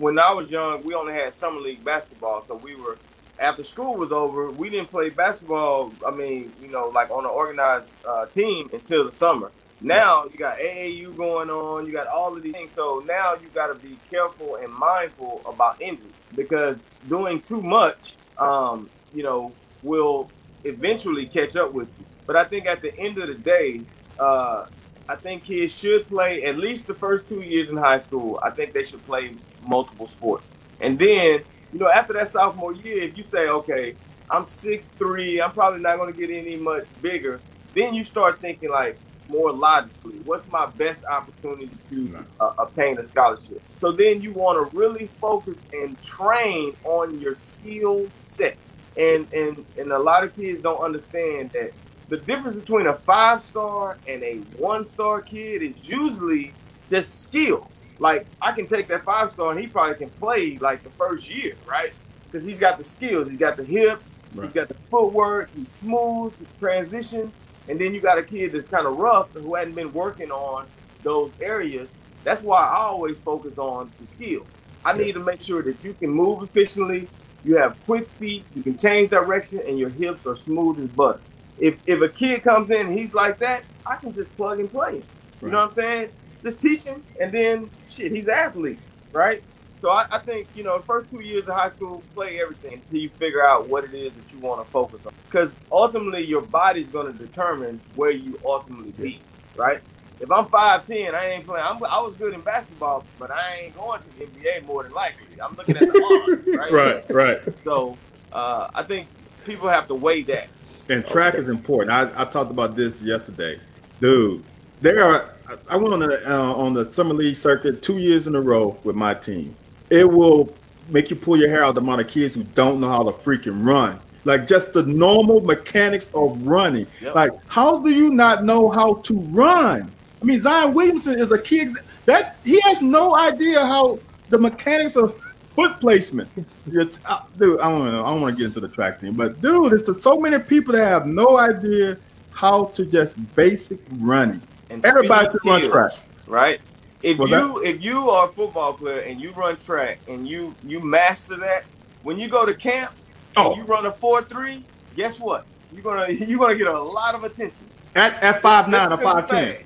when 0.00 0.18
I 0.18 0.32
was 0.32 0.50
young, 0.50 0.82
we 0.82 0.94
only 0.94 1.12
had 1.12 1.34
summer 1.34 1.60
league 1.60 1.84
basketball, 1.84 2.42
so 2.42 2.56
we 2.56 2.74
were 2.74 2.96
after 3.40 3.64
school 3.64 3.96
was 3.96 4.12
over, 4.12 4.50
we 4.50 4.68
didn't 4.68 4.90
play 4.90 5.08
basketball. 5.08 5.92
I 6.06 6.10
mean, 6.10 6.52
you 6.60 6.68
know, 6.68 6.88
like 6.88 7.10
on 7.10 7.24
an 7.24 7.30
organized 7.30 7.88
uh, 8.06 8.26
team 8.26 8.68
until 8.72 9.08
the 9.08 9.16
summer. 9.16 9.50
Now 9.80 10.24
you 10.24 10.38
got 10.38 10.58
AAU 10.58 11.16
going 11.16 11.48
on, 11.48 11.86
you 11.86 11.92
got 11.92 12.06
all 12.06 12.36
of 12.36 12.42
these 12.42 12.52
things. 12.52 12.72
So 12.72 13.02
now 13.06 13.34
you 13.34 13.48
got 13.54 13.68
to 13.68 13.74
be 13.74 13.96
careful 14.10 14.56
and 14.56 14.70
mindful 14.72 15.40
about 15.46 15.80
injury 15.80 16.10
because 16.36 16.78
doing 17.08 17.40
too 17.40 17.62
much, 17.62 18.14
um, 18.36 18.90
you 19.14 19.22
know, 19.22 19.52
will 19.82 20.30
eventually 20.64 21.24
catch 21.24 21.56
up 21.56 21.72
with 21.72 21.88
you. 21.98 22.04
But 22.26 22.36
I 22.36 22.44
think 22.44 22.66
at 22.66 22.82
the 22.82 22.94
end 22.98 23.16
of 23.16 23.28
the 23.28 23.34
day, 23.34 23.80
uh, 24.18 24.66
I 25.08 25.16
think 25.16 25.44
kids 25.44 25.76
should 25.76 26.06
play 26.06 26.44
at 26.44 26.58
least 26.58 26.86
the 26.86 26.94
first 26.94 27.26
two 27.26 27.40
years 27.40 27.70
in 27.70 27.78
high 27.78 28.00
school. 28.00 28.38
I 28.42 28.50
think 28.50 28.74
they 28.74 28.84
should 28.84 29.04
play 29.06 29.32
multiple 29.66 30.06
sports, 30.06 30.50
and 30.80 30.98
then 30.98 31.40
you 31.72 31.78
know, 31.78 31.90
after 31.90 32.12
that 32.14 32.28
sophomore 32.28 32.74
year, 32.74 33.02
if 33.02 33.16
you 33.16 33.24
say, 33.24 33.48
okay, 33.48 33.94
I'm 34.30 34.46
six 34.46 34.88
three, 34.88 35.40
I'm 35.40 35.52
probably 35.52 35.80
not 35.80 35.98
going 35.98 36.12
to 36.12 36.18
get 36.18 36.30
any 36.30 36.56
much 36.56 36.84
bigger, 37.02 37.40
then 37.74 37.94
you 37.94 38.04
start 38.04 38.38
thinking 38.40 38.70
like 38.70 38.98
more 39.28 39.52
logically, 39.52 40.18
what's 40.24 40.50
my 40.50 40.66
best 40.66 41.04
opportunity 41.04 41.70
to 41.88 42.24
uh, 42.40 42.54
obtain 42.58 42.98
a 42.98 43.06
scholarship? 43.06 43.62
So 43.78 43.92
then 43.92 44.20
you 44.20 44.32
want 44.32 44.70
to 44.70 44.76
really 44.76 45.06
focus 45.20 45.56
and 45.72 46.00
train 46.02 46.74
on 46.84 47.20
your 47.20 47.36
skill 47.36 48.08
set. 48.14 48.56
And, 48.96 49.32
and 49.32 49.64
and 49.78 49.92
a 49.92 49.98
lot 49.98 50.24
of 50.24 50.34
kids 50.34 50.62
don't 50.62 50.80
understand 50.80 51.50
that 51.50 51.72
the 52.08 52.16
difference 52.16 52.56
between 52.56 52.88
a 52.88 52.94
five 52.94 53.40
star 53.40 53.96
and 54.08 54.22
a 54.24 54.38
one 54.58 54.84
star 54.84 55.20
kid 55.20 55.62
is 55.62 55.88
usually 55.88 56.52
just 56.88 57.22
skill. 57.22 57.70
Like 58.00 58.26
I 58.40 58.52
can 58.52 58.66
take 58.66 58.88
that 58.88 59.04
five 59.04 59.30
star 59.30 59.52
and 59.52 59.60
he 59.60 59.66
probably 59.66 59.94
can 59.94 60.10
play 60.10 60.56
like 60.58 60.82
the 60.82 60.90
first 60.90 61.30
year, 61.30 61.54
right? 61.66 61.92
Because 62.24 62.46
he's 62.46 62.58
got 62.58 62.78
the 62.78 62.84
skills, 62.84 63.28
he's 63.28 63.38
got 63.38 63.56
the 63.56 63.64
hips, 63.64 64.18
right. 64.34 64.44
he's 64.44 64.54
got 64.54 64.68
the 64.68 64.74
footwork, 64.74 65.50
he's 65.54 65.70
smooth, 65.70 66.32
he's 66.38 66.48
transition, 66.58 67.30
and 67.68 67.78
then 67.78 67.94
you 67.94 68.00
got 68.00 68.18
a 68.18 68.22
kid 68.22 68.52
that's 68.52 68.68
kind 68.68 68.86
of 68.86 68.96
rough 68.96 69.32
who 69.32 69.54
hadn't 69.54 69.74
been 69.74 69.92
working 69.92 70.30
on 70.30 70.66
those 71.02 71.30
areas. 71.40 71.88
That's 72.24 72.42
why 72.42 72.66
I 72.66 72.76
always 72.76 73.18
focus 73.18 73.58
on 73.58 73.92
the 74.00 74.06
skill. 74.06 74.46
I 74.84 74.96
need 74.96 75.12
to 75.12 75.20
make 75.20 75.42
sure 75.42 75.62
that 75.62 75.84
you 75.84 75.92
can 75.92 76.08
move 76.08 76.42
efficiently, 76.42 77.06
you 77.44 77.56
have 77.56 77.78
quick 77.84 78.08
feet, 78.08 78.44
you 78.54 78.62
can 78.62 78.78
change 78.78 79.10
direction, 79.10 79.60
and 79.66 79.78
your 79.78 79.90
hips 79.90 80.26
are 80.26 80.36
smooth 80.36 80.80
as 80.80 80.88
butter. 80.88 81.20
If 81.58 81.78
if 81.86 82.00
a 82.00 82.08
kid 82.08 82.42
comes 82.42 82.70
in 82.70 82.86
and 82.86 82.98
he's 82.98 83.12
like 83.12 83.38
that, 83.38 83.64
I 83.84 83.96
can 83.96 84.14
just 84.14 84.34
plug 84.36 84.60
and 84.60 84.70
play. 84.70 84.94
You 84.94 85.02
right. 85.42 85.52
know 85.52 85.58
what 85.60 85.68
I'm 85.68 85.74
saying? 85.74 86.08
Just 86.42 86.60
teach 86.60 86.84
him, 86.84 87.02
and 87.20 87.32
then 87.32 87.70
shit, 87.88 88.12
he's 88.12 88.26
an 88.26 88.34
athlete, 88.34 88.78
right? 89.12 89.42
So 89.80 89.90
I, 89.90 90.06
I, 90.10 90.18
think 90.18 90.46
you 90.54 90.62
know, 90.62 90.76
the 90.76 90.84
first 90.84 91.10
two 91.10 91.20
years 91.20 91.48
of 91.48 91.54
high 91.54 91.70
school, 91.70 92.02
play 92.14 92.40
everything 92.40 92.74
until 92.74 93.00
you 93.00 93.08
figure 93.08 93.46
out 93.46 93.68
what 93.68 93.84
it 93.84 93.94
is 93.94 94.12
that 94.12 94.32
you 94.32 94.38
want 94.38 94.64
to 94.64 94.70
focus 94.70 95.06
on. 95.06 95.14
Because 95.24 95.54
ultimately, 95.72 96.24
your 96.24 96.42
body's 96.42 96.88
going 96.88 97.10
to 97.10 97.18
determine 97.18 97.80
where 97.94 98.10
you 98.10 98.38
ultimately 98.44 98.92
be, 98.92 99.20
right? 99.56 99.80
If 100.20 100.30
I'm 100.30 100.46
five 100.46 100.86
ten, 100.86 101.14
I 101.14 101.30
ain't 101.30 101.46
playing. 101.46 101.64
I'm, 101.66 101.82
i 101.84 101.98
was 101.98 102.14
good 102.16 102.34
in 102.34 102.42
basketball, 102.42 103.04
but 103.18 103.30
I 103.30 103.60
ain't 103.62 103.76
going 103.76 104.02
to 104.02 104.18
the 104.18 104.26
NBA 104.26 104.66
more 104.66 104.82
than 104.82 104.92
likely. 104.92 105.40
I'm 105.40 105.56
looking 105.56 105.76
at 105.76 105.80
the 105.80 106.26
odds, 106.28 106.46
right? 106.58 106.72
right, 106.72 107.10
right. 107.10 107.54
So 107.64 107.96
uh, 108.32 108.68
I 108.74 108.82
think 108.82 109.08
people 109.46 109.68
have 109.68 109.86
to 109.88 109.94
weigh 109.94 110.22
that. 110.24 110.48
And 110.90 111.06
track 111.06 111.34
okay. 111.34 111.42
is 111.42 111.48
important. 111.48 111.90
I, 111.90 112.20
I 112.20 112.24
talked 112.26 112.50
about 112.50 112.76
this 112.76 113.00
yesterday, 113.00 113.58
dude. 114.00 114.44
There 114.82 115.02
are 115.02 115.34
I 115.68 115.76
went 115.76 115.94
on 115.94 116.00
the 116.00 116.30
uh, 116.30 116.52
on 116.54 116.74
the 116.74 116.84
summer 116.84 117.14
league 117.14 117.36
circuit 117.36 117.82
two 117.82 117.98
years 117.98 118.26
in 118.26 118.34
a 118.34 118.40
row 118.40 118.76
with 118.84 118.96
my 118.96 119.14
team. 119.14 119.54
It 119.88 120.04
will 120.04 120.54
make 120.88 121.10
you 121.10 121.16
pull 121.16 121.36
your 121.36 121.48
hair 121.48 121.64
out 121.64 121.74
the 121.74 121.80
amount 121.80 122.00
of 122.00 122.08
kids 122.08 122.34
who 122.34 122.42
don't 122.54 122.80
know 122.80 122.88
how 122.88 123.02
to 123.02 123.10
freaking 123.10 123.64
run. 123.64 123.98
Like 124.24 124.46
just 124.46 124.72
the 124.72 124.82
normal 124.82 125.40
mechanics 125.40 126.08
of 126.14 126.46
running. 126.46 126.86
Yep. 127.00 127.14
Like 127.14 127.32
how 127.48 127.78
do 127.80 127.90
you 127.90 128.10
not 128.10 128.44
know 128.44 128.70
how 128.70 128.94
to 128.94 129.14
run? 129.14 129.90
I 130.20 130.24
mean, 130.24 130.40
Zion 130.40 130.74
Williamson 130.74 131.18
is 131.18 131.32
a 131.32 131.38
kid 131.38 131.70
that 132.04 132.36
he 132.44 132.60
has 132.60 132.82
no 132.82 133.16
idea 133.16 133.64
how 133.64 133.98
the 134.28 134.38
mechanics 134.38 134.96
of 134.96 135.20
foot 135.54 135.80
placement. 135.80 136.28
Uh, 136.36 137.20
dude, 137.38 137.60
I 137.60 137.70
don't 137.70 137.90
know. 137.90 138.04
I 138.04 138.10
don't 138.10 138.20
want 138.20 138.36
to 138.36 138.38
get 138.38 138.46
into 138.46 138.60
the 138.60 138.68
track 138.68 139.00
thing, 139.00 139.12
but 139.12 139.40
dude, 139.40 139.72
it's 139.72 140.02
so 140.02 140.20
many 140.20 140.38
people 140.38 140.74
that 140.74 140.86
have 140.86 141.06
no 141.06 141.38
idea 141.38 141.96
how 142.32 142.66
to 142.66 142.84
just 142.86 143.16
basic 143.34 143.78
running. 143.98 144.40
And 144.70 144.84
Everybody 144.84 145.26
speed 145.28 145.40
should 145.42 145.72
run 145.74 145.90
track. 145.90 145.92
right? 146.26 146.60
If 147.02 147.18
Well, 147.18 147.28
you 147.28 147.62
if 147.64 147.82
you 147.84 148.10
are 148.10 148.26
a 148.28 148.32
football 148.32 148.74
player 148.74 149.00
and 149.00 149.20
you 149.20 149.32
run 149.32 149.56
track 149.56 149.98
and 150.08 150.26
you 150.28 150.54
you 150.64 150.80
master 150.80 151.36
that, 151.36 151.64
when 152.02 152.18
you 152.18 152.28
go 152.28 152.44
to 152.46 152.54
camp 152.54 152.92
Oh. 153.36 153.48
and 153.52 153.56
you 153.58 153.64
run 153.64 153.86
a 153.86 153.92
four 153.92 154.22
three, 154.22 154.64
guess 154.96 155.18
what? 155.20 155.44
You're 155.72 155.82
gonna 155.82 156.08
you're 156.12 156.38
gonna 156.38 156.56
get 156.56 156.66
a 156.66 156.80
lot 156.80 157.14
of 157.14 157.24
attention. 157.24 157.56
At 157.94 158.22
at 158.22 158.40
five 158.42 158.68
nine 158.68 158.92
or 158.92 158.96
Just 158.96 159.02
'cause 159.02 159.14
five 159.14 159.28
ten. 159.28 159.56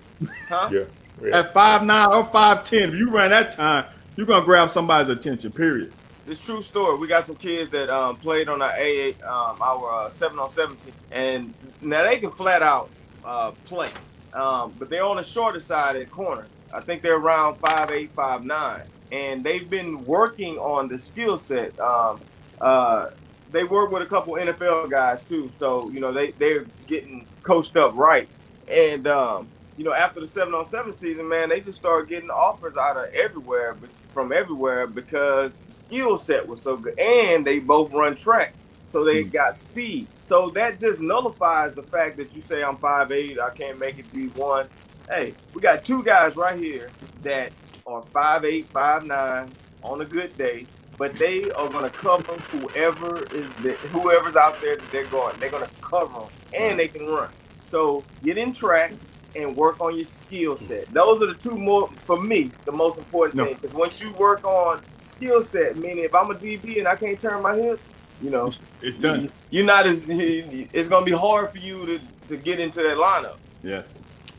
Huh? 0.48 0.68
Yeah. 0.72 0.80
yeah. 1.22 1.38
At 1.40 1.52
five 1.52 1.82
nine 1.82 2.08
or 2.12 2.24
five 2.26 2.64
ten, 2.64 2.90
if 2.90 2.94
you 2.94 3.10
run 3.10 3.30
that 3.30 3.52
time, 3.52 3.84
you're 4.16 4.26
gonna 4.26 4.44
grab 4.44 4.70
somebody's 4.70 5.08
attention. 5.10 5.50
Period. 5.52 5.92
It's 6.26 6.40
true 6.40 6.62
story. 6.62 6.96
We 6.96 7.06
got 7.06 7.24
some 7.26 7.34
kids 7.34 7.68
that 7.70 7.90
um, 7.90 8.16
played 8.16 8.48
on 8.48 8.62
our 8.62 8.70
A8, 8.72 9.22
um, 9.26 9.60
our 9.60 9.92
uh, 10.06 10.10
seven 10.10 10.38
on 10.38 10.48
seventeen, 10.48 10.94
and 11.10 11.52
now 11.82 12.02
they 12.04 12.18
can 12.18 12.30
flat 12.30 12.62
out 12.62 12.88
uh, 13.26 13.50
play, 13.66 13.88
um, 14.34 14.74
but 14.78 14.90
they're 14.90 15.04
on 15.04 15.16
the 15.16 15.22
shorter 15.22 15.60
side 15.60 15.96
at 15.96 16.10
corner. 16.10 16.46
I 16.72 16.80
think 16.80 17.02
they're 17.02 17.16
around 17.16 17.56
five 17.56 17.90
eight, 17.90 18.10
five 18.12 18.44
nine, 18.44 18.82
and 19.12 19.44
they've 19.44 19.68
been 19.68 20.04
working 20.04 20.58
on 20.58 20.88
the 20.88 20.98
skill 20.98 21.38
set. 21.38 21.78
Um, 21.78 22.20
uh, 22.60 23.10
they 23.52 23.64
work 23.64 23.92
with 23.92 24.02
a 24.02 24.06
couple 24.06 24.34
NFL 24.34 24.90
guys 24.90 25.22
too, 25.22 25.48
so 25.50 25.88
you 25.90 26.00
know 26.00 26.12
they 26.12 26.32
they're 26.32 26.66
getting 26.86 27.26
coached 27.42 27.76
up 27.76 27.94
right. 27.94 28.28
And 28.68 29.06
um, 29.06 29.48
you 29.76 29.84
know, 29.84 29.92
after 29.94 30.20
the 30.20 30.28
seven 30.28 30.54
on 30.54 30.66
seven 30.66 30.92
season, 30.92 31.28
man, 31.28 31.48
they 31.48 31.60
just 31.60 31.78
started 31.78 32.08
getting 32.08 32.30
offers 32.30 32.76
out 32.76 32.96
of 32.96 33.12
everywhere, 33.14 33.76
from 34.12 34.32
everywhere 34.32 34.86
because 34.86 35.52
the 35.66 35.72
skill 35.72 36.18
set 36.18 36.46
was 36.46 36.60
so 36.60 36.76
good, 36.76 36.98
and 36.98 37.44
they 37.44 37.58
both 37.58 37.92
run 37.92 38.16
track, 38.16 38.54
so 38.90 39.04
they 39.04 39.24
got 39.24 39.58
speed. 39.58 40.06
So 40.24 40.48
that 40.50 40.80
just 40.80 41.00
nullifies 41.00 41.74
the 41.74 41.82
fact 41.82 42.16
that 42.16 42.34
you 42.34 42.40
say 42.40 42.62
I'm 42.62 42.76
five 42.76 43.12
eight, 43.12 43.38
I 43.38 43.50
can't 43.50 43.78
make 43.78 43.98
it 43.98 44.10
D 44.12 44.26
one. 44.28 44.66
Hey, 45.08 45.34
we 45.52 45.60
got 45.60 45.84
two 45.84 46.02
guys 46.02 46.34
right 46.34 46.58
here 46.58 46.90
that 47.22 47.52
are 47.86 48.02
five 48.02 48.44
eight, 48.44 48.66
five 48.66 49.04
nine 49.04 49.50
on 49.82 50.00
a 50.00 50.04
good 50.04 50.36
day, 50.38 50.66
but 50.96 51.12
they 51.14 51.50
are 51.52 51.68
gonna 51.68 51.90
cover 51.90 52.32
whoever 52.34 53.22
is 53.34 53.52
the, 53.54 53.72
whoever's 53.92 54.36
out 54.36 54.58
there 54.62 54.76
that 54.76 54.90
they're 54.90 55.06
going. 55.06 55.38
They're 55.38 55.50
gonna 55.50 55.68
cover 55.82 56.20
them, 56.20 56.28
and 56.54 56.78
they 56.78 56.88
can 56.88 57.06
run. 57.06 57.28
So 57.66 58.02
get 58.22 58.38
in 58.38 58.52
track 58.54 58.92
and 59.36 59.54
work 59.54 59.80
on 59.80 59.96
your 59.96 60.06
skill 60.06 60.56
set. 60.56 60.86
Those 60.94 61.20
are 61.20 61.26
the 61.26 61.34
two 61.34 61.56
more 61.56 61.88
for 62.06 62.18
me 62.20 62.50
the 62.64 62.72
most 62.72 62.96
important 62.96 63.36
No. 63.36 63.44
things. 63.46 63.58
Because 63.60 63.74
once 63.74 64.00
you 64.00 64.12
work 64.12 64.42
on 64.44 64.80
skill 65.00 65.42
set, 65.44 65.76
meaning 65.76 66.04
if 66.04 66.14
I'm 66.14 66.30
a 66.30 66.34
DB 66.34 66.78
and 66.78 66.88
I 66.88 66.94
can't 66.96 67.18
turn 67.20 67.42
my 67.42 67.56
hips, 67.56 67.82
you 68.22 68.30
know, 68.30 68.50
It's 68.82 68.96
done. 68.96 69.30
you're 69.50 69.64
not 69.66 69.86
as 69.86 70.06
it's 70.08 70.88
gonna 70.88 71.04
be 71.06 71.12
hard 71.12 71.50
for 71.50 71.58
you 71.58 71.86
to 71.86 72.00
to 72.28 72.36
get 72.36 72.58
into 72.60 72.82
that 72.82 72.96
lineup. 72.96 73.36
Yes. 73.62 73.86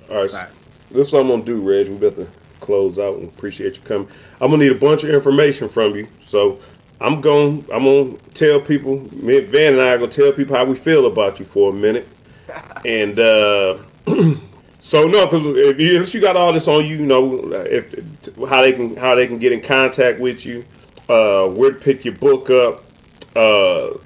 All 0.10 0.18
right. 0.22 0.32
Right. 0.34 0.48
This 0.92 1.08
is 1.08 1.14
what 1.14 1.22
I'm 1.22 1.28
gonna 1.30 1.44
do, 1.44 1.58
Reg. 1.62 1.90
We 1.90 1.96
better 1.98 2.28
close 2.62 2.98
out 2.98 3.16
and 3.18 3.28
appreciate 3.28 3.76
you 3.76 3.82
coming. 3.84 4.08
I'm 4.42 4.52
gonna 4.52 4.64
need 4.64 4.72
a 4.72 4.80
bunch 4.80 5.04
of 5.04 5.10
information 5.10 5.70
from 5.70 5.96
you. 5.96 6.08
So 6.26 6.60
I'm 7.02 7.22
going 7.22 7.66
I'm 7.74 7.84
gonna 7.84 8.18
tell 8.34 8.60
people 8.62 8.98
me 9.14 9.40
and 9.40 9.48
Van 9.50 9.74
and 9.74 9.82
I 9.82 9.90
are 9.94 9.98
gonna 9.98 10.12
tell 10.12 10.32
people 10.32 10.56
how 10.56 10.66
we 10.66 10.76
feel 10.76 11.06
about 11.06 11.40
you 11.40 11.46
for 11.46 11.72
a 11.72 11.74
minute. 11.74 12.08
And 12.86 13.20
uh 13.20 13.78
so 14.82 15.08
no, 15.08 15.26
because 15.26 15.46
if 15.46 15.80
you, 15.80 15.92
unless 15.96 16.14
you 16.14 16.22
got 16.22 16.38
all 16.38 16.54
this 16.54 16.68
on 16.68 16.86
you, 16.86 16.98
you 16.98 17.06
know 17.06 17.52
if 17.52 17.94
how 18.48 18.62
they 18.62 18.72
can 18.74 18.96
how 18.96 19.16
they 19.16 19.26
can 19.28 19.40
get 19.40 19.52
in 19.52 19.62
contact 19.62 20.20
with 20.20 20.46
you, 20.46 20.64
uh 21.10 21.48
where 21.48 21.72
to 21.72 21.80
pick 21.80 22.06
your 22.06 22.14
book 22.14 22.50
up, 22.52 22.84
uh 23.36 23.98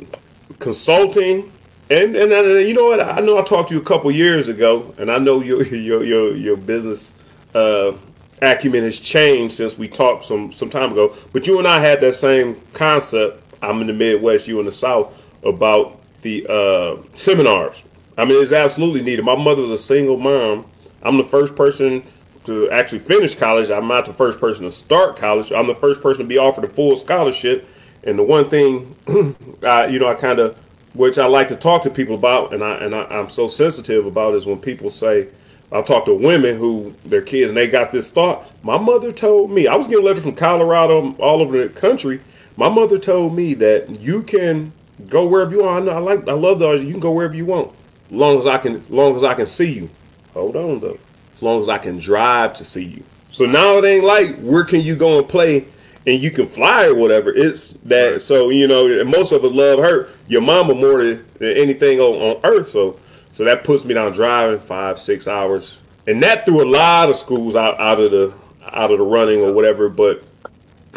consulting. 0.60 1.52
And 1.90 2.16
and 2.16 2.32
uh, 2.32 2.44
you 2.44 2.74
know 2.74 2.86
what? 2.86 3.00
I 3.00 3.20
know 3.20 3.38
I 3.38 3.42
talked 3.44 3.70
to 3.70 3.76
you 3.76 3.82
a 3.82 3.84
couple 3.84 4.12
years 4.12 4.48
ago, 4.48 4.94
and 4.98 5.12
I 5.12 5.18
know 5.18 5.42
your 5.42 5.64
your 5.74 6.04
your 6.04 6.36
your 6.36 6.58
business 6.58 7.14
uh, 7.56 7.94
acumen 8.42 8.84
has 8.84 9.00
changed 9.00 9.56
since 9.56 9.78
we 9.78 9.88
talked 9.88 10.26
some 10.26 10.52
some 10.52 10.70
time 10.70 10.92
ago. 10.92 11.16
But 11.34 11.48
you 11.48 11.58
and 11.58 11.68
I 11.68 11.80
had 11.80 12.02
that 12.02 12.16
same 12.16 12.62
concept. 12.74 13.44
I'm 13.62 13.82
in 13.82 13.88
the 13.88 13.94
Midwest, 13.94 14.48
you 14.48 14.60
in 14.60 14.66
the 14.66 14.72
South, 14.72 15.14
about 15.44 16.00
the 16.22 16.46
uh, 16.48 17.02
seminars. 17.14 17.84
I 18.18 18.26
mean, 18.26 18.42
it's 18.42 18.52
absolutely 18.52 19.02
needed. 19.02 19.26
My 19.26 19.36
mother 19.36 19.62
was 19.62 19.72
a 19.72 19.78
single 19.78 20.18
mom. 20.18 20.66
I'm 21.02 21.18
the 21.18 21.24
first 21.24 21.56
person 21.56 22.06
to 22.46 22.70
actually 22.70 23.00
finish 23.00 23.36
college. 23.36 23.70
I'm 23.70 23.88
not 23.88 24.06
the 24.06 24.14
first 24.14 24.40
person 24.40 24.66
to 24.66 24.72
start 24.72 25.18
college. 25.18 25.52
I'm 25.52 25.68
the 25.68 25.76
first 25.76 26.02
person 26.02 26.24
to 26.24 26.28
be 26.28 26.38
offered 26.38 26.64
a 26.66 26.68
full 26.68 26.96
scholarship. 26.96 27.68
And 28.04 28.18
the 28.18 28.24
one 28.24 28.50
thing, 28.50 28.96
I, 29.64 29.88
you 29.88 30.00
know, 30.00 30.08
I 30.08 30.16
kind 30.16 30.40
of, 30.40 30.58
which 30.94 31.18
I 31.18 31.26
like 31.28 31.50
to 31.50 31.56
talk 31.56 31.84
to 31.84 31.90
people 31.90 32.16
about, 32.16 32.54
and 32.54 32.64
I 32.64 32.78
and 32.78 32.96
I, 32.96 33.04
I'm 33.04 33.30
so 33.30 33.48
sensitive 33.48 34.06
about, 34.06 34.36
is 34.36 34.46
when 34.46 34.60
people 34.60 34.90
say, 34.90 35.28
I 35.72 35.82
talk 35.82 36.06
to 36.06 36.14
women 36.16 36.58
who 36.58 36.96
their 37.06 37.22
kids 37.22 37.50
and 37.50 37.58
they 37.58 37.68
got 37.68 37.92
this 37.92 38.10
thought. 38.10 38.50
My 38.64 38.78
mother 38.78 39.12
told 39.12 39.52
me 39.52 39.68
I 39.68 39.76
was 39.76 39.88
getting 39.88 40.04
letters 40.04 40.24
from 40.24 40.36
Colorado 40.36 41.14
all 41.20 41.42
over 41.42 41.62
the 41.62 41.70
country. 41.70 42.22
My 42.58 42.70
mother 42.70 42.98
told 42.98 43.36
me 43.36 43.54
that 43.56 44.02
you 44.02 44.24
can 44.24 44.74
go 45.08 45.26
wherever 45.28 45.52
you 45.52 45.64
want. 45.64 45.88
I, 45.88 45.94
I 45.94 46.00
like 46.00 46.28
I 46.28 46.34
love 46.34 46.60
those. 46.60 46.84
You 46.84 46.92
can 46.92 47.00
go 47.00 47.12
wherever 47.12 47.36
you 47.36 47.46
want, 47.46 47.72
long 48.10 48.40
as 48.40 48.48
I 48.48 48.58
can, 48.58 48.84
long 48.90 49.16
as 49.16 49.24
I 49.24 49.36
can 49.36 49.46
see 49.46 49.72
you. 49.72 49.90
Hold 50.34 50.56
on 50.56 50.80
though, 50.80 50.98
as 51.36 51.42
long 51.42 51.62
as 51.62 51.70
I 51.70 51.78
can 51.78 52.00
drive 52.00 52.54
to 52.56 52.66
see 52.66 52.84
you. 52.84 53.04
So 53.32 53.46
now 53.46 53.78
it 53.78 53.86
ain't 53.86 54.04
like 54.04 54.38
where 54.40 54.64
can 54.64 54.82
you 54.82 54.96
go 54.96 55.20
and 55.20 55.30
play 55.30 55.66
and 56.08 56.22
you 56.22 56.32
can 56.32 56.48
fly 56.48 56.86
or 56.88 56.96
whatever. 56.96 57.32
It's 57.34 57.72
that. 57.86 58.22
So 58.24 58.50
you 58.50 58.68
know, 58.68 59.04
most 59.06 59.32
of 59.32 59.44
us 59.44 59.52
love 59.52 59.80
her, 59.80 60.10
your 60.28 60.42
mama 60.42 60.74
more 60.76 61.04
than, 61.04 61.26
anything 61.42 62.00
on, 62.00 62.16
on 62.38 62.40
earth. 62.44 62.72
So 62.72 62.98
so 63.34 63.44
that 63.46 63.64
puts 63.64 63.86
me 63.86 63.94
down 63.94 64.12
driving 64.14 64.60
five 64.60 65.00
six 65.00 65.28
hours, 65.28 65.78
and 66.08 66.22
that 66.24 66.46
threw 66.46 66.64
a 66.64 66.70
lot 66.70 67.10
of 67.10 67.16
schools 67.16 67.56
out 67.56 67.80
out 67.80 68.00
of 68.00 68.12
the 68.12 68.34
out 68.72 68.92
of 68.92 68.98
the 69.00 69.04
running 69.04 69.42
or 69.42 69.52
whatever. 69.54 69.90
But 69.90 70.24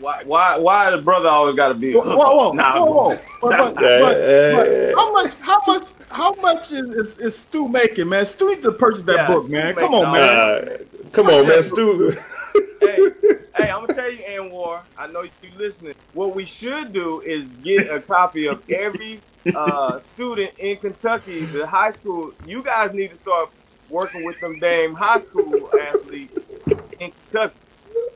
Why? 0.03 0.21
Why? 0.25 0.57
Why 0.57 0.89
the 0.91 0.97
brother 0.97 1.29
always 1.29 1.55
got 1.55 1.69
to 1.69 1.73
be? 1.75 1.93
a 1.93 1.97
Whoa, 1.97 2.03
whoa, 2.03 2.35
whoa, 2.35 2.51
Nah, 2.51 2.85
whoa, 2.85 2.91
whoa. 2.91 3.19
But, 3.41 3.49
but, 3.57 3.75
but, 3.75 4.15
but 4.53 4.95
how 4.95 5.13
much? 5.13 5.33
How 5.39 5.61
much? 5.65 5.87
How 6.09 6.33
much 6.41 6.71
is, 6.73 6.89
is, 6.89 7.19
is 7.19 7.39
Stu 7.39 7.69
making, 7.69 8.09
man? 8.09 8.25
Stu 8.25 8.49
needs 8.49 8.63
to 8.63 8.73
purchase 8.73 9.03
that 9.03 9.15
Yeah, 9.15 9.27
book, 9.27 9.43
Stu 9.45 9.53
man. 9.53 9.67
making 9.67 9.81
Come 9.81 9.95
on, 9.95 10.11
man. 10.13 10.29
Uh, 10.29 10.77
come 11.13 11.27
on, 11.27 11.47
man, 11.47 11.63
Stu. 11.63 12.09
hey, 12.81 12.97
hey, 13.55 13.71
I'm 13.71 13.85
gonna 13.85 13.93
tell 13.93 14.11
you, 14.11 14.19
Anwar. 14.23 14.81
I 14.97 15.07
know 15.07 15.21
you 15.21 15.29
listening. 15.57 15.95
What 16.13 16.35
we 16.35 16.43
should 16.43 16.91
do 16.91 17.21
is 17.21 17.47
get 17.63 17.89
a 17.89 18.01
copy 18.01 18.47
of 18.47 18.61
every 18.69 19.21
uh, 19.55 19.99
student 19.99 20.51
in 20.59 20.75
Kentucky, 20.75 21.45
the 21.45 21.65
high 21.65 21.91
school. 21.91 22.33
You 22.45 22.61
guys 22.61 22.93
need 22.93 23.11
to 23.11 23.15
start 23.17 23.51
working 23.89 24.25
with 24.25 24.37
them 24.41 24.59
damn 24.59 24.95
high 24.95 25.21
school 25.21 25.69
athletes 25.79 26.37
in 26.99 27.11
Kentucky. 27.31 27.55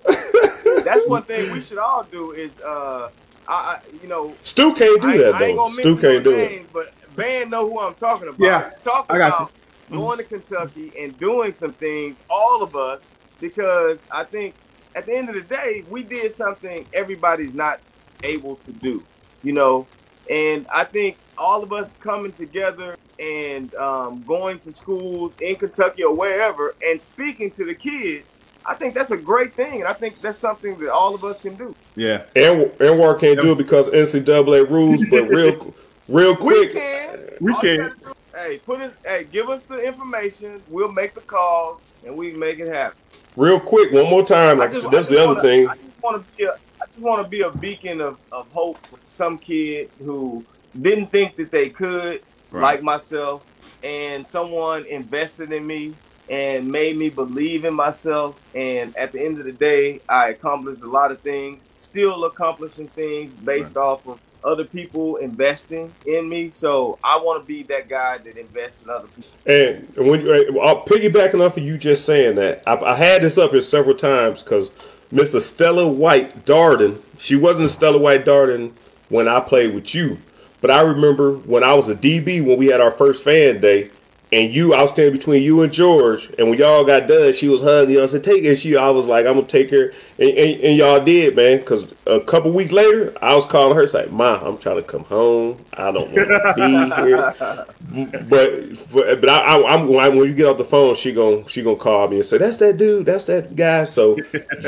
That's 0.84 1.07
one 1.07 1.23
thing 1.23 1.51
we 1.51 1.61
should 1.61 1.78
all 1.78 2.03
do. 2.03 2.32
Is 2.32 2.51
uh, 2.61 3.09
I, 3.47 3.53
I 3.53 3.80
you 4.01 4.07
know, 4.07 4.34
Stu 4.43 4.73
can't 4.73 5.01
do 5.01 5.09
I, 5.09 5.17
that 5.17 5.36
I 5.36 5.39
though. 5.39 5.55
gonna 5.55 5.73
Stu 5.73 5.97
can't 5.97 6.23
no 6.25 6.32
do 6.32 6.36
it. 6.36 6.73
but 6.73 6.93
Van 7.15 7.49
know 7.49 7.69
who 7.69 7.80
I'm 7.80 7.95
talking 7.95 8.28
about. 8.28 8.39
Yeah, 8.39 8.71
talk 8.84 9.07
I 9.09 9.17
got 9.17 9.28
about 9.28 9.51
going 9.89 10.17
to 10.17 10.23
Kentucky 10.23 10.91
and 10.99 11.17
doing 11.17 11.53
some 11.53 11.73
things, 11.73 12.21
all 12.30 12.61
of 12.61 12.75
us, 12.75 13.01
because 13.39 13.97
I 14.11 14.23
think 14.23 14.55
at 14.95 15.05
the 15.05 15.15
end 15.15 15.30
of 15.30 15.36
the 15.36 15.41
day, 15.41 15.84
we 15.89 16.03
did 16.03 16.32
something 16.34 16.86
everybody's 16.93 17.53
not 17.53 17.80
able 18.23 18.55
to 18.57 18.71
do, 18.71 19.03
you 19.43 19.53
know. 19.53 19.88
And 20.30 20.67
I 20.67 20.84
think 20.84 21.17
all 21.38 21.63
of 21.63 21.71
us 21.71 21.93
coming 21.99 22.34
together 22.34 22.97
and 23.19 23.73
um, 23.75 24.23
going 24.23 24.59
to 24.59 24.73
schools 24.73 25.34
in 25.39 25.55
Kentucky 25.55 26.03
or 26.03 26.13
wherever 26.13 26.75
and 26.86 27.01
speaking 27.01 27.49
to 27.51 27.65
the 27.65 27.73
kids, 27.73 28.41
I 28.68 28.74
think 28.76 28.93
that's 28.93 29.11
a 29.11 29.18
great 29.18 29.53
thing, 29.53 29.80
and 29.80 29.88
I 29.88 29.93
think 29.93 30.22
that's 30.22 30.38
something 30.39 30.78
that 30.80 30.91
all 30.91 31.15
of 31.15 31.24
us 31.24 31.39
can 31.41 31.55
do. 31.55 31.74
Yeah. 31.95 32.24
And 32.36 32.65
Anwar 32.80 33.18
can't 33.20 33.39
do 33.39 33.53
it 33.53 33.57
because 33.57 33.88
NCAA 33.89 34.70
rules. 34.70 35.03
But 35.09 35.30
real, 35.30 35.74
real 36.09 36.32
We 36.34 36.36
quick, 36.36 36.74
can. 36.74 37.20
We 37.39 37.53
All 37.53 37.61
can. 37.61 37.78
do- 37.78 37.93
Hey, 38.36 38.59
put 38.59 38.82
us. 38.82 38.93
Hey, 39.03 39.26
give 39.32 39.49
us 39.49 39.63
the 39.63 39.80
information. 39.84 40.61
We'll 40.70 40.91
make 40.91 41.15
the 41.15 41.22
call 41.22 41.82
and 42.05 42.15
we 42.15 42.30
can 42.30 42.39
make 42.39 42.59
it 42.59 42.68
happen. 42.68 42.95
real 43.36 43.59
quick, 43.59 43.91
one 43.91 44.07
more 44.11 44.24
time. 44.24 44.59
Like 44.59 44.76
I 44.76 44.80
said, 44.80 44.91
that's 44.91 45.09
the 45.09 45.18
other 45.18 45.28
wanna, 45.30 45.41
thing. 45.41 45.68
I 45.70 45.76
just 45.76 46.03
want 46.03 46.18
to 46.28 46.38
be 46.38 46.43
a. 46.43 46.51
I 46.51 46.86
just 46.86 46.99
want 46.99 47.24
to 47.24 47.28
be 47.28 47.41
a 47.41 47.49
beacon 47.51 47.99
of, 47.99 48.20
of 48.32 48.47
hope 48.51 48.78
for 48.86 48.99
some 49.07 49.39
kid 49.39 49.89
who 50.05 50.45
didn't 50.80 51.07
think 51.07 51.36
that 51.38 51.49
they 51.49 51.70
could, 51.70 52.22
Right. 52.51 52.61
like 52.61 52.84
myself, 52.84 53.43
and 53.82 54.28
someone 54.28 54.86
invested 54.86 55.51
in 55.51 55.65
me 55.65 55.95
and 56.30 56.69
made 56.69 56.97
me 56.97 57.09
believe 57.09 57.65
in 57.65 57.73
myself. 57.73 58.39
And 58.55 58.95
at 58.97 59.11
the 59.11 59.23
end 59.23 59.39
of 59.39 59.45
the 59.45 59.51
day, 59.51 60.01
I 60.09 60.30
accomplished 60.30 60.82
a 60.84 60.88
lot 60.89 61.11
of 61.11 61.19
things. 61.21 61.61
Still 61.78 62.25
accomplishing 62.25 62.88
things 62.88 63.34
based 63.34 63.78
off 63.78 64.07
of 64.07 64.19
other 64.43 64.63
people 64.63 65.17
investing 65.17 65.91
in 66.05 66.28
me. 66.28 66.51
So 66.53 66.97
I 67.03 67.17
want 67.17 67.43
to 67.43 67.47
be 67.47 67.63
that 67.63 67.89
guy 67.89 68.17
that 68.17 68.38
invests 68.38 68.84
in 68.84 68.89
other 68.89 69.07
people. 69.07 69.32
And 69.45 69.88
when 69.95 70.21
you, 70.21 70.59
I'll 70.59 70.84
piggybacking 70.86 71.45
off 71.45 71.57
of 71.57 71.63
you 71.63 71.78
just 71.78 72.05
saying 72.05 72.36
that, 72.36 72.63
I, 72.65 72.75
I 72.78 72.95
had 72.95 73.21
this 73.21 73.38
up 73.38 73.51
here 73.51 73.61
several 73.61 73.95
times 73.95 74.41
because 74.41 74.71
Mr. 75.11 75.41
Stella 75.41 75.88
White 75.88 76.45
Darden, 76.45 77.01
she 77.17 77.36
wasn't 77.36 77.69
Stella 77.69 77.97
White 77.97 78.25
Darden 78.25 78.71
when 79.09 79.28
I 79.28 79.39
played 79.39 79.73
with 79.73 79.93
you, 79.95 80.19
but 80.61 80.71
I 80.71 80.82
remember 80.82 81.34
when 81.34 81.63
I 81.63 81.73
was 81.75 81.88
a 81.88 81.95
DB 81.95 82.45
when 82.45 82.57
we 82.57 82.67
had 82.67 82.82
our 82.82 82.91
first 82.91 83.23
fan 83.23 83.61
day, 83.61 83.91
and 84.32 84.53
you, 84.53 84.73
I 84.73 84.82
was 84.82 84.91
standing 84.91 85.13
between 85.13 85.41
you 85.41 85.61
and 85.61 85.71
George, 85.71 86.30
and 86.38 86.49
when 86.49 86.59
y'all 86.59 86.84
got 86.84 87.07
done, 87.07 87.32
she 87.32 87.47
was 87.47 87.61
hugging 87.61 87.95
you. 87.95 88.03
I 88.03 88.07
said, 88.07 88.23
"Take 88.23 88.43
it." 88.43 88.57
She, 88.57 88.75
I 88.75 88.89
was 88.89 89.05
like, 89.05 89.25
"I'm 89.25 89.36
gonna 89.36 89.47
take 89.47 89.71
her," 89.71 89.93
and, 90.19 90.30
and, 90.30 90.61
and 90.61 90.78
y'all 90.78 91.03
did, 91.03 91.36
man. 91.36 91.59
Because 91.59 91.88
a 92.05 92.19
couple 92.19 92.51
weeks 92.51 92.71
later, 92.73 93.13
I 93.21 93.36
was 93.36 93.45
calling 93.45 93.75
her, 93.75 93.84
it's 93.84 93.93
like, 93.93 94.11
"Ma, 94.11 94.39
I'm 94.43 94.57
trying 94.57 94.75
to 94.75 94.84
come 94.84 95.05
home. 95.05 95.63
I 95.73 95.91
don't 95.91 96.11
want 96.11 96.28
to 96.28 96.53
be 96.55 96.95
here." 97.05 98.15
but 98.30 98.78
for, 98.78 99.15
but 99.15 99.30
I, 99.30 99.57
I, 99.59 99.73
I'm 99.75 99.88
when 99.88 100.15
you 100.17 100.34
get 100.34 100.47
off 100.47 100.57
the 100.57 100.65
phone, 100.65 100.95
she 100.95 101.13
gon' 101.13 101.45
she 101.45 101.63
gonna 101.63 101.78
call 101.78 102.07
me 102.09 102.17
and 102.17 102.25
say, 102.25 102.38
"That's 102.38 102.57
that 102.57 102.78
dude. 102.78 103.05
That's 103.05 103.23
that 103.25 103.55
guy." 103.55 103.86
So, 103.86 104.17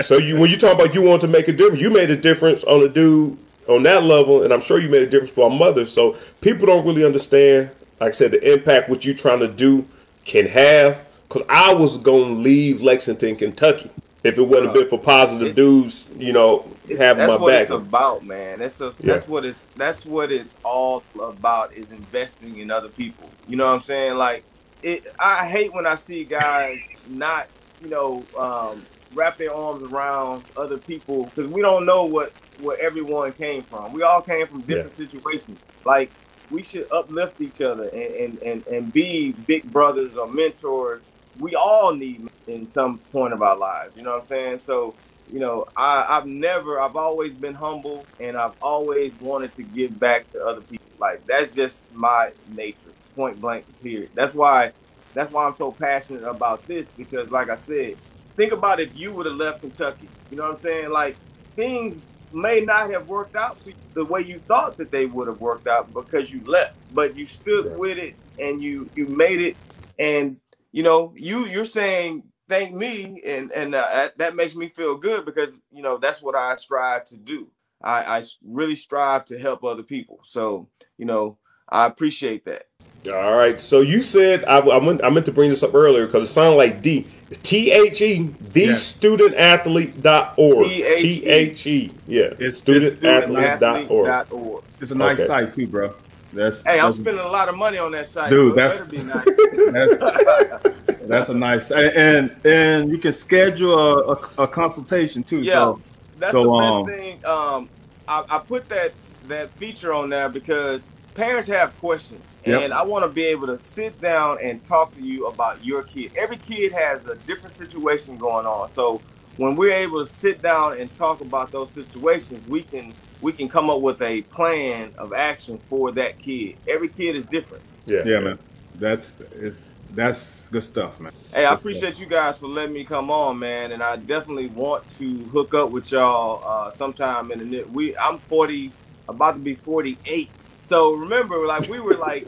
so 0.04 0.18
you 0.18 0.40
when 0.40 0.50
you 0.50 0.58
talk 0.58 0.74
about 0.74 0.94
you 0.94 1.02
want 1.02 1.22
to 1.22 1.28
make 1.28 1.50
a 1.50 1.54
difference, 1.54 1.82
you 1.82 1.90
made 1.90 2.10
a 2.10 2.18
difference 2.18 2.64
on 2.64 2.80
the 2.80 2.90
dude 2.90 3.38
on 3.70 3.84
that 3.84 4.04
level, 4.04 4.44
and 4.44 4.52
I'm 4.52 4.62
sure 4.62 4.80
you 4.80 4.90
made 4.90 5.04
a 5.04 5.10
difference 5.10 5.32
for 5.32 5.50
our 5.50 5.56
mother. 5.56 5.86
So 5.86 6.18
people 6.42 6.66
don't 6.66 6.86
really 6.86 7.06
understand, 7.06 7.70
like 8.00 8.10
I 8.10 8.12
said, 8.12 8.32
the 8.32 8.54
impact 8.54 8.90
what 8.90 9.06
you 9.06 9.14
trying 9.14 9.40
to 9.40 9.48
do 9.48 9.86
can 10.26 10.48
have. 10.48 11.06
Cause 11.30 11.44
I 11.48 11.74
was 11.74 11.98
gonna 11.98 12.34
leave 12.34 12.82
Lexington, 12.82 13.36
Kentucky, 13.36 13.92
if 14.24 14.38
it 14.38 14.42
wasn't 14.42 14.74
been 14.74 14.90
for 14.90 15.00
positive 15.00 15.56
dudes, 15.56 16.08
you 16.18 16.34
know, 16.34 16.66
having 16.98 17.28
that's 17.28 17.40
what 17.40 17.54
it's 17.54 17.70
about, 17.70 18.26
man. 18.26 18.60
That's 18.60 18.82
a, 18.82 18.86
Yeah. 19.00 19.14
that's 19.14 19.28
what 19.28 19.46
it's 19.46 19.68
that's 19.76 20.06
what 20.06 20.32
it's 20.32 20.58
all 20.64 21.04
about 21.22 21.74
is 21.74 21.92
investing 21.92 22.58
in 22.58 22.72
other 22.72 22.90
people. 22.90 23.30
You 23.48 23.58
know 23.58 23.68
what 23.68 23.76
I'm 23.76 23.82
saying? 23.82 24.16
Like 24.16 24.44
it 24.82 25.06
I 25.20 25.48
hate 25.48 25.74
when 25.74 25.86
I 25.86 25.96
see 25.96 26.24
guys 26.24 26.80
not, 27.08 27.48
you 27.82 27.90
know, 27.90 28.24
um, 28.38 28.84
wrap 29.14 29.38
their 29.38 29.54
arms 29.54 29.84
around 29.92 30.44
other 30.58 30.78
people 30.78 31.26
because 31.26 31.48
we 31.48 31.62
don't 31.62 31.86
know 31.86 32.06
what 32.06 32.34
where 32.60 32.80
everyone 32.82 33.32
came 33.34 33.62
from. 33.62 33.94
We 33.94 34.02
all 34.02 34.22
came 34.22 34.48
from 34.48 34.62
different 34.62 34.96
situations. 34.96 35.60
Like 35.86 36.12
we 36.52 36.64
should 36.64 36.88
uplift 36.92 37.42
each 37.42 37.62
other 37.62 37.88
and, 37.90 38.16
and, 38.16 38.44
and, 38.44 38.68
and 38.68 38.94
be 38.94 39.32
big 39.32 39.72
brothers 39.72 40.16
or 40.16 40.28
mentors. 40.28 41.02
We 41.40 41.56
all 41.56 41.94
need 41.94 42.28
in 42.48 42.70
some 42.70 42.98
point 42.98 43.34
of 43.34 43.42
our 43.42 43.58
lives. 43.58 43.96
You 43.96 44.04
know 44.04 44.14
what 44.14 44.22
I'm 44.24 44.28
saying? 44.28 44.60
So 44.60 44.96
you 45.32 45.40
know, 45.40 45.66
I, 45.76 46.06
I've 46.10 46.26
never, 46.26 46.80
I've 46.80 46.96
always 46.96 47.34
been 47.34 47.54
humble 47.54 48.06
and 48.20 48.36
I've 48.36 48.56
always 48.62 49.14
wanted 49.22 49.56
to 49.56 49.64
give 49.64 50.00
back 50.00 50.32
to 50.32 50.46
other 50.46 50.62
people. 50.62 50.86
Like 51.00 51.26
that's 51.26 51.54
just 51.54 51.84
my 51.94 52.32
nature, 52.56 52.78
point 53.16 53.40
blank, 53.40 53.66
period. 53.82 54.10
That's 54.16 54.34
why, 54.34 54.72
that's 55.14 55.32
why 55.32 55.46
I'm 55.46 55.56
so 55.56 55.72
passionate 55.72 56.24
about 56.24 56.66
this 56.68 56.90
because, 56.90 57.30
like 57.32 57.50
I 57.50 57.58
said, 57.58 57.96
think 58.36 58.52
about 58.52 58.80
if 58.80 58.98
you 58.98 59.14
would 59.14 59.26
have 59.26 59.36
left 59.36 59.62
Kentucky. 59.62 60.08
You 60.32 60.38
know 60.38 60.44
what 60.44 60.54
I'm 60.54 60.60
saying? 60.60 60.90
Like 60.90 61.16
things 61.56 62.02
may 62.34 62.62
not 62.62 62.90
have 62.92 63.08
worked 63.08 63.36
out 63.36 63.58
the 63.94 64.06
way 64.06 64.22
you 64.22 64.40
thought 64.40 64.78
that 64.78 64.92
they 64.92 65.06
would 65.06 65.28
have 65.28 65.42
worked 65.42 65.68
out 65.68 65.94
because 65.94 66.32
you 66.32 66.42
left, 66.46 66.76
but 66.94 67.16
you 67.16 67.26
stood 67.26 67.66
Right. 67.68 67.80
with 67.80 67.98
it 67.98 68.16
and 68.40 68.62
you 68.62 68.90
you 68.96 69.08
made 69.08 69.42
it. 69.42 69.58
And 69.98 70.38
you 70.72 70.84
know, 70.84 71.14
you 71.16 71.46
you're 71.46 71.66
saying 71.66 72.24
thank 72.48 72.76
me, 72.76 73.22
and 73.26 73.52
and 73.52 73.76
uh, 73.76 73.86
that, 73.94 74.18
that 74.18 74.36
makes 74.36 74.56
me 74.56 74.70
feel 74.70 74.96
good 74.96 75.26
because 75.26 75.54
you 75.72 75.82
know 75.82 75.98
that's 75.98 76.22
what 76.22 76.36
I 76.36 76.56
strive 76.56 77.06
to 77.06 77.18
do. 77.18 77.48
I, 77.82 78.20
I 78.20 78.24
really 78.44 78.76
strive 78.76 79.26
to 79.26 79.40
help 79.40 79.64
other 79.64 79.84
people. 79.84 80.20
So 80.24 80.68
you 80.98 81.06
know, 81.06 81.38
I 81.70 81.86
appreciate 81.86 82.46
that. 82.46 82.64
All 83.08 83.36
right. 83.36 83.60
So 83.62 83.82
you 83.82 84.02
said 84.02 84.44
I, 84.46 84.60
I, 84.60 84.80
meant, 84.80 85.04
I 85.04 85.10
meant 85.10 85.26
to 85.28 85.32
bring 85.32 85.50
this 85.50 85.64
up 85.64 85.74
earlier 85.74 86.06
because 86.06 86.30
it 86.30 86.34
sounded 86.34 86.58
like 86.58 86.82
D. 86.82 87.08
It's 87.30 87.40
T 87.40 87.72
H 87.72 88.02
E, 88.02 88.32
Yeah. 88.54 88.72
thestudentathlete.org. 88.72 90.68
T-H-E. 90.68 91.20
T 91.20 91.26
H 91.28 91.68
E. 91.68 91.92
Yeah. 92.08 92.22
It's- 92.40 92.62
Studentathlete.org. 92.62 94.08
Athlete.org. 94.10 94.64
It's 94.82 94.92
a 94.92 94.96
nice 94.96 95.20
Okay. 95.20 95.28
site 95.28 95.54
too, 95.54 95.68
bro. 95.68 95.94
That's 96.34 96.62
Hey, 96.64 96.80
I'm 96.80 96.86
that's, 96.86 96.98
spending 96.98 97.24
a 97.26 97.28
lot 97.30 97.50
of 97.50 97.56
money 97.56 97.78
on 97.80 97.92
that 97.94 98.08
site. 98.08 98.30
Dude, 98.30 98.52
so 98.52 98.56
that's- 98.56 98.80
better 98.80 98.92
be 98.92 98.98
nice. 99.04 99.26
that's, 100.00 101.08
that's 101.08 101.30
a 101.30 101.34
nice 101.34 101.72
and 101.72 101.88
and, 101.96 102.46
and 102.46 102.92
you 102.92 102.98
can 103.00 103.14
schedule 103.14 103.78
a, 103.78 104.14
a, 104.14 104.20
a 104.44 104.48
consultation 104.48 105.24
too. 105.24 105.42
Yeah, 105.42 105.54
So 105.54 105.82
that's 106.20 106.32
so, 106.34 106.44
the 106.44 106.50
best 106.60 106.72
um, 106.72 106.86
thing. 106.88 107.26
Um, 107.26 107.70
I, 108.08 108.24
I 108.30 108.38
put 108.40 108.70
that 108.70 108.94
that 109.28 109.50
feature 109.52 109.94
on 109.94 110.10
there 110.10 110.30
because 110.30 110.90
parents 111.16 111.48
have 111.50 111.78
questions, 111.80 112.22
Yep. 112.46 112.64
and 112.64 112.74
I 112.74 112.84
want 112.84 113.04
to 113.04 113.10
be 113.10 113.26
able 113.26 113.48
to 113.48 113.60
sit 113.60 114.00
down 114.00 114.38
and 114.42 114.64
talk 114.64 114.96
to 114.96 115.02
you 115.02 115.28
about 115.28 115.64
your 115.64 115.84
kid. 115.84 116.14
Every 116.16 116.38
kid 116.38 116.72
has 116.72 117.06
a 117.06 117.16
different 117.16 117.56
situation 117.56 118.18
going 118.18 118.46
on, 118.46 118.72
so 118.72 119.02
when 119.38 119.56
we're 119.56 119.72
able 119.72 120.06
to 120.06 120.12
sit 120.12 120.42
down 120.42 120.80
and 120.80 120.94
talk 120.96 121.22
about 121.22 121.52
those 121.52 121.72
situations, 121.72 122.46
we 122.48 122.64
can 122.64 122.94
we 123.22 123.32
can 123.32 123.50
come 123.50 123.70
up 123.70 123.82
with 123.82 124.02
a 124.02 124.22
plan 124.24 124.92
of 124.98 125.14
action 125.14 125.58
for 125.70 125.92
that 125.94 126.20
kid. 126.20 126.58
Every 126.68 126.90
kid 126.90 127.16
is 127.16 127.26
different. 127.26 127.64
Yeah. 127.86 128.02
yeah, 128.06 128.20
man. 128.20 128.40
That's 128.76 129.16
it's 129.34 129.70
that's 129.92 130.50
good 130.50 130.64
stuff, 130.64 131.00
man. 131.00 131.12
Hey, 131.34 131.46
I 131.46 131.54
appreciate 131.54 132.00
you 132.00 132.06
guys 132.06 132.38
for 132.38 132.48
letting 132.48 132.74
me 132.74 132.84
come 132.84 133.10
on, 133.10 133.40
man, 133.40 133.72
and 133.72 133.82
I 133.82 133.96
definitely 133.96 134.48
want 134.48 134.90
to 134.98 135.24
hook 135.26 135.54
up 135.54 135.72
with 135.72 135.92
y'all 135.92 136.44
uh, 136.46 136.70
sometime 136.70 137.32
in 137.32 137.40
the 137.40 137.46
near. 137.46 137.66
We 137.66 137.98
I'm 137.98 138.20
40, 138.20 138.72
about 139.10 139.34
to 139.34 139.40
be 139.40 139.56
48. 139.56 140.30
So 140.62 140.94
remember, 140.94 141.46
like 141.46 141.68
we 141.68 141.80
were 141.80 141.96
like 141.96 142.28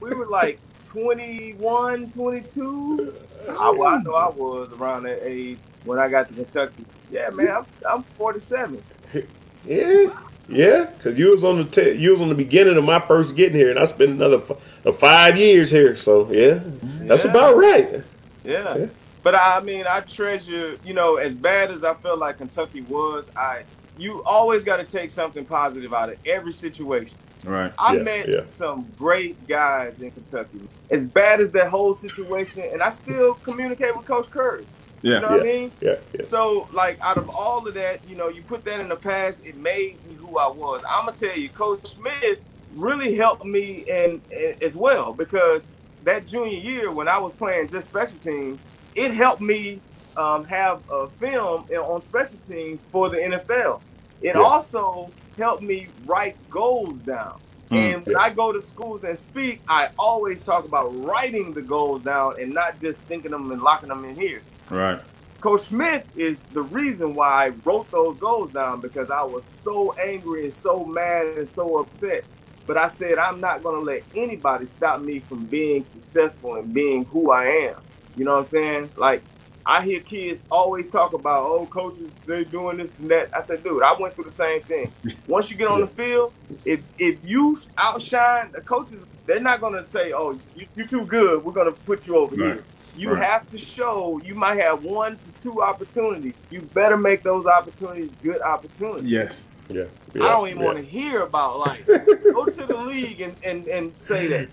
we 0.00 0.10
were 0.14 0.26
like 0.26 0.58
21, 0.84 2.10
22. 2.12 3.14
I, 3.48 3.52
I 3.52 4.02
know 4.02 4.14
I 4.14 4.28
was 4.28 4.72
around 4.72 5.04
that 5.04 5.20
age 5.22 5.58
when 5.84 5.98
I 5.98 6.08
got 6.08 6.28
to 6.28 6.34
Kentucky. 6.34 6.84
Yeah, 7.10 7.30
man, 7.30 7.48
I'm, 7.48 7.66
I'm 7.88 8.02
47. 8.02 8.82
Yeah, 9.66 10.10
yeah, 10.48 10.84
because 10.84 11.18
you 11.18 11.30
was 11.32 11.42
on 11.44 11.58
the 11.58 11.64
t- 11.64 11.92
you 11.92 12.12
was 12.12 12.20
on 12.22 12.28
the 12.30 12.34
beginning 12.34 12.78
of 12.78 12.84
my 12.84 13.00
first 13.00 13.34
getting 13.36 13.56
here, 13.56 13.68
and 13.70 13.78
I 13.78 13.84
spent 13.86 14.12
another 14.12 14.38
f- 14.38 14.86
uh, 14.86 14.92
five 14.92 15.36
years 15.36 15.70
here. 15.70 15.94
So 15.96 16.30
yeah, 16.32 16.60
that's 17.02 17.24
Yeah. 17.24 17.30
about 17.32 17.56
right. 17.56 18.02
Yeah. 18.44 18.76
Yeah. 18.76 18.86
But 19.22 19.34
I 19.34 19.60
mean, 19.60 19.84
I 19.90 20.00
treasure, 20.00 20.78
you 20.84 20.94
know, 20.94 21.16
as 21.16 21.34
bad 21.34 21.70
as 21.72 21.82
I 21.84 21.92
felt 21.94 22.18
like 22.20 22.38
Kentucky 22.38 22.80
was, 22.82 23.26
I 23.36 23.64
you 23.98 24.22
always 24.24 24.64
got 24.64 24.76
to 24.78 24.84
take 24.84 25.10
something 25.10 25.44
positive 25.44 25.92
out 25.92 26.10
of 26.10 26.18
every 26.26 26.52
situation. 26.52 27.16
Right. 27.44 27.72
I 27.78 27.96
Yeah, 27.96 28.02
met 28.02 28.28
yeah. 28.28 28.46
some 28.46 28.86
great 28.98 29.46
guys 29.46 30.00
in 30.00 30.10
Kentucky. 30.10 30.60
As 30.90 31.04
bad 31.04 31.40
as 31.40 31.50
that 31.52 31.68
whole 31.68 31.94
situation, 31.94 32.62
and 32.72 32.82
I 32.82 32.90
still 32.90 33.34
communicate 33.34 33.96
with 33.96 34.06
Coach 34.06 34.30
Curry. 34.30 34.66
Yeah. 35.02 35.16
You 35.16 35.20
know 35.20 35.28
what 35.30 35.40
I 35.40 35.44
mean? 35.44 35.72
Yeah, 35.80 35.94
yeah. 36.12 36.24
So, 36.24 36.68
like, 36.72 37.00
out 37.00 37.18
of 37.18 37.28
all 37.30 37.66
of 37.66 37.74
that, 37.74 38.00
you 38.08 38.16
know, 38.16 38.28
you 38.28 38.42
put 38.42 38.64
that 38.64 38.80
in 38.80 38.88
the 38.88 38.96
past, 38.96 39.46
it 39.46 39.56
made 39.56 39.96
me 40.08 40.14
who 40.14 40.38
I 40.38 40.48
was. 40.48 40.82
I'm 40.88 41.06
gonna 41.06 41.16
tell 41.16 41.36
you, 41.38 41.48
Coach 41.50 41.86
Smith 41.86 42.40
really 42.74 43.14
helped 43.14 43.44
me 43.44 43.84
and 43.88 44.20
as 44.60 44.74
well 44.74 45.12
because 45.12 45.62
that 46.04 46.26
junior 46.26 46.58
year 46.58 46.90
when 46.90 47.08
I 47.08 47.18
was 47.18 47.32
playing 47.34 47.68
just 47.68 47.88
special 47.88 48.18
teams, 48.18 48.60
it 48.96 49.12
helped 49.12 49.40
me 49.40 49.80
um, 50.16 50.44
have 50.46 50.82
a 50.90 51.06
film 51.06 51.64
on 51.70 52.02
special 52.02 52.38
teams 52.40 52.82
for 52.90 53.08
the 53.08 53.16
NFL. 53.18 53.80
It 54.22 54.34
Yeah. 54.34 54.40
also 54.42 55.10
helped 55.36 55.62
me 55.62 55.88
write 56.06 56.36
goals 56.50 56.98
down. 57.00 57.38
Mm, 57.70 57.76
and 57.76 58.06
when 58.06 58.14
yeah. 58.16 58.22
I 58.22 58.30
go 58.30 58.50
to 58.52 58.62
schools 58.62 59.04
and 59.04 59.18
speak, 59.18 59.60
I 59.68 59.90
always 59.98 60.40
talk 60.40 60.64
about 60.64 60.88
writing 61.04 61.52
the 61.52 61.62
goals 61.62 62.02
down 62.02 62.34
and 62.40 62.52
not 62.54 62.80
just 62.80 63.00
thinking 63.02 63.30
them 63.30 63.50
and 63.50 63.60
locking 63.62 63.90
them 63.90 64.04
in 64.04 64.14
here. 64.16 64.40
Right. 64.70 65.00
Coach 65.40 65.60
Smith 65.60 66.04
is 66.16 66.42
the 66.42 66.62
reason 66.62 67.14
why 67.14 67.46
I 67.46 67.48
wrote 67.64 67.90
those 67.90 68.16
goals 68.18 68.52
down 68.52 68.80
because 68.80 69.10
I 69.10 69.22
was 69.22 69.44
so 69.46 69.92
angry 69.92 70.46
and 70.46 70.54
so 70.54 70.84
mad 70.84 71.26
and 71.38 71.48
so 71.48 71.78
upset. 71.78 72.24
But 72.66 72.76
I 72.76 72.88
said, 72.88 73.18
I'm 73.18 73.40
not 73.40 73.62
going 73.62 73.76
to 73.76 73.82
let 73.82 74.02
anybody 74.16 74.66
stop 74.66 75.00
me 75.00 75.20
from 75.20 75.44
being 75.46 75.84
successful 75.92 76.56
and 76.56 76.74
being 76.74 77.04
who 77.06 77.30
I 77.30 77.44
am. 77.44 77.76
You 78.16 78.24
know 78.24 78.36
what 78.36 78.44
I'm 78.46 78.50
saying? 78.50 78.90
Like, 78.96 79.22
I 79.68 79.82
hear 79.84 80.00
kids 80.00 80.42
always 80.50 80.88
talk 80.88 81.12
about, 81.12 81.44
oh, 81.44 81.66
coaches, 81.66 82.08
they're 82.24 82.42
doing 82.42 82.78
this 82.78 82.94
and 82.98 83.10
that. 83.10 83.28
I 83.36 83.42
said, 83.42 83.62
dude, 83.62 83.82
I 83.82 83.92
went 84.00 84.14
through 84.14 84.24
the 84.24 84.32
same 84.32 84.62
thing. 84.62 84.90
Once 85.28 85.50
you 85.50 85.58
get 85.58 85.68
on 85.68 85.80
the 85.80 85.86
field, 85.86 86.32
if 86.64 86.80
if 86.98 87.18
you 87.22 87.54
outshine 87.76 88.50
the 88.52 88.62
coaches, 88.62 89.00
they're 89.26 89.40
not 89.40 89.60
going 89.60 89.74
to 89.74 89.86
say, 89.90 90.12
oh, 90.14 90.38
you, 90.56 90.66
you're 90.74 90.86
too 90.86 91.04
good. 91.04 91.44
We're 91.44 91.52
going 91.52 91.70
to 91.72 91.78
put 91.82 92.06
you 92.06 92.16
over 92.16 92.34
Right. 92.34 92.54
here. 92.54 92.64
You 92.96 93.12
Right. 93.12 93.22
have 93.22 93.48
to 93.50 93.58
show 93.58 94.18
you 94.24 94.34
might 94.34 94.58
have 94.58 94.82
one 94.84 95.16
to 95.16 95.42
two 95.42 95.62
opportunities. 95.62 96.32
You 96.50 96.62
better 96.62 96.96
make 96.96 97.22
those 97.22 97.44
opportunities 97.44 98.10
good 98.22 98.40
opportunities. 98.40 99.04
Yes. 99.04 99.42
Yeah, 99.70 99.84
I 100.14 100.18
don't 100.30 100.48
even 100.48 100.60
yeah. 100.60 100.64
want 100.64 100.78
to 100.78 100.82
hear 100.84 101.20
about 101.20 101.58
like 101.58 101.84
go 101.86 102.46
to 102.46 102.64
the 102.66 102.74
league 102.74 103.20
and, 103.20 103.34
and, 103.44 103.66
and 103.68 103.92
say 104.00 104.26
that. 104.28 104.48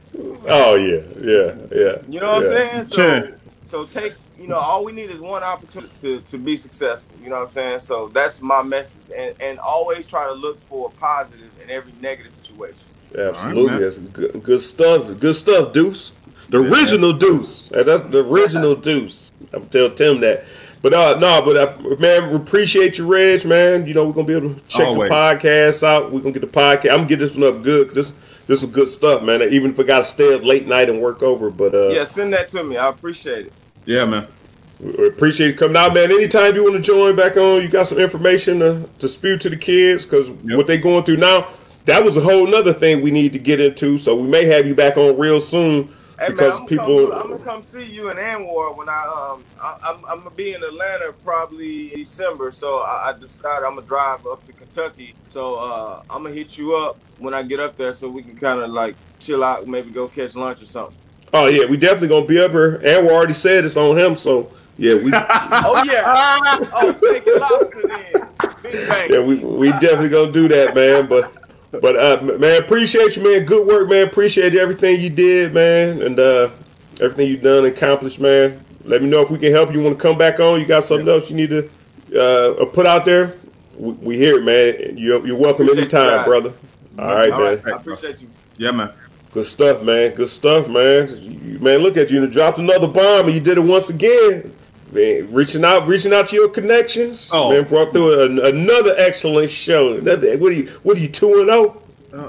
Oh 0.45 0.75
yeah, 0.75 1.01
yeah, 1.21 1.55
yeah. 1.71 1.95
You 2.09 2.19
know 2.19 2.33
what 2.33 2.43
yeah. 2.43 2.49
I'm 2.49 2.85
saying? 2.85 2.85
So 2.85 2.95
Sure. 2.95 3.31
so 3.63 3.85
take 3.85 4.13
you 4.39 4.47
know, 4.47 4.57
all 4.57 4.83
we 4.83 4.91
need 4.91 5.09
is 5.09 5.19
one 5.19 5.43
opportunity 5.43 5.93
to, 6.01 6.21
to 6.21 6.37
be 6.37 6.57
successful. 6.57 7.17
You 7.23 7.29
know 7.29 7.37
what 7.37 7.45
I'm 7.45 7.51
saying? 7.51 7.79
So 7.79 8.07
that's 8.09 8.41
my 8.41 8.61
message. 8.63 9.11
And 9.15 9.35
and 9.39 9.59
always 9.59 10.05
try 10.05 10.25
to 10.25 10.33
look 10.33 10.59
for 10.63 10.89
a 10.89 10.99
positive 10.99 11.49
in 11.63 11.69
every 11.69 11.93
negative 12.01 12.35
situation. 12.35 12.87
Absolutely, 13.17 13.71
man. 13.71 13.81
that's 13.81 13.97
good, 13.97 14.43
good 14.43 14.61
stuff. 14.61 15.19
Good 15.19 15.35
stuff, 15.35 15.73
Deuce. 15.73 16.11
The 16.49 16.59
original 16.59 17.13
Deuce. 17.13 17.61
That's 17.69 18.01
the 18.01 18.23
original 18.25 18.75
Deuce. 18.89 19.31
I'm 19.53 19.67
tell 19.67 19.89
Tim 19.89 20.19
that. 20.21 20.45
But 20.81 20.93
uh, 20.93 21.17
no, 21.17 21.41
but 21.41 21.57
uh, 21.57 21.95
man, 21.97 22.29
we 22.29 22.35
appreciate 22.35 22.97
you, 22.97 23.07
Reg. 23.07 23.45
Man, 23.45 23.87
you 23.87 23.93
know 23.93 24.05
we're 24.05 24.13
gonna 24.13 24.27
be 24.27 24.35
able 24.35 24.53
to 24.53 24.61
check 24.67 24.85
Always. 24.87 25.09
the 25.09 25.15
podcast 25.15 25.83
out. 25.83 26.11
We're 26.11 26.19
gonna 26.19 26.33
get 26.33 26.41
the 26.41 26.47
podcast. 26.47 26.91
I'm 26.91 26.97
gonna 26.97 27.07
get 27.07 27.19
this 27.19 27.35
one 27.35 27.43
up 27.55 27.63
good 27.63 27.87
because 27.87 27.95
this 27.95 28.19
this 28.47 28.61
is 28.61 28.69
good 28.69 28.87
stuff, 28.87 29.23
man. 29.23 29.41
Even 29.41 29.71
if 29.71 29.79
I 29.79 29.83
gotta 29.83 30.05
stay 30.05 30.35
up 30.35 30.43
late 30.43 30.67
night 30.67 30.89
and 30.89 31.01
work 31.01 31.23
over, 31.23 31.49
but 31.49 31.73
uh, 31.73 31.87
Yeah, 31.87 32.03
send 32.03 32.33
that 32.33 32.49
to 32.49 32.63
me. 32.63 32.77
I 32.77 32.89
appreciate 32.89 33.47
it. 33.47 33.53
Yeah, 33.85 34.05
man. 34.05 34.27
We 34.79 35.07
appreciate 35.07 35.47
you 35.47 35.53
coming 35.55 35.77
out, 35.77 35.93
man. 35.93 36.11
Anytime 36.11 36.55
you 36.55 36.63
want 36.63 36.75
to 36.75 36.81
join 36.81 37.15
back 37.15 37.37
on, 37.37 37.61
you 37.61 37.69
got 37.69 37.87
some 37.87 37.97
information 37.97 38.59
to, 38.59 38.89
to 38.99 39.07
spew 39.07 39.37
to 39.37 39.49
the 39.49 39.55
kids 39.55 40.05
because 40.05 40.29
Yep. 40.29 40.57
what 40.57 40.67
they 40.67 40.77
going 40.77 41.03
through 41.03 41.17
now, 41.17 41.47
that 41.85 42.03
was 42.03 42.17
a 42.17 42.21
whole 42.21 42.45
nother 42.45 42.73
thing 42.73 43.01
we 43.01 43.11
need 43.11 43.31
to 43.33 43.39
get 43.39 43.61
into. 43.61 43.97
So 43.97 44.15
we 44.15 44.27
may 44.27 44.45
have 44.45 44.67
you 44.67 44.75
back 44.75 44.97
on 44.97 45.17
real 45.17 45.39
soon 45.39 45.93
Hey 46.19 46.29
because 46.29 46.53
man, 46.53 46.61
I'm 46.61 46.67
people. 46.67 47.07
Come, 47.09 47.21
I'm 47.21 47.29
gonna 47.29 47.43
come 47.43 47.63
see 47.63 47.83
you 47.83 48.09
in 48.09 48.17
Anwar 48.17 48.75
when 48.75 48.87
I 48.87 49.31
um 49.33 49.43
I, 49.61 49.77
I'm 49.83 49.97
I'm 50.05 50.17
gonna 50.19 50.31
be 50.31 50.53
in 50.53 50.63
Atlanta 50.63 51.13
probably 51.23 51.89
December, 51.89 52.51
so 52.51 52.79
I, 52.79 53.09
I 53.09 53.19
decided 53.19 53.65
I'm 53.65 53.75
gonna 53.75 53.87
drive 53.87 54.25
up 54.25 54.45
to 54.47 54.53
Kentucky. 54.53 55.13
So 55.27 55.55
uh, 55.55 56.03
I'm 56.09 56.23
gonna 56.23 56.33
hit 56.33 56.57
you 56.57 56.75
up 56.75 56.97
when 57.19 57.33
I 57.33 57.43
get 57.43 57.59
up 57.59 57.75
there, 57.75 57.93
so 57.93 58.09
we 58.09 58.23
can 58.23 58.37
kind 58.37 58.61
of 58.61 58.69
like 58.71 58.95
chill 59.19 59.43
out, 59.43 59.67
maybe 59.67 59.91
go 59.91 60.07
catch 60.07 60.35
lunch 60.35 60.61
or 60.61 60.65
something. 60.65 60.95
Oh 61.35 61.47
yeah, 61.47 61.65
we 61.65 61.77
definitely 61.77 62.07
gonna 62.09 62.25
be 62.25 62.39
up 62.39 62.51
here. 62.51 62.75
And 62.83 63.05
we 63.05 63.11
already 63.13 63.33
said 63.33 63.65
it's 63.65 63.77
on 63.77 63.97
him, 63.97 64.15
so 64.15 64.51
yeah, 64.77 64.95
we 64.95 65.11
Oh 65.13 65.83
yeah, 65.85 66.59
oh 66.73 66.93
steak 66.93 67.27
and 67.27 67.39
lobster 67.39 67.81
then, 67.87 68.27
big 68.63 68.87
bang. 68.87 69.09
yeah 69.11 69.19
we 69.19 69.35
we 69.37 69.69
definitely 69.71 70.09
gonna 70.09 70.31
do 70.31 70.47
that, 70.47 70.75
man. 70.75 71.07
But 71.07 71.33
but 71.71 71.95
uh, 71.97 72.21
man, 72.39 72.61
appreciate 72.61 73.15
you, 73.17 73.23
man. 73.23 73.45
Good 73.45 73.67
work, 73.67 73.89
man. 73.89 74.07
Appreciate 74.07 74.55
everything 74.55 74.99
you 75.01 75.09
did, 75.09 75.53
man, 75.53 76.01
and 76.01 76.19
uh, 76.19 76.49
everything 77.01 77.27
you 77.27 77.37
done 77.37 77.65
and 77.65 77.75
accomplished, 77.75 78.19
man. 78.19 78.63
Let 78.85 79.01
me 79.01 79.09
know 79.09 79.21
if 79.21 79.29
we 79.31 79.39
can 79.39 79.51
help 79.51 79.73
you. 79.73 79.81
Want 79.81 79.97
to 79.97 80.01
come 80.01 80.17
back 80.17 80.39
on? 80.39 80.59
You 80.59 80.65
got 80.65 80.83
something 80.83 81.07
else 81.09 81.29
you 81.29 81.35
need 81.35 81.49
to 81.49 81.69
uh, 82.17 82.65
put 82.65 82.85
out 82.85 83.03
there? 83.05 83.35
We, 83.77 83.93
we 83.93 84.23
it, 84.25 84.43
man. 84.43 84.97
You're, 84.97 85.25
you're 85.25 85.35
welcome 85.37 85.67
Appreciate 85.67 85.91
you 85.91 85.99
anytime, 85.99 86.17
guys. 86.17 86.25
brother. 86.25 86.53
All 86.99 87.05
right, 87.15 87.31
All 87.31 87.39
man. 87.39 87.61
right, 87.61 87.73
I 87.73 87.77
appreciate 87.77 88.21
you. 88.21 88.29
Yeah, 88.57 88.71
man. 88.71 88.93
Good 89.35 89.45
stuff, 89.47 89.83
man. 89.83 90.11
Good 90.15 90.29
stuff, 90.29 90.69
man. 90.69 91.09
You, 91.09 91.59
man, 91.59 91.79
look 91.79 91.97
at 91.97 92.09
you. 92.09 92.21
You 92.21 92.27
dropped 92.27 92.57
another 92.57 92.87
bomb, 92.87 93.25
and 93.25 93.35
you 93.35 93.41
did 93.41 93.57
it 93.57 93.61
once 93.65 93.89
again. 93.89 94.55
Man, 94.93 95.29
reaching 95.33 95.65
out, 95.65 95.85
reaching 95.89 96.13
out 96.13 96.29
to 96.29 96.37
your 96.37 96.47
connections. 96.47 97.27
Oh. 97.33 97.51
man, 97.51 97.65
brought 97.65 97.91
through 97.91 98.21
an, 98.23 98.39
another 98.39 98.95
excellent 98.97 99.49
show. 99.49 99.97
Another, 99.97 100.37
what 100.37 100.53
are 100.53 100.55
you? 100.55 100.67
What 100.83 100.97
are 100.97 101.01
you 101.01 101.09
two 101.09 101.33
and 101.41 101.49
zero? 101.49 101.81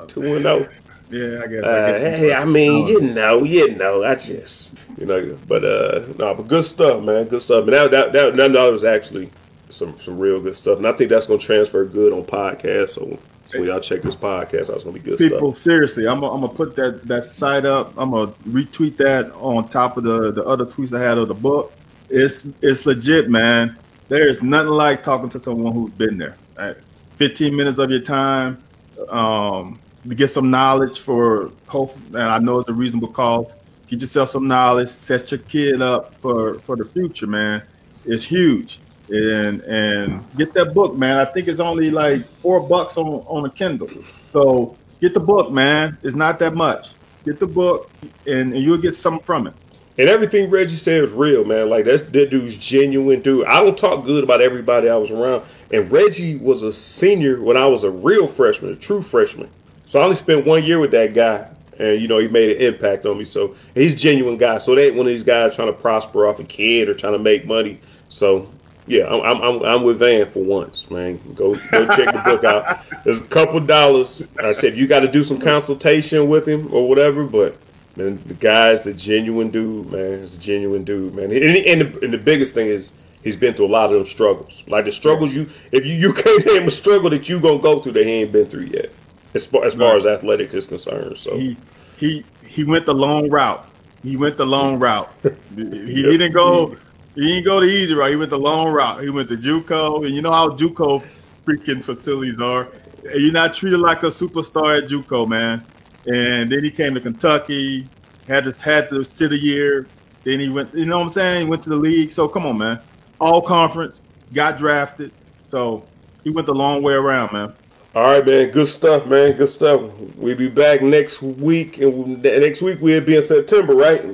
Two 0.08 0.34
and 0.34 0.42
zero. 0.42 0.68
Yeah, 1.08 1.42
I 1.44 1.46
guess. 1.46 1.62
I 1.62 1.68
Uh, 1.68 1.92
guess 1.92 2.18
hey, 2.18 2.34
I 2.34 2.44
mean, 2.44 2.88
you 2.88 3.00
know, 3.02 3.44
you 3.44 3.76
know, 3.76 4.02
I 4.02 4.16
just, 4.16 4.72
you 4.98 5.06
know, 5.06 5.38
but 5.46 5.64
uh, 5.64 6.06
no, 6.18 6.34
but 6.34 6.48
good 6.48 6.64
stuff, 6.64 7.04
man. 7.04 7.26
Good 7.26 7.40
stuff. 7.42 7.62
And 7.66 7.72
that 7.72 7.92
that 7.92 8.12
that, 8.14 8.36
that, 8.36 8.52
that 8.52 8.64
was 8.64 8.82
actually 8.82 9.30
some 9.70 9.94
some 10.00 10.18
real 10.18 10.40
good 10.40 10.56
stuff, 10.56 10.78
and 10.78 10.88
I 10.88 10.92
think 10.92 11.10
that's 11.10 11.28
gonna 11.28 11.38
transfer 11.38 11.84
good 11.84 12.12
on 12.12 12.24
podcasts. 12.24 12.94
So, 12.96 13.20
so 13.48 13.62
y'all 13.62 13.80
check 13.80 14.02
this 14.02 14.16
podcast, 14.16 14.68
that's 14.68 14.82
gonna 14.82 14.92
be 14.92 15.00
good 15.00 15.18
people 15.18 15.52
stuff. 15.52 15.62
seriously 15.62 16.06
i'm 16.06 16.20
gonna 16.20 16.48
put 16.48 16.76
that 16.76 17.02
that 17.04 17.24
site 17.24 17.64
up. 17.64 17.92
I'm 17.96 18.10
gonna 18.10 18.32
retweet 18.48 18.96
that 18.98 19.32
on 19.34 19.68
top 19.68 19.96
of 19.96 20.04
the 20.04 20.32
the 20.32 20.44
other 20.44 20.66
tweets 20.66 20.96
i 20.96 21.00
had 21.02 21.18
of 21.18 21.28
the 21.28 21.34
book. 21.34 21.72
It's 22.08 22.48
it's 22.62 22.86
legit 22.86 23.30
man. 23.30 23.76
There's 24.08 24.42
nothing 24.42 24.70
like 24.72 25.02
talking 25.02 25.28
to 25.30 25.40
someone 25.40 25.72
who's 25.72 25.92
been 25.92 26.18
there. 26.18 26.36
Right? 26.56 26.76
15 27.16 27.54
minutes 27.56 27.78
of 27.78 27.90
your 27.90 28.00
time 28.00 28.62
um 29.08 29.78
to 30.08 30.14
get 30.14 30.28
some 30.28 30.50
knowledge 30.50 31.00
for 31.00 31.50
hope 31.66 31.94
and 32.08 32.22
i 32.22 32.38
know 32.38 32.58
it's 32.60 32.68
a 32.68 32.72
reasonable 32.72 33.08
cost 33.08 33.54
get 33.88 34.00
yourself 34.00 34.30
some 34.30 34.48
knowledge. 34.48 34.88
Set 34.88 35.30
your 35.30 35.38
kid 35.40 35.82
up 35.82 36.14
for 36.16 36.58
for 36.60 36.76
the 36.76 36.84
future 36.84 37.26
man. 37.26 37.62
It's 38.04 38.24
huge 38.24 38.80
and 39.10 39.60
and 39.62 40.24
get 40.36 40.52
that 40.52 40.74
book 40.74 40.96
man 40.96 41.18
i 41.18 41.24
think 41.24 41.48
it's 41.48 41.60
only 41.60 41.90
like 41.90 42.26
four 42.40 42.60
bucks 42.60 42.96
on 42.96 43.06
on 43.26 43.44
a 43.46 43.50
kindle 43.50 43.88
so 44.32 44.76
get 45.00 45.14
the 45.14 45.20
book 45.20 45.50
man 45.52 45.96
it's 46.02 46.16
not 46.16 46.38
that 46.38 46.54
much 46.54 46.90
get 47.24 47.38
the 47.38 47.46
book 47.46 47.90
and, 48.26 48.52
and 48.52 48.62
you'll 48.62 48.78
get 48.78 48.94
something 48.94 49.22
from 49.24 49.46
it 49.46 49.54
And 49.98 50.08
everything 50.08 50.50
Reggie 50.50 50.76
said 50.76 51.04
is 51.04 51.12
real, 51.12 51.44
man. 51.44 51.70
Like 51.70 51.84
that's 51.86 52.02
that 52.02 52.30
dude's 52.30 52.56
genuine 52.56 53.22
dude. 53.22 53.46
I 53.46 53.62
don't 53.62 53.78
talk 53.78 54.04
good 54.04 54.24
about 54.24 54.42
everybody 54.42 54.88
I 54.90 54.96
was 54.96 55.10
around. 55.10 55.44
And 55.72 55.90
Reggie 55.90 56.36
was 56.36 56.62
a 56.62 56.72
senior 56.72 57.40
when 57.40 57.56
I 57.56 57.66
was 57.66 57.84
a 57.84 57.90
real 57.90 58.26
freshman, 58.28 58.72
a 58.72 58.76
true 58.76 59.02
freshman. 59.02 59.48
So 59.86 60.00
I 60.00 60.04
only 60.04 60.16
spent 60.16 60.46
one 60.46 60.64
year 60.64 60.80
with 60.80 60.90
that 60.92 61.14
guy. 61.14 61.48
And 61.78 62.00
you 62.02 62.08
know, 62.08 62.18
he 62.18 62.28
made 62.28 62.56
an 62.56 62.74
impact 62.74 63.06
on 63.06 63.18
me. 63.18 63.24
So 63.24 63.54
he's 63.74 63.94
a 63.94 63.96
genuine 63.96 64.36
guy. 64.36 64.58
So 64.58 64.74
they 64.74 64.88
ain't 64.88 64.96
one 64.96 65.06
of 65.06 65.12
these 65.12 65.22
guys 65.22 65.54
trying 65.54 65.68
to 65.68 65.74
prosper 65.78 66.26
off 66.26 66.40
a 66.40 66.44
kid 66.44 66.88
or 66.90 66.94
trying 66.94 67.14
to 67.14 67.18
make 67.18 67.46
money. 67.46 67.80
So 68.10 68.50
yeah, 68.86 69.06
I'm 69.06 69.42
I'm, 69.42 69.62
I'm, 69.62 69.82
with 69.82 69.98
Van 69.98 70.30
for 70.30 70.42
once, 70.44 70.90
man. 70.90 71.20
Go 71.34 71.54
go 71.70 71.86
check 71.96 72.14
the 72.14 72.22
book 72.24 72.44
out. 72.44 72.80
There's 73.04 73.20
a 73.20 73.24
couple 73.24 73.60
dollars. 73.60 74.22
I 74.42 74.52
said 74.52 74.76
you 74.76 74.86
got 74.86 75.00
to 75.00 75.08
do 75.08 75.24
some 75.24 75.38
consultation 75.38 76.28
with 76.28 76.46
him 76.46 76.72
or 76.72 76.88
whatever, 76.88 77.24
but 77.24 77.56
Man, 77.96 78.22
the 78.26 78.34
guy's 78.34 78.86
a 78.86 78.92
genuine 78.92 79.48
dude, 79.50 79.90
man. 79.90 80.20
He's 80.20 80.36
a 80.36 80.40
genuine 80.40 80.84
dude, 80.84 81.14
man. 81.14 81.32
And, 81.32 81.42
and, 81.42 81.80
the, 81.80 82.04
and 82.04 82.12
the 82.12 82.18
biggest 82.18 82.52
thing 82.52 82.66
is 82.66 82.92
he's 83.24 83.36
been 83.36 83.54
through 83.54 83.66
a 83.66 83.68
lot 83.68 83.86
of 83.86 83.92
them 83.92 84.04
struggles. 84.04 84.62
Like 84.68 84.84
the 84.84 84.92
struggles 84.92 85.34
you, 85.34 85.48
if 85.72 85.86
you, 85.86 85.94
you 85.94 86.12
can't 86.22 86.44
name 86.44 86.66
a 86.66 86.70
struggle 86.70 87.08
that 87.10 87.28
you 87.28 87.40
gonna 87.40 87.58
go 87.58 87.80
through 87.80 87.92
that 87.92 88.04
he 88.04 88.12
ain't 88.12 88.32
been 88.32 88.46
through 88.46 88.64
yet, 88.64 88.90
as 89.32 89.46
far 89.46 89.64
as, 89.64 89.74
far 89.74 89.92
Right. 89.92 89.96
as 89.96 90.06
athletics 90.06 90.52
is 90.52 90.66
concerned. 90.66 91.16
So 91.16 91.36
he 91.36 91.56
he 91.96 92.24
he 92.44 92.64
went 92.64 92.84
the 92.84 92.94
long 92.94 93.30
route. 93.30 93.66
He 94.02 94.16
went 94.18 94.36
the 94.36 94.46
long 94.46 94.78
route. 94.78 95.10
He, 95.56 95.62
he 95.64 96.02
didn't 96.02 96.32
go. 96.32 96.76
He 97.16 97.22
didn't 97.22 97.44
go 97.44 97.60
the 97.60 97.66
easy 97.66 97.94
route. 97.94 98.10
He 98.10 98.16
went 98.16 98.30
the 98.30 98.38
long 98.38 98.70
route. 98.70 99.02
He 99.02 99.08
went 99.08 99.30
to 99.30 99.38
JUCO, 99.38 100.04
and 100.04 100.14
you 100.14 100.20
know 100.20 100.32
how 100.32 100.50
JUCO 100.50 101.02
freaking 101.46 101.82
facilities 101.82 102.38
are. 102.40 102.68
You're 103.02 103.32
not 103.32 103.54
treated 103.54 103.80
like 103.80 104.02
a 104.02 104.08
superstar 104.08 104.82
at 104.82 104.90
JUCO, 104.90 105.26
man. 105.26 105.64
And 106.06 106.52
then 106.52 106.62
he 106.62 106.70
came 106.70 106.92
to 106.92 107.00
Kentucky, 107.00 107.88
had 108.28 108.44
to 108.44 108.52
had 108.62 108.90
to 108.90 109.02
sit 109.02 109.32
a 109.32 109.38
year. 109.38 109.86
Then 110.24 110.40
he 110.40 110.50
went. 110.50 110.74
You 110.74 110.84
know 110.84 110.98
what 110.98 111.04
I'm 111.04 111.10
saying? 111.10 111.46
He 111.46 111.50
went 111.50 111.62
to 111.62 111.70
the 111.70 111.76
league. 111.76 112.10
So 112.10 112.28
come 112.28 112.44
on, 112.44 112.58
man. 112.58 112.80
All 113.18 113.40
conference, 113.40 114.02
got 114.34 114.58
drafted. 114.58 115.10
So 115.46 115.86
he 116.22 116.28
went 116.28 116.46
the 116.46 116.54
long 116.54 116.82
way 116.82 116.92
around, 116.92 117.32
man. 117.32 117.54
All 117.94 118.02
right, 118.02 118.26
man. 118.26 118.50
Good 118.50 118.68
stuff, 118.68 119.06
man. 119.06 119.32
Good 119.32 119.48
stuff. 119.48 119.80
We'll 120.16 120.36
be 120.36 120.50
back 120.50 120.82
next 120.82 121.22
week, 121.22 121.78
and 121.78 122.22
next 122.22 122.60
week 122.60 122.78
we'll 122.82 123.00
be 123.00 123.16
in 123.16 123.22
September, 123.22 123.74
right? 123.74 124.04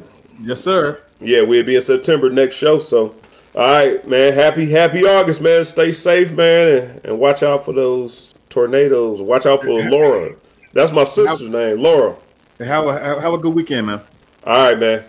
Yes, 0.40 0.60
sir. 0.60 1.00
Yeah, 1.24 1.42
we'll 1.42 1.64
be 1.64 1.76
in 1.76 1.82
September 1.82 2.30
next 2.30 2.56
show. 2.56 2.78
So, 2.78 3.14
all 3.54 3.66
right, 3.66 4.06
man. 4.06 4.32
Happy 4.32 4.70
Happy 4.70 5.06
August, 5.06 5.40
man. 5.40 5.64
Stay 5.64 5.92
safe, 5.92 6.32
man, 6.32 6.68
and, 6.68 7.04
and 7.04 7.18
watch 7.18 7.42
out 7.42 7.64
for 7.64 7.72
those 7.72 8.34
tornadoes. 8.48 9.20
Watch 9.20 9.46
out 9.46 9.62
for 9.62 9.82
Laura. 9.82 10.34
That's 10.72 10.92
my 10.92 11.04
sister's 11.04 11.48
name, 11.48 11.80
Laura. 11.80 12.16
Have 12.58 12.86
a 12.86 13.20
have 13.20 13.32
a 13.34 13.38
good 13.38 13.54
weekend, 13.54 13.86
man. 13.88 14.00
All 14.44 14.68
right, 14.70 14.78
man. 14.78 15.04